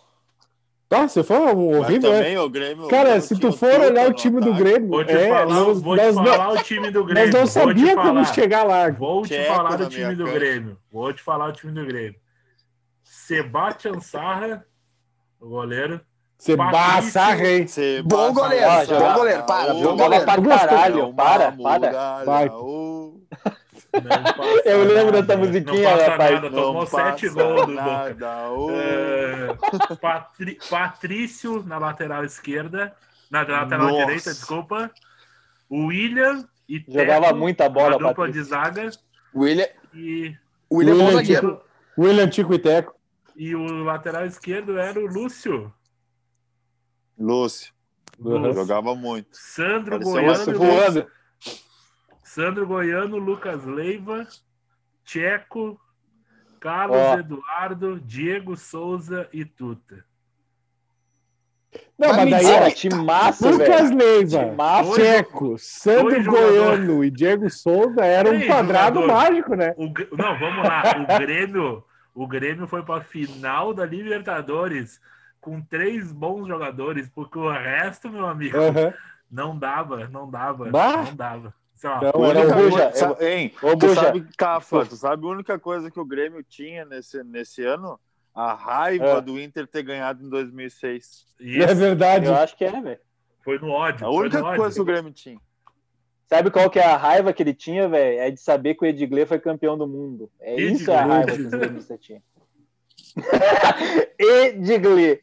Ah, 0.93 1.07
você 1.07 1.22
foi 1.22 1.37
horrível, 1.37 2.11
também, 2.11 2.37
o 2.37 2.51
Grêmio, 2.51 2.89
Cara, 2.89 3.16
o 3.16 3.20
se 3.20 3.39
tu 3.39 3.53
for 3.53 3.81
olhar 3.81 4.09
o 4.09 4.12
time 4.12 4.41
do 4.41 4.53
Grêmio. 4.53 4.89
Vou 4.89 5.05
te 5.05 5.12
é, 5.12 5.28
falar, 5.28 5.47
nós, 5.47 5.81
vou 5.81 5.97
te 5.97 6.12
falar 6.12 6.47
não, 6.49 6.55
o 6.55 6.62
time 6.64 6.91
do 6.91 7.05
Grêmio. 7.05 7.33
Nós 7.33 7.41
não 7.41 7.47
sabíamos 7.47 8.05
como 8.05 8.24
chegar 8.26 8.64
lá. 8.64 8.91
Vou 8.91 9.22
te 9.22 9.47
falar 9.47 9.76
do 9.76 9.89
time 9.89 10.16
do 10.16 10.24
Grêmio. 10.24 10.76
Vou 10.91 11.12
te 11.12 11.22
falar 11.22 11.53
do 11.53 11.57
time 11.59 11.72
do 11.72 11.87
Grêmio. 11.87 12.20
Sebastian 13.31 14.01
Sarra, 14.01 14.66
o 15.39 15.51
goleiro. 15.51 16.01
Sebastian 16.37 17.03
Sarra, 17.03 17.46
hein? 17.46 17.67
Bom 18.04 18.34
goleiro, 18.34 18.67
ah, 18.68 18.84
bom 18.84 19.14
goleiro. 19.14 19.46
Para, 19.46 19.72
bom 19.72 19.96
goleiro. 19.96 20.26
Para, 20.26 20.42
caralho. 20.42 21.14
Para, 21.14 21.53
para. 21.53 22.25
Vai. 22.25 22.50
Eu 24.64 24.84
lembro 24.84 25.22
dessa 25.22 25.38
musiquinha, 25.38 25.96
não 25.96 26.09
rapaz. 26.09 26.34
Nada, 26.34 26.50
tomou 26.50 26.84
sete 26.87 27.29
gols 27.29 27.67
do 27.67 27.75
Boca. 27.75 28.17
É, 28.72 29.54
Patri, 29.95 30.59
Patrício 30.68 31.63
na 31.64 31.79
lateral 31.79 32.25
esquerda, 32.25 32.96
na 33.30 33.42
lateral 33.42 33.87
Nossa. 33.87 34.07
direita, 34.07 34.30
desculpa. 34.30 34.91
O 35.68 35.87
William 35.87 36.45
e 36.68 36.84
Jogava 36.88 37.26
Teco, 37.26 37.38
muita 37.38 37.68
bola, 37.68 37.92
dupla 37.92 38.13
Patrício. 38.13 38.42
de 38.42 38.49
zaga. 38.49 38.91
William. 39.33 39.68
E... 39.95 40.34
William, 40.72 40.95
William, 40.95 41.13
zagueiro. 41.13 41.61
William 41.96 42.29
Tico 42.29 42.54
e 42.54 42.59
Teco. 42.59 43.00
E 43.41 43.57
o 43.57 43.84
lateral 43.84 44.26
esquerdo 44.26 44.79
era 44.79 45.00
o 45.00 45.07
Lúcio. 45.07 45.72
Lúcio. 47.18 47.72
Lúcio. 48.18 48.53
Jogava 48.53 48.95
muito. 48.95 49.29
Sandro 49.33 49.99
Goiano. 49.99 51.07
Sandro 52.22 52.67
Goiano, 52.67 53.17
Lucas 53.17 53.64
Leiva, 53.64 54.29
Tcheco, 55.07 55.80
Carlos 56.61 56.99
oh. 56.99 57.18
Eduardo, 57.18 57.99
Diego 58.00 58.58
Souza 58.58 59.26
e 59.33 59.46
Tuta. 59.46 60.04
Não, 61.96 62.12
mas 62.12 62.30
daí 62.30 62.45
era 62.45 62.71
time 62.71 63.03
massa, 63.03 63.50
Lucas 63.50 63.91
Leiva, 63.91 64.54
Tcheco, 64.92 65.57
Sandro 65.57 66.22
Goiano 66.25 67.03
e 67.03 67.11
Diego 67.11 67.49
Souza 67.49 68.04
era 68.04 68.30
um 68.30 68.46
quadrado 68.46 69.00
jogador. 69.00 69.14
mágico, 69.17 69.54
né? 69.54 69.72
O, 69.79 69.87
não, 70.14 70.38
vamos 70.38 70.62
lá. 70.62 70.83
O 70.99 71.18
Grêmio, 71.21 71.84
o 72.22 72.26
Grêmio 72.26 72.67
foi 72.67 72.83
para 72.83 73.01
a 73.01 73.05
final 73.05 73.72
da 73.72 73.87
Libertadores 73.87 75.01
com 75.41 75.59
três 75.59 76.13
bons 76.13 76.47
jogadores, 76.47 77.09
porque 77.09 77.38
o 77.38 77.51
resto, 77.51 78.11
meu 78.11 78.26
amigo, 78.26 78.59
não 79.30 79.59
dava, 79.59 80.07
não 80.07 80.30
dava, 80.30 80.71
bah. 80.71 80.99
não 80.99 81.17
dava. 81.17 81.55
Não, 81.83 82.26
era 82.26 82.47
o 82.47 82.55
Buja. 82.55 82.92
Eu... 82.95 83.26
Hein, 83.26 83.55
o 83.63 83.75
tu 83.75 83.95
sabe, 83.95 84.26
Cafa, 84.37 84.84
tu 84.84 84.97
sabe 84.97 85.25
a 85.25 85.30
única 85.30 85.59
coisa 85.59 85.91
que 85.91 85.99
o 85.99 86.05
Grêmio 86.05 86.42
tinha 86.42 86.84
nesse, 86.84 87.25
nesse 87.25 87.64
ano? 87.64 87.99
A 88.34 88.53
raiva 88.53 89.17
é. 89.17 89.21
do 89.22 89.41
Inter 89.41 89.67
ter 89.67 89.83
ganhado 89.83 90.22
em 90.22 90.29
2006. 90.29 91.26
Isso. 91.41 91.63
É 91.63 91.75
verdade. 91.75 92.26
Eu 92.26 92.34
acho 92.34 92.55
que 92.55 92.67
é, 92.67 92.80
velho. 92.83 93.01
Foi 93.42 93.59
no 93.59 93.71
ódio. 93.71 94.07
A 94.07 94.11
única 94.11 94.42
coisa 94.42 94.63
ódio. 94.63 94.75
que 94.75 94.80
o 94.83 94.84
Grêmio 94.84 95.11
tinha. 95.11 95.41
Sabe 96.32 96.48
qual 96.48 96.70
que 96.70 96.78
é 96.78 96.84
a 96.84 96.96
raiva 96.96 97.32
que 97.32 97.42
ele 97.42 97.52
tinha, 97.52 97.88
velho? 97.88 98.20
É 98.20 98.30
de 98.30 98.38
saber 98.38 98.76
que 98.76 98.84
o 98.84 98.86
Edgley 98.86 99.26
foi 99.26 99.40
campeão 99.40 99.76
do 99.76 99.84
mundo. 99.84 100.30
É 100.40 100.52
Edgley. 100.52 100.72
isso 100.74 100.92
a 100.92 101.00
raiva 101.02 101.32
que 101.32 101.42
o 101.42 101.50
Grêmio 101.50 101.84
tinha. 101.98 102.22
Edgley. 104.16 105.20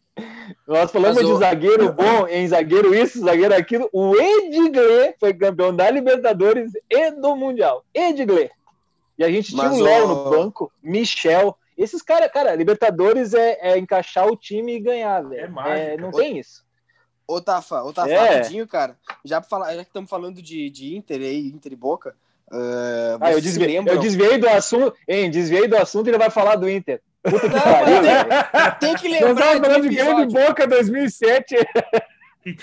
Nós 0.67 0.91
falamos 0.91 1.25
de 1.25 1.37
zagueiro 1.37 1.93
bom, 1.93 2.27
em 2.27 2.45
zagueiro 2.45 2.93
isso, 2.93 3.21
zagueiro 3.23 3.55
aquilo. 3.55 3.89
O 3.93 4.17
Edgley 4.17 5.15
foi 5.17 5.33
campeão 5.33 5.73
da 5.73 5.89
Libertadores 5.89 6.73
e 6.89 7.11
do 7.11 7.37
Mundial. 7.37 7.85
Edgley. 7.93 8.49
E 9.17 9.23
a 9.23 9.31
gente 9.31 9.55
tinha 9.55 9.71
o 9.71 9.79
Léo 9.79 10.07
no 10.09 10.29
banco, 10.29 10.69
Michel. 10.83 11.57
Esses 11.77 12.01
caras, 12.01 12.29
cara, 12.33 12.53
Libertadores 12.53 13.33
é, 13.33 13.57
é, 13.61 13.77
encaixar 13.77 14.27
o 14.27 14.35
time 14.35 14.75
e 14.75 14.79
ganhar, 14.81 15.21
velho. 15.21 15.57
É, 15.67 15.93
é 15.93 15.97
Não 15.97 16.11
tem 16.11 16.37
isso. 16.37 16.66
Ô, 17.27 17.41
Tafa, 17.41 17.83
ô, 17.83 17.91
Tafa, 17.91 18.09
é. 18.09 18.35
rapidinho, 18.37 18.65
cara. 18.65 18.97
Já, 19.23 19.41
falar, 19.41 19.75
já 19.75 19.83
que 19.83 19.89
estamos 19.89 20.09
falando 20.09 20.41
de, 20.41 20.69
de 20.69 20.95
Inter 20.95 21.19
aí, 21.19 21.47
Inter 21.47 21.73
e 21.73 21.75
Boca. 21.75 22.15
Uh, 22.49 23.19
ah, 23.19 23.33
eu 23.33 23.41
desviei, 23.41 23.77
eu 23.77 23.99
desviei 23.99 24.37
do 24.37 24.47
assunto, 24.47 24.95
hein? 25.05 25.29
Desviei 25.29 25.67
do 25.67 25.75
assunto 25.75 26.07
e 26.07 26.11
ele 26.11 26.17
vai 26.17 26.29
falar 26.29 26.55
do 26.55 26.69
Inter. 26.69 27.01
Puta 27.21 27.49
que 27.49 27.59
pariu, 27.59 28.01
tem, 28.01 28.79
tem 28.79 28.95
que 28.95 29.07
lembrar. 29.09 29.55
Nós 29.55 29.67
falando 29.67 29.89
de 29.89 29.95
Grêmio 29.95 30.25
de 30.25 30.33
Boca 30.33 30.65
2007. 30.65 31.55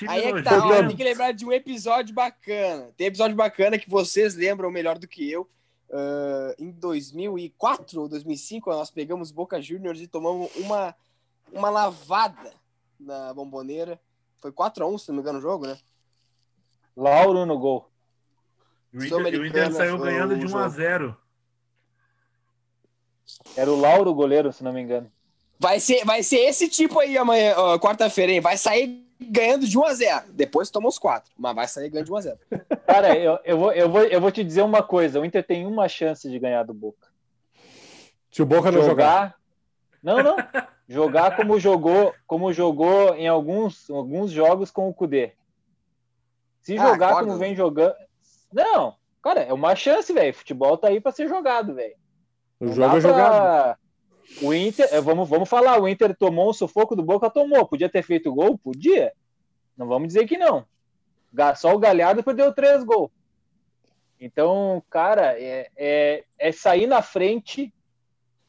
Aí 0.09 0.25
é 0.25 0.33
que 0.33 0.43
tá, 0.43 0.67
ó, 0.67 0.87
tem 0.87 0.97
que 0.97 1.05
lembrar 1.05 1.33
de 1.33 1.45
um 1.45 1.53
episódio 1.53 2.15
bacana. 2.15 2.89
Tem 2.97 3.09
episódio 3.09 3.37
bacana 3.37 3.79
que 3.79 3.91
vocês 3.91 4.35
lembram 4.35 4.71
melhor 4.71 4.99
do 4.99 5.07
que 5.07 5.31
eu. 5.31 5.43
Uh, 5.91 6.55
em 6.59 6.71
2004 6.71 8.01
ou 8.01 8.09
2005, 8.09 8.71
nós 8.71 8.91
pegamos 8.91 9.31
Boca 9.31 9.61
Juniors 9.61 10.01
e 10.01 10.07
tomamos 10.07 10.51
uma, 10.57 10.97
uma 11.53 11.69
lavada 11.69 12.53
na 12.99 13.35
bomboneira. 13.35 14.01
Foi 14.45 14.53
4x1, 14.53 14.99
se 14.99 15.09
não 15.09 15.15
me 15.15 15.23
engano, 15.23 15.39
o 15.39 15.41
jogo, 15.41 15.67
né? 15.67 15.79
Lauro 16.95 17.47
no 17.47 17.59
gol. 17.59 17.91
O 18.93 19.03
Inter, 19.03 19.41
o 19.41 19.47
Inter 19.47 19.73
saiu 19.73 19.97
ganhando 19.97 20.37
de 20.37 20.45
1x0. 20.45 21.17
Era 23.57 23.73
o 23.73 23.81
Lauro 23.81 24.11
o 24.11 24.15
goleiro, 24.15 24.53
se 24.53 24.63
não 24.63 24.71
me 24.71 24.83
engano. 24.83 25.11
Vai 25.59 25.81
ser, 25.81 26.05
vai 26.05 26.23
ser 26.23 26.41
esse 26.41 26.69
tipo 26.69 27.01
aí 27.01 27.17
amanhã, 27.17 27.55
quarta-feira, 27.79 28.33
hein? 28.33 28.41
Vai 28.43 28.59
sair 28.59 29.09
ganhando 29.19 29.67
de 29.67 29.79
1 29.79 29.85
a 29.87 29.95
0 29.95 30.25
Depois 30.35 30.69
toma 30.69 30.91
os 30.91 30.99
quatro, 30.99 31.33
mas 31.39 31.55
vai 31.55 31.67
sair 31.67 31.89
ganhando 31.89 32.05
de 32.05 32.13
1 32.13 32.17
a 32.17 32.21
0 32.21 32.39
Cara, 32.87 33.17
eu, 33.17 33.39
eu, 33.47 33.59
vou, 33.59 33.73
eu, 33.73 33.89
vou, 33.89 34.03
eu 34.03 34.21
vou 34.21 34.31
te 34.31 34.45
dizer 34.45 34.61
uma 34.61 34.83
coisa: 34.83 35.19
o 35.19 35.25
Inter 35.25 35.43
tem 35.43 35.65
uma 35.65 35.89
chance 35.89 36.29
de 36.29 36.39
ganhar 36.39 36.65
do 36.65 36.75
Boca. 36.75 37.09
Se 38.31 38.43
o 38.43 38.47
Boca 38.47 38.71
não 38.71 38.83
jogar. 38.83 39.43
Não, 40.05 40.23
não. 40.23 40.37
Jogar 40.87 41.35
como 41.35 41.59
jogou, 41.59 42.15
como 42.27 42.53
jogou 42.53 43.15
em 43.15 43.27
alguns, 43.27 43.89
alguns 43.89 44.31
jogos 44.31 44.71
com 44.71 44.87
o 44.87 44.93
Cudê. 44.93 45.33
Se 46.61 46.77
ah, 46.77 46.89
jogar 46.89 47.21
como 47.21 47.39
vem 47.39 47.57
jogando. 47.57 47.95
Não, 48.53 48.95
cara, 49.23 49.41
é 49.41 49.53
uma 49.53 49.75
chance, 49.75 50.13
velho. 50.13 50.35
Futebol 50.35 50.77
tá 50.77 50.89
aí 50.89 51.01
para 51.01 51.11
ser 51.11 51.27
jogado, 51.27 51.75
velho. 51.75 51.95
O 52.61 52.69
jogo 52.69 52.99
é 52.99 53.01
jogado. 53.01 53.79
O 54.43 54.53
Inter, 54.53 54.89
é, 54.93 55.01
vamos, 55.01 55.27
vamos 55.29 55.49
falar, 55.49 55.81
o 55.81 55.89
Inter 55.89 56.15
tomou 56.15 56.51
um 56.51 56.53
sufoco 56.53 56.95
do 56.95 57.03
Boca, 57.03 57.31
tomou. 57.31 57.67
Podia 57.67 57.89
ter 57.89 58.03
feito 58.03 58.35
gol? 58.35 58.59
Podia. 58.59 59.13
Não 59.77 59.87
vamos 59.87 60.09
dizer 60.09 60.27
que 60.27 60.37
não. 60.37 60.67
Só 61.57 61.75
o 61.75 61.79
Galhardo 61.79 62.23
perdeu 62.23 62.53
três 62.53 62.85
gols. 62.85 63.11
Então, 64.21 64.83
cara, 64.91 65.39
é, 65.39 65.71
é, 65.77 66.25
é 66.39 66.53
sair 66.53 66.87
na 66.87 67.01
frente 67.01 67.73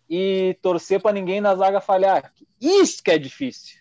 e 0.09 0.57
torcer 0.61 1.01
para 1.01 1.13
ninguém 1.13 1.41
na 1.41 1.55
zaga 1.55 1.81
falhar. 1.81 2.31
Isso 2.61 3.03
que 3.03 3.11
é 3.11 3.17
difícil. 3.17 3.79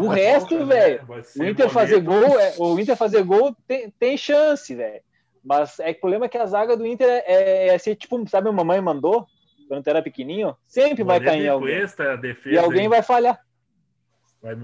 O 0.00 0.08
resto, 0.08 0.66
velho, 0.66 1.06
o 1.36 1.44
Inter 1.44 1.68
fazer 1.68 2.00
gol, 2.00 2.38
é, 2.38 2.54
o 2.58 2.78
Inter 2.78 2.96
fazer 2.96 3.22
gol 3.22 3.56
tem, 3.66 3.90
tem 3.90 4.16
chance, 4.16 4.74
velho. 4.74 5.00
Mas 5.44 5.78
é 5.80 5.92
que 5.92 5.98
o 5.98 6.00
problema 6.00 6.26
é 6.26 6.28
que 6.28 6.38
a 6.38 6.46
zaga 6.46 6.76
do 6.76 6.86
Inter 6.86 7.08
é, 7.08 7.24
é, 7.26 7.66
é 7.68 7.78
ser 7.78 7.96
tipo, 7.96 8.28
sabe, 8.28 8.48
a 8.48 8.52
mamãe 8.52 8.80
mandou 8.80 9.26
quando 9.72 9.84
tu 9.84 9.88
era 9.88 10.02
pequenininho, 10.02 10.54
sempre 10.66 11.02
vai 11.02 11.18
cair 11.18 11.48
alguém. 11.48 11.78
Cuesta, 11.78 12.14
defesa, 12.16 12.54
e 12.54 12.58
alguém 12.58 12.90
vai 12.90 13.02
falhar. 13.02 13.40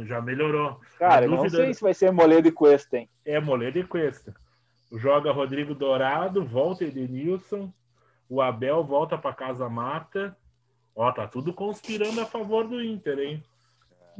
já 0.05 0.20
melhorou. 0.20 0.78
Cara, 0.98 1.27
dúvida... 1.27 1.43
não 1.43 1.48
sei 1.48 1.73
se 1.73 1.81
vai 1.81 1.94
ser 1.94 2.12
Moledo 2.12 2.47
e 2.47 2.52
Cuesta, 2.52 2.98
hein? 2.98 3.09
É, 3.24 3.40
Moledo 3.40 3.78
e 3.78 3.85
Cuesta. 3.85 4.35
Joga 4.93 5.32
Rodrigo 5.32 5.74
Dourado, 5.74 6.44
volta 6.44 6.85
Edenilson, 6.85 7.73
o 8.28 8.43
Abel 8.43 8.85
volta 8.85 9.16
para 9.16 9.35
casa 9.35 9.66
mata. 9.69 10.36
Ó, 10.99 11.12
tá 11.12 11.29
tudo 11.29 11.53
conspirando 11.53 12.20
a 12.20 12.27
favor 12.27 12.66
do 12.66 12.83
Inter, 12.83 13.20
hein? 13.20 13.45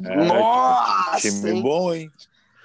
É, 0.05 0.15
Nossa! 0.15 1.29
Time 1.29 1.51
hein? 1.51 1.61
bom, 1.61 1.93
hein? 1.93 2.09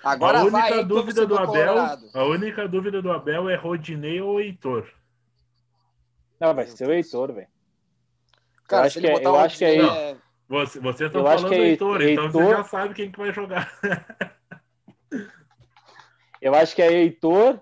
Agora 0.04 0.42
a 0.42 0.44
única 0.44 0.70
vai, 0.70 0.86
dúvida 0.86 1.26
do 1.26 1.36
Abel, 1.36 1.76
a 2.14 2.24
única 2.24 2.68
dúvida 2.68 3.02
do 3.02 3.12
Abel 3.12 3.50
é 3.50 3.56
Rodinei 3.56 4.22
ou 4.22 4.40
Heitor. 4.40 4.88
Não, 6.40 6.54
vai 6.54 6.68
ser 6.68 6.88
o 6.88 6.94
Heitor, 6.94 7.34
velho. 7.34 7.48
Cara, 8.68 8.84
eu 8.84 8.86
acho 8.86 9.00
que 9.00 9.08
é, 9.08 9.26
eu 9.26 9.36
acho 9.36 9.58
que 9.58 9.66
é, 9.66 9.78
é... 9.80 10.18
Você, 10.48 10.80
vocês 10.80 11.08
estão 11.08 11.24
falando 11.24 11.48
do 11.48 11.54
é 11.56 11.58
Heitor, 11.58 12.02
Heitor, 12.02 12.26
então 12.26 12.32
você 12.32 12.52
já 12.52 12.64
sabe 12.66 12.94
quem 12.94 13.12
que 13.12 13.18
vai 13.18 13.34
jogar. 13.34 13.74
eu 16.40 16.54
acho 16.54 16.76
que 16.76 16.84
é 16.84 16.94
Heitor. 16.94 17.60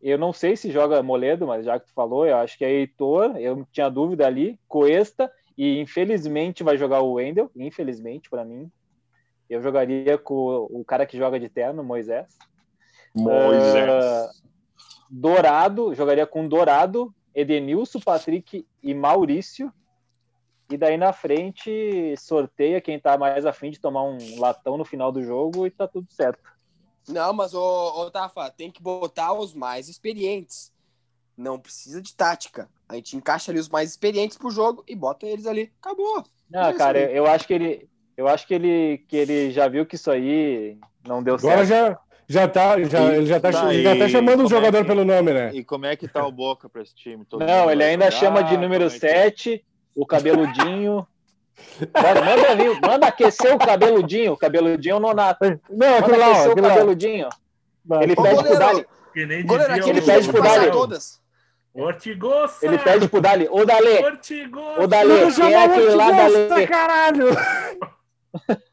Eu 0.00 0.18
não 0.18 0.32
sei 0.32 0.56
se 0.56 0.72
joga 0.72 1.00
Moledo, 1.00 1.46
mas 1.46 1.64
já 1.64 1.78
que 1.78 1.86
tu 1.86 1.92
falou, 1.92 2.26
eu 2.26 2.38
acho 2.38 2.58
que 2.58 2.64
é 2.64 2.72
Heitor. 2.72 3.36
Eu 3.36 3.64
tinha 3.70 3.88
dúvida 3.88 4.26
ali. 4.26 4.58
Coesta 4.66 5.30
e 5.56 5.80
infelizmente 5.80 6.62
vai 6.62 6.76
jogar 6.76 7.00
o 7.00 7.14
Wendel. 7.14 7.50
Infelizmente 7.56 8.28
para 8.30 8.44
mim, 8.44 8.70
eu 9.48 9.60
jogaria 9.60 10.16
com 10.16 10.66
o 10.70 10.84
cara 10.84 11.06
que 11.06 11.18
joga 11.18 11.38
de 11.38 11.48
terno, 11.48 11.82
Moisés. 11.84 12.36
Moisés. 13.14 13.90
Uh, 13.90 14.42
Dourado, 15.10 15.94
jogaria 15.94 16.26
com 16.26 16.48
Dourado, 16.48 17.14
Edenilson, 17.34 18.00
Patrick 18.00 18.66
e 18.82 18.94
Maurício. 18.94 19.72
E 20.70 20.76
daí 20.78 20.96
na 20.96 21.12
frente 21.12 22.14
sorteia 22.16 22.80
quem 22.80 22.98
tá 22.98 23.18
mais 23.18 23.44
afim 23.44 23.70
de 23.70 23.78
tomar 23.78 24.04
um 24.04 24.16
latão 24.38 24.78
no 24.78 24.86
final 24.86 25.12
do 25.12 25.22
jogo 25.22 25.66
e 25.66 25.70
tá 25.70 25.86
tudo 25.86 26.06
certo. 26.10 26.50
Não, 27.06 27.32
mas 27.34 27.52
ô, 27.52 27.60
ô 27.60 28.10
Tafa, 28.10 28.50
tem 28.50 28.70
que 28.70 28.82
botar 28.82 29.34
os 29.34 29.52
mais 29.52 29.88
experientes. 29.88 30.72
Não 31.36 31.58
precisa 31.58 32.00
de 32.00 32.14
tática. 32.14 32.70
A 32.92 32.96
gente 32.96 33.16
encaixa 33.16 33.50
ali 33.50 33.58
os 33.58 33.70
mais 33.70 33.90
experientes 33.90 34.36
pro 34.36 34.50
jogo 34.50 34.84
e 34.86 34.94
bota 34.94 35.26
eles 35.26 35.46
ali. 35.46 35.72
Acabou. 35.80 36.22
Não, 36.50 36.68
é 36.68 36.74
cara, 36.74 36.98
eu 37.10 37.26
acho 37.26 37.46
que 37.46 37.54
ele. 37.54 37.88
Eu 38.14 38.28
acho 38.28 38.46
que 38.46 38.52
ele, 38.52 38.98
que 39.08 39.16
ele 39.16 39.50
já 39.50 39.66
viu 39.66 39.86
que 39.86 39.94
isso 39.94 40.10
aí 40.10 40.76
não 41.06 41.22
deu 41.22 41.36
Agora 41.36 41.64
certo. 41.64 41.98
Já, 42.28 42.42
já 42.42 42.48
tá, 42.48 42.82
já, 42.84 43.14
ele 43.14 43.26
já 43.26 43.40
tá, 43.40 43.50
tá 43.50 43.72
já 43.72 43.96
tá 43.96 44.08
chamando 44.08 44.44
o 44.44 44.48
jogador 44.48 44.78
é 44.78 44.80
que, 44.82 44.86
pelo 44.86 45.04
nome, 45.04 45.32
né? 45.32 45.50
E 45.54 45.64
como 45.64 45.86
é 45.86 45.96
que 45.96 46.06
tá 46.06 46.26
o 46.26 46.30
Boca 46.30 46.68
para 46.68 46.82
esse 46.82 46.94
time? 46.94 47.24
Todo 47.24 47.44
não, 47.44 47.70
ele 47.70 47.82
ainda 47.82 48.10
jogar, 48.10 48.20
chama 48.20 48.42
de 48.42 48.58
número 48.58 48.90
7. 48.90 49.54
É 49.54 49.60
o 49.94 50.04
cabeludinho. 50.04 51.06
Manda, 51.94 52.22
manda, 52.22 52.56
vir, 52.56 52.80
manda 52.80 53.06
aquecer 53.06 53.54
o 53.54 53.58
cabeludinho. 53.58 54.32
O 54.32 54.36
cabeludinho 54.36 54.96
é 54.96 55.00
nonato. 55.00 55.60
Não, 55.70 56.00
manda 56.00 56.16
lá, 56.16 56.30
aquecer 56.30 56.50
ó, 56.50 56.52
o 56.52 56.62
cabeludinho. 56.62 57.28
Lá. 57.88 58.02
Ele 58.02 58.14
pede 58.14 58.42
pro 58.42 58.58
Dali. 58.58 58.86
Ele 59.14 60.02
pede 60.02 60.28
pro 60.28 60.42
Dali. 60.42 60.70
Ortigosa! 61.74 62.66
Ele 62.66 62.78
pede 62.78 63.08
pro 63.08 63.20
Dali. 63.20 63.48
Ô, 63.50 63.64
Dali! 63.64 63.98
Ô, 64.78 64.86
Dali, 64.86 65.34
quem 65.34 65.52
é 65.54 65.64
aquele 65.64 65.94
lá, 65.94 66.10
Dali? 66.10 66.66
caralho! 66.66 67.28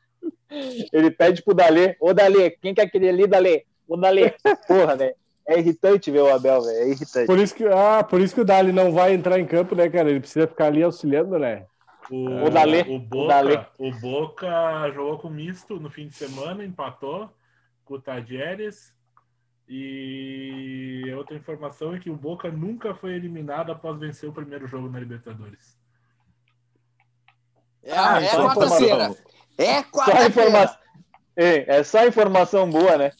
Ele 0.91 1.11
pede 1.11 1.43
pro 1.43 1.53
Dali. 1.53 1.95
Ô, 1.99 2.13
Dali, 2.13 2.51
quem 2.61 2.73
que 2.73 2.81
é 2.81 2.83
aquele 2.83 3.09
ali, 3.09 3.27
Dali? 3.27 3.65
Ô, 3.87 3.95
Dali. 3.95 4.33
Porra, 4.67 4.95
velho. 4.95 5.15
É 5.47 5.57
irritante 5.57 6.11
ver 6.11 6.21
o 6.21 6.33
Abel, 6.33 6.61
velho. 6.61 6.77
É 6.77 6.89
irritante. 6.89 7.25
Por 7.25 7.39
isso, 7.39 7.55
que, 7.55 7.65
ah, 7.65 8.03
por 8.03 8.21
isso 8.21 8.35
que 8.35 8.41
o 8.41 8.45
Dali 8.45 8.71
não 8.71 8.91
vai 8.91 9.13
entrar 9.13 9.39
em 9.39 9.45
campo, 9.45 9.75
né, 9.75 9.89
cara? 9.89 10.09
Ele 10.09 10.19
precisa 10.19 10.47
ficar 10.47 10.67
ali 10.67 10.83
auxiliando, 10.83 11.39
né? 11.39 11.65
O, 12.11 12.45
o, 12.45 12.49
Dali, 12.49 12.81
o, 12.81 12.99
Boca, 12.99 13.67
o, 13.77 13.87
o 13.87 13.91
Boca 13.99 14.91
jogou 14.93 15.19
com 15.19 15.29
misto 15.29 15.79
no 15.79 15.89
fim 15.89 16.07
de 16.07 16.15
semana, 16.15 16.63
empatou 16.63 17.29
com 17.85 17.95
o 17.95 18.01
Tadieres. 18.01 18.93
E 19.69 21.13
outra 21.15 21.35
informação 21.35 21.93
é 21.93 21.99
que 21.99 22.09
o 22.09 22.15
Boca 22.15 22.49
nunca 22.49 22.95
foi 22.95 23.13
eliminado 23.13 23.71
após 23.71 23.99
vencer 23.99 24.27
o 24.27 24.33
primeiro 24.33 24.65
jogo 24.65 24.89
na 24.89 24.99
Libertadores. 24.99 25.77
É, 27.83 27.93
ah, 27.95 28.19
é 28.19 28.29
quarta-feira. 28.35 29.15
É 29.59 29.83
quarta-feira. 29.83 30.79
É, 31.35 31.77
é 31.77 31.83
só 31.83 32.05
informação 32.05 32.69
boa, 32.69 32.97
né? 32.97 33.11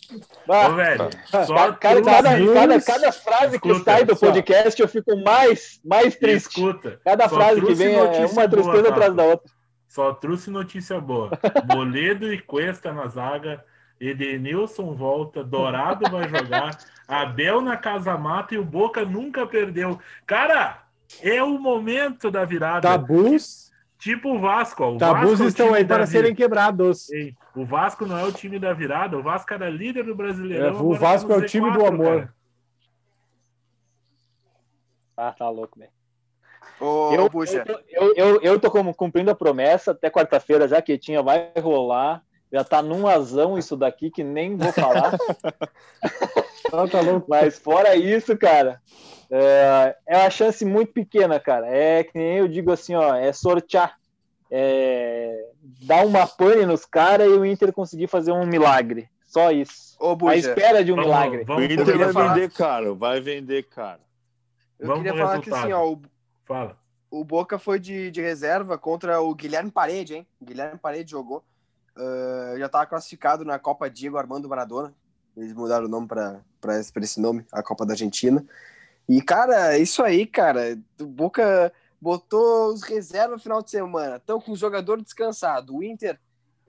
Ah, 0.49 0.67
Ô, 0.67 0.75
velho, 0.75 1.09
só 1.45 1.71
cada, 1.73 2.01
cada, 2.01 2.53
cada, 2.53 2.81
cada, 2.81 3.11
frase 3.13 3.55
escuta, 3.55 3.75
que 3.75 3.83
sai 3.85 4.03
do 4.03 4.15
podcast 4.17 4.75
só, 4.75 4.83
eu 4.83 4.87
fico 4.89 5.15
mais, 5.23 5.79
mais 5.85 6.15
triste. 6.15 6.49
Escuta, 6.49 6.99
cada 7.05 7.29
frase 7.29 7.61
que 7.61 7.73
vem 7.75 7.93
é 7.95 8.25
uma 8.25 8.49
tristeza 8.49 8.81
boa, 8.81 8.89
atrás 8.89 9.13
da 9.13 9.23
outra. 9.23 9.49
Só 9.87 10.13
trouxe 10.15 10.49
notícia 10.49 10.99
boa. 10.99 11.29
Moledo 11.73 12.33
e 12.33 12.41
Cuesta 12.41 12.91
na 12.91 13.07
zaga. 13.07 13.63
Edenilson 13.99 14.95
volta, 14.95 15.43
Dourado 15.43 16.09
vai 16.09 16.29
jogar, 16.29 16.77
Abel 17.07 17.61
na 17.61 17.75
Casa 17.75 18.17
Mata 18.17 18.55
e 18.55 18.57
o 18.57 18.63
Boca 18.63 19.03
nunca 19.03 19.45
perdeu. 19.45 19.99
Cara, 20.25 20.83
é 21.21 21.41
o 21.43 21.59
momento 21.59 22.31
da 22.31 22.45
virada. 22.45 22.87
Tabus 22.87 23.69
Tipo 23.99 24.35
o 24.35 24.39
Vasco. 24.39 24.81
Ó. 24.81 24.95
O 24.95 24.97
Tabus 24.97 25.31
Vasco 25.31 25.43
é 25.43 25.47
estão 25.47 25.73
aí 25.73 25.85
para 25.85 26.07
serem 26.07 26.33
quebrados. 26.33 27.07
O 27.53 27.65
Vasco 27.65 28.05
não 28.05 28.17
é 28.17 28.23
o 28.23 28.31
time 28.31 28.57
da 28.57 28.71
virada, 28.71 29.17
o 29.17 29.21
Vasco 29.21 29.53
era 29.53 29.69
líder 29.69 30.05
do 30.05 30.15
Brasileirão. 30.15 30.67
É, 30.67 30.71
o 30.71 30.93
Vasco 30.93 31.27
tá 31.27 31.35
é 31.35 31.37
o 31.37 31.45
time 31.45 31.69
do 31.71 31.85
amor. 31.85 32.19
Cara. 32.19 32.33
Ah, 35.17 35.33
tá 35.37 35.49
louco, 35.49 35.77
velho. 35.77 35.91
Ô, 36.79 37.13
eu. 37.13 37.29
Eu, 37.89 38.15
eu, 38.15 38.41
eu, 38.41 38.59
tô 38.59 38.71
cumprindo 38.93 39.29
a 39.29 39.35
promessa 39.35 39.91
até 39.91 40.09
quarta-feira, 40.09 40.65
já 40.65 40.81
que 40.81 40.97
tinha 40.97 41.21
vai 41.21 41.51
rolar. 41.57 42.23
Já 42.51 42.63
tá 42.63 42.81
num 42.81 43.07
azão 43.07 43.57
isso 43.57 43.77
daqui 43.77 44.09
que 44.09 44.23
nem 44.23 44.57
vou 44.57 44.71
falar. 44.71 45.15
ah, 46.73 46.87
tá 46.87 47.01
louco. 47.01 47.27
Mas 47.29 47.59
fora 47.59 47.95
isso, 47.95 48.35
cara, 48.37 48.81
é, 49.29 49.95
é 50.07 50.17
uma 50.17 50.29
chance 50.29 50.65
muito 50.65 50.91
pequena, 50.91 51.39
cara. 51.39 51.67
É 51.67 52.03
que 52.03 52.17
nem 52.17 52.37
eu 52.37 52.47
digo 52.47 52.71
assim, 52.71 52.95
ó, 52.95 53.15
é 53.15 53.31
sortear. 53.31 53.97
É, 54.51 55.47
dar 55.83 56.05
uma 56.05 56.25
pane 56.25 56.65
nos 56.65 56.85
caras 56.85 57.27
e 57.27 57.31
o 57.31 57.45
Inter 57.45 57.71
conseguir 57.71 58.07
fazer 58.07 58.31
um 58.31 58.47
milagre. 58.47 59.07
Só 59.27 59.51
isso. 59.51 59.95
Ô, 59.99 60.17
a 60.27 60.35
espera 60.35 60.83
de 60.83 60.91
um 60.91 60.95
vamos, 60.95 61.11
milagre. 61.11 61.43
Vamos, 61.43 61.61
o 61.61 61.65
Inter 61.71 61.97
vai 61.97 62.11
falar... 62.11 62.33
vender 62.33 62.51
caro, 62.51 62.95
vai 62.95 63.21
vender 63.21 63.63
caro. 63.63 64.01
Eu 64.79 64.87
vamos 64.87 65.03
queria 65.03 65.21
falar 65.21 65.39
que 65.39 65.53
assim, 65.53 65.71
ó, 65.71 65.91
o, 65.91 66.01
Fala. 66.45 66.79
o 67.11 67.23
Boca 67.23 67.59
foi 67.59 67.79
de, 67.79 68.09
de 68.09 68.21
reserva 68.21 68.75
contra 68.75 69.21
o 69.21 69.35
Guilherme 69.35 69.69
Parede, 69.69 70.15
hein? 70.15 70.27
O 70.39 70.45
Guilherme 70.45 70.79
Parede 70.79 71.11
jogou. 71.11 71.43
Uh, 71.99 72.57
já 72.57 72.67
estava 72.67 72.85
classificado 72.85 73.43
na 73.43 73.59
Copa 73.59 73.89
Diego 73.89 74.17
Armando 74.17 74.47
Maradona. 74.47 74.93
Eles 75.35 75.53
mudaram 75.53 75.85
o 75.85 75.89
nome 75.89 76.07
para 76.07 76.79
esse 76.79 77.19
nome, 77.19 77.45
a 77.51 77.61
Copa 77.61 77.85
da 77.85 77.91
Argentina. 77.91 78.45
E, 79.07 79.21
cara, 79.21 79.77
isso 79.77 80.01
aí, 80.01 80.25
cara, 80.25 80.77
o 80.99 81.05
Boca 81.05 81.73
botou 81.99 82.73
os 82.73 82.83
reservas 82.83 83.31
no 83.31 83.39
final 83.39 83.61
de 83.61 83.69
semana. 83.69 84.15
Estão 84.15 84.39
com 84.39 84.53
o 84.53 84.55
jogador 84.55 85.01
descansado. 85.01 85.75
O 85.75 85.83
Inter, 85.83 86.17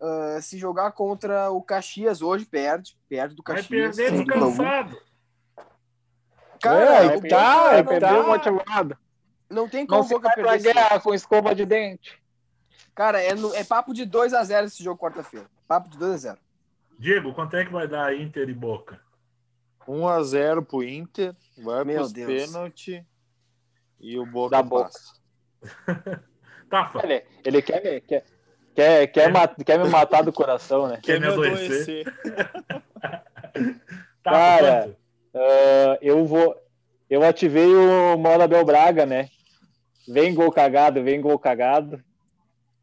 uh, 0.00 0.42
se 0.42 0.58
jogar 0.58 0.90
contra 0.92 1.50
o 1.50 1.62
Caxias 1.62 2.22
hoje, 2.22 2.44
perde. 2.44 2.98
Perde 3.08 3.36
do 3.36 3.42
Caxias. 3.42 3.96
Vai 3.96 4.06
perder 4.06 4.24
descansado. 4.24 4.98
Cara, 6.60 7.04
é, 7.04 7.20
tá, 7.20 7.70
é, 7.72 8.00
tá. 8.00 8.22
motivado. 8.22 8.98
Não 9.48 9.68
tem 9.68 9.86
como 9.86 10.02
não 10.02 10.08
Boca 10.08 10.30
perder. 10.34 10.72
guerra 10.74 11.00
com 11.00 11.14
escova 11.14 11.54
de 11.54 11.64
dente. 11.64 12.19
Cara, 12.94 13.22
é, 13.22 13.34
no, 13.34 13.54
é 13.54 13.64
papo 13.64 13.94
de 13.94 14.06
2x0 14.06 14.64
esse 14.64 14.82
jogo 14.82 15.00
quarta-feira. 15.00 15.46
Papo 15.66 15.88
de 15.88 15.98
2x0. 15.98 16.36
Diego, 16.98 17.32
quanto 17.32 17.56
é 17.56 17.64
que 17.64 17.72
vai 17.72 17.88
dar 17.88 18.14
Inter 18.14 18.48
e 18.48 18.54
Boca? 18.54 19.00
1x0 19.86 20.64
pro 20.64 20.82
Inter, 20.82 21.34
vai 21.58 21.84
Meu 21.84 21.96
pros 21.96 22.12
pênalti 22.12 23.04
e 23.98 24.18
o 24.18 24.26
Boca 24.26 24.62
da 24.62 24.68
passa. 24.68 25.14
Tafa. 26.70 27.04
Ele, 27.04 27.24
ele 27.44 27.62
quer, 27.62 27.80
quer, 27.80 28.00
quer, 28.00 28.24
quer, 28.74 29.06
quer, 29.08 29.64
quer 29.64 29.78
me 29.78 29.88
matar 29.88 30.22
do 30.22 30.32
coração, 30.32 30.86
né? 30.86 31.00
Quer, 31.02 31.14
quer 31.14 31.20
me 31.20 31.26
adoecer. 31.26 32.14
Cara, 34.22 34.96
uh, 35.34 35.98
eu 36.00 36.24
vou. 36.24 36.54
Eu 37.08 37.24
ativei 37.24 37.66
o 37.66 38.16
modo 38.16 38.42
Abel 38.42 38.64
Braga, 38.64 39.04
né? 39.04 39.28
Vem 40.06 40.32
gol 40.32 40.52
cagado, 40.52 41.02
vem 41.02 41.20
gol 41.20 41.38
cagado. 41.38 42.02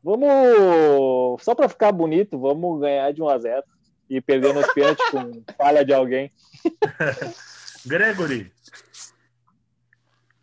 Vamos, 0.08 1.44
só 1.44 1.54
para 1.54 1.68
ficar 1.68 1.92
bonito, 1.92 2.40
vamos 2.40 2.80
ganhar 2.80 3.12
de 3.12 3.22
1 3.22 3.28
a 3.28 3.38
0 3.40 3.64
e 4.10 4.22
perder 4.22 4.54
nos 4.54 4.66
pênaltis 4.74 5.06
com 5.10 5.44
falha 5.58 5.84
de 5.84 5.94
alguém. 5.94 6.32
Gregory. 7.86 8.50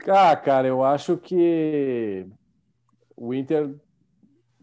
Ah, 0.07 0.37
cara, 0.37 0.69
eu 0.69 0.85
acho 0.85 1.17
que 1.17 2.27
o 3.17 3.33
Inter 3.33 3.75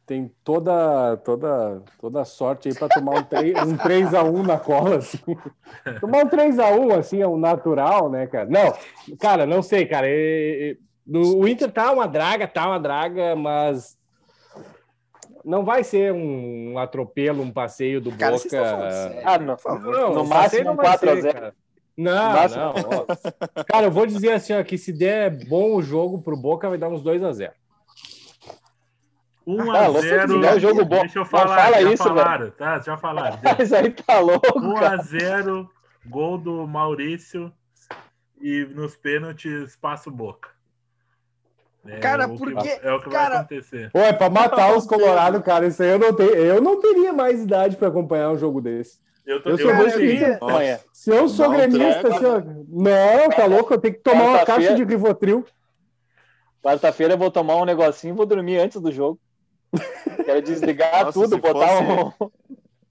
tem 0.06 0.32
toda 0.44 1.18
toda 1.18 1.82
toda 1.99 2.23
sorte 2.23 2.69
aí 2.69 2.76
para 2.76 2.90
tomar 2.90 3.22
um 3.22 3.23
3, 3.23 3.57
um 3.57 3.78
3 3.78 4.14
a 4.14 4.23
1 4.23 4.44
na 4.44 4.60
cola 4.60 4.98
assim. 4.98 5.18
Tomar 5.99 6.26
um 6.26 6.30
3 6.30 6.60
a 6.60 6.69
1 6.76 6.91
assim 6.94 7.22
é 7.23 7.28
o 7.28 7.38
natural, 7.38 8.07
né, 8.07 8.28
cara? 8.28 8.48
Não, 8.48 9.18
cara, 9.18 9.48
não 9.48 9.64
sei, 9.64 9.88
cara. 9.88 10.06
o 11.07 11.48
Inter 11.48 11.72
tá 11.72 11.91
uma 11.91 12.07
draga, 12.07 12.48
tá 12.48 12.68
uma 12.68 12.80
draga, 12.80 13.36
mas 13.36 13.99
não 15.43 15.63
vai 15.63 15.84
ser 15.84 16.13
um, 16.13 16.77
atropelo, 16.77 17.41
um 17.41 17.51
passeio 17.51 18.01
do 18.01 18.11
cara, 18.11 18.38
Boca. 18.38 19.22
Ah, 19.23 19.38
não, 19.38 19.55
por 19.55 19.61
favor. 19.61 19.93
Não, 19.93 20.13
no 20.13 20.26
máximo 20.26 20.72
um 20.72 20.77
4x0. 20.77 21.53
Não, 21.97 22.34
máximo... 22.34 22.61
não. 22.61 22.73
Ó. 22.73 23.63
Cara, 23.63 23.88
eu 23.88 23.91
vou 23.91 24.05
dizer 24.05 24.31
assim, 24.34 24.53
ó, 24.53 24.63
que 24.63 24.77
se 24.77 24.93
der 24.93 25.30
bom 25.47 25.76
o 25.76 25.81
jogo 25.81 26.22
pro 26.22 26.38
Boca, 26.38 26.69
vai 26.69 26.77
dar 26.77 26.89
uns 26.89 27.03
2x0. 27.03 27.51
1 29.45 29.72
a 29.72 29.89
0 29.89 30.47
ah, 30.47 30.59
jogo 30.59 30.85
bom. 30.85 30.99
Deixa 30.99 31.19
eu 31.19 31.26
falar, 31.26 31.47
não 31.47 31.55
fala 31.55 31.81
já 31.81 31.91
isso, 31.91 32.03
falaram, 32.03 32.39
velho. 32.45 32.51
tá? 32.51 32.80
Já 32.80 32.97
falaram. 32.97 33.39
Isso 33.59 33.76
aí 33.76 33.89
tá 33.89 34.19
louco. 34.19 34.59
1 34.59 34.77
a 34.77 34.97
0 34.97 35.69
gol 36.05 36.38
do 36.38 36.68
Maurício 36.68 37.51
e 38.39 38.65
nos 38.65 38.95
pênaltis 38.95 39.76
passa 39.76 40.09
o 40.09 40.13
Boca. 40.13 40.49
É 41.85 41.97
cara, 41.99 42.27
porque. 42.27 42.79
é 42.83 42.93
o 42.93 43.01
que 43.01 43.09
cara... 43.09 43.29
vai 43.29 43.37
acontecer. 43.39 43.91
Pô, 43.91 43.99
é 43.99 44.13
pra 44.13 44.29
matar 44.29 44.75
os 44.75 44.85
Colorado, 44.85 45.41
cara. 45.41 45.65
Isso 45.67 45.81
aí 45.81 45.89
eu 45.89 45.99
não 45.99 46.13
tenho. 46.13 46.29
Eu 46.29 46.61
não 46.61 46.79
teria 46.79 47.11
mais 47.11 47.41
idade 47.41 47.75
pra 47.75 47.87
acompanhar 47.87 48.29
um 48.29 48.37
jogo 48.37 48.61
desse. 48.61 48.99
Eu, 49.25 49.41
tô, 49.41 49.49
eu 49.49 49.57
sou 49.57 49.71
queria... 49.97 50.39
Se 50.91 51.09
eu 51.11 51.29
sou 51.29 51.47
não, 51.47 51.55
gremista, 51.55 52.09
não, 52.67 53.29
tá 53.29 53.45
louco, 53.45 53.73
eu 53.73 53.77
tenho 53.77 53.93
que 53.93 54.01
tomar 54.01 54.23
uma 54.23 54.45
caixa 54.45 54.73
de 54.73 54.83
Rivotril. 54.83 55.45
Quarta-feira 56.61 57.13
eu 57.13 57.17
vou 57.17 57.31
tomar 57.31 57.55
um 57.55 57.65
negocinho 57.65 58.13
e 58.13 58.17
vou 58.17 58.25
dormir 58.25 58.57
antes 58.57 58.81
do 58.81 58.91
jogo. 58.91 59.19
Quero 60.25 60.41
desligar 60.41 61.05
Nossa, 61.05 61.19
tudo, 61.19 61.37
botar 61.37 61.67
fosse... 61.67 62.23
um. 62.23 62.31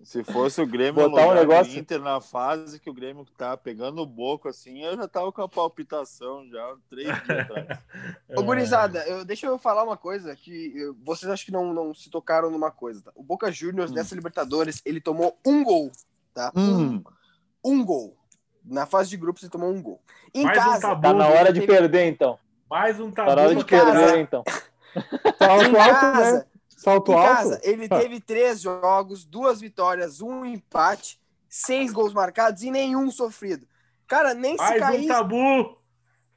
Se 0.03 0.25
fosse 0.25 0.63
o 0.63 0.67
Grêmio 0.67 1.09
Botar 1.11 1.29
um 1.29 1.35
negócio... 1.35 1.79
Inter 1.79 2.01
na 2.01 2.21
fase 2.21 2.81
que 2.81 2.89
o 2.89 2.95
Grêmio 2.95 3.27
tá 3.37 3.57
pegando 3.57 4.01
o 4.01 4.07
boco 4.07 4.49
assim, 4.49 4.83
eu 4.83 4.97
já 4.97 5.07
tava 5.07 5.31
com 5.31 5.43
a 5.43 5.49
palpitação 5.49 6.49
já 6.49 6.75
três 6.89 7.07
dias 7.07 7.41
atrás. 7.41 7.79
Ô, 8.35 8.43
gurizada, 8.43 9.07
eu, 9.07 9.25
deixa 9.25 9.47
eu 9.47 9.59
falar 9.59 9.85
uma 9.85 9.99
coisa 9.99 10.35
que 10.35 10.73
eu, 10.75 10.97
vocês 11.05 11.31
acho 11.31 11.45
que 11.45 11.53
não, 11.53 11.75
não 11.75 11.95
se 11.95 12.09
tocaram 12.09 12.51
numa 12.51 12.71
coisa. 12.71 13.03
Tá? 13.03 13.13
O 13.15 13.23
Boca 13.23 13.53
Juniors 13.53 13.91
hum. 13.91 13.95
dessa 13.95 14.15
Libertadores, 14.15 14.81
ele 14.87 15.01
tomou 15.01 15.39
um 15.47 15.63
gol, 15.63 15.93
tá? 16.33 16.51
Hum. 16.57 17.03
Um 17.63 17.85
gol. 17.85 18.17
Na 18.65 18.87
fase 18.87 19.11
de 19.11 19.17
grupos 19.19 19.43
ele 19.43 19.53
tomou 19.53 19.71
um 19.71 19.83
gol. 19.83 20.01
Em 20.35 20.45
Mais 20.45 20.57
casa, 20.57 20.79
um 20.79 20.81
tabu, 20.81 21.03
tá 21.03 21.13
na 21.13 21.29
hora 21.29 21.53
de 21.53 21.61
teve... 21.61 21.73
perder 21.73 22.07
então. 22.07 22.39
Mais 22.71 22.99
um 22.99 23.11
tabu. 23.11 23.29
Tá 23.29 23.37
na 23.37 23.43
hora 23.43 23.55
de 23.55 23.65
perder 23.65 24.19
então. 24.19 24.43
Tá 25.39 25.53
alto, 25.53 25.73
casa, 25.73 26.39
né? 26.39 26.45
Salto 26.81 27.13
em 27.13 27.15
alto? 27.15 27.29
casa, 27.29 27.61
ele 27.63 27.87
ah. 27.91 27.99
teve 27.99 28.21
três 28.21 28.63
jogos, 28.63 29.27
duas 29.27 29.61
vitórias, 29.61 30.23
um 30.23 30.47
empate, 30.47 31.21
seis 31.47 31.93
gols 31.93 32.15
marcados 32.15 32.63
e 32.63 32.71
nenhum 32.71 33.11
sofrido. 33.11 33.67
Cara, 34.09 34.33
nem 34.33 34.57
Mais 34.57 34.73
se 34.73 34.79
cair. 34.79 35.05
Um 35.05 35.09
tabu! 35.09 35.79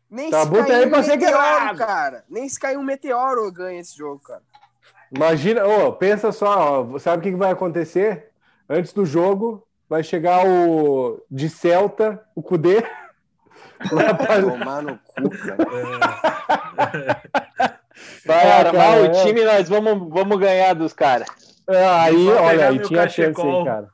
Nem 0.09 0.29
tabu 0.29 0.57
se 0.57 0.63
cair 0.65 0.85
um 0.85 0.89
meteoro, 0.91 1.77
cara. 1.77 2.25
Nem 2.29 2.49
se 2.49 2.59
cair 2.59 2.77
um 2.77 2.83
meteoro 2.83 3.49
ganha 3.53 3.79
esse 3.79 3.95
jogo, 3.95 4.19
cara. 4.19 4.43
Imagina, 5.15 5.65
oh, 5.65 5.93
pensa 5.93 6.33
só, 6.33 6.81
ó, 6.81 6.99
sabe 6.99 7.19
o 7.19 7.31
que 7.31 7.37
vai 7.37 7.51
acontecer? 7.51 8.31
Antes 8.67 8.91
do 8.91 9.05
jogo, 9.05 9.65
vai 9.87 10.03
chegar 10.03 10.45
o 10.45 11.23
de 11.31 11.49
Celta, 11.49 12.21
o 12.35 12.43
Cudê. 12.43 12.83
Vai 13.91 14.41
tomar 14.41 14.81
no 14.81 14.97
cu, 14.97 15.29
cara. 15.29 17.21
Vai 18.25 18.51
ah, 18.51 18.57
armar 18.59 18.73
cara, 18.73 19.01
o 19.01 19.05
é. 19.05 19.09
time, 19.09 19.43
nós 19.43 19.67
vamos, 19.67 20.09
vamos 20.09 20.39
ganhar 20.39 20.73
dos 20.73 20.93
caras. 20.93 21.27
É, 21.69 21.85
aí, 21.85 22.27
olha, 22.29 22.69
aí 22.69 22.79
tinha 22.79 23.07
chance 23.09 23.41
aí, 23.41 23.65
cara. 23.65 23.89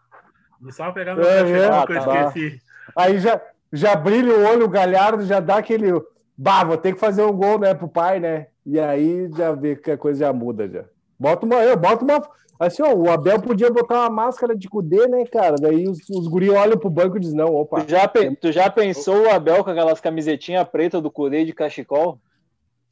Só 0.71 0.91
pegar 0.91 1.15
meu 1.15 1.23
é, 1.23 1.43
cachecol, 1.43 1.87
que 1.87 1.93
eu 1.93 2.03
tá. 2.03 2.25
esqueci. 2.27 2.61
Aí 2.95 3.19
já, 3.19 3.41
já 3.71 3.95
brilha 3.95 4.33
o 4.33 4.45
olho, 4.45 4.65
o 4.65 4.69
Galhardo 4.69 5.25
já 5.25 5.39
dá 5.39 5.57
aquele... 5.57 5.91
Bah, 6.37 6.63
vou 6.63 6.77
ter 6.77 6.93
que 6.93 6.99
fazer 6.99 7.23
um 7.23 7.33
gol, 7.33 7.59
né, 7.59 7.73
pro 7.73 7.87
pai, 7.87 8.19
né? 8.19 8.47
E 8.65 8.79
aí 8.79 9.29
já 9.35 9.51
vê 9.51 9.75
que 9.75 9.91
a 9.91 9.97
coisa 9.97 10.25
já 10.25 10.33
muda, 10.33 10.67
já. 10.67 10.83
Bota 11.19 11.45
uma... 11.45 11.55
Eu, 11.63 11.75
bota 11.77 12.03
uma... 12.03 12.21
Assim, 12.59 12.83
ó, 12.83 12.93
o 12.93 13.09
Abel 13.09 13.41
podia 13.41 13.71
botar 13.71 14.01
uma 14.01 14.09
máscara 14.09 14.53
de 14.55 14.67
cudê, 14.67 15.07
né, 15.07 15.25
cara? 15.25 15.55
Daí 15.55 15.87
os, 15.87 15.99
os 16.09 16.27
guri 16.27 16.49
olham 16.49 16.77
pro 16.77 16.89
banco 16.89 17.15
e 17.15 17.19
dizem, 17.19 17.37
não, 17.37 17.55
opa. 17.55 17.81
Tu 17.81 17.89
já, 17.89 18.07
tu 18.07 18.51
já 18.51 18.69
pensou 18.69 19.23
o 19.23 19.29
Abel 19.29 19.63
com 19.63 19.69
aquelas 19.69 20.01
camisetinhas 20.01 20.67
pretas 20.67 21.01
do 21.01 21.09
cudê 21.09 21.45
de 21.45 21.53
cachecol? 21.53 22.19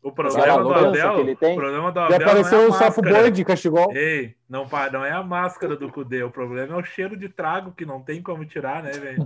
O 0.01 0.11
problema 0.11 0.63
do 0.63 0.73
Abel, 0.73 1.31
o 1.31 1.55
problema 1.55 1.91
do 1.91 1.99
Abel 1.99 2.19
Já 2.19 2.25
apareceu 2.25 2.61
é 2.61 2.67
o 2.67 2.71
sapo 2.71 3.01
boi 3.01 3.31
de 3.31 3.43
Castigol. 3.43 3.91
Ei, 3.93 4.35
não, 4.47 4.67
não 4.91 5.03
é 5.03 5.11
a 5.11 5.23
máscara 5.23 5.75
do 5.75 5.91
Cudê, 5.91 6.23
o 6.23 6.31
problema 6.31 6.75
é 6.75 6.77
o 6.77 6.83
cheiro 6.83 7.17
de 7.17 7.27
trago, 7.27 7.71
que 7.71 7.85
não 7.85 8.01
tem 8.01 8.21
como 8.21 8.45
tirar, 8.45 8.83
né, 8.83 8.91
velho? 8.91 9.25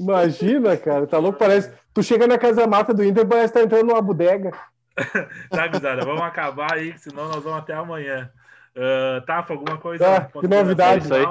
Imagina, 0.00 0.76
cara, 0.76 1.06
tá 1.06 1.18
louco, 1.18 1.38
parece... 1.38 1.72
Tu 1.92 2.02
chega 2.02 2.26
na 2.26 2.38
casa 2.38 2.66
mata 2.66 2.94
do 2.94 3.04
Inter, 3.04 3.26
parece 3.26 3.52
que 3.52 3.58
tá 3.58 3.64
entrando 3.64 3.86
numa 3.86 4.02
bodega. 4.02 4.52
tá, 5.50 5.66
gurizada, 5.66 6.04
vamos 6.04 6.22
acabar 6.22 6.74
aí, 6.74 6.96
senão 6.98 7.28
nós 7.28 7.42
vamos 7.42 7.58
até 7.58 7.74
amanhã. 7.74 8.30
Uh, 8.76 9.24
Tafa, 9.26 9.54
alguma 9.54 9.78
coisa? 9.78 10.16
Ah, 10.16 10.40
que 10.40 10.46
novidade. 10.46 11.12
aí. 11.12 11.24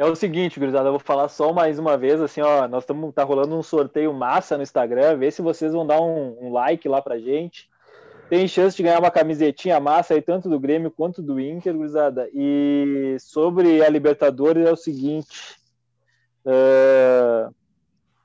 É 0.00 0.04
o 0.06 0.16
seguinte, 0.16 0.58
gurizada, 0.58 0.88
eu 0.88 0.92
vou 0.92 0.98
falar 0.98 1.28
só 1.28 1.52
mais 1.52 1.78
uma 1.78 1.94
vez, 1.94 2.22
assim, 2.22 2.40
ó, 2.40 2.66
nós 2.66 2.84
estamos 2.84 3.12
tá 3.14 3.22
rolando 3.22 3.54
um 3.54 3.62
sorteio 3.62 4.14
massa 4.14 4.56
no 4.56 4.62
Instagram, 4.62 5.18
vê 5.18 5.30
se 5.30 5.42
vocês 5.42 5.74
vão 5.74 5.86
dar 5.86 6.00
um, 6.00 6.38
um, 6.40 6.50
like 6.50 6.88
lá 6.88 7.02
pra 7.02 7.18
gente. 7.18 7.68
Tem 8.30 8.48
chance 8.48 8.74
de 8.74 8.82
ganhar 8.82 8.98
uma 8.98 9.10
camisetinha 9.10 9.78
massa 9.78 10.14
aí, 10.14 10.22
tanto 10.22 10.48
do 10.48 10.58
Grêmio 10.58 10.90
quanto 10.90 11.20
do 11.20 11.38
Inter, 11.38 11.74
gurizada. 11.74 12.30
E 12.32 13.18
sobre 13.20 13.84
a 13.84 13.90
Libertadores 13.90 14.66
é 14.66 14.72
o 14.72 14.76
seguinte, 14.76 15.60
uh, 16.46 17.54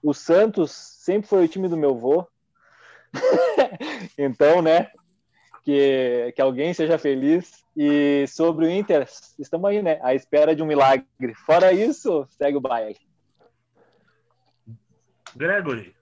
o 0.01 0.13
Santos 0.13 0.71
sempre 0.71 1.27
foi 1.27 1.43
o 1.43 1.49
time 1.49 1.67
do 1.67 1.75
meu 1.75 1.93
vô. 1.93 2.25
então, 4.17 4.61
né? 4.61 4.91
Que, 5.65 6.31
que 6.35 6.41
alguém 6.41 6.73
seja 6.73 6.97
feliz. 6.97 7.65
E 7.75 8.25
sobre 8.27 8.65
o 8.65 8.69
Inter, 8.69 9.05
estamos 9.37 9.69
aí, 9.69 9.81
né? 9.81 9.99
À 10.01 10.15
espera 10.15 10.55
de 10.55 10.63
um 10.63 10.65
milagre. 10.65 11.33
Fora 11.45 11.73
isso, 11.73 12.25
segue 12.29 12.55
o 12.55 12.61
baile. 12.61 12.97
Gregory. 15.35 15.93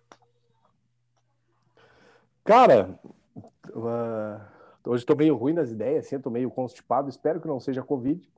Cara, 2.43 2.99
uh, 3.69 4.41
hoje 4.85 5.03
estou 5.03 5.15
meio 5.15 5.35
ruim 5.35 5.53
nas 5.53 5.71
ideias, 5.71 6.05
assim, 6.05 6.17
estou 6.17 6.31
meio 6.31 6.51
constipado. 6.51 7.09
Espero 7.09 7.39
que 7.41 7.47
não 7.47 7.59
seja 7.59 7.81
Covid, 7.81 8.29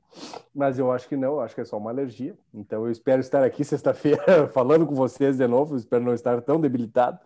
mas 0.54 0.80
eu 0.80 0.92
acho 0.92 1.10
que 1.10 1.18
não, 1.18 1.40
acho 1.40 1.56
que 1.56 1.62
é 1.62 1.66
só 1.66 1.78
uma 1.78 1.90
alergia. 1.90 2.36
Então 2.54 2.86
eu 2.86 2.92
espero 2.92 3.20
estar 3.20 3.44
aqui 3.44 3.66
sexta-feira 3.66 4.48
falando 4.54 4.86
com 4.86 4.96
vocês 4.96 5.38
de 5.38 5.48
novo. 5.48 5.76
Espero 5.76 6.04
não 6.04 6.14
estar 6.14 6.40
tão 6.42 6.62
debilitado. 6.62 7.20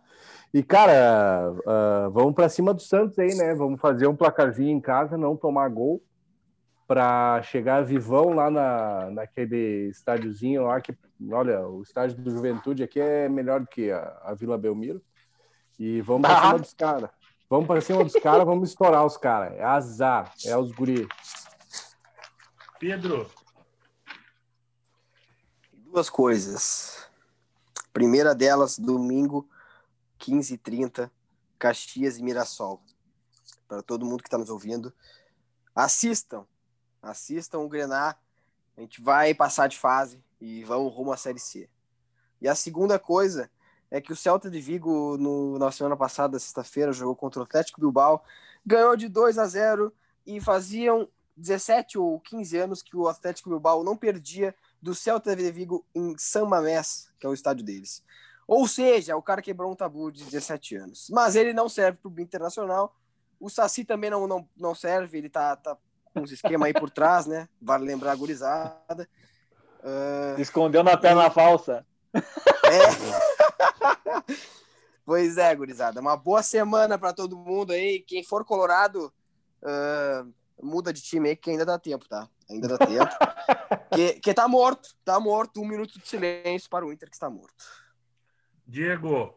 E, 0.53 0.63
cara, 0.63 1.51
uh, 1.51 2.09
vamos 2.09 2.33
para 2.33 2.49
cima 2.49 2.73
do 2.73 2.81
Santos 2.81 3.19
aí, 3.19 3.35
né? 3.35 3.53
Vamos 3.53 3.79
fazer 3.79 4.07
um 4.07 4.15
placarzinho 4.15 4.71
em 4.71 4.81
casa, 4.81 5.15
não 5.15 5.37
tomar 5.37 5.69
gol, 5.69 6.01
para 6.87 7.41
chegar 7.43 7.85
vivão 7.85 8.33
lá 8.33 8.49
na, 8.49 9.11
naquele 9.11 9.89
estádiozinho 9.89 10.63
lá 10.63 10.81
que, 10.81 10.97
olha, 11.31 11.67
o 11.67 11.83
estádio 11.83 12.17
do 12.17 12.31
Juventude 12.31 12.81
aqui 12.81 12.99
é 12.99 13.29
melhor 13.29 13.59
do 13.59 13.67
que 13.67 13.91
a, 13.91 14.19
a 14.23 14.33
Vila 14.33 14.57
Belmiro. 14.57 14.99
E 15.77 16.01
vamos 16.01 16.27
para 16.27 16.41
cima 16.41 16.59
dos 16.59 16.73
caras. 16.73 17.09
Vamos 17.47 17.67
para 17.67 17.81
cima 17.81 18.03
dos 18.03 18.13
caras, 18.13 18.45
vamos 18.45 18.69
estourar 18.69 19.05
os 19.05 19.17
caras. 19.17 19.53
É 19.55 19.63
azar, 19.63 20.33
é 20.45 20.57
os 20.57 20.71
guri. 20.71 21.07
Pedro. 22.79 23.29
Duas 25.73 26.09
coisas. 26.09 27.07
Primeira 27.93 28.33
delas, 28.33 28.79
domingo, 28.79 29.47
15h30, 30.19 31.09
Caxias 31.57 32.17
e 32.17 32.23
Mirassol. 32.23 32.81
Para 33.67 33.81
todo 33.81 34.05
mundo 34.05 34.21
que 34.21 34.27
está 34.27 34.37
nos 34.37 34.49
ouvindo, 34.49 34.93
assistam. 35.75 36.45
Assistam 37.01 37.59
o 37.59 37.69
Grenar. 37.69 38.19
A 38.77 38.81
gente 38.81 39.01
vai 39.01 39.33
passar 39.33 39.67
de 39.67 39.77
fase 39.77 40.23
e 40.39 40.63
vamos 40.63 40.93
rumo 40.93 41.11
à 41.11 41.17
Série 41.17 41.39
C. 41.39 41.69
E 42.41 42.47
a 42.47 42.55
segunda 42.55 42.97
coisa 42.97 43.49
é 43.91 43.99
que 43.99 44.13
o 44.13 44.15
Celta 44.15 44.49
de 44.49 44.61
Vigo, 44.61 45.17
no, 45.17 45.57
na 45.57 45.71
semana 45.71 45.97
passada, 45.97 46.39
sexta-feira, 46.39 46.93
jogou 46.93 47.15
contra 47.15 47.41
o 47.41 47.43
Atlético 47.43 47.81
Bilbao, 47.81 48.23
ganhou 48.65 48.95
de 48.95 49.07
2 49.07 49.37
a 49.37 49.45
0 49.45 49.93
e 50.25 50.39
faziam 50.39 51.07
17 51.35 51.97
ou 51.97 52.19
15 52.19 52.57
anos 52.57 52.81
que 52.81 52.95
o 52.95 53.07
Atlético 53.07 53.49
Bilbao 53.49 53.83
não 53.83 53.97
perdia 53.97 54.55
do 54.81 54.93
Celta 54.93 55.35
de 55.35 55.51
Vigo 55.51 55.85
em 55.93 56.15
San 56.17 56.45
Mamés, 56.45 57.11
que 57.19 57.25
é 57.25 57.29
o 57.29 57.33
estádio 57.33 57.65
deles. 57.65 58.03
Ou 58.49 58.67
seja, 58.67 59.15
o 59.15 59.21
cara 59.21 59.43
quebrou 59.43 59.71
um 59.71 59.75
tabu 59.75 60.11
de 60.11 60.25
17 60.25 60.75
anos. 60.75 61.07
Mas 61.11 61.35
ele 61.35 61.53
não 61.53 61.69
serve 61.69 61.99
para 61.99 62.09
o 62.09 62.19
internacional. 62.19 62.95
O 63.39 63.47
Saci 63.47 63.85
também 63.85 64.09
não, 64.09 64.25
não, 64.25 64.49
não 64.57 64.73
serve, 64.73 65.19
ele 65.19 65.29
tá, 65.29 65.55
tá 65.55 65.77
com 66.11 66.21
uns 66.21 66.31
esquema 66.31 66.65
aí 66.65 66.73
por 66.73 66.89
trás, 66.89 67.27
né? 67.27 67.47
Vale 67.61 67.85
lembrar 67.85 68.13
a 68.13 68.15
gurizada. 68.15 69.07
Uh... 69.81 70.41
Escondeu 70.41 70.83
na 70.83 70.97
perna 70.97 71.27
e... 71.27 71.29
falsa. 71.29 71.85
É. 72.11 72.23
pois 75.05 75.37
é, 75.37 75.53
gurizada. 75.53 76.01
Uma 76.01 76.17
boa 76.17 76.41
semana 76.41 76.97
para 76.97 77.13
todo 77.13 77.37
mundo 77.37 77.71
aí. 77.71 77.99
Quem 77.99 78.23
for 78.23 78.43
colorado, 78.43 79.13
uh, 79.61 80.33
muda 80.59 80.91
de 80.91 81.03
time 81.03 81.29
aí, 81.29 81.35
que 81.35 81.51
ainda 81.51 81.67
dá 81.67 81.77
tempo, 81.77 82.09
tá? 82.09 82.27
Ainda 82.49 82.67
dá 82.67 82.79
tempo. 82.79 83.15
que, 83.93 84.13
que 84.13 84.33
tá 84.33 84.47
morto, 84.47 84.95
tá 85.05 85.19
morto. 85.19 85.61
Um 85.61 85.67
minuto 85.67 85.99
de 85.99 86.07
silêncio 86.07 86.67
para 86.67 86.83
o 86.83 86.91
Inter 86.91 87.11
que 87.11 87.15
está 87.15 87.29
morto. 87.29 87.53
Diego. 88.69 89.33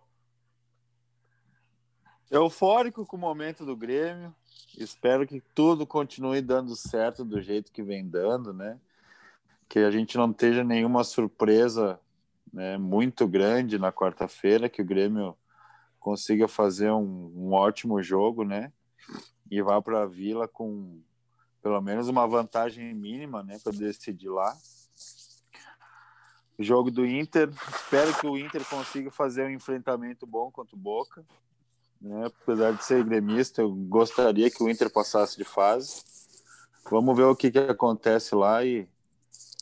Eufórico 2.30 3.06
com 3.06 3.16
o 3.16 3.20
momento 3.20 3.64
do 3.64 3.74
Grêmio. 3.74 4.34
Espero 4.76 5.26
que 5.26 5.40
tudo 5.54 5.86
continue 5.86 6.42
dando 6.42 6.76
certo 6.76 7.24
do 7.24 7.40
jeito 7.40 7.72
que 7.72 7.82
vem 7.82 8.06
dando, 8.06 8.52
né? 8.52 8.78
Que 9.70 9.78
a 9.78 9.90
gente 9.90 10.18
não 10.18 10.30
esteja 10.30 10.62
nenhuma 10.62 11.02
surpresa 11.02 11.98
né, 12.52 12.76
muito 12.76 13.26
grande 13.26 13.78
na 13.78 13.90
quarta-feira, 13.90 14.68
que 14.68 14.82
o 14.82 14.84
Grêmio 14.84 15.34
consiga 15.98 16.46
fazer 16.46 16.90
um, 16.90 17.32
um 17.34 17.52
ótimo 17.52 18.02
jogo, 18.02 18.44
né? 18.44 18.70
E 19.50 19.62
vá 19.62 19.80
para 19.80 20.02
a 20.02 20.06
Vila 20.06 20.46
com 20.46 21.00
pelo 21.62 21.80
menos 21.80 22.06
uma 22.06 22.26
vantagem 22.26 22.92
mínima, 22.92 23.42
né, 23.42 23.58
para 23.62 23.72
decidir 23.72 24.28
lá. 24.28 24.54
Jogo 26.62 26.90
do 26.90 27.04
Inter, 27.04 27.48
espero 27.48 28.14
que 28.18 28.26
o 28.26 28.38
Inter 28.38 28.64
consiga 28.64 29.10
fazer 29.10 29.44
um 29.44 29.50
enfrentamento 29.50 30.26
bom 30.26 30.50
contra 30.50 30.76
o 30.76 30.78
Boca. 30.78 31.24
Né? 32.00 32.26
Apesar 32.26 32.72
de 32.72 32.84
ser 32.84 33.04
gremista, 33.04 33.62
eu 33.62 33.70
gostaria 33.72 34.50
que 34.50 34.62
o 34.62 34.68
Inter 34.68 34.90
passasse 34.90 35.36
de 35.36 35.44
fase. 35.44 36.02
Vamos 36.90 37.16
ver 37.16 37.24
o 37.24 37.36
que, 37.36 37.50
que 37.50 37.58
acontece 37.58 38.34
lá 38.34 38.64
e, 38.64 38.88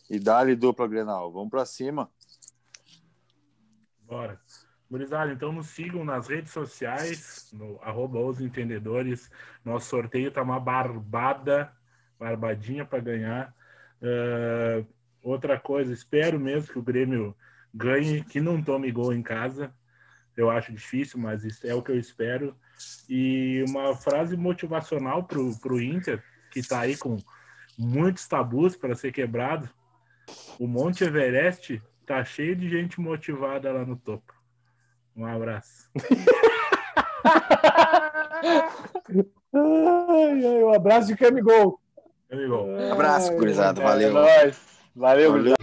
e 0.09 0.18
dá-lhe 0.18 0.56
dupla 0.56 0.89
Grenal. 0.89 1.31
Vamos 1.31 1.51
para 1.51 1.66
cima. 1.66 2.10
Bora. 4.02 4.40
Gurizada, 4.90 5.32
então 5.32 5.52
nos 5.52 5.68
sigam 5.68 6.05
nas 6.05 6.27
redes 6.27 6.51
sociais, 6.51 7.48
no 7.52 7.78
arroba 7.81 8.18
os 8.18 8.40
entendedores. 8.40 9.31
Nosso 9.64 9.89
sorteio 9.89 10.32
tá 10.32 10.43
uma 10.43 10.59
barbada, 10.59 11.72
barbadinha 12.18 12.85
para 12.85 12.98
ganhar. 12.98 13.55
Uh, 14.02 14.85
outra 15.22 15.59
coisa, 15.59 15.92
espero 15.92 16.38
mesmo 16.38 16.72
que 16.72 16.78
o 16.78 16.82
Grêmio 16.82 17.36
ganhe, 17.72 18.24
que 18.24 18.40
não 18.40 18.62
tome 18.62 18.90
gol 18.90 19.12
em 19.12 19.22
casa. 19.22 19.72
Eu 20.36 20.51
acho 20.51 20.72
difícil, 20.72 21.18
mas 21.18 21.44
isso 21.44 21.66
é 21.66 21.74
o 21.74 21.82
que 21.82 21.92
eu 21.92 21.98
espero. 21.98 22.55
E 23.09 23.64
uma 23.68 23.94
frase 23.94 24.36
motivacional 24.36 25.24
para 25.24 25.38
o 25.38 25.80
Inter, 25.80 26.22
que 26.51 26.60
está 26.60 26.80
aí 26.80 26.97
com 26.97 27.16
muitos 27.78 28.26
tabus 28.26 28.76
para 28.76 28.94
ser 28.94 29.12
quebrado. 29.12 29.68
O 30.59 30.66
Monte 30.66 31.05
Everest 31.05 31.82
Tá 32.10 32.24
cheio 32.24 32.56
de 32.56 32.68
gente 32.68 33.01
motivada 33.01 33.72
lá 33.72 33.86
no 33.86 33.94
topo. 33.94 34.34
Um 35.16 35.24
abraço. 35.24 35.88
ai, 39.55 40.44
ai, 40.44 40.62
um 40.64 40.74
abraço 40.74 41.06
de 41.06 41.16
Camigol. 41.16 41.78
Abraço, 42.90 43.32
gurizada. 43.34 43.80
Valeu. 43.80 44.18
É 44.18 44.52
Valeu, 44.95 45.33
Valeu. 45.33 45.60